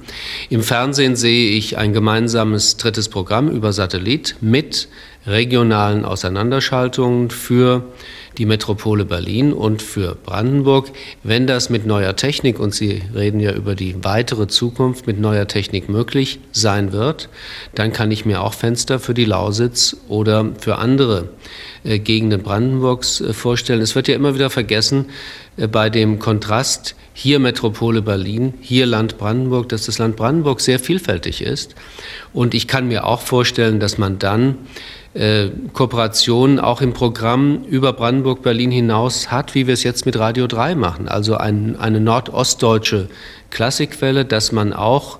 Im 0.49 0.61
Fernsehen 0.61 1.15
sehe 1.15 1.51
ich 1.51 1.77
ein 1.77 1.93
gemeinsames 1.93 2.75
drittes 2.75 3.07
Programm 3.07 3.49
über 3.49 3.71
Satellit 3.71 4.35
mit 4.41 4.89
regionalen 5.25 6.03
Auseinanderschaltungen 6.03 7.29
für 7.31 7.83
die 8.37 8.45
Metropole 8.45 9.05
Berlin 9.05 9.53
und 9.53 9.81
für 9.81 10.15
Brandenburg. 10.15 10.91
Wenn 11.23 11.47
das 11.47 11.69
mit 11.69 11.85
neuer 11.85 12.15
Technik, 12.15 12.59
und 12.59 12.73
Sie 12.73 13.01
reden 13.13 13.39
ja 13.39 13.53
über 13.53 13.75
die 13.75 14.03
weitere 14.03 14.47
Zukunft 14.47 15.07
mit 15.07 15.19
neuer 15.19 15.47
Technik 15.47 15.89
möglich 15.89 16.39
sein 16.51 16.91
wird, 16.91 17.29
dann 17.73 17.93
kann 17.93 18.11
ich 18.11 18.25
mir 18.25 18.41
auch 18.41 18.53
Fenster 18.53 18.99
für 18.99 19.13
die 19.13 19.25
Lausitz 19.25 19.97
oder 20.07 20.51
für 20.59 20.77
andere 20.77 21.29
äh, 21.83 21.99
Gegenden 21.99 22.41
Brandenburgs 22.43 23.21
äh, 23.21 23.33
vorstellen. 23.33 23.81
Es 23.81 23.95
wird 23.95 24.07
ja 24.07 24.15
immer 24.15 24.35
wieder 24.35 24.49
vergessen 24.49 25.05
äh, 25.57 25.67
bei 25.67 25.89
dem 25.89 26.19
Kontrast 26.19 26.95
hier 27.13 27.39
Metropole 27.39 28.01
Berlin, 28.01 28.53
hier 28.59 28.85
Land 28.85 29.17
Brandenburg, 29.17 29.69
dass 29.69 29.85
das 29.85 29.99
Land 29.99 30.17
Brandenburg 30.17 30.59
sehr 30.59 30.79
vielfältig 30.79 31.41
ist. 31.41 31.75
Und 32.33 32.53
ich 32.53 32.67
kann 32.67 32.89
mir 32.89 33.05
auch 33.05 33.21
vorstellen, 33.21 33.79
dass 33.79 33.97
man 33.97 34.19
dann 34.19 34.57
Kooperationen 35.71 36.59
auch 36.59 36.81
im 36.81 36.91
Programm 36.93 37.63
über 37.69 37.93
Brandenburg-Berlin 37.93 38.71
hinaus 38.71 39.31
hat, 39.31 39.55
wie 39.55 39.65
wir 39.65 39.73
es 39.73 39.83
jetzt 39.83 40.05
mit 40.05 40.19
Radio 40.19 40.45
3 40.45 40.75
machen. 40.75 41.07
Also 41.07 41.37
ein, 41.37 41.77
eine 41.79 42.01
nordostdeutsche 42.01 43.07
Klassikwelle, 43.49 44.25
dass 44.25 44.51
man 44.51 44.73
auch 44.73 45.19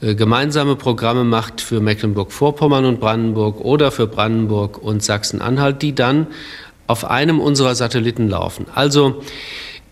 äh, 0.00 0.16
gemeinsame 0.16 0.74
Programme 0.74 1.22
macht 1.22 1.60
für 1.60 1.80
Mecklenburg-Vorpommern 1.80 2.84
und 2.84 2.98
Brandenburg 2.98 3.60
oder 3.60 3.92
für 3.92 4.08
Brandenburg 4.08 4.82
und 4.82 5.02
Sachsen-Anhalt, 5.02 5.80
die 5.80 5.94
dann 5.94 6.26
auf 6.88 7.04
einem 7.04 7.40
unserer 7.40 7.76
Satelliten 7.76 8.28
laufen. 8.28 8.66
Also 8.74 9.22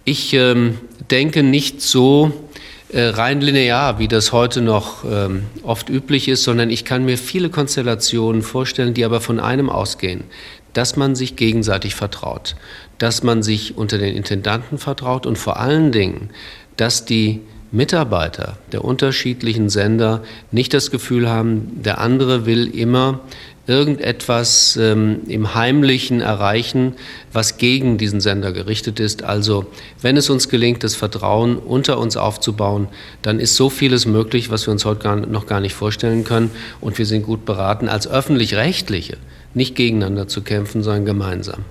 ich 0.04 0.34
ähm, 0.34 0.78
denke 1.10 1.44
nicht 1.44 1.80
so, 1.80 2.26
äh, 2.26 2.53
rein 2.92 3.40
linear, 3.40 3.98
wie 3.98 4.08
das 4.08 4.32
heute 4.32 4.60
noch 4.60 5.04
ähm, 5.04 5.44
oft 5.62 5.88
üblich 5.88 6.28
ist, 6.28 6.44
sondern 6.44 6.70
ich 6.70 6.84
kann 6.84 7.04
mir 7.04 7.18
viele 7.18 7.50
Konstellationen 7.50 8.42
vorstellen, 8.42 8.94
die 8.94 9.04
aber 9.04 9.20
von 9.20 9.40
einem 9.40 9.70
ausgehen, 9.70 10.24
dass 10.72 10.96
man 10.96 11.14
sich 11.14 11.36
gegenseitig 11.36 11.94
vertraut, 11.94 12.56
dass 12.98 13.22
man 13.22 13.42
sich 13.42 13.76
unter 13.76 13.98
den 13.98 14.14
Intendanten 14.14 14.78
vertraut 14.78 15.26
und 15.26 15.38
vor 15.38 15.58
allen 15.58 15.92
Dingen, 15.92 16.30
dass 16.76 17.04
die 17.04 17.40
Mitarbeiter 17.72 18.56
der 18.70 18.84
unterschiedlichen 18.84 19.68
Sender 19.68 20.22
nicht 20.52 20.74
das 20.74 20.92
Gefühl 20.92 21.28
haben, 21.28 21.82
der 21.82 21.98
andere 21.98 22.46
will 22.46 22.68
immer 22.68 23.20
irgendetwas 23.66 24.78
ähm, 24.80 25.20
im 25.26 25.54
Heimlichen 25.54 26.20
erreichen, 26.20 26.94
was 27.32 27.56
gegen 27.56 27.98
diesen 27.98 28.20
Sender 28.20 28.52
gerichtet 28.52 29.00
ist. 29.00 29.22
Also 29.22 29.66
wenn 30.02 30.16
es 30.16 30.30
uns 30.30 30.48
gelingt, 30.48 30.84
das 30.84 30.94
Vertrauen 30.94 31.56
unter 31.56 31.98
uns 31.98 32.16
aufzubauen, 32.16 32.88
dann 33.22 33.40
ist 33.40 33.56
so 33.56 33.70
vieles 33.70 34.06
möglich, 34.06 34.50
was 34.50 34.66
wir 34.66 34.72
uns 34.72 34.84
heute 34.84 35.02
gar, 35.02 35.16
noch 35.16 35.46
gar 35.46 35.60
nicht 35.60 35.74
vorstellen 35.74 36.24
können. 36.24 36.50
Und 36.80 36.98
wir 36.98 37.06
sind 37.06 37.22
gut 37.22 37.44
beraten, 37.44 37.88
als 37.88 38.06
öffentlich-rechtliche 38.06 39.16
nicht 39.54 39.74
gegeneinander 39.76 40.28
zu 40.28 40.42
kämpfen, 40.42 40.82
sondern 40.82 41.06
gemeinsam. 41.06 41.64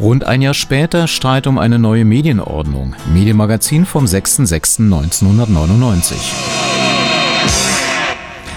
Rund 0.00 0.24
ein 0.24 0.42
Jahr 0.42 0.54
später 0.54 1.06
Streit 1.08 1.46
um 1.46 1.58
eine 1.58 1.78
neue 1.78 2.04
Medienordnung. 2.04 2.96
Medienmagazin 3.12 3.86
vom 3.86 4.06
6.6.1999. 4.06 6.53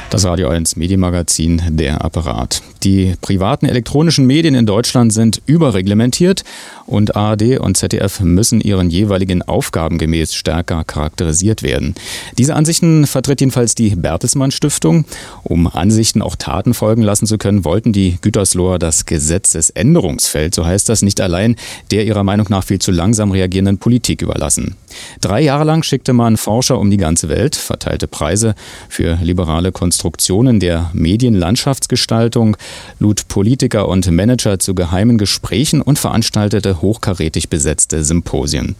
Das 0.10 0.24
Radio 0.24 0.48
1 0.48 0.78
Medienmagazin 0.78 1.62
Der 1.68 2.04
Apparat. 2.04 2.62
Die 2.84 3.16
privaten 3.22 3.66
elektronischen 3.66 4.26
Medien 4.26 4.56
in 4.56 4.66
Deutschland 4.66 5.12
sind 5.12 5.42
überreglementiert 5.46 6.46
und 6.86 7.18
ARD 7.18 7.60
und 7.60 7.76
ZDF 7.76 8.22
müssen 8.22 8.62
ihren 8.62 8.90
jeweiligen 8.90 9.42
Aufgaben 9.42 9.98
gemäß 9.98 10.34
stärker 10.34 10.86
charakterisiert 10.86 11.62
werden. 11.62 11.94
Diese 12.38 12.56
Ansichten 12.56 13.06
vertritt 13.06 13.42
jedenfalls 13.42 13.76
die 13.76 13.98
Bertelsmann 13.98 14.52
Stiftung. 14.52 15.04
Um 15.44 15.68
Ansichten 15.68 16.22
auch 16.22 16.38
Taten 16.38 16.74
folgen 16.74 17.02
lassen 17.02 17.26
zu 17.26 17.38
können, 17.38 17.66
wollten 17.66 17.92
die 17.92 18.18
Gütersloher 18.22 18.80
das 18.80 19.06
Gesetzesänderungsfeld, 19.06 20.56
so 20.56 20.66
heißt 20.66 20.88
das, 20.88 21.02
nicht 21.02 21.20
allein 21.20 21.58
der 21.92 22.06
ihrer 22.06 22.24
Meinung 22.24 22.48
nach 22.50 22.64
viel 22.64 22.80
zu 22.80 22.92
langsam 22.92 23.32
reagierenden 23.32 23.78
Politik 23.78 24.22
überlassen. 24.22 24.78
Drei 25.22 25.42
Jahre 25.42 25.64
lang 25.64 25.84
schickte 25.84 26.14
man 26.14 26.38
Forscher 26.38 26.80
um 26.80 26.90
die 26.90 26.98
ganze 26.98 27.30
Welt, 27.30 27.56
verteilte 27.56 28.08
Preise 28.08 28.56
für 28.90 29.18
liberale 29.22 29.72
Konstruktionen 29.72 30.60
der 30.60 30.92
Medienlandschaftsgestaltung, 30.94 32.58
lud 33.00 33.28
Politiker 33.28 33.88
und 33.88 34.10
Manager 34.10 34.60
zu 34.60 34.76
geheimen 34.76 35.18
Gesprächen 35.18 35.82
und 35.82 36.00
veranstaltete 36.00 36.82
hochkarätig 36.82 37.50
besetzte 37.50 38.04
Symposien. 38.04 38.76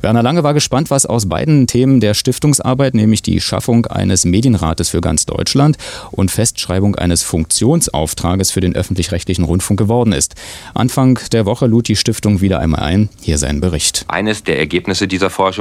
Werner 0.00 0.22
Lange 0.22 0.42
war 0.42 0.54
gespannt, 0.54 0.90
was 0.90 1.06
aus 1.06 1.28
beiden 1.28 1.66
Themen 1.66 2.00
der 2.00 2.14
Stiftungsarbeit, 2.14 2.94
nämlich 2.94 3.22
die 3.22 3.40
Schaffung 3.40 3.86
eines 3.86 4.24
Medienrates 4.24 4.88
für 4.88 5.00
ganz 5.00 5.26
Deutschland 5.26 5.76
und 6.10 6.30
Festschreibung 6.30 6.96
eines 6.96 7.22
Funktionsauftrages 7.22 8.50
für 8.50 8.60
den 8.60 8.74
öffentlich-rechtlichen 8.74 9.44
Rundfunk 9.44 9.78
geworden 9.78 10.12
ist. 10.12 10.34
Anfang 10.74 11.18
der 11.32 11.46
Woche 11.46 11.66
lud 11.66 11.88
die 11.88 11.96
Stiftung 11.96 12.40
wieder 12.40 12.60
einmal 12.60 12.82
ein. 12.82 13.08
Hier 13.20 13.38
sein 13.38 13.60
Bericht. 13.60 14.04
Eines 14.08 14.44
der 14.44 14.58
Ergebnisse 14.58 15.08
dieser 15.08 15.30
Forschung, 15.30 15.51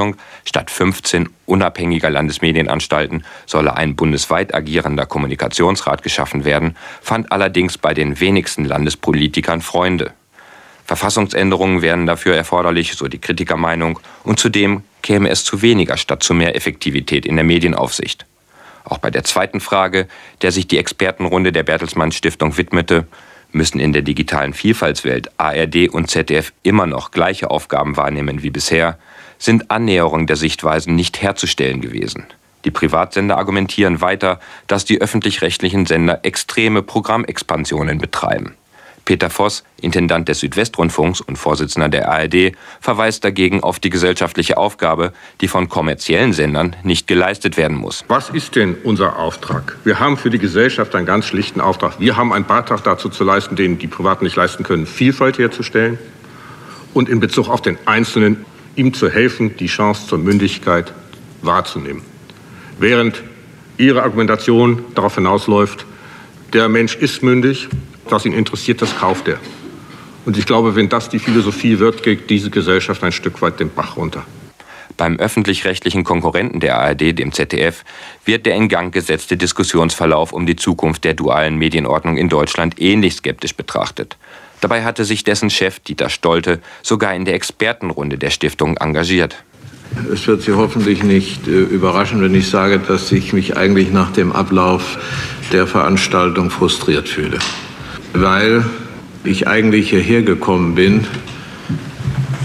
statt 0.46 0.72
15 0.72 1.30
unabhängiger 1.46 2.10
Landesmedienanstalten 2.10 3.24
solle 3.46 3.76
ein 3.76 3.96
bundesweit 3.96 4.54
agierender 4.54 5.06
Kommunikationsrat 5.06 6.04
geschaffen 6.04 6.46
werden, 6.46 6.76
fand 7.02 7.32
allerdings 7.32 7.78
bei 7.78 7.94
den 7.94 8.20
wenigsten 8.20 8.66
Landespolitikern 8.66 9.62
Freunde. 9.62 10.14
Verfassungsänderungen 10.86 11.82
wären 11.82 12.06
dafür 12.06 12.36
erforderlich, 12.36 12.94
so 12.94 13.08
die 13.08 13.20
Kritikermeinung, 13.20 14.00
und 14.24 14.40
zudem 14.40 14.84
käme 15.02 15.30
es 15.30 15.44
zu 15.44 15.62
weniger 15.62 15.98
statt 15.98 16.24
zu 16.24 16.34
mehr 16.34 16.56
Effektivität 16.56 17.26
in 17.26 17.36
der 17.36 17.46
Medienaufsicht. 17.46 18.26
Auch 18.84 18.98
bei 18.98 19.12
der 19.12 19.24
zweiten 19.24 19.60
Frage, 19.60 20.08
der 20.42 20.52
sich 20.52 20.68
die 20.68 20.78
Expertenrunde 20.78 21.52
der 21.52 21.64
Bertelsmann 21.64 22.12
Stiftung 22.12 22.58
widmete, 22.58 23.08
müssen 23.54 23.80
in 23.80 23.94
der 23.94 24.02
digitalen 24.02 24.54
Vielfaltswelt 24.54 25.32
ARD 25.38 25.90
und 25.90 26.10
ZDF 26.10 26.54
immer 26.64 26.88
noch 26.88 27.12
gleiche 27.12 27.50
Aufgaben 27.50 27.98
wahrnehmen 27.98 28.44
wie 28.44 28.50
bisher, 28.50 28.98
sind 29.42 29.72
Annäherungen 29.72 30.28
der 30.28 30.36
Sichtweisen 30.36 30.96
nicht 30.96 31.22
herzustellen 31.22 31.82
gewesen. 31.82 32.26
Die 32.64 32.72
Privatsender 32.72 33.38
argumentieren 33.38 34.00
weiter, 34.00 34.40
dass 34.68 34.86
die 34.86 35.02
öffentlich-rechtlichen 35.02 35.88
Sender 35.88 36.20
extreme 36.24 36.84
Programmexpansionen 36.84 37.98
betreiben. 37.98 38.56
Peter 39.04 39.32
Voss, 39.32 39.64
Intendant 39.82 40.30
des 40.30 40.42
Südwestrundfunks 40.42 41.22
und 41.22 41.38
Vorsitzender 41.38 41.90
der 41.90 42.12
ARD, 42.12 42.54
verweist 42.80 43.24
dagegen 43.24 43.64
auf 43.64 43.80
die 43.80 43.90
gesellschaftliche 43.90 44.58
Aufgabe, 44.58 45.12
die 45.42 45.48
von 45.48 45.70
kommerziellen 45.70 46.34
Sendern 46.34 46.76
nicht 46.84 47.08
geleistet 47.08 47.58
werden 47.58 47.78
muss. 47.78 48.06
Was 48.10 48.30
ist 48.30 48.56
denn 48.56 48.78
unser 48.84 49.18
Auftrag? 49.18 49.76
Wir 49.84 50.00
haben 50.00 50.18
für 50.18 50.30
die 50.30 50.38
Gesellschaft 50.38 50.94
einen 50.94 51.08
ganz 51.08 51.26
schlichten 51.26 51.62
Auftrag. 51.62 52.00
Wir 52.00 52.16
haben 52.16 52.32
einen 52.32 52.46
Beitrag 52.46 52.84
dazu 52.84 53.10
zu 53.10 53.24
leisten, 53.24 53.56
den 53.56 53.80
die 53.80 53.88
Privaten 53.88 54.24
nicht 54.24 54.36
leisten 54.36 54.64
können, 54.64 54.86
Vielfalt 54.86 55.40
herzustellen 55.40 55.98
und 56.94 57.10
in 57.10 57.20
Bezug 57.20 57.50
auf 57.50 57.62
den 57.62 57.80
Einzelnen 57.86 58.46
ihm 58.76 58.94
zu 58.94 59.10
helfen, 59.10 59.56
die 59.58 59.68
Chance 59.68 60.08
zur 60.08 60.18
Mündigkeit 60.18 60.94
wahrzunehmen. 61.42 62.02
Während 62.80 63.22
Ihre 63.78 64.04
Argumentation 64.04 64.86
darauf 64.96 65.16
hinausläuft, 65.16 65.86
der 66.54 66.70
Mensch 66.70 66.96
ist 66.96 67.24
mündig, 67.24 67.68
was 68.10 68.26
ihn 68.26 68.34
interessiert, 68.34 68.82
das 68.82 68.98
kauft 68.98 69.28
er. 69.28 69.40
Und 70.26 70.38
ich 70.38 70.46
glaube, 70.46 70.76
wenn 70.76 70.90
das 70.90 71.10
die 71.10 71.20
Philosophie 71.20 71.80
wird, 71.80 72.04
geht 72.04 72.30
diese 72.30 72.50
Gesellschaft 72.50 73.04
ein 73.04 73.12
Stück 73.12 73.42
weit 73.42 73.60
den 73.60 73.74
Bach 73.74 73.98
runter. 73.98 74.26
Beim 74.98 75.18
öffentlich-rechtlichen 75.18 76.04
Konkurrenten 76.04 76.60
der 76.60 76.78
ARD, 76.78 77.18
dem 77.18 77.32
ZDF, 77.32 77.84
wird 78.26 78.46
der 78.46 78.56
in 78.56 78.68
Gang 78.68 78.94
gesetzte 78.94 79.38
Diskussionsverlauf 79.38 80.32
um 80.32 80.46
die 80.46 80.56
Zukunft 80.56 81.06
der 81.06 81.16
dualen 81.16 81.56
Medienordnung 81.56 82.18
in 82.18 82.30
Deutschland 82.30 82.80
ähnlich 82.80 83.16
skeptisch 83.16 83.56
betrachtet. 83.56 84.18
Dabei 84.62 84.84
hatte 84.84 85.06
sich 85.06 85.24
dessen 85.24 85.50
Chef 85.50 85.80
Dieter 85.80 86.10
Stolte 86.10 86.60
sogar 86.84 87.14
in 87.14 87.26
der 87.26 87.34
Expertenrunde 87.34 88.18
der 88.18 88.30
Stiftung 88.30 88.78
engagiert. 88.78 89.44
Es 90.14 90.26
wird 90.28 90.44
Sie 90.44 90.54
hoffentlich 90.54 91.04
nicht 91.04 91.48
äh, 91.48 91.52
überraschen, 91.52 92.22
wenn 92.22 92.34
ich 92.34 92.50
sage, 92.50 92.80
dass 92.80 93.12
ich 93.12 93.34
mich 93.34 93.58
eigentlich 93.58 93.92
nach 93.92 94.12
dem 94.12 94.32
Ablauf 94.32 94.98
der 95.52 95.68
Veranstaltung 95.68 96.50
frustriert 96.50 97.10
fühle. 97.10 97.40
Weil 98.14 98.64
ich 99.24 99.48
eigentlich 99.48 99.90
hierher 99.90 100.22
gekommen 100.22 100.76
bin 100.76 101.06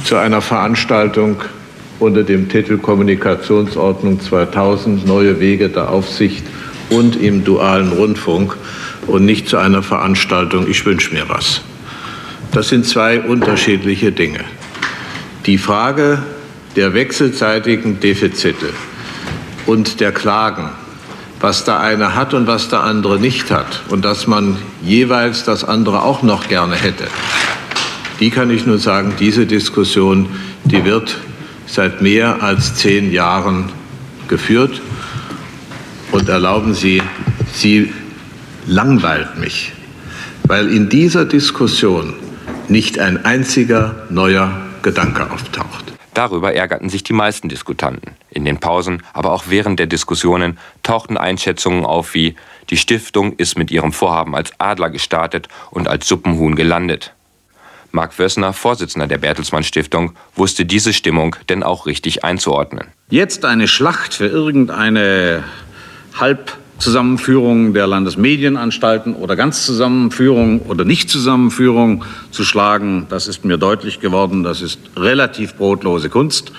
zu 0.04 0.16
einer 0.16 0.40
Veranstaltung 0.40 1.36
unter 1.98 2.24
dem 2.24 2.48
Titel 2.48 2.78
Kommunikationsordnung 2.78 4.20
2000 4.20 5.06
Neue 5.06 5.38
Wege 5.38 5.68
der 5.68 5.90
Aufsicht 5.90 6.44
und 6.90 7.16
im 7.16 7.44
dualen 7.44 7.92
Rundfunk 7.92 8.56
und 9.06 9.24
nicht 9.24 9.48
zu 9.48 9.56
einer 9.56 9.82
Veranstaltung 9.82 10.68
Ich 10.68 10.84
wünsche 10.84 11.14
mir 11.14 11.28
was. 11.28 11.62
Das 12.56 12.70
sind 12.70 12.86
zwei 12.86 13.20
unterschiedliche 13.20 14.12
Dinge. 14.12 14.40
Die 15.44 15.58
Frage 15.58 16.22
der 16.74 16.94
wechselseitigen 16.94 18.00
Defizite 18.00 18.70
und 19.66 20.00
der 20.00 20.10
Klagen, 20.10 20.70
was 21.38 21.64
der 21.64 21.80
eine 21.80 22.14
hat 22.14 22.32
und 22.32 22.46
was 22.46 22.70
der 22.70 22.82
andere 22.82 23.20
nicht 23.20 23.50
hat 23.50 23.82
und 23.90 24.06
dass 24.06 24.26
man 24.26 24.56
jeweils 24.82 25.44
das 25.44 25.64
andere 25.64 26.00
auch 26.00 26.22
noch 26.22 26.48
gerne 26.48 26.76
hätte, 26.76 27.04
die 28.20 28.30
kann 28.30 28.50
ich 28.50 28.64
nur 28.64 28.78
sagen, 28.78 29.12
diese 29.20 29.44
Diskussion, 29.44 30.26
die 30.64 30.82
wird 30.82 31.18
seit 31.66 32.00
mehr 32.00 32.42
als 32.42 32.74
zehn 32.76 33.12
Jahren 33.12 33.70
geführt. 34.28 34.80
Und 36.10 36.30
erlauben 36.30 36.72
Sie, 36.72 37.02
sie 37.52 37.92
langweilt 38.66 39.36
mich, 39.38 39.72
weil 40.44 40.70
in 40.70 40.88
dieser 40.88 41.26
Diskussion 41.26 42.14
nicht 42.70 42.98
ein 42.98 43.24
einziger 43.24 44.06
neuer 44.10 44.60
Gedanke 44.82 45.30
auftaucht. 45.30 45.92
Darüber 46.14 46.54
ärgerten 46.54 46.88
sich 46.88 47.04
die 47.04 47.12
meisten 47.12 47.50
Diskutanten. 47.50 48.12
In 48.30 48.46
den 48.46 48.58
Pausen, 48.58 49.02
aber 49.12 49.32
auch 49.32 49.44
während 49.48 49.78
der 49.78 49.86
Diskussionen 49.86 50.56
tauchten 50.82 51.18
Einschätzungen 51.18 51.84
auf 51.84 52.14
wie 52.14 52.36
die 52.70 52.78
Stiftung 52.78 53.34
ist 53.36 53.58
mit 53.58 53.70
ihrem 53.70 53.92
Vorhaben 53.92 54.34
als 54.34 54.52
Adler 54.58 54.88
gestartet 54.88 55.48
und 55.70 55.88
als 55.88 56.08
Suppenhuhn 56.08 56.56
gelandet. 56.56 57.12
Marc 57.92 58.18
Wössner, 58.18 58.52
Vorsitzender 58.52 59.06
der 59.06 59.18
Bertelsmann 59.18 59.62
Stiftung, 59.62 60.12
wusste 60.34 60.64
diese 60.64 60.92
Stimmung 60.92 61.36
denn 61.48 61.62
auch 61.62 61.86
richtig 61.86 62.24
einzuordnen. 62.24 62.86
Jetzt 63.10 63.44
eine 63.44 63.68
Schlacht 63.68 64.14
für 64.14 64.26
irgendeine 64.26 65.44
Halbzusammenführung 66.76 67.72
der 67.72 67.86
Landesmedienanstalten 67.86 69.14
oder 69.14 69.34
Ganzzusammenführung 69.34 70.60
oder 70.60 70.84
Nichtzusammenführung 70.84 72.04
zu 72.30 72.44
schlagen, 72.44 73.06
das 73.08 73.28
ist 73.28 73.46
mir 73.46 73.56
deutlich 73.56 74.00
geworden. 74.00 74.42
Das 74.42 74.60
ist 74.60 74.78
relativ 74.94 75.54
brotlose 75.54 76.10
Kunst 76.10 76.52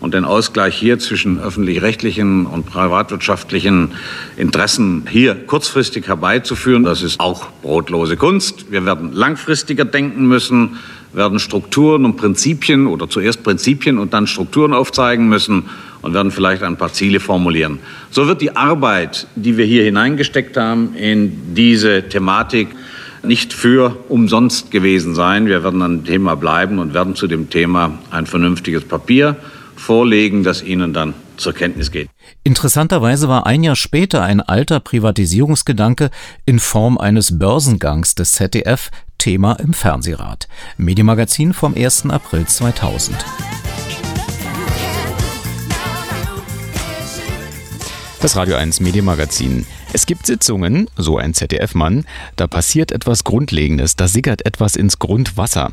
und 0.00 0.14
den 0.14 0.24
Ausgleich 0.24 0.76
hier 0.76 1.00
zwischen 1.00 1.40
öffentlich-rechtlichen 1.40 2.46
und 2.46 2.66
privatwirtschaftlichen 2.66 3.90
Interessen 4.36 5.08
hier 5.10 5.34
kurzfristig 5.34 6.06
herbeizuführen, 6.06 6.84
das 6.84 7.02
ist 7.02 7.18
auch 7.18 7.50
brotlose 7.60 8.16
Kunst. 8.16 8.70
Wir 8.70 8.86
werden 8.86 9.12
langfristiger 9.12 9.84
denken 9.84 10.28
müssen, 10.28 10.78
werden 11.14 11.38
Strukturen 11.38 12.04
und 12.04 12.16
Prinzipien 12.16 12.86
oder 12.86 13.08
zuerst 13.08 13.42
Prinzipien 13.42 13.98
und 13.98 14.12
dann 14.12 14.26
Strukturen 14.26 14.72
aufzeigen 14.72 15.28
müssen 15.28 15.64
und 16.02 16.12
werden 16.12 16.30
vielleicht 16.30 16.62
ein 16.62 16.76
paar 16.76 16.92
Ziele 16.92 17.20
formulieren. 17.20 17.78
So 18.10 18.26
wird 18.26 18.40
die 18.40 18.56
Arbeit, 18.56 19.26
die 19.36 19.56
wir 19.56 19.64
hier 19.64 19.84
hineingesteckt 19.84 20.56
haben 20.56 20.94
in 20.96 21.54
diese 21.54 22.08
Thematik, 22.08 22.68
nicht 23.22 23.54
für 23.54 23.96
umsonst 24.08 24.70
gewesen 24.70 25.14
sein. 25.14 25.46
Wir 25.46 25.64
werden 25.64 25.80
an 25.82 25.98
dem 25.98 26.04
Thema 26.04 26.36
bleiben 26.36 26.78
und 26.78 26.92
werden 26.92 27.14
zu 27.14 27.26
dem 27.26 27.48
Thema 27.48 27.98
ein 28.10 28.26
vernünftiges 28.26 28.84
Papier 28.84 29.36
vorlegen, 29.76 30.44
das 30.44 30.62
Ihnen 30.62 30.92
dann 30.92 31.14
zur 31.36 31.52
Kenntnis 31.52 31.90
geht. 31.90 32.08
Interessanterweise 32.42 33.28
war 33.28 33.46
ein 33.46 33.62
Jahr 33.62 33.76
später 33.76 34.22
ein 34.22 34.40
alter 34.40 34.80
Privatisierungsgedanke 34.80 36.10
in 36.46 36.58
Form 36.58 36.98
eines 36.98 37.38
Börsengangs 37.38 38.14
des 38.14 38.32
ZDF 38.32 38.90
Thema 39.18 39.54
im 39.54 39.72
Fernsehrat. 39.72 40.48
Medienmagazin 40.76 41.52
vom 41.54 41.74
1. 41.74 42.10
April 42.10 42.46
2000. 42.46 43.16
Das 48.20 48.36
Radio 48.36 48.56
1 48.56 48.80
Medienmagazin. 48.80 49.66
Es 49.94 50.06
gibt 50.06 50.26
Sitzungen, 50.26 50.90
so 50.96 51.18
ein 51.18 51.34
ZDF-Mann, 51.34 52.04
da 52.34 52.48
passiert 52.48 52.90
etwas 52.90 53.22
Grundlegendes, 53.22 53.94
da 53.94 54.08
sickert 54.08 54.44
etwas 54.44 54.74
ins 54.74 54.98
Grundwasser. 54.98 55.70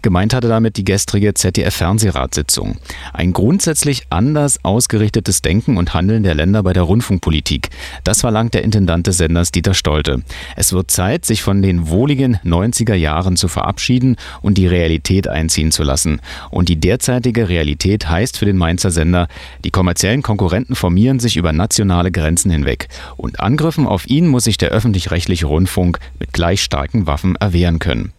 Gemeint 0.00 0.32
hatte 0.32 0.48
damit 0.48 0.78
die 0.78 0.84
gestrige 0.84 1.34
ZDF-Fernsehratssitzung. 1.34 2.78
Ein 3.12 3.34
grundsätzlich 3.34 4.06
anders 4.08 4.64
ausgerichtetes 4.64 5.42
Denken 5.42 5.76
und 5.76 5.92
Handeln 5.92 6.22
der 6.22 6.34
Länder 6.34 6.62
bei 6.62 6.72
der 6.72 6.84
Rundfunkpolitik. 6.84 7.68
Das 8.04 8.22
verlangt 8.22 8.54
der 8.54 8.62
Intendant 8.62 9.06
des 9.06 9.18
Senders 9.18 9.52
Dieter 9.52 9.74
Stolte. 9.74 10.22
Es 10.56 10.72
wird 10.72 10.90
Zeit, 10.90 11.26
sich 11.26 11.42
von 11.42 11.60
den 11.60 11.90
wohligen 11.90 12.38
90er 12.46 12.94
Jahren 12.94 13.36
zu 13.36 13.48
verabschieden 13.48 14.16
und 14.40 14.56
die 14.56 14.66
Realität 14.66 15.28
einziehen 15.28 15.72
zu 15.72 15.82
lassen. 15.82 16.22
Und 16.50 16.70
die 16.70 16.80
derzeitige 16.80 17.50
Realität 17.50 18.08
heißt 18.08 18.38
für 18.38 18.46
den 18.46 18.56
Mainzer 18.56 18.90
Sender, 18.90 19.28
die 19.62 19.70
kommerziellen 19.70 20.22
Konkurrenten 20.22 20.74
formieren 20.74 21.20
sich 21.20 21.36
über 21.36 21.52
nationale 21.52 22.10
Grenzen 22.10 22.50
hinweg. 22.50 22.88
Und 23.18 23.40
Angriffen 23.58 23.88
auf 23.88 24.06
ihn 24.06 24.28
muss 24.28 24.44
sich 24.44 24.56
der 24.56 24.68
öffentlich-rechtliche 24.68 25.46
Rundfunk 25.46 25.98
mit 26.20 26.32
gleich 26.32 26.62
starken 26.62 27.08
Waffen 27.08 27.34
erwehren 27.34 27.80
können. 27.80 28.12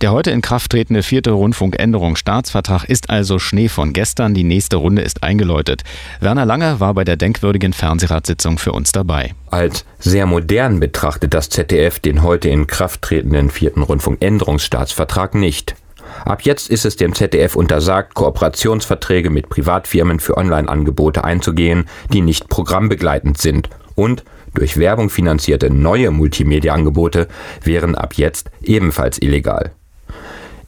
Der 0.00 0.10
heute 0.10 0.32
in 0.32 0.42
Kraft 0.42 0.72
tretende 0.72 1.04
vierte 1.04 1.30
Rundfunkänderungsstaatsvertrag 1.30 2.82
ist 2.82 3.08
also 3.08 3.38
Schnee 3.38 3.68
von 3.68 3.92
gestern. 3.92 4.34
Die 4.34 4.42
nächste 4.42 4.78
Runde 4.78 5.02
ist 5.02 5.22
eingeläutet. 5.22 5.84
Werner 6.18 6.44
Lange 6.44 6.80
war 6.80 6.92
bei 6.92 7.04
der 7.04 7.16
denkwürdigen 7.16 7.72
Fernsehratssitzung 7.72 8.58
für 8.58 8.72
uns 8.72 8.90
dabei. 8.90 9.32
Als 9.52 9.84
sehr 10.00 10.26
modern 10.26 10.80
betrachtet 10.80 11.34
das 11.34 11.48
ZDF 11.48 12.00
den 12.00 12.24
heute 12.24 12.48
in 12.48 12.66
Kraft 12.66 13.02
tretenden 13.02 13.48
vierten 13.48 13.82
Rundfunkänderungsstaatsvertrag 13.82 15.36
nicht. 15.36 15.76
Ab 16.24 16.42
jetzt 16.42 16.68
ist 16.68 16.84
es 16.84 16.96
dem 16.96 17.14
ZDF 17.14 17.54
untersagt, 17.54 18.14
Kooperationsverträge 18.14 19.30
mit 19.30 19.48
Privatfirmen 19.48 20.18
für 20.18 20.36
Online-Angebote 20.36 21.22
einzugehen, 21.22 21.84
die 22.12 22.22
nicht 22.22 22.48
programmbegleitend 22.48 23.38
sind 23.38 23.68
und 23.94 24.24
durch 24.54 24.78
Werbung 24.78 25.10
finanzierte 25.10 25.70
neue 25.70 26.10
Multimedia-Angebote 26.10 27.28
wären 27.62 27.94
ab 27.94 28.14
jetzt 28.14 28.50
ebenfalls 28.62 29.18
illegal. 29.18 29.72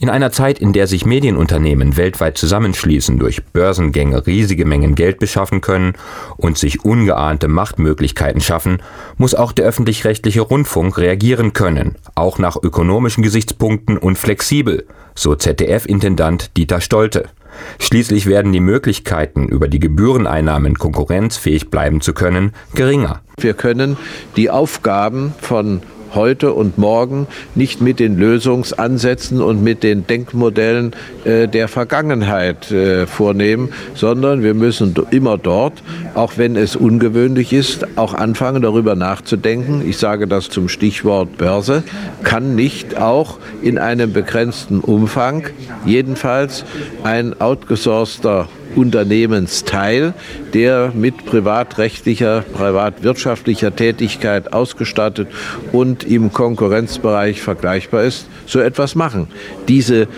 In 0.05 0.11
einer 0.11 0.32
Zeit, 0.32 0.59
in 0.59 0.73
der 0.73 0.86
sich 0.86 1.06
Medienunternehmen 1.06 1.97
weltweit 1.97 2.36
zusammenschließen, 2.36 3.19
durch 3.19 3.44
Börsengänge 3.44 4.27
riesige 4.27 4.65
Mengen 4.66 4.97
Geld 4.97 5.19
beschaffen 5.19 5.61
können 5.61 5.94
und 6.36 6.59
sich 6.59 6.85
ungeahnte 6.85 7.48
Machtmöglichkeiten 7.48 8.40
schaffen, 8.40 8.82
muss 9.16 9.35
auch 9.35 9.52
der 9.52 9.65
öffentlich-rechtliche 9.65 10.40
Rundfunk 10.40 10.98
reagieren 10.98 11.52
können, 11.52 11.94
auch 12.16 12.39
nach 12.39 12.56
ökonomischen 12.62 13.23
Gesichtspunkten 13.23 13.97
und 13.97 14.19
flexibel, 14.19 14.85
so 15.15 15.36
ZDF-Intendant 15.36 16.56
Dieter 16.56 16.81
Stolte. 16.81 17.31
Schließlich 17.79 18.27
werden 18.27 18.53
die 18.53 18.61
Möglichkeiten, 18.61 19.49
über 19.49 19.69
die 19.69 19.81
Gebühreneinnahmen 19.81 20.79
konkurrenzfähig 20.79 21.71
bleiben 21.71 22.01
zu 22.01 22.13
können, 22.13 22.53
geringer. 22.75 23.21
Wir 23.39 23.55
können 23.55 23.97
die 24.37 24.51
Aufgaben 24.51 25.35
von 25.41 25.83
heute 26.15 26.53
und 26.53 26.78
morgen 26.78 27.27
nicht 27.55 27.81
mit 27.81 28.01
den 28.01 28.16
Lösungsansätzen 28.16 29.41
und 29.41 29.62
mit 29.62 29.82
den 29.82 30.07
Denkmodellen 30.07 30.95
äh, 31.24 31.49
der 31.49 31.69
Vergangenheit 31.69 32.70
äh, 32.70 33.07
vornehmen, 33.07 33.70
sondern 33.95 34.43
wir 34.43 34.55
müssen 34.55 34.95
immer 35.11 35.39
dort, 35.39 35.82
auch 36.15 36.35
wenn 36.36 36.57
es 36.57 36.77
ungewöhnlich 36.77 37.53
ist, 37.53 37.86
auch 37.97 38.15
anfangen 38.15 38.62
darüber 38.62 38.95
nachzudenken. 38.95 39.82
Ich 39.89 39.99
sage 39.99 40.27
das 40.27 40.49
zum 40.49 40.69
Stichwort 40.69 41.36
Börse, 41.39 41.82
kann 42.23 42.55
nicht 42.55 42.97
auch 42.97 43.39
in 43.62 43.78
einem 43.78 44.12
begrenzten 44.12 44.81
Umfang 44.81 45.45
jedenfalls 45.85 46.65
ein 47.03 47.41
outgesourceter 47.41 48.49
Unternehmensteil, 48.77 50.15
der 50.53 50.93
mit 50.95 51.25
privatrechtlicher, 51.27 52.45
privatwirtschaftlicher 52.53 53.75
Tätigkeit 53.75 54.53
ausgestattet 54.53 55.29
und 55.73 56.05
im 56.05 56.33
Konkurrenzbereich 56.33 57.41
vergleichbar 57.41 58.05
ist, 58.05 58.27
so 58.47 58.61
etwas 58.61 58.95
machen. 58.95 59.29
Diese, 59.69 60.09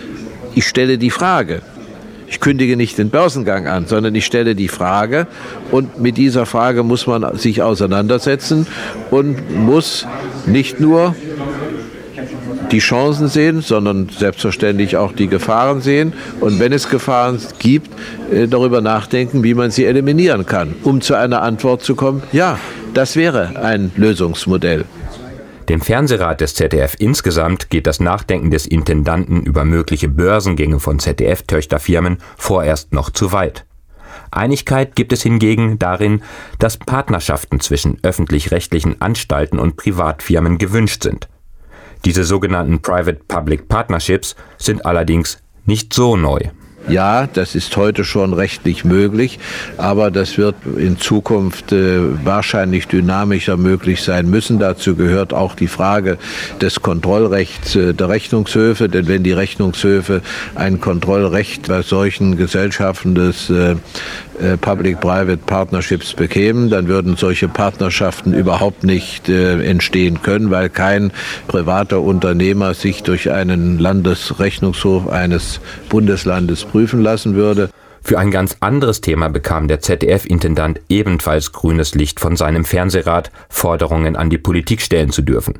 ich 0.55 0.67
stelle 0.67 0.97
die 0.97 1.11
Frage, 1.11 1.61
ich 2.29 2.41
kündige 2.41 2.75
nicht 2.75 2.97
den 2.97 3.09
Börsengang 3.09 3.67
an, 3.67 3.87
sondern 3.87 4.13
ich 4.13 4.25
stelle 4.25 4.53
die 4.53 4.67
Frage 4.67 5.27
und 5.71 6.01
mit 6.01 6.17
dieser 6.17 6.45
Frage 6.45 6.83
muss 6.83 7.07
man 7.07 7.37
sich 7.37 7.61
auseinandersetzen 7.61 8.67
und 9.11 9.55
muss 9.55 10.05
nicht 10.45 10.79
nur 10.79 11.15
die 12.71 12.79
Chancen 12.79 13.27
sehen, 13.27 13.61
sondern 13.61 14.09
selbstverständlich 14.09 14.97
auch 14.97 15.11
die 15.11 15.27
Gefahren 15.27 15.81
sehen 15.81 16.13
und 16.39 16.59
wenn 16.59 16.73
es 16.73 16.89
Gefahren 16.89 17.39
gibt, 17.59 17.89
äh, 18.31 18.47
darüber 18.47 18.81
nachdenken, 18.81 19.43
wie 19.43 19.53
man 19.53 19.71
sie 19.71 19.85
eliminieren 19.85 20.45
kann, 20.45 20.75
um 20.83 21.01
zu 21.01 21.15
einer 21.15 21.41
Antwort 21.41 21.81
zu 21.83 21.95
kommen, 21.95 22.23
ja, 22.31 22.59
das 22.93 23.15
wäre 23.15 23.59
ein 23.61 23.91
Lösungsmodell. 23.95 24.85
Dem 25.69 25.81
Fernsehrat 25.81 26.39
des 26.39 26.55
ZDF 26.55 26.95
insgesamt 26.97 27.69
geht 27.69 27.87
das 27.87 27.99
Nachdenken 27.99 28.51
des 28.51 28.65
Intendanten 28.65 29.43
über 29.43 29.65
mögliche 29.65 30.07
Börsengänge 30.07 30.79
von 30.79 30.99
ZDF-Töchterfirmen 30.99 32.19
vorerst 32.37 32.93
noch 32.93 33.09
zu 33.09 33.33
weit. 33.33 33.65
Einigkeit 34.31 34.95
gibt 34.95 35.11
es 35.11 35.23
hingegen 35.23 35.77
darin, 35.77 36.21
dass 36.59 36.77
Partnerschaften 36.77 37.59
zwischen 37.59 37.97
öffentlich-rechtlichen 38.01 39.01
Anstalten 39.01 39.59
und 39.59 39.75
Privatfirmen 39.75 40.57
gewünscht 40.57 41.03
sind. 41.03 41.27
Diese 42.07 42.23
sogenannten 42.23 42.81
Private-Public 42.81 43.67
Partnerships 43.67 44.37
sind 44.57 44.85
allerdings 44.85 45.39
nicht 45.65 45.93
so 45.93 46.15
neu. 46.15 46.39
Ja, 46.87 47.27
das 47.27 47.53
ist 47.53 47.75
heute 47.75 48.05
schon 48.05 48.31
rechtlich 48.31 48.85
möglich, 48.85 49.39
aber 49.75 50.09
das 50.09 50.37
wird 50.37 50.55
in 50.77 50.97
Zukunft 50.97 51.73
äh, 51.73 51.99
wahrscheinlich 52.23 52.87
dynamischer 52.87 53.57
möglich 53.57 54.01
sein 54.03 54.29
müssen. 54.29 54.57
Dazu 54.57 54.95
gehört 54.95 55.33
auch 55.33 55.53
die 55.53 55.67
Frage 55.67 56.17
des 56.61 56.81
Kontrollrechts 56.81 57.75
äh, 57.75 57.93
der 57.93 58.07
Rechnungshöfe, 58.07 58.87
denn 58.87 59.09
wenn 59.09 59.23
die 59.23 59.33
Rechnungshöfe 59.33 60.21
ein 60.55 60.79
Kontrollrecht 60.79 61.67
bei 61.67 61.81
solchen 61.81 62.37
Gesellschaften 62.37 63.15
des 63.15 63.49
äh, 63.49 63.75
Public-Private 64.57 65.37
Partnerships 65.37 66.13
bekämen, 66.13 66.69
dann 66.69 66.87
würden 66.87 67.15
solche 67.15 67.47
Partnerschaften 67.47 68.33
überhaupt 68.33 68.83
nicht 68.83 69.29
äh, 69.29 69.63
entstehen 69.63 70.21
können, 70.21 70.51
weil 70.51 70.69
kein 70.69 71.11
privater 71.47 72.01
Unternehmer 72.01 72.73
sich 72.73 73.03
durch 73.03 73.31
einen 73.31 73.79
Landesrechnungshof 73.79 75.09
eines 75.09 75.59
Bundeslandes 75.89 76.65
prüfen 76.65 77.01
lassen 77.01 77.35
würde. 77.35 77.69
Für 78.01 78.19
ein 78.19 78.31
ganz 78.31 78.57
anderes 78.61 79.01
Thema 79.01 79.27
bekam 79.27 79.67
der 79.67 79.81
ZDF-Intendant 79.81 80.79
ebenfalls 80.87 81.51
grünes 81.51 81.93
Licht 81.93 82.19
von 82.19 82.37
seinem 82.37 82.63
Fernsehrat, 82.63 83.31
Forderungen 83.49 84.15
an 84.15 84.29
die 84.29 84.37
Politik 84.37 84.81
stellen 84.81 85.11
zu 85.11 85.21
dürfen. 85.23 85.55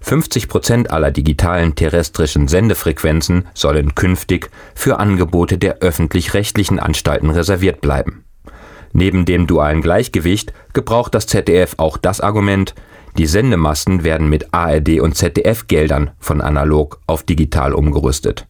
50 0.00 0.48
Prozent 0.48 0.90
aller 0.90 1.10
digitalen 1.10 1.74
terrestrischen 1.74 2.48
Sendefrequenzen 2.48 3.46
sollen 3.54 3.94
künftig 3.94 4.50
für 4.74 4.98
Angebote 4.98 5.58
der 5.58 5.78
öffentlich-rechtlichen 5.78 6.78
Anstalten 6.78 7.30
reserviert 7.30 7.80
bleiben. 7.80 8.24
Neben 8.92 9.24
dem 9.24 9.46
dualen 9.46 9.82
Gleichgewicht 9.82 10.52
gebraucht 10.72 11.14
das 11.14 11.26
ZDF 11.26 11.74
auch 11.76 11.98
das 11.98 12.20
Argument, 12.20 12.74
die 13.16 13.26
Sendemasten 13.26 14.04
werden 14.04 14.28
mit 14.28 14.54
ARD 14.54 15.00
und 15.00 15.16
ZDF 15.16 15.66
Geldern 15.66 16.10
von 16.18 16.40
analog 16.40 17.00
auf 17.06 17.22
digital 17.22 17.74
umgerüstet. 17.74 18.46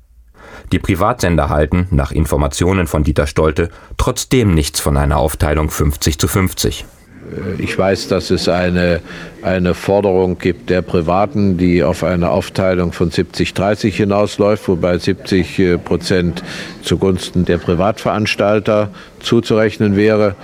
Die 0.72 0.78
Privatsender 0.78 1.48
halten, 1.48 1.86
nach 1.90 2.12
Informationen 2.12 2.86
von 2.86 3.02
Dieter 3.02 3.26
Stolte, 3.26 3.70
trotzdem 3.96 4.54
nichts 4.54 4.80
von 4.80 4.96
einer 4.96 5.16
Aufteilung 5.16 5.70
50 5.70 6.18
zu 6.18 6.28
50. 6.28 6.84
Äh, 7.28 7.62
ich 7.62 7.76
weiß, 7.78 8.08
dass 8.08 8.30
es 8.30 8.48
eine, 8.48 9.00
eine 9.42 9.74
Forderung 9.74 10.38
gibt 10.38 10.70
der 10.70 10.82
Privaten, 10.82 11.56
die 11.56 11.82
auf 11.82 12.04
eine 12.04 12.30
Aufteilung 12.30 12.92
von 12.92 13.10
70-30 13.10 13.90
hinausläuft, 13.90 14.68
wobei 14.68 14.98
70 14.98 15.58
äh, 15.58 15.78
Prozent 15.78 16.42
zugunsten 16.82 17.44
der 17.44 17.58
Privatveranstalter 17.58 18.90
zuzurechnen 19.20 19.96
wäre. 19.96 20.34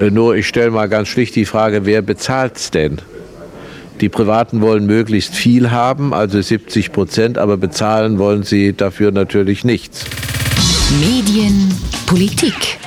Äh, 0.00 0.10
nur 0.10 0.36
ich 0.36 0.48
stelle 0.48 0.70
mal 0.70 0.88
ganz 0.88 1.08
schlicht 1.08 1.36
die 1.36 1.44
Frage, 1.44 1.86
wer 1.86 2.02
bezahlt 2.02 2.56
es 2.56 2.70
denn? 2.70 2.98
Die 4.00 4.08
Privaten 4.08 4.60
wollen 4.60 4.86
möglichst 4.86 5.34
viel 5.34 5.70
haben, 5.70 6.12
also 6.12 6.40
70 6.40 6.90
Prozent, 6.90 7.38
aber 7.38 7.56
bezahlen 7.56 8.18
wollen 8.18 8.42
sie 8.42 8.72
dafür 8.72 9.12
natürlich 9.12 9.64
nichts. 9.64 10.04
Medien, 11.00 11.72
Politik. 12.06 12.78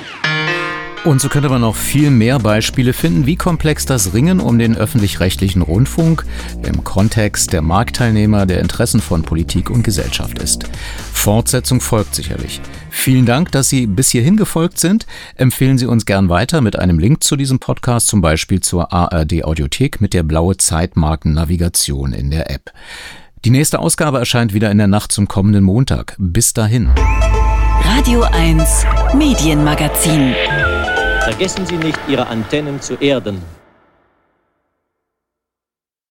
Und 1.08 1.22
so 1.22 1.30
könnte 1.30 1.48
man 1.48 1.62
noch 1.62 1.78
viel 1.78 2.10
mehr 2.10 2.38
Beispiele 2.38 2.92
finden, 2.92 3.26
wie 3.26 3.38
komplex 3.38 3.86
das 3.86 4.14
Ringen 4.14 4.42
um 4.42 4.60
den 4.60 4.76
öffentlich-rechtlichen 4.76 5.62
Rundfunk 5.62 6.26
im 6.64 6.84
Kontext 6.84 7.54
der 7.54 7.62
Marktteilnehmer, 7.62 8.46
der 8.46 8.60
Interessen 8.60 9.00
von 9.00 9.24
Politik 9.24 9.70
und 9.70 9.84
Gesellschaft 9.84 10.38
ist. 10.40 10.66
Fortsetzung 11.14 11.80
folgt 11.80 12.14
sicherlich. 12.14 12.60
Vielen 12.90 13.26
Dank, 13.26 13.54
dass 13.54 13.70
Sie 13.70 13.88
bis 13.88 14.10
hierhin 14.10 14.36
gefolgt 14.36 14.80
sind. 14.80 15.06
Empfehlen 15.36 15.78
Sie 15.78 15.86
uns 15.86 16.06
gern 16.06 16.28
weiter 16.28 16.60
mit 16.60 16.78
einem 16.78 17.00
Link 17.00 17.24
zu 17.24 17.38
diesem 17.38 17.60
Podcast, 17.60 18.08
zum 18.08 18.20
Beispiel 18.20 18.60
zur 18.60 18.92
ARD 18.92 19.46
Audiothek 19.46 20.02
mit 20.02 20.14
der 20.14 20.24
blaue 20.24 20.58
Zeitmarken-Navigation 20.58 22.12
in 22.12 22.32
der 22.32 22.52
App. 22.52 22.74
Die 23.46 23.50
nächste 23.50 23.80
Ausgabe 23.80 24.20
erscheint 24.20 24.54
wieder 24.54 24.70
in 24.72 24.78
der 24.78 24.88
Nacht 24.88 25.14
zum 25.14 25.30
kommenden 25.30 25.64
Montag. 25.64 26.18
Bis 26.18 26.52
dahin. 26.52 26.90
Radio 27.86 28.24
1 28.24 28.86
Medienmagazin. 29.14 30.36
Vergessen 31.28 31.66
Sie 31.66 31.76
nicht, 31.76 32.00
Ihre 32.08 32.26
Antennen 32.28 32.82
zu 32.82 32.94
erden. 32.96 33.57